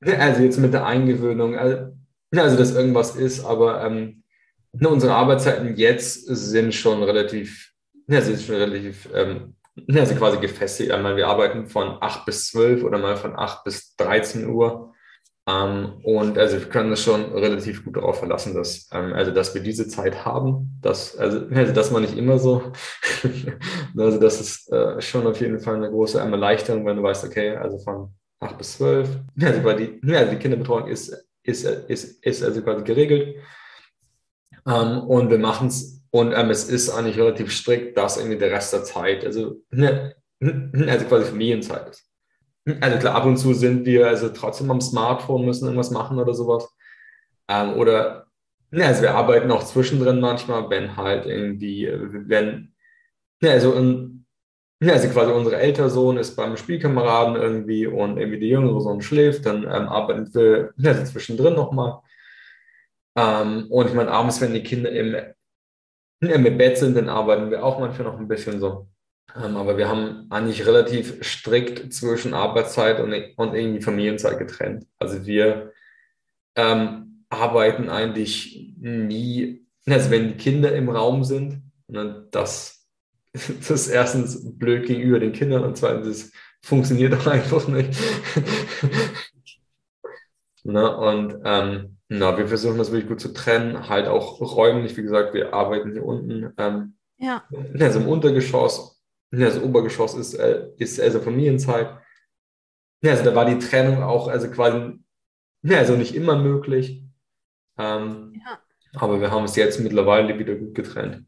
also 0.05 0.43
jetzt 0.43 0.59
mit 0.59 0.73
der 0.73 0.87
Eingewöhnung, 0.87 1.57
also, 1.57 1.93
also 2.35 2.57
dass 2.57 2.75
irgendwas 2.75 3.17
ist, 3.17 3.45
aber 3.45 3.85
ähm, 3.85 4.23
ne, 4.73 4.89
unsere 4.89 5.15
Arbeitszeiten 5.15 5.77
jetzt 5.77 6.25
sind 6.27 6.75
schon 6.75 7.03
relativ, 7.03 7.73
ja, 8.09 8.21
sind 8.21 8.41
schon 8.41 8.57
relativ, 8.57 9.09
ähm, 9.15 9.55
sind 9.75 10.19
quasi 10.19 10.39
gefestigt. 10.39 10.91
Einmal 10.91 11.17
wir 11.17 11.29
arbeiten 11.29 11.67
von 11.67 11.99
8 12.01 12.27
bis 12.27 12.49
12 12.49 12.85
oder 12.85 12.99
mal 12.99 13.17
von 13.17 13.37
8 13.37 13.65
bis 13.65 13.95
13 13.97 14.49
Uhr. 14.49 14.93
Ähm, 15.47 16.01
und 16.03 16.39
also 16.39 16.59
wir 16.59 16.69
können 16.69 16.91
uns 16.91 17.03
schon 17.03 17.33
relativ 17.33 17.85
gut 17.85 17.97
darauf 17.97 18.19
verlassen, 18.19 18.55
dass, 18.55 18.89
ähm, 18.93 19.13
also 19.15 19.31
dass 19.31 19.55
wir 19.55 19.63
diese 19.63 19.89
Zeit 19.89 20.25
haben, 20.25 20.79
dass, 20.83 21.17
also, 21.17 21.47
also 21.53 21.73
das 21.73 21.93
war 21.93 22.01
nicht 22.01 22.17
immer 22.17 22.39
so. 22.39 22.73
also 23.97 24.19
das 24.19 24.41
ist 24.41 24.71
äh, 24.73 25.01
schon 25.01 25.27
auf 25.27 25.41
jeden 25.41 25.61
Fall 25.61 25.77
eine 25.77 25.91
große 25.91 26.19
Erleichterung, 26.19 26.85
wenn 26.87 26.97
du 26.97 27.03
weißt, 27.03 27.25
okay, 27.25 27.57
also 27.57 27.79
von 27.79 28.15
8 28.41 28.59
bis 28.59 28.77
12, 28.77 29.09
also, 29.41 29.65
weil 29.65 29.77
die, 29.77 30.15
also 30.15 30.31
die 30.31 30.39
Kinderbetreuung 30.39 30.89
ist, 30.89 31.27
ist, 31.43 31.65
ist, 31.65 32.25
ist 32.25 32.43
also 32.43 32.63
quasi 32.63 32.85
geregelt. 32.85 33.37
Ähm, 34.67 35.01
und 35.01 35.31
wir 35.31 35.39
machen 35.39 35.69
es, 35.69 36.00
und 36.11 36.33
ähm, 36.33 36.51
es 36.51 36.69
ist 36.69 36.91
eigentlich 36.91 37.19
relativ 37.19 37.53
strikt, 37.53 37.97
dass 37.97 38.17
irgendwie 38.17 38.39
der 38.39 38.51
Rest 38.51 38.73
der 38.73 38.83
Zeit, 38.85 39.25
also, 39.25 39.63
ne, 39.71 40.15
also 40.41 41.07
quasi 41.07 41.27
Familienzeit 41.27 41.91
ist. 41.91 42.11
Also 42.81 42.99
klar, 42.99 43.15
ab 43.15 43.27
und 43.27 43.37
zu 43.37 43.55
sind 43.55 43.87
wir 43.87 44.09
also 44.09 44.29
trotzdem 44.31 44.71
am 44.71 44.81
Smartphone, 44.81 45.45
müssen 45.45 45.65
irgendwas 45.65 45.91
machen 45.91 46.19
oder 46.19 46.35
sowas. 46.35 46.69
Ähm, 47.49 47.75
oder, 47.75 48.27
ne, 48.71 48.87
also 48.87 49.03
wir 49.03 49.15
arbeiten 49.15 49.51
auch 49.51 49.65
zwischendrin 49.65 50.21
manchmal, 50.21 50.69
wenn 50.71 50.97
halt 50.97 51.27
irgendwie, 51.27 51.89
wenn, 51.91 52.75
ne, 53.41 53.51
also, 53.53 53.75
in, 53.75 54.27
ne, 54.81 54.93
also 54.93 55.09
quasi 55.11 55.33
unser 55.33 55.59
älterer 55.59 55.91
Sohn 55.91 56.17
ist 56.17 56.35
beim 56.37 56.57
Spielkameraden 56.57 57.37
irgendwie 57.37 57.87
und 57.87 58.19
irgendwie 58.19 58.41
der 58.41 58.49
jüngere 58.49 58.81
Sohn 58.81 59.01
schläft, 59.01 59.47
dann 59.47 59.63
ähm, 59.63 59.89
arbeiten 59.89 60.33
wir 60.35 60.73
ne, 60.77 60.89
also 60.91 61.05
zwischendrin 61.05 61.55
nochmal. 61.55 62.01
Ähm, 63.17 63.67
und 63.71 63.89
ich 63.89 63.95
meine, 63.95 64.11
abends, 64.11 64.41
wenn 64.41 64.55
die 64.55 64.63
Kinder 64.63 64.91
im, 64.91 65.17
Bett 66.21 66.79
sind, 66.79 66.97
dann 66.97 67.09
arbeiten 67.09 67.51
wir 67.51 67.65
auch 67.65 67.79
manchmal 67.79 68.09
noch 68.09 68.19
ein 68.19 68.29
bisschen 68.29 68.61
so. 68.61 68.89
Ähm, 69.37 69.57
aber 69.57 69.79
wir 69.79 69.89
haben 69.89 70.27
eigentlich 70.31 70.67
relativ 70.67 71.25
strikt 71.25 71.93
zwischen 71.93 72.35
Arbeitszeit 72.35 73.01
und, 73.01 73.13
und 73.37 73.55
irgendwie 73.55 73.81
Familienzeit 73.81 74.39
getrennt. 74.39 74.87
Also 74.99 75.27
wir 75.27 75.73
ähm, 76.57 77.25
arbeiten 77.29 77.89
eigentlich 77.89 78.75
nie, 78.79 79.67
also 79.87 80.11
wenn 80.11 80.29
die 80.29 80.37
Kinder 80.37 80.75
im 80.75 80.89
Raum 80.89 81.25
sind, 81.25 81.63
ne, 81.87 82.27
das, 82.31 82.87
das 83.33 83.71
ist 83.71 83.89
erstens 83.89 84.59
blöd 84.59 84.87
gegenüber 84.87 85.21
den 85.21 85.33
Kindern 85.33 85.65
und 85.65 85.77
zweitens 85.77 86.33
funktioniert 86.63 87.15
auch 87.15 87.27
einfach 87.27 87.69
nicht. 87.69 87.95
ne, 90.65 90.97
und 90.97 91.37
ähm, 91.45 91.97
na, 92.11 92.37
wir 92.37 92.47
versuchen 92.49 92.79
das 92.79 92.93
wirklich 92.93 93.09
gut 93.09 93.21
zu 93.21 93.33
trennen, 93.33 93.89
halt 93.89 94.07
auch 94.07 94.41
räumlich, 94.41 94.97
wie 94.97 95.03
gesagt, 95.03 95.33
wir 95.33 95.55
arbeiten 95.55 95.93
hier 95.93 96.05
unten, 96.05 96.53
ähm, 96.59 96.95
ja, 97.19 97.45
also 97.79 98.01
im 98.01 98.09
Untergeschoss 98.09 99.01
ja, 99.33 99.47
das 99.47 99.63
Obergeschoss 99.63 100.15
ist, 100.15 100.35
äh, 100.35 100.69
ist 100.77 101.01
also 101.01 101.21
Familienzeit. 101.21 101.89
Ja, 103.03 103.13
also 103.13 103.25
da 103.25 103.35
war 103.35 103.45
die 103.45 103.59
Trennung 103.59 104.03
auch 104.03 104.29
also 104.29 104.51
quasi, 104.51 104.99
ja, 105.63 105.79
also 105.79 105.97
nicht 105.97 106.15
immer 106.15 106.37
möglich. 106.37 107.05
Ähm, 107.79 108.35
ja. 108.35 108.59
aber 108.95 109.21
wir 109.21 109.31
haben 109.31 109.45
es 109.45 109.57
jetzt 109.57 109.81
mittlerweile 109.81 110.39
wieder 110.39 110.55
gut 110.57 110.75
getrennt. 110.75 111.25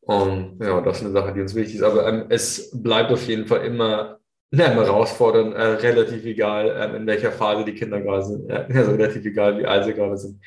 Und 0.00 0.58
ja, 0.60 0.80
das 0.80 0.98
ist 0.98 1.04
eine 1.04 1.12
Sache, 1.12 1.32
die 1.34 1.40
uns 1.40 1.54
wichtig 1.54 1.76
ist. 1.76 1.82
Aber 1.82 2.08
ähm, 2.08 2.26
es 2.30 2.70
bleibt 2.72 3.12
auf 3.12 3.26
jeden 3.28 3.46
Fall 3.46 3.64
immer, 3.64 4.18
ja, 4.52 4.66
immer 4.66 4.84
herausfordernd, 4.84 5.54
äh, 5.54 5.62
relativ 5.62 6.24
egal, 6.24 6.76
ähm, 6.78 6.94
in 6.96 7.06
welcher 7.06 7.32
Phase 7.32 7.64
die 7.64 7.74
Kinder 7.74 8.00
gerade 8.00 8.24
sind. 8.24 8.50
Ja, 8.50 8.66
also 8.66 8.92
relativ 8.92 9.24
egal, 9.24 9.58
wie 9.58 9.66
alt 9.66 9.84
sie 9.84 9.94
gerade 9.94 10.16
sind. 10.16 10.42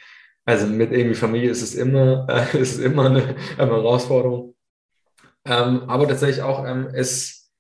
Also 0.46 0.68
mit 0.68 0.92
irgendwie 0.92 1.16
Familie 1.16 1.50
ist 1.50 1.64
es 1.64 1.74
immer, 1.74 2.28
äh, 2.54 2.58
ist 2.60 2.76
es 2.76 2.80
immer 2.80 3.08
eine, 3.08 3.36
eine 3.58 3.72
Herausforderung. 3.72 4.56
Ähm, 5.44 5.84
aber 5.88 6.08
tatsächlich 6.08 6.44
auch, 6.44 6.66
ähm, 6.68 6.88
es, 6.94 7.52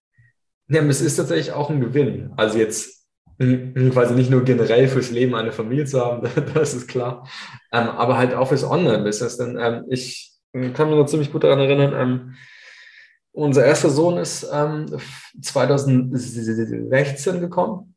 ja, 0.68 0.82
es 0.84 1.02
ist 1.02 1.16
tatsächlich 1.16 1.52
auch 1.52 1.70
ein 1.70 1.82
Gewinn. 1.82 2.32
Also 2.38 2.60
jetzt 2.60 2.96
quasi 3.38 4.14
nicht 4.14 4.30
nur 4.30 4.44
generell 4.44 4.88
fürs 4.88 5.12
Leben 5.12 5.36
eine 5.36 5.52
Familie 5.52 5.86
zu 5.86 6.00
haben, 6.00 6.28
das 6.54 6.74
ist 6.74 6.88
klar, 6.88 7.28
ähm, 7.74 7.90
aber 7.90 8.18
halt 8.18 8.34
auch 8.34 8.48
fürs 8.48 8.64
Online-Business. 8.64 9.38
Denn 9.38 9.58
ähm, 9.60 9.86
ich 9.90 10.34
kann 10.54 10.90
mich 10.90 10.98
noch 10.98 11.08
ziemlich 11.08 11.32
gut 11.32 11.44
daran 11.44 11.60
erinnern, 11.60 11.94
ähm, 11.96 12.36
unser 13.36 13.66
erster 13.66 13.90
Sohn 13.90 14.18
ist 14.18 14.48
ähm, 14.52 14.86
2016 15.41 17.40
gekommen 17.41 17.95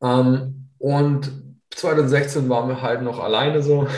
ähm, 0.00 0.70
und 0.78 1.32
2016 1.70 2.48
waren 2.48 2.68
wir 2.68 2.80
halt 2.80 3.02
noch 3.02 3.18
alleine 3.18 3.62
so 3.62 3.88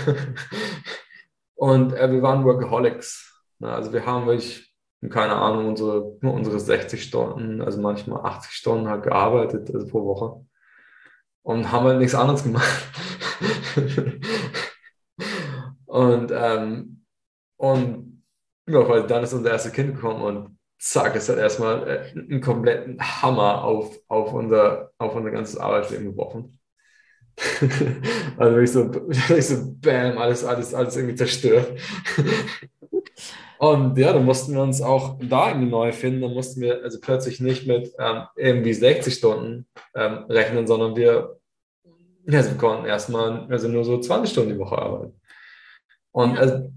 und 1.55 1.93
äh, 1.93 2.11
wir 2.11 2.23
waren 2.23 2.45
Workaholics. 2.45 3.45
Also 3.61 3.93
wir 3.93 4.07
haben 4.07 4.27
wirklich 4.27 4.67
keine 5.11 5.35
Ahnung, 5.37 5.69
unsere, 5.69 6.03
unsere 6.23 6.59
60 6.59 7.03
Stunden, 7.03 7.61
also 7.63 7.81
manchmal 7.81 8.25
80 8.25 8.53
Stunden 8.53 8.89
halt 8.89 9.03
gearbeitet, 9.05 9.71
also 9.73 9.87
pro 9.87 10.05
Woche. 10.05 10.45
Und 11.43 11.71
haben 11.71 11.87
halt 11.87 11.99
nichts 11.99 12.15
anderes 12.15 12.43
gemacht. 12.43 12.67
und, 15.87 16.33
ähm, 16.35 17.05
und 17.57 18.16
ja, 18.69 18.89
weil 18.89 19.07
dann 19.07 19.23
ist 19.23 19.33
unser 19.33 19.51
erstes 19.51 19.73
Kind 19.73 19.95
gekommen 19.95 20.23
und 20.23 20.59
zack, 20.79 21.17
es 21.17 21.29
hat 21.29 21.39
erstmal 21.39 21.89
äh, 21.89 22.19
einen 22.19 22.41
kompletten 22.41 22.99
Hammer 23.01 23.65
auf, 23.65 23.99
auf, 24.09 24.33
unser, 24.33 24.91
auf 24.99 25.15
unser 25.15 25.31
ganzes 25.31 25.57
Arbeitsleben 25.57 26.07
geworfen. 26.13 26.59
also 28.37 28.59
ich 28.59 28.73
so, 28.73 28.91
ich 29.11 29.47
so, 29.47 29.75
bam, 29.81 30.19
alles, 30.19 30.45
alles, 30.45 30.75
alles 30.75 30.97
irgendwie 30.97 31.17
zerstört. 31.17 31.79
Und 33.59 33.97
ja, 33.97 34.13
da 34.13 34.21
mussten 34.21 34.55
wir 34.55 34.63
uns 34.63 34.83
auch 34.83 35.19
da 35.21 35.49
irgendwie 35.49 35.71
neu 35.71 35.93
finden. 35.93 36.21
Da 36.21 36.29
mussten 36.29 36.61
wir 36.61 36.83
also 36.83 37.01
plötzlich 37.01 37.41
nicht 37.41 37.67
mit 37.67 37.93
ähm, 37.99 38.25
irgendwie 38.37 38.75
60 38.75 39.15
Stunden 39.15 39.67
ähm, 39.95 40.25
rechnen, 40.29 40.67
sondern 40.67 40.95
wir, 40.97 41.39
also 42.31 42.51
wir 42.51 42.59
konnten 42.59 42.87
erstmal 42.87 43.47
also 43.51 43.69
nur 43.69 43.85
so 43.85 43.99
20 43.99 44.31
Stunden 44.31 44.53
die 44.53 44.59
Woche 44.59 44.77
arbeiten. 44.77 45.19
Und 46.13 46.39
also, 46.39 46.71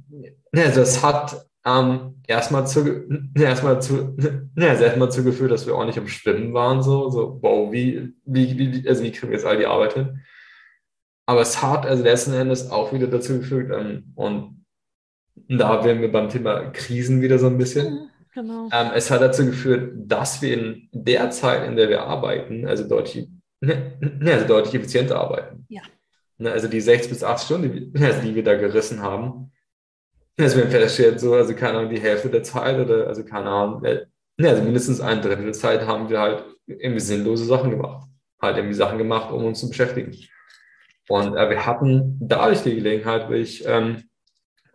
ja, 0.53 0.69
das 0.69 1.03
hat 1.03 1.48
ähm, 1.65 2.21
erstmal 2.27 2.67
zu, 2.67 3.07
erstmal 3.35 3.81
zu, 3.81 4.15
ja, 4.55 4.69
also 4.69 4.83
erstmal 4.83 5.11
zugeführt, 5.11 5.51
dass 5.51 5.65
wir 5.67 5.75
auch 5.75 5.85
nicht 5.85 5.97
im 5.97 6.07
Schwimmen 6.07 6.53
waren, 6.53 6.81
so, 6.81 7.09
so, 7.09 7.39
wow, 7.41 7.71
wie, 7.71 8.13
wie, 8.25 8.57
wie, 8.57 8.87
also 8.87 9.03
wie 9.03 9.11
kriegen 9.11 9.31
wir 9.31 9.37
jetzt 9.37 9.45
all 9.45 9.57
die 9.57 9.65
Arbeit 9.65 9.93
hin? 9.93 10.19
Aber 11.25 11.41
es 11.41 11.61
hat 11.61 11.85
also 11.85 12.03
letzten 12.03 12.33
Endes 12.33 12.71
auch 12.71 12.91
wieder 12.91 13.07
dazu 13.07 13.39
gefügt, 13.39 13.71
ähm, 13.73 14.13
und 14.15 14.65
da 15.47 15.83
wären 15.85 16.01
wir 16.01 16.11
beim 16.11 16.29
Thema 16.29 16.69
Krisen 16.71 17.21
wieder 17.21 17.37
so 17.39 17.47
ein 17.47 17.57
bisschen. 17.57 18.09
Genau. 18.33 18.67
Ähm, 18.71 18.91
es 18.95 19.09
hat 19.11 19.21
dazu 19.21 19.45
geführt, 19.45 19.93
dass 19.95 20.41
wir 20.41 20.53
in 20.57 20.89
der 20.91 21.29
Zeit, 21.31 21.67
in 21.67 21.75
der 21.75 21.89
wir 21.89 22.01
arbeiten, 22.03 22.65
also 22.67 22.87
deutlich, 22.87 23.27
ne, 23.61 23.97
also 24.25 24.47
deutlich 24.47 24.73
effizienter 24.75 25.19
arbeiten. 25.19 25.65
Ja. 25.69 25.81
Ne, 26.37 26.51
Also 26.51 26.67
die 26.67 26.81
60 26.81 27.09
bis 27.11 27.23
80 27.23 27.45
Stunden, 27.45 27.73
die, 27.73 27.93
wir- 27.93 28.07
also 28.07 28.21
die 28.21 28.35
wir 28.35 28.43
da 28.43 28.55
gerissen 28.55 29.01
haben, 29.01 29.51
also 30.39 30.57
wir 30.57 30.63
haben 30.63 30.71
festgestellt, 30.71 31.19
so, 31.19 31.33
also 31.33 31.53
keine 31.53 31.79
Ahnung, 31.79 31.89
die 31.89 31.99
Hälfte 31.99 32.29
der 32.29 32.43
Zeit 32.43 32.79
oder 32.79 33.07
also 33.07 33.23
keine 33.23 33.49
Ahnung, 33.49 33.81
ne, 33.81 34.07
also 34.49 34.63
mindestens 34.63 35.01
ein 35.01 35.21
Drittel 35.21 35.45
der 35.45 35.53
Zeit 35.53 35.85
haben 35.85 36.09
wir 36.09 36.19
halt 36.19 36.43
irgendwie 36.65 37.01
sinnlose 37.01 37.45
Sachen 37.45 37.71
gemacht. 37.71 38.07
Halt 38.41 38.57
irgendwie 38.57 38.75
Sachen 38.75 38.97
gemacht, 38.97 39.31
um 39.31 39.45
uns 39.45 39.59
zu 39.59 39.67
beschäftigen. 39.67 40.15
Und 41.09 41.35
äh, 41.35 41.49
wir 41.49 41.65
hatten 41.65 42.17
dadurch 42.21 42.63
die 42.63 42.75
Gelegenheit, 42.75 43.29
wirklich 43.29 43.65
ähm, 43.67 44.03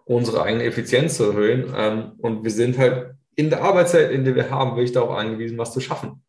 unsere 0.05 0.43
eigene 0.43 0.65
Effizienz 0.65 1.17
zu 1.17 1.31
erhöhen. 1.31 1.73
Ähm, 1.75 2.13
und 2.19 2.45
wir 2.45 2.51
sind 2.51 2.77
halt 2.77 3.15
in 3.37 3.51
der 3.51 3.63
Arbeitszeit, 3.63 4.11
in 4.11 4.25
der 4.25 4.35
wir 4.35 4.51
haben, 4.51 4.73
wirklich 4.73 4.93
darauf 4.93 5.17
angewiesen, 5.17 5.57
was 5.57 5.73
zu 5.73 5.81
schaffen. 5.81 6.23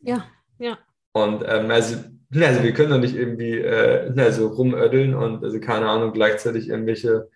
Ja, 0.00 0.24
ja. 0.58 0.78
Und 1.12 1.42
ähm, 1.46 1.70
also, 1.70 1.96
also 2.34 2.62
wir 2.62 2.72
können 2.72 2.90
doch 2.90 3.00
nicht 3.00 3.16
irgendwie 3.16 3.58
äh, 3.58 4.12
also 4.16 4.48
rumödeln 4.48 5.14
und 5.14 5.44
also 5.44 5.60
keine 5.60 5.88
Ahnung, 5.88 6.12
gleichzeitig 6.12 6.68
irgendwelche 6.68 7.28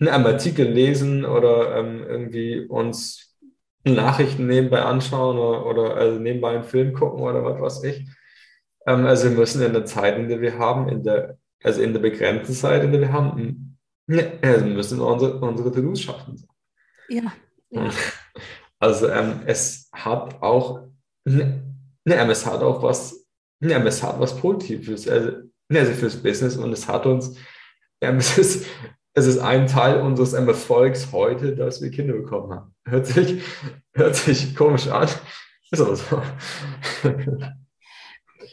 einen 0.00 0.26
Artikel 0.26 0.66
lesen 0.66 1.24
oder 1.24 1.76
ähm, 1.76 2.02
irgendwie 2.02 2.60
uns 2.60 3.36
Nachrichten 3.84 4.46
nebenbei 4.46 4.82
anschauen 4.82 5.38
oder, 5.38 5.66
oder 5.66 5.96
also 5.96 6.18
nebenbei 6.18 6.54
einen 6.54 6.64
Film 6.64 6.92
gucken 6.92 7.20
oder 7.20 7.44
was 7.44 7.60
weiß 7.60 7.84
ich. 7.84 8.06
Ähm, 8.86 9.06
also 9.06 9.30
wir 9.30 9.36
müssen 9.36 9.62
in 9.62 9.72
der 9.72 9.84
Zeit, 9.84 10.18
in 10.18 10.28
der 10.28 10.40
wir 10.40 10.58
haben, 10.58 10.88
in 10.88 11.02
der, 11.02 11.38
also 11.62 11.82
in 11.82 11.92
der 11.92 12.00
begrenzten 12.00 12.54
Zeit, 12.54 12.84
in 12.84 12.92
der 12.92 13.00
wir 13.00 13.12
haben, 13.12 13.78
also 14.08 14.64
wir 14.64 14.74
müssen 14.74 15.00
unsere, 15.00 15.38
unsere 15.38 15.72
To-Dos 15.72 16.00
schaffen. 16.00 16.46
Ja. 17.08 17.32
ja. 17.70 17.90
Also 18.82 19.10
ähm, 19.10 19.42
es 19.44 19.90
hat 19.92 20.40
auch, 20.40 20.88
ne, 21.26 21.62
es 22.06 22.46
hat 22.46 22.62
auch 22.62 22.82
was, 22.82 23.26
ne, 23.60 23.74
es 23.86 24.02
hat 24.02 24.18
was 24.18 24.34
Positives, 24.34 25.06
also, 25.06 25.32
also 25.68 25.92
fürs 25.92 26.16
Business 26.16 26.56
und 26.56 26.72
es 26.72 26.88
hat 26.88 27.04
uns, 27.04 27.36
ähm, 28.00 28.16
es 28.18 28.38
ist, 28.38 28.66
es 29.20 29.26
ist 29.26 29.38
ein 29.38 29.66
Teil 29.66 30.00
unseres 30.00 30.32
Erfolgs 30.32 31.12
heute, 31.12 31.54
dass 31.54 31.82
wir 31.82 31.90
Kinder 31.90 32.14
bekommen 32.14 32.52
haben. 32.52 32.74
Hört 32.86 33.06
sich, 33.06 33.42
hört 33.92 34.16
sich 34.16 34.56
komisch 34.56 34.88
an. 34.88 35.08
Ist 35.70 35.80
aber 35.80 35.96
so. 35.96 36.22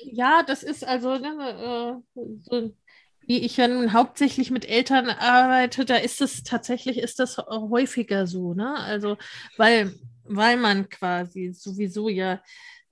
Ja, 0.03 0.43
das 0.45 0.63
ist 0.63 0.85
also, 0.85 1.17
ne, 1.17 2.01
äh, 2.15 2.21
so, 2.43 2.73
wie 3.21 3.39
ich 3.39 3.55
dann 3.55 3.93
hauptsächlich 3.93 4.51
mit 4.51 4.67
Eltern 4.67 5.09
arbeite, 5.09 5.85
da 5.85 5.95
ist 5.95 6.21
es 6.21 6.43
tatsächlich, 6.43 6.97
ist 6.97 7.19
das 7.19 7.37
häufiger 7.37 8.27
so, 8.27 8.53
ne? 8.53 8.75
Also, 8.77 9.17
weil, 9.57 9.93
weil 10.23 10.57
man 10.57 10.89
quasi 10.89 11.53
sowieso 11.53 12.09
ja 12.09 12.41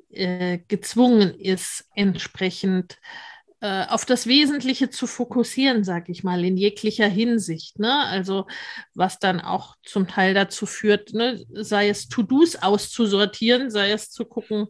äh, 0.10 0.60
gezwungen 0.68 1.40
ist, 1.40 1.90
entsprechend 1.96 2.94
äh, 2.94 3.35
auf 3.62 4.06
das 4.06 4.28
Wesentliche 4.28 4.90
zu 4.90 5.08
fokussieren, 5.08 5.84
sag 5.84 6.10
ich 6.10 6.24
mal, 6.24 6.44
in 6.44 6.58
jeglicher 6.58 7.08
Hinsicht. 7.08 7.80
Ne? 7.80 8.06
Also 8.06 8.46
was 8.94 9.18
dann 9.18 9.40
auch 9.42 9.76
zum 9.84 10.08
Teil 10.08 10.34
dazu 10.34 10.66
führt, 10.66 11.14
ne? 11.14 11.44
sei 11.52 11.90
es 11.90 12.08
To-Dos 12.08 12.58
auszusortieren, 12.58 13.72
sei 13.72 13.92
es 13.92 14.12
zu 14.12 14.26
gucken, 14.26 14.68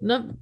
ne? 0.00 0.36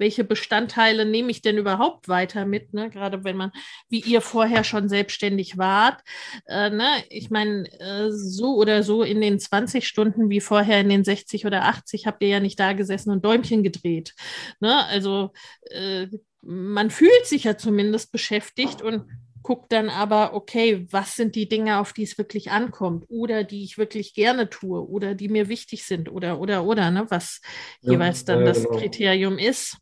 welche 0.00 0.24
Bestandteile 0.24 1.04
nehme 1.04 1.30
ich 1.30 1.42
denn 1.42 1.58
überhaupt 1.58 2.08
weiter 2.08 2.46
mit, 2.46 2.72
ne? 2.72 2.90
gerade 2.90 3.22
wenn 3.22 3.36
man, 3.36 3.52
wie 3.88 4.00
ihr 4.00 4.22
vorher 4.22 4.64
schon 4.64 4.88
selbstständig 4.88 5.58
wart. 5.58 6.00
Äh, 6.46 6.70
ne? 6.70 6.88
Ich 7.10 7.30
meine, 7.30 7.68
äh, 7.78 8.10
so 8.10 8.56
oder 8.56 8.82
so 8.82 9.02
in 9.02 9.20
den 9.20 9.38
20 9.38 9.86
Stunden 9.86 10.30
wie 10.30 10.40
vorher 10.40 10.80
in 10.80 10.88
den 10.88 11.04
60 11.04 11.46
oder 11.46 11.64
80 11.66 12.06
habt 12.06 12.22
ihr 12.22 12.28
ja 12.28 12.40
nicht 12.40 12.58
da 12.58 12.72
gesessen 12.72 13.10
und 13.10 13.24
Däumchen 13.24 13.62
gedreht. 13.62 14.14
Ne? 14.58 14.84
Also 14.86 15.32
äh, 15.70 16.08
man 16.42 16.90
fühlt 16.90 17.26
sich 17.26 17.44
ja 17.44 17.56
zumindest 17.56 18.12
beschäftigt 18.12 18.82
und 18.82 19.06
guckt 19.42 19.72
dann 19.72 19.88
aber, 19.88 20.34
okay, 20.34 20.86
was 20.90 21.16
sind 21.16 21.34
die 21.34 21.48
Dinge, 21.48 21.80
auf 21.80 21.92
die 21.92 22.02
es 22.02 22.18
wirklich 22.18 22.50
ankommt 22.50 23.04
oder 23.08 23.44
die 23.44 23.64
ich 23.64 23.78
wirklich 23.78 24.14
gerne 24.14 24.50
tue 24.50 24.86
oder 24.86 25.14
die 25.14 25.28
mir 25.28 25.48
wichtig 25.48 25.84
sind 25.84 26.10
oder, 26.10 26.40
oder, 26.40 26.64
oder, 26.64 26.90
ne, 26.90 27.06
was 27.08 27.40
ja, 27.80 27.92
jeweils 27.92 28.24
dann 28.24 28.40
ja, 28.40 28.46
das 28.46 28.64
genau. 28.64 28.78
Kriterium 28.78 29.38
ist. 29.38 29.78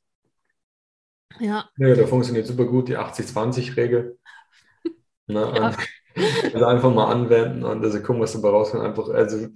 Ja. 1.40 1.68
ja, 1.76 1.94
da 1.94 2.06
funktioniert 2.06 2.46
super 2.46 2.64
gut 2.64 2.88
die 2.88 2.98
80-20-Regel. 2.98 4.18
Ne, 5.30 5.40
ja. 5.40 5.76
Also 6.54 6.64
einfach 6.64 6.90
mal 6.90 7.12
anwenden 7.12 7.62
und 7.62 7.84
also 7.84 8.00
gucken, 8.00 8.22
was 8.22 8.32
dabei 8.32 8.48
rauskommt. 8.48 8.82
Einfach, 8.82 9.10
also, 9.10 9.46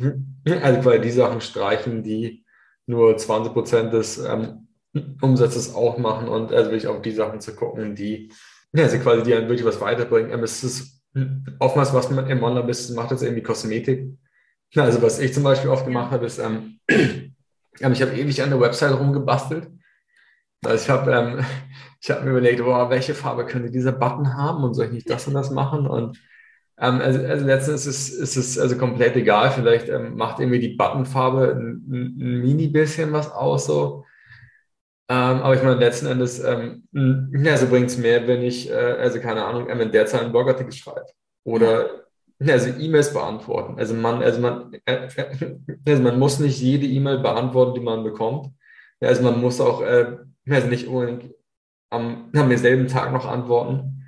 also 0.60 0.82
bei 0.82 0.98
die 0.98 1.10
Sachen 1.10 1.40
streichen, 1.40 2.02
die 2.02 2.44
nur 2.84 3.16
20 3.16 3.54
Prozent 3.54 3.92
des 3.94 4.18
ähm, 4.18 4.68
Umsatzes 5.20 5.74
auch 5.74 5.98
machen 5.98 6.28
und 6.28 6.52
also 6.52 6.70
wirklich 6.70 6.86
auf 6.86 7.02
die 7.02 7.12
Sachen 7.12 7.40
zu 7.40 7.54
gucken, 7.54 7.94
die 7.94 8.30
ja, 8.74 8.84
also 8.84 8.98
quasi 8.98 9.22
die 9.22 9.34
einen 9.34 9.48
wirklich 9.48 9.66
was 9.66 9.80
weiterbringen. 9.80 10.42
Es 10.42 10.64
ist 10.64 11.02
oftmals, 11.58 11.92
was 11.92 12.10
man 12.10 12.26
im 12.28 12.42
Online-Business 12.42 12.96
macht, 12.96 13.12
ist 13.12 13.22
irgendwie 13.22 13.42
Kosmetik. 13.42 14.08
Also 14.74 15.02
was 15.02 15.18
ich 15.18 15.34
zum 15.34 15.42
Beispiel 15.42 15.70
oft 15.70 15.84
gemacht 15.84 16.10
habe, 16.10 16.24
ist, 16.24 16.38
ähm, 16.38 16.78
ähm, 16.88 17.92
ich 17.92 18.00
habe 18.00 18.12
ewig 18.12 18.42
an 18.42 18.50
der 18.50 18.60
Website 18.60 18.98
rumgebastelt. 18.98 19.68
Also 20.64 20.82
ich 20.82 20.90
habe 20.90 21.12
ähm, 21.12 21.44
ich 22.00 22.10
hab 22.10 22.24
mir 22.24 22.30
überlegt, 22.30 22.62
boah, 22.62 22.88
welche 22.88 23.14
Farbe 23.14 23.44
könnte 23.44 23.70
dieser 23.70 23.92
Button 23.92 24.34
haben 24.34 24.64
und 24.64 24.74
soll 24.74 24.86
ich 24.86 24.92
nicht 24.92 25.10
das 25.10 25.26
und 25.28 25.34
das 25.34 25.50
machen? 25.50 25.86
Und 25.86 26.18
ähm, 26.78 27.00
also, 27.00 27.20
also 27.20 27.44
letztens 27.44 27.86
ist 27.86 28.10
es, 28.10 28.36
ist 28.36 28.36
es 28.36 28.58
also 28.58 28.78
komplett 28.78 29.14
egal. 29.16 29.50
Vielleicht 29.50 29.90
ähm, 29.90 30.16
macht 30.16 30.40
irgendwie 30.40 30.60
die 30.60 30.76
Buttonfarbe 30.76 31.54
ein, 31.54 31.84
ein 31.90 32.40
mini 32.40 32.68
bisschen 32.68 33.12
was 33.12 33.30
aus. 33.30 33.66
So. 33.66 34.06
Ähm, 35.12 35.42
aber 35.42 35.54
ich 35.54 35.62
meine, 35.62 35.74
letzten 35.78 36.06
Endes, 36.06 36.42
ähm, 36.42 36.88
also 37.46 37.66
bringt 37.68 37.88
es 37.90 37.98
mehr, 37.98 38.26
wenn 38.26 38.40
ich, 38.40 38.70
äh, 38.70 38.72
also 38.74 39.20
keine 39.20 39.44
Ahnung, 39.44 39.68
in 39.68 39.92
der 39.92 40.06
Zeit 40.06 40.22
einen 40.22 40.32
Blogartikel 40.32 40.72
schreibe 40.72 41.04
oder 41.44 42.06
also 42.40 42.70
E-Mails 42.70 43.12
beantworten. 43.12 43.78
Also 43.78 43.92
man, 43.92 44.22
also 44.22 44.40
man, 44.40 44.72
äh, 44.86 45.08
also 45.86 46.02
man 46.02 46.18
muss 46.18 46.38
nicht 46.38 46.62
jede 46.62 46.86
E-Mail 46.86 47.18
beantworten, 47.18 47.74
die 47.74 47.84
man 47.84 48.04
bekommt. 48.04 48.54
Also 49.00 49.22
man 49.22 49.38
muss 49.38 49.60
auch, 49.60 49.82
äh, 49.82 50.16
also 50.48 50.68
nicht 50.68 50.86
unbedingt 50.86 51.34
am, 51.90 52.30
am 52.34 52.56
selben 52.56 52.88
Tag 52.88 53.12
noch 53.12 53.26
antworten 53.26 54.06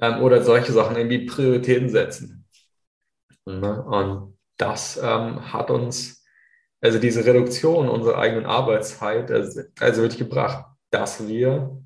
ähm, 0.00 0.22
oder 0.22 0.42
solche 0.42 0.72
Sachen 0.72 0.96
irgendwie 0.96 1.24
Prioritäten 1.26 1.88
setzen. 1.88 2.48
Ne? 3.44 3.80
Und 3.84 4.36
das 4.56 5.00
ähm, 5.00 5.52
hat 5.52 5.70
uns 5.70 6.15
also 6.86 7.00
diese 7.00 7.26
Reduktion 7.26 7.88
unserer 7.88 8.18
eigenen 8.18 8.46
Arbeitszeit, 8.46 9.32
also, 9.32 9.62
also 9.80 10.02
wirklich 10.02 10.20
gebracht, 10.20 10.66
dass 10.90 11.26
wir 11.26 11.82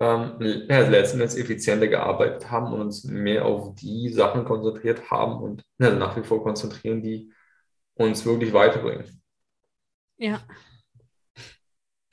ähm, 0.00 0.36
letzten 0.38 1.18
Endes 1.18 1.34
effizienter 1.34 1.88
gearbeitet 1.88 2.50
haben 2.50 2.74
und 2.74 2.82
uns 2.82 3.04
mehr 3.04 3.46
auf 3.46 3.74
die 3.74 4.10
Sachen 4.10 4.44
konzentriert 4.44 5.10
haben 5.10 5.42
und 5.42 5.64
also 5.80 5.96
nach 5.96 6.14
wie 6.18 6.24
vor 6.24 6.42
konzentrieren, 6.42 7.00
die 7.00 7.32
uns 7.94 8.26
wirklich 8.26 8.52
weiterbringen. 8.52 9.22
Ja. 10.18 10.42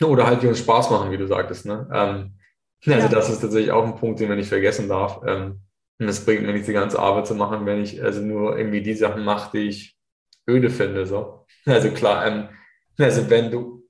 Oder 0.02 0.26
halt, 0.26 0.42
die 0.42 0.48
uns 0.48 0.60
Spaß 0.60 0.90
machen, 0.90 1.12
wie 1.12 1.18
du 1.18 1.28
sagtest. 1.28 1.66
Ne? 1.66 1.90
Ähm, 1.94 2.38
also 2.86 3.08
ja. 3.08 3.10
das 3.10 3.30
ist 3.30 3.42
tatsächlich 3.42 3.72
auch 3.74 3.86
ein 3.86 3.98
Punkt, 3.98 4.22
den 4.22 4.30
man 4.30 4.38
nicht 4.38 4.48
vergessen 4.48 4.88
darf. 4.88 5.22
Ähm, 5.28 5.60
und 6.00 6.08
es 6.08 6.24
bringt 6.24 6.44
mir 6.44 6.54
nicht 6.54 6.68
die 6.68 6.74
ganze 6.74 6.98
Arbeit 6.98 7.28
zu 7.28 7.36
machen, 7.36 7.66
wenn 7.66 7.82
ich 7.82 8.02
also 8.02 8.22
nur 8.22 8.58
irgendwie 8.58 8.82
die 8.82 8.94
Sachen 8.94 9.26
mache, 9.26 9.58
die 9.58 9.68
ich 9.68 10.01
öde 10.52 10.70
finde. 10.70 11.06
So. 11.06 11.46
Also 11.66 11.92
klar, 11.92 12.28
ähm, 12.28 12.50
also 12.98 13.30
wenn 13.30 13.52
du 13.52 13.88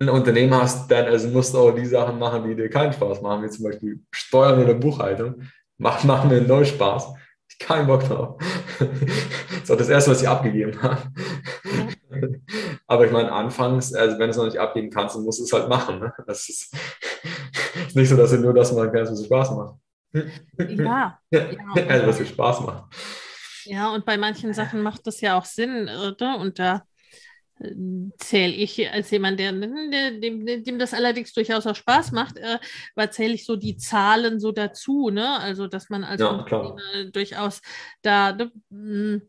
ein 0.00 0.08
Unternehmen 0.08 0.54
hast, 0.54 0.90
dann 0.90 1.06
also 1.06 1.28
musst 1.28 1.54
du 1.54 1.58
auch 1.58 1.72
die 1.72 1.86
Sachen 1.86 2.18
machen, 2.18 2.48
die 2.48 2.54
dir 2.54 2.68
keinen 2.68 2.92
Spaß 2.92 3.22
machen, 3.22 3.44
wie 3.44 3.50
zum 3.50 3.64
Beispiel 3.64 4.00
Steuern 4.10 4.62
oder 4.62 4.74
Buchhaltung. 4.74 5.42
Macht, 5.78 6.04
machen 6.04 6.30
mir 6.30 6.40
neu 6.40 6.64
Spaß. 6.64 7.14
Ich 7.48 7.58
keinen 7.58 7.86
Bock 7.86 8.04
drauf. 8.04 8.36
das 8.78 9.62
ist 9.62 9.70
auch 9.70 9.76
das 9.76 9.88
Erste, 9.88 10.10
was 10.10 10.22
ich 10.22 10.28
abgegeben 10.28 10.80
habe. 10.82 11.02
Aber 12.86 13.06
ich 13.06 13.12
meine, 13.12 13.32
anfangs, 13.32 13.94
also 13.94 14.18
wenn 14.18 14.26
du 14.26 14.30
es 14.30 14.36
noch 14.36 14.44
nicht 14.44 14.58
abgeben 14.58 14.90
kannst, 14.90 15.16
dann 15.16 15.24
musst 15.24 15.40
du 15.40 15.44
es 15.44 15.52
halt 15.52 15.68
machen. 15.68 16.00
Ne? 16.00 16.12
Das 16.26 16.48
ist, 16.48 16.74
ist, 17.86 17.96
nicht 17.96 18.08
so, 18.08 18.16
dass 18.16 18.30
du 18.30 18.38
nur 18.38 18.54
das 18.54 18.72
machen 18.72 18.90
kannst, 18.92 19.12
was 19.12 19.20
dir 19.20 19.26
Spaß 19.26 19.50
macht. 19.52 19.74
Ja. 20.68 21.18
ja. 21.30 21.48
Also 21.88 22.06
was 22.06 22.18
dir 22.18 22.26
Spaß 22.26 22.60
macht. 22.60 22.94
Ja, 23.64 23.92
und 23.92 24.04
bei 24.04 24.16
manchen 24.16 24.52
Sachen 24.54 24.82
macht 24.82 25.06
das 25.06 25.20
ja 25.20 25.38
auch 25.38 25.44
Sinn, 25.44 25.88
oder? 25.88 26.38
Und 26.38 26.58
da 26.58 26.82
äh, 27.60 27.72
zähle 28.18 28.52
ich 28.52 28.90
als 28.90 29.10
jemand, 29.10 29.38
der, 29.40 29.52
dem, 29.52 30.46
dem, 30.46 30.78
das 30.78 30.94
allerdings 30.94 31.32
durchaus 31.32 31.66
auch 31.66 31.76
Spaß 31.76 32.12
macht, 32.12 32.36
äh, 32.36 32.58
weil 32.94 33.12
zähle 33.12 33.34
ich 33.34 33.44
so 33.44 33.56
die 33.56 33.76
Zahlen 33.76 34.40
so 34.40 34.52
dazu, 34.52 35.10
ne? 35.10 35.38
Also 35.40 35.66
dass 35.66 35.88
man 35.88 36.04
als 36.04 36.20
ja, 36.20 36.44
durchaus 37.12 37.60
da 38.02 38.32
ne, 38.32 38.52
hm, 38.70 39.22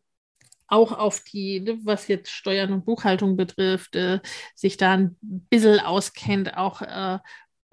auch 0.68 0.92
auf 0.92 1.22
die, 1.22 1.60
ne, 1.60 1.78
was 1.84 2.08
jetzt 2.08 2.32
Steuern 2.32 2.74
und 2.74 2.86
Buchhaltung 2.86 3.38
betrifft, 3.38 3.96
äh, 3.96 4.20
sich 4.56 4.78
da 4.78 4.94
ein 4.94 5.18
bisschen 5.22 5.80
auskennt, 5.80 6.58
auch 6.58 6.82
äh, 6.82 7.20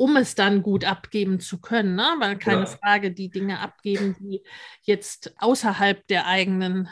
um 0.03 0.17
es 0.17 0.35
dann 0.35 0.65
gut 0.65 0.85
abgeben 0.85 1.39
zu 1.39 1.61
können. 1.61 1.95
Ne? 1.95 2.05
Weil 2.19 2.37
keine 2.37 2.63
ja. 2.63 2.67
Frage, 2.67 3.13
die 3.13 3.31
Dinge 3.31 3.61
abgeben, 3.61 4.17
die 4.19 4.43
jetzt 4.83 5.33
außerhalb 5.39 6.05
der 6.09 6.27
eigenen 6.27 6.89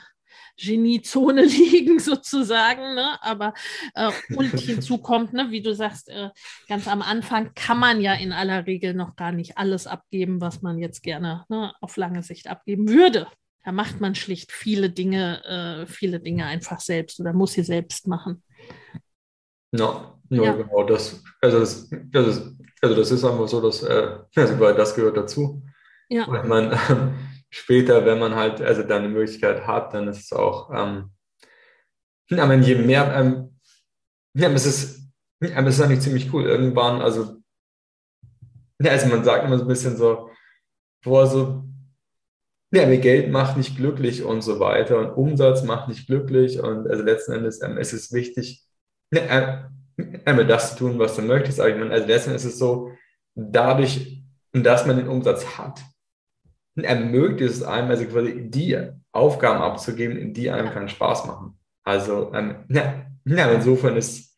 Geniezone 0.56 1.42
liegen 1.44 1.98
sozusagen, 1.98 2.94
ne? 2.94 3.20
aber 3.20 3.52
äh, 3.96 4.12
und 4.36 4.52
hinzu 4.60 4.98
kommt, 5.02 5.32
ne, 5.32 5.50
wie 5.50 5.60
du 5.60 5.74
sagst, 5.74 6.08
äh, 6.08 6.28
ganz 6.68 6.86
am 6.86 7.02
Anfang 7.02 7.52
kann 7.54 7.80
man 7.80 8.00
ja 8.00 8.14
in 8.14 8.30
aller 8.30 8.66
Regel 8.66 8.94
noch 8.94 9.16
gar 9.16 9.32
nicht 9.32 9.58
alles 9.58 9.88
abgeben, 9.88 10.40
was 10.40 10.62
man 10.62 10.78
jetzt 10.78 11.02
gerne 11.02 11.44
ne, 11.48 11.72
auf 11.80 11.96
lange 11.96 12.22
Sicht 12.22 12.46
abgeben 12.46 12.88
würde. 12.88 13.26
Da 13.64 13.72
macht 13.72 14.00
man 14.00 14.14
schlicht 14.14 14.52
viele 14.52 14.88
Dinge, 14.88 15.44
äh, 15.44 15.86
viele 15.86 16.20
Dinge 16.20 16.46
einfach 16.46 16.78
selbst 16.78 17.18
oder 17.18 17.32
muss 17.32 17.54
sie 17.54 17.64
selbst 17.64 18.06
machen. 18.06 18.44
No, 19.72 20.18
ja, 20.30 20.42
ja, 20.42 20.52
genau. 20.54 20.84
Das, 20.84 21.22
also, 21.40 21.60
das, 21.60 21.88
das 21.90 22.26
ist, 22.26 22.56
also 22.82 22.96
das 22.96 23.10
ist 23.10 23.24
einfach 23.24 23.48
so, 23.48 23.60
dass 23.60 23.82
äh, 23.82 24.18
also 24.36 24.72
das 24.72 24.94
gehört 24.94 25.16
dazu. 25.16 25.62
Ja. 26.08 26.24
Und 26.24 26.48
man 26.48 26.72
äh, 26.72 26.76
später, 27.50 28.04
wenn 28.04 28.18
man 28.18 28.34
halt 28.34 28.60
also 28.60 28.82
dann 28.82 29.04
eine 29.04 29.08
Möglichkeit 29.08 29.66
hat, 29.66 29.94
dann 29.94 30.08
ist 30.08 30.24
es 30.24 30.32
auch, 30.32 30.70
ähm, 30.74 31.10
aber 32.38 32.54
je 32.54 32.76
mehr, 32.76 33.12
ähm, 33.16 33.58
ja, 34.34 34.48
es 34.50 34.66
ist, 34.66 35.10
aber 35.54 35.68
es 35.68 35.76
ist 35.76 35.82
eigentlich 35.82 36.00
ziemlich 36.00 36.32
cool. 36.32 36.44
Irgendwann, 36.44 37.00
also 37.02 37.40
ja, 38.80 38.92
also 38.92 39.08
man 39.08 39.24
sagt 39.24 39.44
immer 39.44 39.58
so 39.58 39.64
ein 39.64 39.68
bisschen 39.68 39.96
so, 39.96 40.30
boah, 41.02 41.26
so, 41.26 41.64
ja, 42.72 42.84
Geld 42.96 43.30
macht 43.30 43.56
nicht 43.56 43.76
glücklich 43.76 44.22
und 44.22 44.42
so 44.42 44.60
weiter 44.60 44.98
und 44.98 45.10
Umsatz 45.10 45.64
macht 45.64 45.88
nicht 45.88 46.06
glücklich 46.06 46.60
und 46.60 46.88
also 46.88 47.02
letzten 47.02 47.32
Endes 47.32 47.60
ähm, 47.62 47.78
ist 47.78 47.92
es 47.92 48.12
wichtig, 48.12 48.62
ja, 48.62 48.69
einmal 49.10 50.46
das 50.46 50.72
zu 50.72 50.78
tun, 50.78 50.98
was 50.98 51.16
du 51.16 51.22
möchtest, 51.22 51.60
aber 51.60 51.70
ich 51.70 51.76
meine, 51.76 51.90
also 51.90 52.06
letzten 52.06 52.30
Endes 52.30 52.44
ist 52.44 52.54
es 52.54 52.58
so, 52.58 52.92
dadurch, 53.34 54.22
dass 54.52 54.86
man 54.86 54.96
den 54.96 55.08
Umsatz 55.08 55.58
hat, 55.58 55.80
ermöglicht 56.76 57.54
es 57.54 57.62
einem, 57.62 57.90
also 57.90 58.04
quasi 58.06 58.48
die 58.48 58.78
Aufgaben 59.12 59.62
abzugeben, 59.62 60.32
die 60.32 60.50
einem 60.50 60.70
keinen 60.70 60.88
Spaß 60.88 61.26
machen. 61.26 61.58
Also, 61.84 62.32
ähm, 62.34 62.64
ja, 62.68 63.06
ja, 63.24 63.50
insofern 63.52 63.96
ist, 63.96 64.36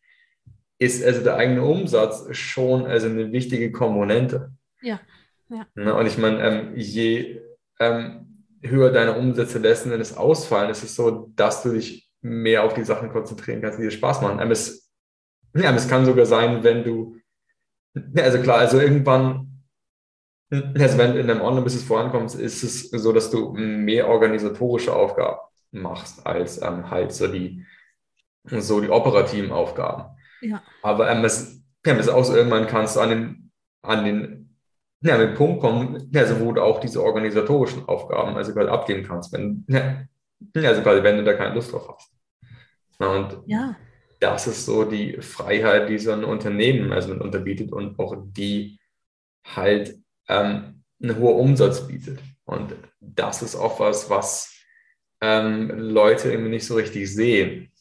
ist 0.79 1.03
also 1.03 1.23
der 1.23 1.35
eigene 1.35 1.63
Umsatz 1.63 2.25
schon 2.35 2.85
also 2.85 3.07
eine 3.07 3.31
wichtige 3.31 3.71
Komponente. 3.71 4.51
Ja. 4.81 4.99
ja. 5.49 5.65
Ne, 5.75 5.93
und 5.93 6.05
ich 6.07 6.17
meine, 6.17 6.41
ähm, 6.41 6.75
je 6.75 7.41
ähm, 7.79 8.45
höher 8.61 8.91
deine 8.91 9.13
Umsätze 9.13 9.59
letzten 9.59 9.91
Endes 9.91 10.17
ausfallen, 10.17 10.69
ist 10.69 10.83
es 10.83 10.95
so, 10.95 11.31
dass 11.35 11.63
du 11.63 11.73
dich 11.73 12.02
mehr 12.23 12.63
auf 12.63 12.73
die 12.73 12.83
Sachen 12.83 13.09
konzentrieren 13.09 13.61
kannst, 13.61 13.77
die 13.77 13.83
dir 13.83 13.91
Spaß 13.91 14.21
machen. 14.21 14.39
Ähm, 14.39 14.51
es, 14.51 14.91
ja, 15.55 15.73
es 15.75 15.87
kann 15.87 16.05
sogar 16.05 16.25
sein, 16.25 16.63
wenn 16.63 16.83
du, 16.83 17.17
also 18.17 18.41
klar, 18.41 18.57
also 18.57 18.79
irgendwann 18.79 19.53
also 20.53 20.97
wenn 20.97 21.13
du 21.13 21.19
in 21.19 21.29
einem 21.29 21.41
Online-Business 21.41 21.83
vorankommst, 21.83 22.39
ist 22.39 22.63
es 22.63 22.89
so, 22.91 23.11
dass 23.11 23.31
du 23.31 23.53
mehr 23.53 24.07
organisatorische 24.07 24.93
Aufgaben 24.93 25.39
machst, 25.71 26.25
als 26.25 26.61
ähm, 26.61 26.89
halt 26.89 27.11
so 27.11 27.27
die, 27.27 27.65
so 28.45 28.79
die 28.79 28.89
operativen 28.89 29.51
Aufgaben. 29.51 30.15
Ja. 30.41 30.61
Aber 30.83 31.09
ähm, 31.09 31.25
es, 31.25 31.61
ja, 31.85 31.95
es 31.95 32.09
auch 32.09 32.23
so, 32.23 32.35
irgendwann 32.35 32.67
kannst 32.67 32.95
du 32.95 32.99
an 32.99 33.09
den, 33.09 33.51
an 33.81 34.05
den, 34.05 34.57
ja, 35.01 35.15
an 35.15 35.21
den 35.21 35.33
Punkt 35.33 35.61
kommen, 35.61 36.11
also 36.15 36.39
wo 36.39 36.51
du 36.51 36.61
auch 36.61 36.79
diese 36.79 37.03
organisatorischen 37.03 37.87
Aufgaben 37.87 38.35
also 38.35 38.53
abgeben 38.53 39.03
kannst, 39.03 39.33
wenn, 39.33 39.65
ja, 39.67 40.03
also 40.55 40.81
quasi, 40.81 41.03
wenn 41.03 41.17
du 41.17 41.23
da 41.23 41.33
keine 41.33 41.55
Lust 41.55 41.71
drauf 41.71 41.87
hast. 41.95 42.13
Und 42.99 43.43
ja. 43.47 43.75
das 44.19 44.47
ist 44.47 44.65
so 44.65 44.85
die 44.85 45.21
Freiheit, 45.21 45.89
die 45.89 45.97
so 45.97 46.11
ein 46.11 46.23
Unternehmen 46.23 46.91
also 46.91 47.13
unterbietet 47.13 47.71
und 47.71 47.99
auch 47.99 48.15
die 48.27 48.79
halt 49.45 49.97
ähm, 50.29 50.83
einen 51.01 51.17
hohen 51.17 51.49
Umsatz 51.49 51.87
bietet. 51.87 52.19
Und 52.45 52.75
das 52.99 53.41
ist 53.41 53.55
auch 53.55 53.79
was, 53.79 54.09
was 54.09 54.53
ähm, 55.21 55.69
Leute 55.69 56.31
irgendwie 56.31 56.51
nicht 56.51 56.65
so 56.65 56.75
richtig 56.75 57.13
sehen. 57.13 57.71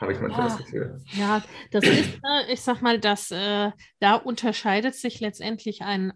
Habe 0.00 0.12
ich 0.12 0.20
manchmal 0.20 0.48
ja, 0.48 0.56
das 0.56 0.64
Gefühl. 0.64 1.00
Ja, 1.12 1.42
das 1.70 1.84
ist, 1.84 2.14
äh, 2.14 2.52
ich 2.52 2.60
sag 2.60 2.82
mal, 2.82 2.98
dass 2.98 3.30
äh, 3.30 3.70
da 4.00 4.16
unterscheidet 4.16 4.96
sich 4.96 5.20
letztendlich 5.20 5.82
ein 5.82 6.12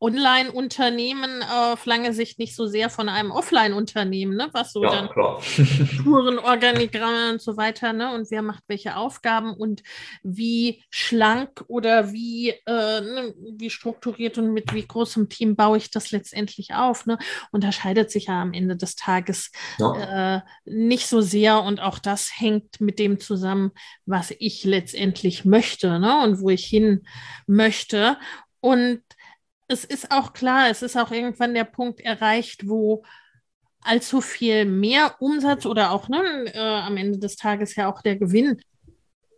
Online-Unternehmen 0.00 1.42
auf 1.42 1.86
lange 1.86 2.12
Sicht 2.12 2.38
nicht 2.38 2.54
so 2.54 2.66
sehr 2.66 2.90
von 2.90 3.08
einem 3.08 3.30
Offline-Unternehmen, 3.30 4.36
ne? 4.36 4.48
was 4.52 4.72
so 4.72 4.82
ja, 4.82 4.90
dann 4.90 5.08
klar. 5.08 5.40
Touren, 6.02 6.38
Organigramme 6.38 7.32
und 7.32 7.40
so 7.40 7.56
weiter, 7.56 7.92
ne? 7.92 8.12
Und 8.12 8.30
wer 8.30 8.42
macht 8.42 8.64
welche 8.66 8.96
Aufgaben 8.96 9.54
und 9.54 9.82
wie 10.22 10.82
schlank 10.90 11.64
oder 11.68 12.12
wie, 12.12 12.50
äh, 12.50 13.00
ne, 13.00 13.34
wie 13.56 13.70
strukturiert 13.70 14.36
und 14.36 14.52
mit 14.52 14.74
wie 14.74 14.86
großem 14.86 15.28
Team 15.28 15.56
baue 15.56 15.78
ich 15.78 15.90
das 15.90 16.10
letztendlich 16.10 16.74
auf, 16.74 17.06
ne? 17.06 17.16
Unterscheidet 17.52 18.10
sich 18.10 18.26
ja 18.26 18.42
am 18.42 18.52
Ende 18.52 18.76
des 18.76 18.96
Tages 18.96 19.52
ja. 19.78 20.36
äh, 20.36 20.40
nicht 20.64 21.06
so 21.06 21.20
sehr 21.20 21.62
und 21.62 21.80
auch 21.80 21.98
das 21.98 22.30
hängt 22.38 22.80
mit 22.80 22.98
dem 22.98 23.20
zusammen, 23.20 23.70
was 24.06 24.34
ich 24.38 24.64
letztendlich 24.64 25.44
möchte, 25.44 25.98
ne? 25.98 26.22
Und 26.24 26.40
wo 26.40 26.50
ich 26.50 26.66
hin 26.66 27.06
möchte. 27.46 28.18
Und 28.60 29.02
es 29.68 29.84
ist 29.84 30.10
auch 30.10 30.32
klar, 30.32 30.70
es 30.70 30.82
ist 30.82 30.96
auch 30.96 31.10
irgendwann 31.10 31.54
der 31.54 31.64
Punkt 31.64 32.00
erreicht, 32.00 32.68
wo 32.68 33.04
allzu 33.80 34.20
viel 34.20 34.64
mehr 34.64 35.16
Umsatz 35.20 35.66
oder 35.66 35.92
auch 35.92 36.08
ne, 36.08 36.52
äh, 36.52 36.58
am 36.58 36.96
Ende 36.96 37.18
des 37.18 37.36
Tages 37.36 37.76
ja 37.76 37.92
auch 37.92 38.02
der 38.02 38.16
Gewinn 38.16 38.60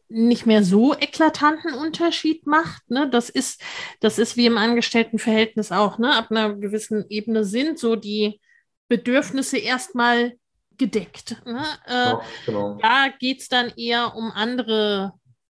nicht 0.08 0.46
mehr 0.46 0.62
so 0.62 0.94
eklatanten 0.94 1.74
Unterschied 1.74 2.46
macht. 2.46 2.88
Ne? 2.90 3.10
Das 3.10 3.28
ist, 3.28 3.60
das 4.00 4.18
ist 4.18 4.36
wie 4.36 4.46
im 4.46 4.56
Angestelltenverhältnis 4.56 5.72
auch. 5.72 5.98
Ne? 5.98 6.14
Ab 6.14 6.30
einer 6.30 6.54
gewissen 6.54 7.04
Ebene 7.08 7.44
sind 7.44 7.78
so 7.78 7.96
die 7.96 8.40
Bedürfnisse 8.88 9.58
erstmal 9.58 10.34
gedeckt. 10.78 11.42
Ne? 11.44 11.64
Äh, 11.86 11.92
ja, 11.92 12.20
genau. 12.46 12.78
Da 12.80 13.08
geht 13.18 13.40
es 13.40 13.48
dann 13.48 13.72
eher 13.76 14.14
um 14.14 14.30
andere 14.30 15.12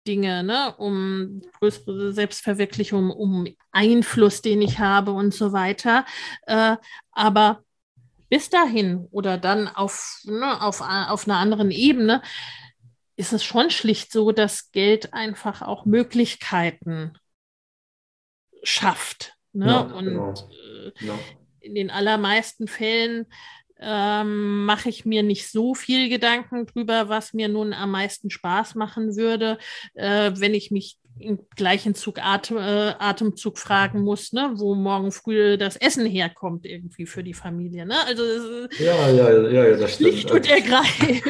Dinge, 0.08 0.42
ne? 0.42 0.74
um 0.78 1.42
größere 1.60 2.12
Selbstverwirklichung, 2.12 3.10
um 3.10 3.46
Einfluss, 3.70 4.42
den 4.42 4.62
ich 4.62 4.78
habe 4.78 5.12
und 5.12 5.34
so 5.34 5.52
weiter. 5.52 6.06
Äh, 6.46 6.76
aber 7.12 7.62
bis 8.30 8.50
dahin 8.50 9.06
oder 9.10 9.38
dann 9.38 9.68
auf, 9.68 10.22
ne, 10.24 10.60
auf, 10.62 10.80
auf 10.80 11.28
einer 11.28 11.36
anderen 11.36 11.70
Ebene 11.70 12.22
ist 13.16 13.32
es 13.32 13.44
schon 13.44 13.70
schlicht 13.70 14.12
so, 14.12 14.32
dass 14.32 14.70
Geld 14.70 15.12
einfach 15.12 15.60
auch 15.60 15.84
Möglichkeiten 15.84 17.12
schafft. 18.62 19.34
Ne? 19.52 19.66
Ja, 19.66 19.80
und 19.80 20.04
genau. 20.04 20.32
äh, 20.32 21.06
ja. 21.06 21.18
in 21.60 21.74
den 21.74 21.90
allermeisten 21.90 22.68
Fällen 22.68 23.26
ähm, 23.80 24.64
mache 24.64 24.88
ich 24.88 25.04
mir 25.04 25.22
nicht 25.22 25.50
so 25.50 25.74
viel 25.74 26.08
Gedanken 26.08 26.66
drüber, 26.66 27.08
was 27.08 27.32
mir 27.32 27.48
nun 27.48 27.72
am 27.72 27.90
meisten 27.90 28.30
Spaß 28.30 28.74
machen 28.74 29.16
würde, 29.16 29.58
äh, 29.94 30.32
wenn 30.34 30.54
ich 30.54 30.70
mich 30.70 30.98
im 31.20 31.40
gleichen 31.56 31.94
Zug 31.94 32.18
Atem, 32.18 32.58
äh, 32.58 32.94
Atemzug 32.98 33.58
fragen 33.58 34.02
muss, 34.02 34.32
ne, 34.32 34.52
wo 34.54 34.74
morgen 34.74 35.12
früh 35.12 35.56
das 35.56 35.76
Essen 35.76 36.06
herkommt 36.06 36.64
irgendwie 36.64 37.06
für 37.06 37.24
die 37.24 37.34
Familie. 37.34 37.86
Ne? 37.86 37.96
Also 38.06 38.22
ja, 38.78 39.10
ja, 39.10 39.30
ja, 39.48 39.66
ja, 39.68 39.76
das 39.76 39.94
stimmt. 39.94 40.10
Schlicht 40.10 40.30
und 40.30 40.48
ergreifend. 40.48 41.22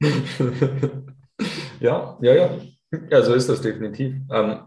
ja, 1.80 2.18
ja, 2.20 2.34
ja. 2.34 2.58
Ja, 3.10 3.22
so 3.22 3.34
ist 3.34 3.48
das 3.48 3.62
definitiv. 3.62 4.14
Ähm, 4.30 4.60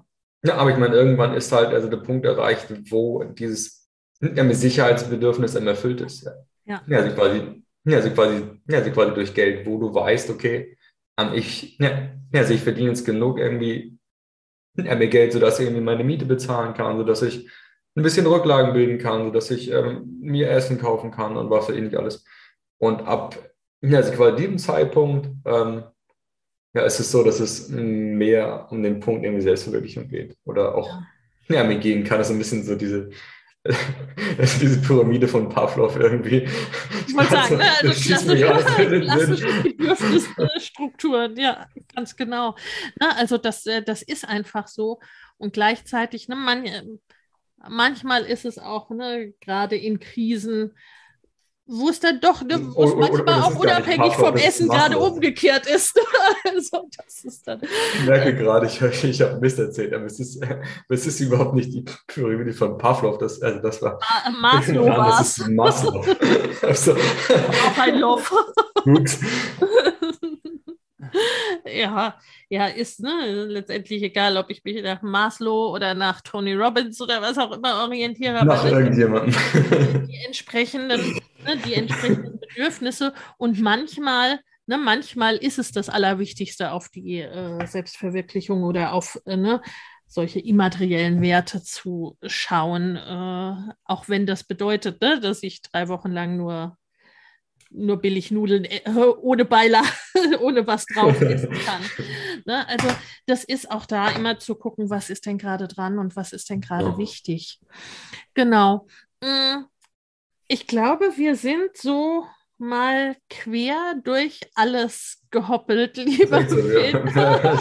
ja, 0.44 0.56
aber 0.58 0.72
ich 0.72 0.78
meine, 0.78 0.96
irgendwann 0.96 1.34
ist 1.36 1.52
halt 1.52 1.70
also 1.70 1.90
der 1.90 1.98
Punkt 1.98 2.26
erreicht, 2.26 2.68
wo 2.90 3.24
dieses 3.24 3.85
ja, 4.22 4.54
Sicherheitsbedürfnis 4.54 5.56
erfüllt 5.56 6.02
ist. 6.02 6.24
Ja. 6.24 6.32
Ja. 6.66 6.82
ja, 6.88 6.98
also 7.00 7.16
quasi, 7.16 7.64
ja, 7.86 7.98
also 7.98 8.10
quasi, 8.10 8.44
ja, 8.68 8.80
also 8.80 8.92
quasi 8.92 9.14
durch 9.14 9.34
Geld, 9.34 9.68
wo 9.68 9.78
du 9.78 9.94
weißt, 9.94 10.30
okay, 10.32 10.78
ähm, 11.18 11.32
ich, 11.34 11.78
ja, 11.78 12.10
also 12.34 12.54
ich 12.54 12.62
verdiene 12.62 12.90
jetzt 12.90 13.06
genug 13.06 13.38
irgendwie 13.38 13.98
ja, 14.76 14.96
mehr 14.96 15.08
Geld, 15.08 15.34
sodass 15.34 15.60
ich 15.60 15.68
irgendwie 15.68 15.84
meine 15.84 16.04
Miete 16.04 16.26
bezahlen 16.26 16.74
kann, 16.74 16.98
sodass 16.98 17.22
ich 17.22 17.50
ein 17.96 18.04
bisschen 18.04 18.26
Rücklagen 18.26 18.74
bilden 18.74 18.98
kann, 18.98 19.26
sodass 19.26 19.52
ich 19.52 19.72
ähm, 19.72 20.20
mir 20.22 20.50
Essen 20.50 20.80
kaufen 20.80 21.12
kann 21.12 21.38
und 21.38 21.50
was 21.50 21.68
für 21.68 21.78
ähnlich 21.78 21.98
alles. 21.98 22.26
Und 22.78 23.02
ab 23.08 23.38
ja, 23.82 23.98
also 23.98 24.12
quasi 24.14 24.38
diesem 24.38 24.58
Zeitpunkt 24.58 25.30
ähm, 25.46 25.84
ja, 26.74 26.84
ist 26.84 27.00
es 27.00 27.12
so, 27.12 27.24
dass 27.24 27.40
es 27.40 27.70
mehr 27.70 28.68
um 28.70 28.84
den 28.84 29.00
Punkt 29.00 29.24
irgendwie 29.24 29.42
Selbstverwirklichung 29.42 30.08
geht. 30.08 30.36
Oder 30.44 30.76
auch 30.76 30.90
ja. 31.48 31.64
mir 31.64 31.78
gehen 31.78 32.04
kann, 32.04 32.20
es 32.20 32.30
ein 32.30 32.38
bisschen 32.38 32.64
so 32.64 32.76
diese 32.76 33.12
diese 34.62 34.82
Pyramide 34.82 35.28
von 35.28 35.50
Pavlov 35.50 35.96
irgendwie. 35.98 36.48
Ich 37.08 37.16
wollte 37.16 37.32
sagen, 37.32 37.58
ne, 37.58 37.66
also 37.82 38.08
klassische, 38.08 39.00
klassische 39.02 39.64
Bedürfnisstrukturen, 39.64 41.36
ja, 41.38 41.66
ganz 41.96 42.16
genau. 42.16 42.56
Na, 43.00 43.16
also 43.18 43.38
das, 43.38 43.66
äh, 43.66 43.82
das 43.82 44.02
ist 44.04 44.28
einfach 44.28 44.68
so. 44.68 45.00
Und 45.38 45.54
gleichzeitig, 45.54 46.28
ne, 46.28 46.36
man, 46.36 47.00
manchmal 47.68 48.24
ist 48.26 48.46
es 48.46 48.60
auch, 48.60 48.92
ne, 48.92 49.34
gerade 49.42 49.76
in 49.76 50.00
Krisen, 50.00 50.74
wo 51.68 51.90
es 51.90 52.00
dann 52.00 52.20
doch, 52.20 52.44
ne, 52.44 52.60
wo 52.76 52.84
es 52.84 52.96
manchmal 52.96 53.22
oder 53.22 53.46
auch 53.46 53.56
unabhängig 53.56 54.14
vom 54.14 54.36
Essen 54.36 54.68
gerade 54.68 54.98
umgekehrt 55.00 55.66
ist. 55.68 56.00
also 56.44 56.88
das 56.96 57.24
ist 57.24 57.48
dann. 57.48 57.62
Ich 57.96 58.06
merke 58.06 58.36
gerade, 58.36 58.68
ich, 58.68 58.82
ich 59.04 59.22
habe 59.22 59.40
Mist 59.40 59.58
erzählt, 59.58 59.94
aber 59.94 60.06
es 60.06 60.20
ist, 60.20 60.42
es 60.90 61.08
ist 61.08 61.20
überhaupt 61.20 61.56
nicht 61.56 61.74
die 61.74 61.84
Pyramide 62.08 62.54
von 62.54 62.78
Pavlov, 62.78 63.18
das, 63.18 63.42
also 63.42 63.60
das 63.60 63.82
war. 63.82 64.00
Maslow 64.40 65.20
es. 65.20 65.48
Maslow. 65.48 66.06
also, 66.62 66.94
auch 66.94 67.78
ein 67.80 68.00
Lof. 68.00 68.32
Gut. 68.84 69.10
ja, 71.66 72.16
ja, 72.50 72.68
ist 72.68 73.00
ne, 73.00 73.46
letztendlich 73.48 74.04
egal, 74.04 74.38
ob 74.38 74.50
ich 74.50 74.64
mich 74.64 74.82
nach 74.84 75.02
Maslow 75.02 75.74
oder 75.74 75.94
nach 75.94 76.22
Tony 76.22 76.54
Robbins 76.54 77.02
oder 77.02 77.22
was 77.22 77.38
auch 77.38 77.52
immer 77.52 77.84
orientiere. 77.84 78.46
Nach 78.46 78.66
irgendjemandem. 78.66 79.36
Die 80.08 80.20
entsprechenden, 80.26 81.22
ne, 81.46 81.58
die 81.66 81.74
entsprechenden 81.76 82.40
Bedürfnisse 82.40 83.14
und 83.38 83.60
manchmal, 83.62 84.40
ne, 84.66 84.78
manchmal 84.78 85.36
ist 85.38 85.60
es 85.60 85.72
das 85.72 85.90
Allerwichtigste 85.90 86.72
auf 86.72 86.90
die 86.90 87.20
äh, 87.20 87.66
Selbstverwirklichung 87.66 88.64
oder 88.64 88.94
auf 88.94 89.20
äh, 89.26 89.38
ne, 89.38 89.62
solche 90.08 90.40
immateriellen 90.40 91.22
Werte 91.22 91.64
zu 91.64 92.18
schauen, 92.24 92.96
äh, 92.96 93.74
auch 93.84 94.08
wenn 94.08 94.26
das 94.26 94.44
bedeutet, 94.44 95.02
ne, 95.02 95.20
dass 95.20 95.44
ich 95.44 95.62
drei 95.62 95.88
Wochen 95.88 96.12
lang 96.12 96.38
nur 96.38 96.78
nur 97.76 97.98
billig 97.98 98.32
Nudeln 98.32 98.66
äh, 98.66 98.82
ohne 99.22 99.46
Beilage, 99.46 99.88
ohne 100.40 100.66
was 100.66 100.86
drauf 100.86 101.20
essen 101.22 101.52
kann. 101.66 101.82
Ne? 102.46 102.68
Also 102.68 102.88
das 103.26 103.44
ist 103.44 103.70
auch 103.70 103.86
da 103.86 104.10
immer 104.10 104.40
zu 104.40 104.56
gucken, 104.56 104.90
was 104.90 105.10
ist 105.10 105.26
denn 105.26 105.38
gerade 105.38 105.68
dran 105.68 106.00
und 106.00 106.16
was 106.16 106.34
ist 106.34 106.50
denn 106.50 106.62
gerade 106.62 106.86
ja. 106.86 106.98
wichtig. 106.98 107.60
Genau. 108.34 108.88
Mm, 109.22 109.66
ich 110.48 110.68
glaube, 110.68 111.14
wir 111.18 111.36
sind 111.36 111.76
so 111.76 112.26
mal 112.58 113.18
quer 113.30 113.96
durch 114.04 114.40
alles 114.56 115.24
gehoppelt, 115.32 115.98
lieber 115.98 116.48
so, 116.48 116.60
ja. 116.60 117.58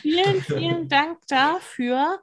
Vielen, 0.00 0.42
vielen 0.42 0.88
Dank 0.88 1.18
dafür. 1.28 2.20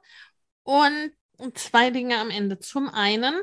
Und 0.62 1.12
zwei 1.54 1.90
Dinge 1.90 2.18
am 2.18 2.30
Ende. 2.30 2.58
Zum 2.58 2.88
einen, 2.88 3.34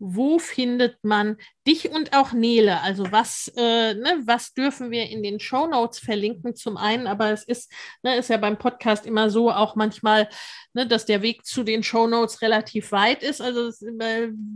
wo 0.00 0.38
findet 0.38 0.96
man 1.02 1.36
dich 1.66 1.90
und 1.90 2.16
auch 2.16 2.32
Nele? 2.32 2.80
Also 2.80 3.12
was, 3.12 3.52
äh, 3.54 3.94
ne, 3.94 4.22
was 4.24 4.54
dürfen 4.54 4.90
wir 4.90 5.08
in 5.10 5.22
den 5.22 5.38
Show 5.38 5.66
Notes 5.66 5.98
verlinken? 5.98 6.56
Zum 6.56 6.78
einen, 6.78 7.06
aber 7.06 7.30
es 7.30 7.44
ist, 7.44 7.70
ne, 8.02 8.16
ist 8.16 8.30
ja 8.30 8.38
beim 8.38 8.58
Podcast 8.58 9.04
immer 9.04 9.28
so 9.28 9.52
auch 9.52 9.76
manchmal, 9.76 10.28
ne, 10.72 10.86
dass 10.86 11.04
der 11.04 11.20
Weg 11.20 11.44
zu 11.44 11.64
den 11.64 11.82
Show 11.82 12.06
Notes 12.06 12.40
relativ 12.40 12.92
weit 12.92 13.22
ist. 13.22 13.42
Also 13.42 13.66
es 13.66 13.82
ist 13.82 13.92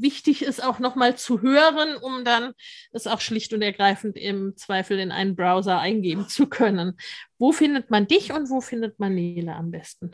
wichtig 0.00 0.42
ist 0.42 0.64
auch 0.64 0.78
nochmal 0.78 1.16
zu 1.16 1.42
hören, 1.42 1.96
um 1.98 2.24
dann 2.24 2.54
es 2.92 3.06
auch 3.06 3.20
schlicht 3.20 3.52
und 3.52 3.60
ergreifend 3.60 4.16
im 4.16 4.56
Zweifel 4.56 4.98
in 4.98 5.12
einen 5.12 5.36
Browser 5.36 5.78
eingeben 5.78 6.26
zu 6.28 6.46
können. 6.48 6.96
Wo 7.38 7.52
findet 7.52 7.90
man 7.90 8.06
dich 8.06 8.32
und 8.32 8.48
wo 8.48 8.62
findet 8.62 8.98
man 8.98 9.14
Nele 9.14 9.54
am 9.54 9.70
besten? 9.70 10.10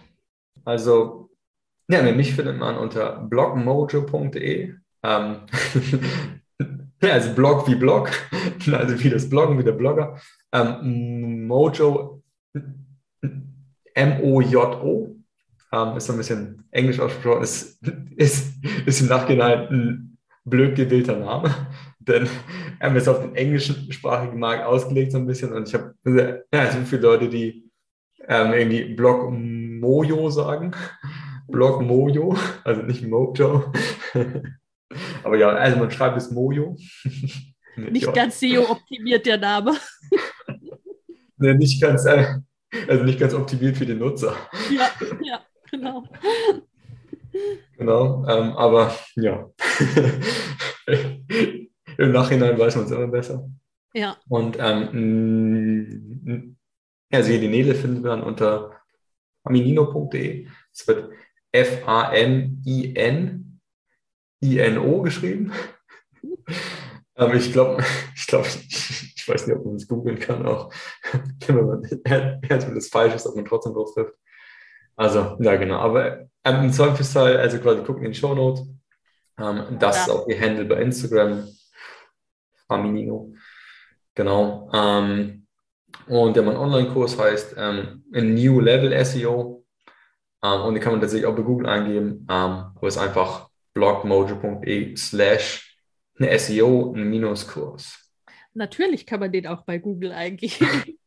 Also 0.65 1.31
ja, 1.89 2.03
mich 2.03 2.35
findet 2.35 2.59
man 2.59 2.77
unter 2.77 3.21
blogmojo.de. 3.29 4.75
Ähm, 5.03 5.37
ja, 7.03 7.13
also 7.13 7.35
Blog 7.35 7.67
wie 7.69 7.75
Blog, 7.75 8.11
also 8.73 9.03
wie 9.03 9.11
das 9.11 9.29
Bloggen, 9.29 9.59
wie 9.59 9.65
der 9.65 9.73
Blogger. 9.73 10.21
Ähm, 10.53 11.47
Mojo, 11.47 12.23
M-O-J-O, 13.95 15.17
ähm, 15.73 15.97
ist 15.97 16.07
so 16.07 16.13
ein 16.13 16.19
bisschen 16.19 16.65
englisch 16.71 17.01
ausgesprochen, 17.01 17.43
ist, 17.43 17.81
ist, 18.17 18.55
ist 18.87 19.01
im 19.01 19.09
Nachhinein 19.09 19.69
ein 19.69 20.19
blöd 20.45 20.75
gewählter 20.75 21.17
Name, 21.17 21.55
denn 21.99 22.29
er 22.79 22.97
ist 22.97 23.09
auf 23.09 23.21
den 23.21 23.35
englischen 23.37 23.93
sprachigen 23.93 24.39
Markt 24.39 24.65
ausgelegt 24.65 25.13
so 25.13 25.19
ein 25.19 25.27
bisschen 25.27 25.53
und 25.53 25.69
ich 25.69 25.75
habe 25.75 25.95
ja, 26.53 26.71
so 26.71 26.79
viele 26.81 27.03
Leute, 27.03 27.29
die 27.29 27.71
ähm, 28.27 28.53
irgendwie 28.53 28.95
Blog 28.95 29.31
Mojo 29.31 30.31
sagen 30.31 30.73
Blog 31.51 31.83
Mojo, 31.83 32.37
also 32.65 32.83
nicht 32.83 33.07
Mojo. 33.07 33.73
Aber 35.23 35.37
ja, 35.37 35.51
also 35.51 35.79
man 35.79 35.91
schreibt 35.91 36.17
es 36.17 36.31
Mojo. 36.31 36.77
nicht 37.77 38.13
ganz 38.13 38.41
SEO-optimiert 38.41 39.27
der 39.27 39.39
Name. 39.39 39.77
nee, 41.37 41.55
nicht 41.55 41.81
ganz, 41.81 42.05
äh, 42.07 42.27
also 42.89 43.05
nicht 43.05 43.19
ganz 43.21 43.35
optimiert 43.35 43.77
für 43.77 43.87
den 43.87 43.99
Nutzer. 43.99 44.37
Ja, 44.71 44.91
ja, 45.23 45.41
genau. 45.71 46.05
Genau, 47.77 48.27
ähm, 48.29 48.53
aber 48.57 48.95
ja. 49.15 49.51
Im 51.99 52.13
Nachhinein 52.13 52.59
weiß 52.59 52.77
man 52.77 52.85
es 52.87 52.91
immer 52.91 53.09
besser. 53.09 53.49
Ja. 53.95 54.17
Und 54.29 54.57
ähm, 54.59 56.57
also 57.11 57.31
hier 57.31 57.41
die 57.41 57.49
Nele 57.49 57.75
finden 57.75 58.03
wir 58.03 58.11
dann 58.11 58.23
unter 58.23 58.73
aminino.de. 59.45 60.47
Es 60.73 60.87
wird 60.87 61.11
F-A-M-I-N-I-N-O 64.41 65.03
geschrieben. 65.03 65.53
Aber 67.15 67.35
ich 67.35 67.53
glaube, 67.53 67.85
ich 68.15 68.27
glaube, 68.27 68.49
ich 68.49 69.29
weiß 69.29 69.47
nicht, 69.47 69.57
ob 69.57 69.67
man 69.67 69.77
es 69.77 69.87
googeln 69.87 70.19
kann, 70.19 70.47
auch 70.47 70.73
wenn 71.47 71.67
man 71.67 71.83
das 72.75 72.89
falsch 72.89 73.15
ist, 73.15 73.27
ob 73.27 73.37
man 73.37 73.45
trotzdem 73.45 73.75
drauf 73.75 73.93
trifft. 73.95 74.15
Also, 74.97 75.37
ja, 75.41 75.57
genau. 75.57 75.79
Aber 75.79 76.27
ähm, 76.45 76.65
im 76.65 76.73
Zweifelsfall, 76.73 77.37
also 77.37 77.59
quasi 77.59 77.83
gucken 77.83 78.05
in 78.05 78.13
die 78.13 78.19
Show 78.19 78.35
Notes. 78.35 78.67
Ähm, 79.39 79.79
das 79.79 79.97
ja. 79.97 80.03
ist 80.03 80.11
auch 80.11 80.29
ihr 80.29 80.41
Handle 80.41 80.65
bei 80.65 80.81
Instagram. 80.83 81.49
Faminino. 82.67 83.35
Genau. 84.15 84.71
Ähm, 84.73 85.47
und 86.07 86.37
der 86.37 86.43
mein 86.43 86.57
Online-Kurs 86.57 87.19
heißt 87.19 87.55
ähm, 87.57 88.05
New 88.11 88.61
Level 88.61 89.05
SEO. 89.05 89.65
Ähm, 90.43 90.61
und 90.63 90.75
die 90.75 90.81
kann 90.81 90.93
man 90.93 91.01
tatsächlich 91.01 91.27
auch 91.27 91.37
bei 91.37 91.43
Google 91.43 91.69
eingeben. 91.69 92.27
Ähm, 92.31 92.73
aber 92.75 92.87
es 92.87 92.97
ist 92.97 93.03
einfach 93.03 93.50
blogmojo.de 93.75 94.97
slash 94.97 95.77
SEO 96.19 96.93
Minuskurs. 96.95 97.99
Natürlich 98.55 99.07
kann 99.07 99.21
man 99.21 99.33
den 99.33 99.47
auch 99.47 99.63
bei 99.63 99.79
Google 99.79 100.13
eingeben. 100.13 100.99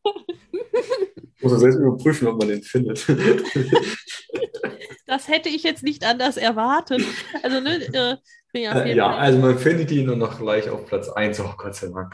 Muss 1.42 1.52
man 1.52 1.60
selbst 1.60 1.78
überprüfen, 1.78 2.28
ob 2.28 2.40
man 2.40 2.48
den 2.48 2.64
findet. 2.64 3.06
das 5.06 5.28
hätte 5.28 5.50
ich 5.50 5.64
jetzt 5.64 5.84
nicht 5.84 6.06
anders 6.06 6.38
erwartet. 6.38 7.02
Also, 7.44 7.60
ne, 7.60 7.82
äh, 7.94 8.16
äh, 8.56 8.96
ja, 8.96 9.16
also 9.16 9.40
man 9.40 9.58
findet 9.58 9.92
ihn 9.92 10.10
und 10.10 10.20
noch 10.20 10.40
gleich 10.40 10.70
auf 10.70 10.86
Platz 10.86 11.10
1, 11.10 11.40
oh 11.42 11.54
Gott 11.58 11.76
sei 11.76 11.88
Dank. 11.88 12.14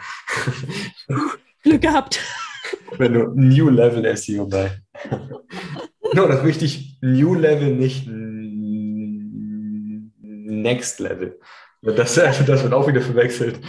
Glück 1.64 1.82
gehabt. 1.82 2.22
Wenn 2.98 3.14
du 3.14 3.28
New 3.36 3.70
Level 3.70 4.16
SEO 4.18 4.46
bei. 4.48 4.82
No, 6.12 6.28
das 6.28 6.40
ist 6.40 6.46
wichtig. 6.46 6.98
New 7.02 7.36
Level, 7.36 7.76
nicht 7.76 8.08
Next 10.62 11.00
Level. 11.00 11.40
Das, 11.82 12.16
das 12.16 12.64
wird 12.64 12.74
auch 12.74 12.88
wieder 12.88 13.02
verwechselt. 13.02 13.60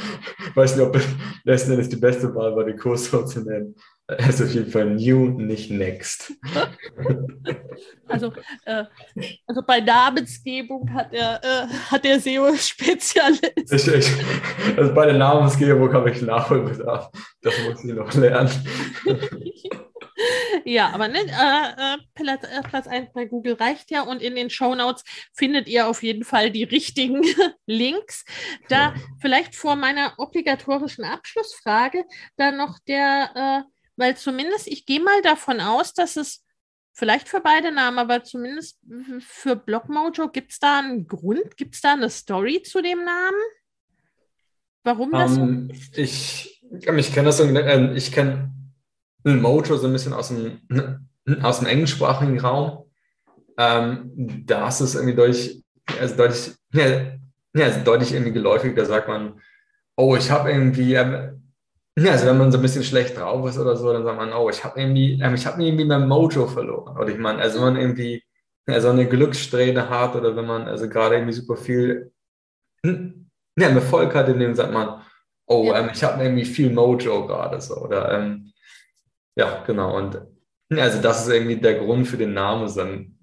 Ich 0.49 0.57
weiß 0.57 0.77
nicht, 0.77 0.85
ob 0.85 0.99
letzten 1.45 1.73
Endes 1.73 1.89
die 1.89 1.97
beste 1.97 2.35
Wahl 2.35 2.57
war, 2.57 2.65
den 2.65 2.77
Kurs 2.77 3.05
so 3.05 3.25
zu 3.25 3.41
nennen. 3.41 3.77
Es 4.19 4.41
ist 4.41 4.49
auf 4.49 4.55
jeden 4.55 4.71
Fall 4.71 4.87
New, 4.87 5.29
nicht 5.29 5.71
Next. 5.71 6.33
Also, 8.09 8.33
äh, 8.65 8.85
also 9.47 9.63
bei 9.63 9.81
Namensgebung 9.81 10.93
hat 10.93 11.13
der, 11.13 11.41
äh, 11.45 11.69
hat 11.93 12.05
der 12.05 12.19
SEO-Spezialist. 12.19 13.73
Also 14.77 14.95
bei 14.95 15.07
der 15.07 15.15
Namensgebung 15.17 15.93
habe 15.93 16.11
ich 16.11 16.21
Nachholbedarf. 16.21 17.09
Das 17.41 17.55
muss 17.63 17.85
ich 17.85 17.95
noch 17.95 18.13
lernen. 18.15 18.51
ja, 20.65 20.91
aber 20.91 21.07
ne, 21.07 21.21
äh, 21.21 21.95
äh 21.95 21.99
Platz, 22.15 22.45
äh, 22.45 22.63
Platz 22.69 22.87
1 22.89 23.13
bei 23.13 23.27
Google 23.27 23.55
reicht 23.55 23.93
ja 23.93 24.03
und 24.03 24.21
in 24.21 24.35
den 24.35 24.51
Show 24.51 24.75
Notes 24.75 25.05
findet 25.33 25.69
ihr 25.69 25.87
auf 25.87 26.03
jeden 26.03 26.25
Fall 26.25 26.51
die 26.51 26.65
richtigen 26.65 27.23
Links. 27.67 28.25
Da 28.69 28.77
ja. 28.77 28.95
vielleicht 29.21 29.55
vor 29.55 29.77
meiner 29.77 30.15
obligatorischen 30.19 31.05
Abschlussfrage 31.05 32.05
dann 32.37 32.57
noch 32.57 32.79
der, 32.89 33.31
äh, 33.65 33.71
weil 34.01 34.17
zumindest 34.17 34.67
ich 34.67 34.87
gehe 34.87 35.01
mal 35.01 35.21
davon 35.23 35.61
aus, 35.61 35.93
dass 35.93 36.17
es 36.17 36.43
vielleicht 36.93 37.29
für 37.29 37.41
beide 37.41 37.71
Namen, 37.71 37.99
aber 37.99 38.25
zumindest 38.25 38.79
für 39.21 39.57
Blockmojo 39.57 40.29
gibt 40.31 40.53
es 40.53 40.59
da 40.59 40.79
einen 40.79 41.07
Grund, 41.07 41.57
gibt 41.59 41.75
es 41.75 41.83
da 41.83 41.93
eine 41.93 42.09
Story 42.09 42.63
zu 42.63 42.81
dem 42.83 43.05
Namen? 43.05 43.41
Warum 44.83 45.13
das 45.13 45.33
um, 45.33 45.37
so 45.37 45.43
ähm, 45.43 45.71
ist? 45.71 45.99
Ich, 45.99 46.63
ich 46.73 47.13
kenne 47.13 47.27
das 47.27 47.37
so, 47.37 47.45
äh, 47.45 47.95
ich 47.95 48.11
kenne 48.11 48.51
Mojo 49.23 49.77
so 49.77 49.87
ein 49.87 49.93
bisschen 49.93 50.15
aus 50.15 50.29
dem, 50.29 50.63
aus 51.43 51.59
dem 51.59 51.69
englischsprachigen 51.69 52.41
Raum. 52.41 52.91
Ähm, 53.59 54.45
da 54.47 54.69
ist 54.69 54.81
es 54.81 54.95
irgendwie 54.95 55.15
deutlich, 55.15 55.63
also 56.01 56.17
deutlich, 56.17 56.55
ja, 56.73 56.87
ja, 57.55 57.67
also 57.67 57.81
deutlich 57.85 58.13
irgendwie 58.15 58.33
geläufig, 58.33 58.75
da 58.75 58.87
sagt 58.87 59.09
man, 59.09 59.39
oh, 59.97 60.17
ich 60.17 60.31
habe 60.31 60.51
irgendwie, 60.51 60.95
ähm, 60.95 61.50
ja, 61.99 62.13
also 62.13 62.27
wenn 62.27 62.39
man 62.39 62.53
so 62.53 62.59
ein 62.59 62.63
bisschen 62.63 62.85
schlecht 62.85 63.19
drauf 63.19 63.49
ist 63.49 63.59
oder 63.59 63.77
so, 63.77 63.93
dann 63.93 64.05
sagt 64.05 64.17
man, 64.17 64.33
oh, 64.33 64.49
ich 64.49 64.65
habe 64.65 64.81
irgendwie, 64.81 65.21
ähm, 65.21 65.35
ich 65.35 65.47
habe 65.47 65.63
irgendwie 65.63 65.85
mein 65.85 66.09
Mojo 66.09 66.47
verloren. 66.47 66.97
Oder 66.97 67.09
ich 67.09 67.19
meine, 67.19 67.43
also 67.43 67.59
wenn 67.59 67.75
man 67.75 67.83
irgendwie 67.83 68.23
ja, 68.69 68.81
so 68.81 68.91
eine 68.91 69.09
Glückssträhne 69.09 69.89
hat 69.89 70.15
oder 70.15 70.37
wenn 70.37 70.47
man 70.47 70.69
also 70.69 70.89
gerade 70.89 71.17
irgendwie 71.17 71.33
super 71.33 71.57
viel 71.57 72.13
ja, 72.85 73.69
Erfolg 73.69 74.15
hat, 74.15 74.29
in 74.29 74.39
dem 74.39 74.55
sagt 74.55 74.73
man, 74.73 75.03
oh, 75.47 75.65
ja. 75.65 75.81
ähm, 75.81 75.91
ich 75.93 76.03
habe 76.05 76.23
irgendwie 76.23 76.45
viel 76.45 76.71
Mojo 76.71 77.27
gerade 77.27 77.61
so. 77.61 77.77
Oder 77.77 78.13
ähm, 78.13 78.53
ja, 79.37 79.63
genau. 79.67 79.97
Und 79.97 80.21
also 80.71 81.03
das 81.03 81.27
ist 81.27 81.33
irgendwie 81.33 81.57
der 81.57 81.75
Grund 81.75 82.07
für 82.07 82.17
den 82.17 82.33
Namen. 82.33 83.17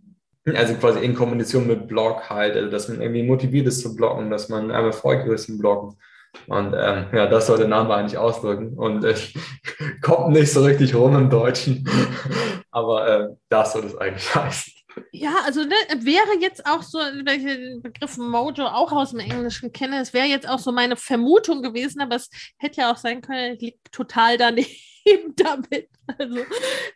Also 0.46 0.74
quasi 0.76 1.00
in 1.00 1.16
Kombination 1.16 1.68
mit 1.68 1.88
Blog 1.88 2.30
halt, 2.30 2.56
also 2.56 2.70
dass 2.70 2.88
man 2.90 3.02
irgendwie 3.02 3.24
motiviert 3.24 3.68
ist 3.68 3.82
zu 3.82 3.96
bloggen, 3.96 4.30
dass 4.30 4.50
man 4.50 4.66
ähm, 4.66 4.86
erfolgreich 4.86 5.34
ist 5.34 5.50
im 5.50 5.58
Bloggen. 5.58 5.98
Und 6.48 6.74
ähm, 6.78 7.08
ja, 7.14 7.28
das 7.28 7.48
soll 7.48 7.58
der 7.58 7.68
Name 7.68 7.94
eigentlich 7.94 8.18
ausdrücken. 8.18 8.78
Und 8.78 9.04
äh, 9.04 9.16
kommt 10.02 10.30
nicht 10.30 10.52
so 10.52 10.64
richtig 10.64 10.96
rum 10.96 11.16
im 11.16 11.30
Deutschen. 11.30 11.90
Aber 12.72 13.08
äh, 13.08 13.28
das 13.50 13.74
soll 13.74 13.86
es 13.86 13.98
eigentlich 13.98 14.36
heißen. 14.36 14.74
Ja, 15.12 15.36
also 15.46 15.64
ne, 15.64 15.76
wäre 16.00 16.40
jetzt 16.42 16.66
auch 16.66 16.82
so, 16.82 16.98
weil 16.98 17.38
ich 17.38 17.44
den 17.44 17.82
Begriff 17.82 18.18
Mojo 18.18 18.66
auch 18.66 18.92
aus 18.92 19.12
dem 19.12 19.20
Englischen 19.20 19.72
kenne, 19.72 20.02
es 20.02 20.12
wäre 20.12 20.26
jetzt 20.26 20.50
auch 20.50 20.58
so 20.58 20.72
meine 20.72 20.96
Vermutung 20.96 21.62
gewesen, 21.62 22.02
aber 22.02 22.16
es 22.16 22.32
hätte 22.58 22.82
ja 22.82 22.92
auch 22.92 22.98
sein 22.98 23.22
können, 23.22 23.54
es 23.54 23.62
liegt 23.62 23.92
total 23.92 24.38
daneben 24.38 25.36
damit. 25.36 25.90
Also 26.18 26.40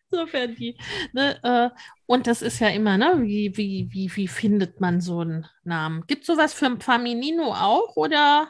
insofern 0.09 0.55
die. 0.55 0.77
Ne, 1.13 1.39
äh, 1.43 1.69
und 2.07 2.27
das 2.27 2.41
ist 2.41 2.59
ja 2.59 2.69
immer, 2.69 2.97
ne, 2.97 3.19
wie, 3.21 3.55
wie, 3.55 3.87
wie, 3.91 4.15
wie 4.15 4.27
findet 4.27 4.81
man 4.81 4.99
so 4.99 5.19
einen 5.19 5.45
Namen? 5.63 6.03
Gibt 6.07 6.21
es 6.21 6.27
sowas 6.27 6.53
für 6.53 6.65
ein 6.65 6.81
Faminino 6.81 7.53
auch 7.53 7.95
oder? 7.95 8.49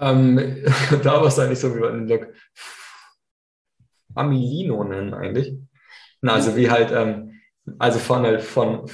Ähm, 0.00 0.64
da 1.02 1.20
war 1.20 1.26
es 1.26 1.38
eigentlich 1.38 1.60
so, 1.60 1.74
wie 1.74 1.80
wir 1.80 1.90
den 1.90 2.26
Amilino 4.14 4.84
nennen 4.84 5.14
eigentlich. 5.14 5.54
Na, 6.22 6.34
also 6.34 6.56
wie 6.56 6.70
halt, 6.70 6.90
ähm, 6.92 7.40
also 7.78 7.98
von, 7.98 8.22
halt 8.22 8.42
von 8.42 8.90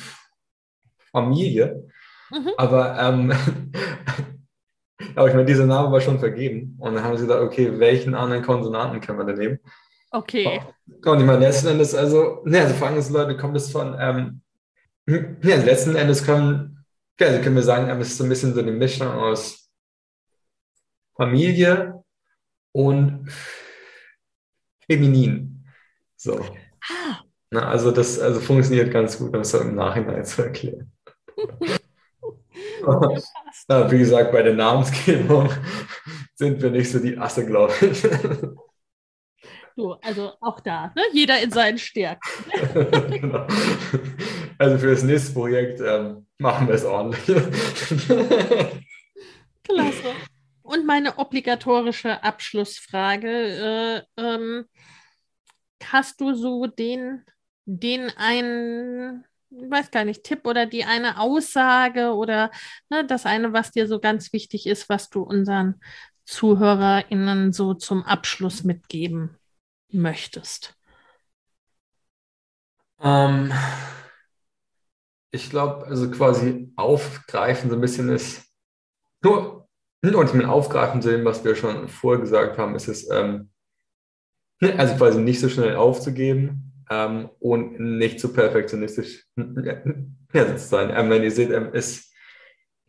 Familie. 1.11 1.89
Mhm. 2.31 2.51
Aber, 2.57 2.99
ähm, 2.99 3.33
aber 5.17 5.29
ich 5.29 5.35
meine, 5.35 5.47
dieser 5.47 5.67
Name 5.67 5.91
war 5.91 6.01
schon 6.01 6.19
vergeben. 6.19 6.77
Und 6.79 6.95
dann 6.95 7.05
haben 7.05 7.17
sie 7.17 7.27
gedacht, 7.27 7.41
okay, 7.41 7.79
welchen 7.79 8.15
anderen 8.15 8.43
Konsonanten 8.43 9.01
können 9.01 9.19
wir 9.19 9.25
denn 9.25 9.39
nehmen? 9.39 9.59
Okay. 10.11 10.61
Und 11.05 11.21
ich 11.21 11.27
meine, 11.27 11.41
letzten 11.41 11.69
Endes, 11.69 11.95
also, 11.95 12.43
ne, 12.45 12.61
also 12.61 12.75
vor 12.75 12.89
allem 12.89 13.13
Leute 13.13 13.37
kommt 13.37 13.57
es 13.57 13.71
von, 13.71 13.97
ähm, 13.99 14.41
ja, 15.07 15.57
letzten 15.57 15.97
Endes 15.97 16.25
kommen, 16.25 16.85
ja, 17.19 17.29
also 17.29 17.41
können 17.41 17.57
wir 17.57 17.63
sagen, 17.63 17.89
es 18.01 18.09
ist 18.09 18.19
so 18.19 18.25
ein 18.25 18.29
bisschen 18.29 18.55
so 18.55 18.61
eine 18.61 18.73
Mischung 18.73 19.09
aus 19.09 19.66
Familie 21.17 22.05
und 22.73 23.29
feminin. 24.87 25.65
So. 26.17 26.41
Ah. 26.89 27.23
Na, 27.51 27.69
also 27.69 27.91
das 27.91 28.19
also 28.19 28.41
funktioniert 28.41 28.93
ganz 28.93 29.19
gut, 29.19 29.35
um 29.35 29.41
es 29.41 29.55
im 29.55 29.75
Nachhinein 29.75 30.25
zu 30.25 30.43
erklären. 30.43 30.93
ja, 33.69 33.91
wie 33.91 33.99
gesagt, 33.99 34.33
bei 34.33 34.43
der 34.43 34.55
Namensgebung 34.55 35.51
sind 36.35 36.61
wir 36.61 36.71
nicht 36.71 36.91
so 36.91 36.99
die 36.99 37.17
Asse, 37.17 37.47
glaube 37.47 37.73
ich. 37.81 38.03
So, 39.77 39.93
also 40.03 40.33
auch 40.41 40.61
da, 40.61 40.93
ne? 40.97 41.03
jeder 41.13 41.41
in 41.43 41.51
seinen 41.51 41.79
Stärken. 41.79 42.21
genau. 43.11 43.47
Also 44.59 44.79
für 44.79 44.91
das 44.91 45.03
nächste 45.03 45.35
Projekt 45.35 45.81
ähm, 45.81 46.27
machen 46.39 46.67
wir 46.67 46.75
es 46.75 46.85
ordentlich. 46.85 47.37
Klasse. 49.63 50.15
Und 50.67 50.85
meine 50.85 51.19
obligatorische 51.19 52.25
Abschlussfrage. 52.25 54.05
Äh, 54.19 54.21
ähm, 54.21 54.65
hast 55.81 56.21
du 56.21 56.35
so 56.35 56.67
den, 56.67 57.25
den 57.67 58.11
einen, 58.17 59.25
ich 59.51 59.71
weiß 59.71 59.93
gar 59.93 60.05
nicht, 60.05 60.25
Tipp 60.25 60.45
oder 60.45 60.67
die 60.67 60.85
eine 60.85 61.21
Aussage 61.21 62.15
oder 62.15 62.51
ne, 62.89 63.07
das 63.07 63.27
eine, 63.27 63.53
was 63.53 63.71
dir 63.71 63.87
so 63.87 64.01
ganz 64.01 64.33
wichtig 64.33 64.67
ist, 64.67 64.89
was 64.89 65.09
du 65.09 65.23
unseren 65.23 65.81
ZuhörerInnen 66.25 67.53
so 67.53 67.75
zum 67.75 68.03
Abschluss 68.03 68.65
mitgeben 68.65 69.39
möchtest? 69.93 70.75
Ähm, 72.99 73.53
ich 75.31 75.49
glaube, 75.49 75.87
also 75.87 76.11
quasi 76.11 76.73
aufgreifen 76.75 77.71
so 77.71 77.77
ein 77.77 77.81
bisschen 77.81 78.09
ist, 78.09 78.45
nur 79.23 79.56
und 80.15 80.27
ich 80.27 80.35
meine, 80.35 80.51
aufgreifen 80.51 81.03
zu 81.03 81.11
dem, 81.11 81.25
was 81.25 81.45
wir 81.45 81.55
schon 81.55 81.89
vorher 81.89 82.21
gesagt 82.21 82.59
haben, 82.59 82.75
ist 82.75 82.89
es, 82.89 83.11
ähm, 83.11 83.51
also 84.61 84.95
quasi 84.97 85.21
nicht 85.21 85.41
so 85.41 85.49
schnell 85.49 85.77
aufzugeben 85.77 86.73
ähm, 86.91 87.31
und 87.41 87.81
nicht 87.81 88.21
zu 88.21 88.33
perfektionistisch 88.33 89.27
ja, 89.37 90.57
zu 90.57 90.67
sein. 90.67 90.93
Ähm, 90.95 91.11
wenn 91.11 91.23
ihr 91.23 91.31
seht, 91.31 91.51
ähm, 91.51 91.71
es, 91.73 92.13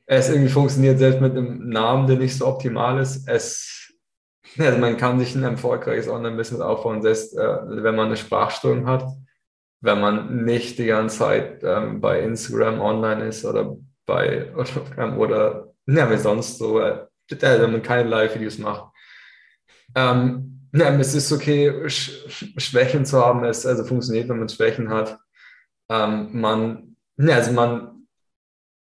es 0.05 0.29
irgendwie 0.29 0.49
funktioniert 0.49 0.99
selbst 0.99 1.21
mit 1.21 1.31
einem 1.31 1.69
Namen, 1.69 2.07
der 2.07 2.17
nicht 2.17 2.37
so 2.37 2.47
optimal 2.47 2.99
ist. 3.01 3.27
Es 3.27 3.77
also 4.57 4.79
man 4.79 4.97
kann 4.97 5.19
sich 5.19 5.35
ein 5.35 5.43
erfolgreiches 5.43 6.07
Online-Business 6.07 6.61
aufbauen, 6.61 7.01
selbst 7.01 7.37
äh, 7.37 7.57
wenn 7.67 7.95
man 7.95 8.07
eine 8.07 8.17
Sprachstörung 8.17 8.87
hat, 8.87 9.05
wenn 9.81 9.99
man 9.99 10.45
nicht 10.45 10.79
die 10.79 10.87
ganze 10.87 11.19
Zeit 11.19 11.63
ähm, 11.63 12.01
bei 12.01 12.21
Instagram 12.21 12.79
online 12.79 13.25
ist 13.25 13.45
oder 13.45 13.75
bei 14.05 14.53
oder, 14.55 15.17
oder 15.17 15.73
ja, 15.85 16.09
wie 16.09 16.17
sonst 16.17 16.57
so, 16.57 16.79
äh, 16.79 17.05
wenn 17.29 17.71
man 17.71 17.81
keine 17.81 18.09
Live-Videos 18.09 18.57
macht. 18.57 18.93
Ähm, 19.95 20.69
ja, 20.73 20.89
es 20.99 21.13
ist 21.13 21.31
okay, 21.31 21.89
Sch 21.89 22.11
Schwächen 22.57 23.05
zu 23.05 23.23
haben, 23.23 23.43
es 23.43 23.65
also 23.65 23.83
funktioniert, 23.83 24.29
wenn 24.29 24.39
man 24.39 24.49
Schwächen 24.49 24.89
hat. 24.89 25.17
Ähm, 25.89 26.29
man, 26.39 26.95
ja, 27.17 27.35
also 27.35 27.51
man, 27.51 28.07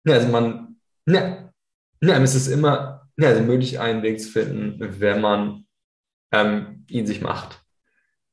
ja, 0.05 0.14
also 0.14 0.28
man, 0.28 0.77
ja, 1.06 1.51
ja, 2.01 2.18
es 2.18 2.35
ist 2.35 2.48
immer 2.48 2.97
ja, 3.18 3.28
also 3.28 3.43
möglich, 3.43 3.81
einen 3.81 4.02
Weg 4.02 4.20
zu 4.20 4.31
finden, 4.31 5.01
wenn 5.01 5.20
man 5.20 5.66
ähm, 6.32 6.85
ihn 6.89 7.06
sich 7.06 7.20
macht. 7.20 7.62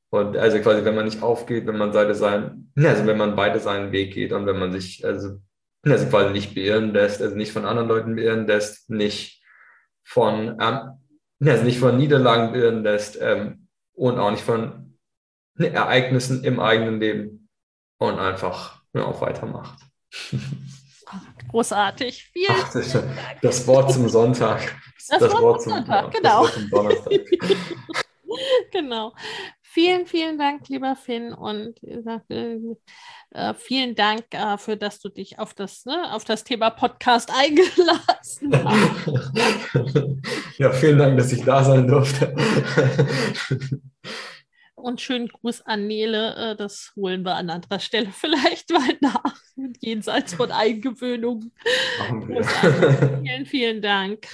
Und 0.09 0.37
also 0.37 0.59
quasi, 0.59 0.85
wenn 0.85 0.95
man 0.95 1.05
nicht 1.05 1.23
aufgeht, 1.23 1.65
wenn 1.65 1.77
man 1.77 1.93
Seite 1.93 2.13
sein, 2.13 2.71
also 2.75 3.05
wenn 3.07 3.17
man 3.17 3.35
beide 3.35 3.59
seinen 3.59 3.91
Weg 3.91 4.13
geht 4.13 4.33
und 4.33 4.45
wenn 4.45 4.59
man 4.59 4.71
sich, 4.71 5.03
also, 5.05 5.39
also 5.83 6.05
quasi 6.07 6.31
nicht 6.31 6.53
beirren 6.53 6.93
lässt, 6.93 7.21
also 7.21 7.35
nicht 7.35 7.51
von 7.51 7.65
anderen 7.65 7.87
Leuten 7.87 8.15
beirren 8.15 8.45
lässt, 8.45 8.89
nicht 8.89 9.42
von, 10.03 10.57
ähm, 10.59 10.99
also 11.45 11.63
nicht 11.63 11.79
von 11.79 11.97
Niederlagen 11.97 12.53
beirren 12.53 12.83
lässt 12.83 13.19
ähm, 13.21 13.67
und 13.93 14.19
auch 14.19 14.31
nicht 14.31 14.43
von 14.43 14.97
Ereignissen 15.57 16.43
im 16.43 16.59
eigenen 16.59 16.99
Leben 16.99 17.49
und 17.97 18.19
einfach 18.19 18.81
ja, 18.93 19.05
auch 19.05 19.21
weitermacht. 19.21 19.79
Großartig. 21.49 22.31
Vielen, 22.33 22.47
Ach, 22.49 22.73
das, 22.73 22.97
das 23.41 23.67
Wort 23.67 23.91
zum 23.91 24.09
Sonntag. 24.09 24.75
Das, 25.09 25.19
das 25.19 25.33
Wort 25.41 25.61
zum 25.61 25.73
Sonntag, 25.73 26.11
genau. 26.11 26.47
Genau. 28.71 29.13
Vielen, 29.61 30.05
vielen 30.05 30.37
Dank, 30.37 30.67
lieber 30.69 30.95
Finn. 30.95 31.33
Und 31.33 31.83
äh, 31.83 32.59
äh, 33.33 33.53
vielen 33.55 33.95
Dank 33.95 34.29
dafür, 34.29 34.75
äh, 34.75 34.77
dass 34.77 34.99
du 34.99 35.09
dich 35.09 35.39
auf 35.39 35.53
das, 35.53 35.85
ne, 35.85 36.13
auf 36.13 36.23
das 36.23 36.43
Thema 36.43 36.69
Podcast 36.69 37.31
eingelassen 37.35 38.07
hast. 38.07 38.43
ja, 40.57 40.71
vielen 40.71 40.99
Dank, 40.99 41.17
dass 41.17 41.31
ich 41.31 41.43
da 41.43 41.63
sein 41.63 41.87
durfte. 41.87 42.33
Und 44.75 45.01
schönen 45.01 45.29
Gruß 45.29 45.61
an 45.61 45.87
Nele. 45.87 46.35
Äh, 46.35 46.55
das 46.55 46.91
holen 46.95 47.23
wir 47.23 47.35
an 47.35 47.49
anderer 47.49 47.79
Stelle 47.79 48.09
vielleicht 48.13 48.69
mal 48.69 48.97
nach. 49.01 49.35
Jenseits 49.79 50.35
von 50.35 50.51
Eingewöhnung. 50.51 51.51
vielen, 53.23 53.45
vielen 53.45 53.81
Dank. 53.81 54.27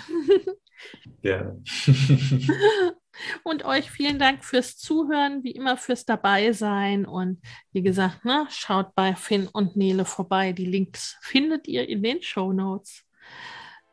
Gerne. 1.21 1.61
Und 3.43 3.65
euch 3.65 3.91
vielen 3.91 4.19
Dank 4.19 4.43
fürs 4.43 4.77
Zuhören, 4.77 5.43
wie 5.43 5.51
immer 5.51 5.77
fürs 5.77 6.05
Dabeisein. 6.05 7.05
Und 7.05 7.41
wie 7.71 7.81
gesagt, 7.81 8.25
ne, 8.25 8.47
schaut 8.49 8.95
bei 8.95 9.15
Finn 9.15 9.47
und 9.47 9.75
Nele 9.75 10.05
vorbei. 10.05 10.51
Die 10.53 10.65
Links 10.65 11.17
findet 11.21 11.67
ihr 11.67 11.87
in 11.87 12.03
den 12.03 12.21
Show 12.21 12.53
Notes. 12.53 13.03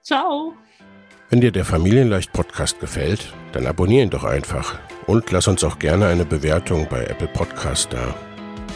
Ciao. 0.03 0.55
Wenn 1.29 1.41
dir 1.41 1.51
der 1.51 1.65
Familienleicht 1.65 2.33
Podcast 2.33 2.79
gefällt, 2.79 3.33
dann 3.53 3.67
abonniere 3.67 4.05
ihn 4.05 4.11
doch 4.11 4.23
einfach 4.23 4.79
und 5.07 5.33
lass 5.33 5.49
uns 5.49 5.65
auch 5.65 5.79
gerne 5.79 6.07
eine 6.07 6.25
Bewertung 6.25 6.87
bei 6.89 7.05
Apple 7.05 7.29
Podcast 7.29 7.93
da. 7.93 8.15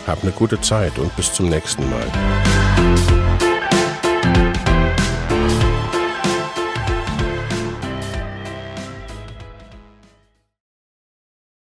Hab 0.07 0.23
eine 0.23 0.33
gute 0.33 0.61
Zeit 0.61 0.99
und 0.99 1.15
bis 1.15 1.33
zum 1.33 1.49
nächsten 1.49 1.89
Mal. 1.89 3.20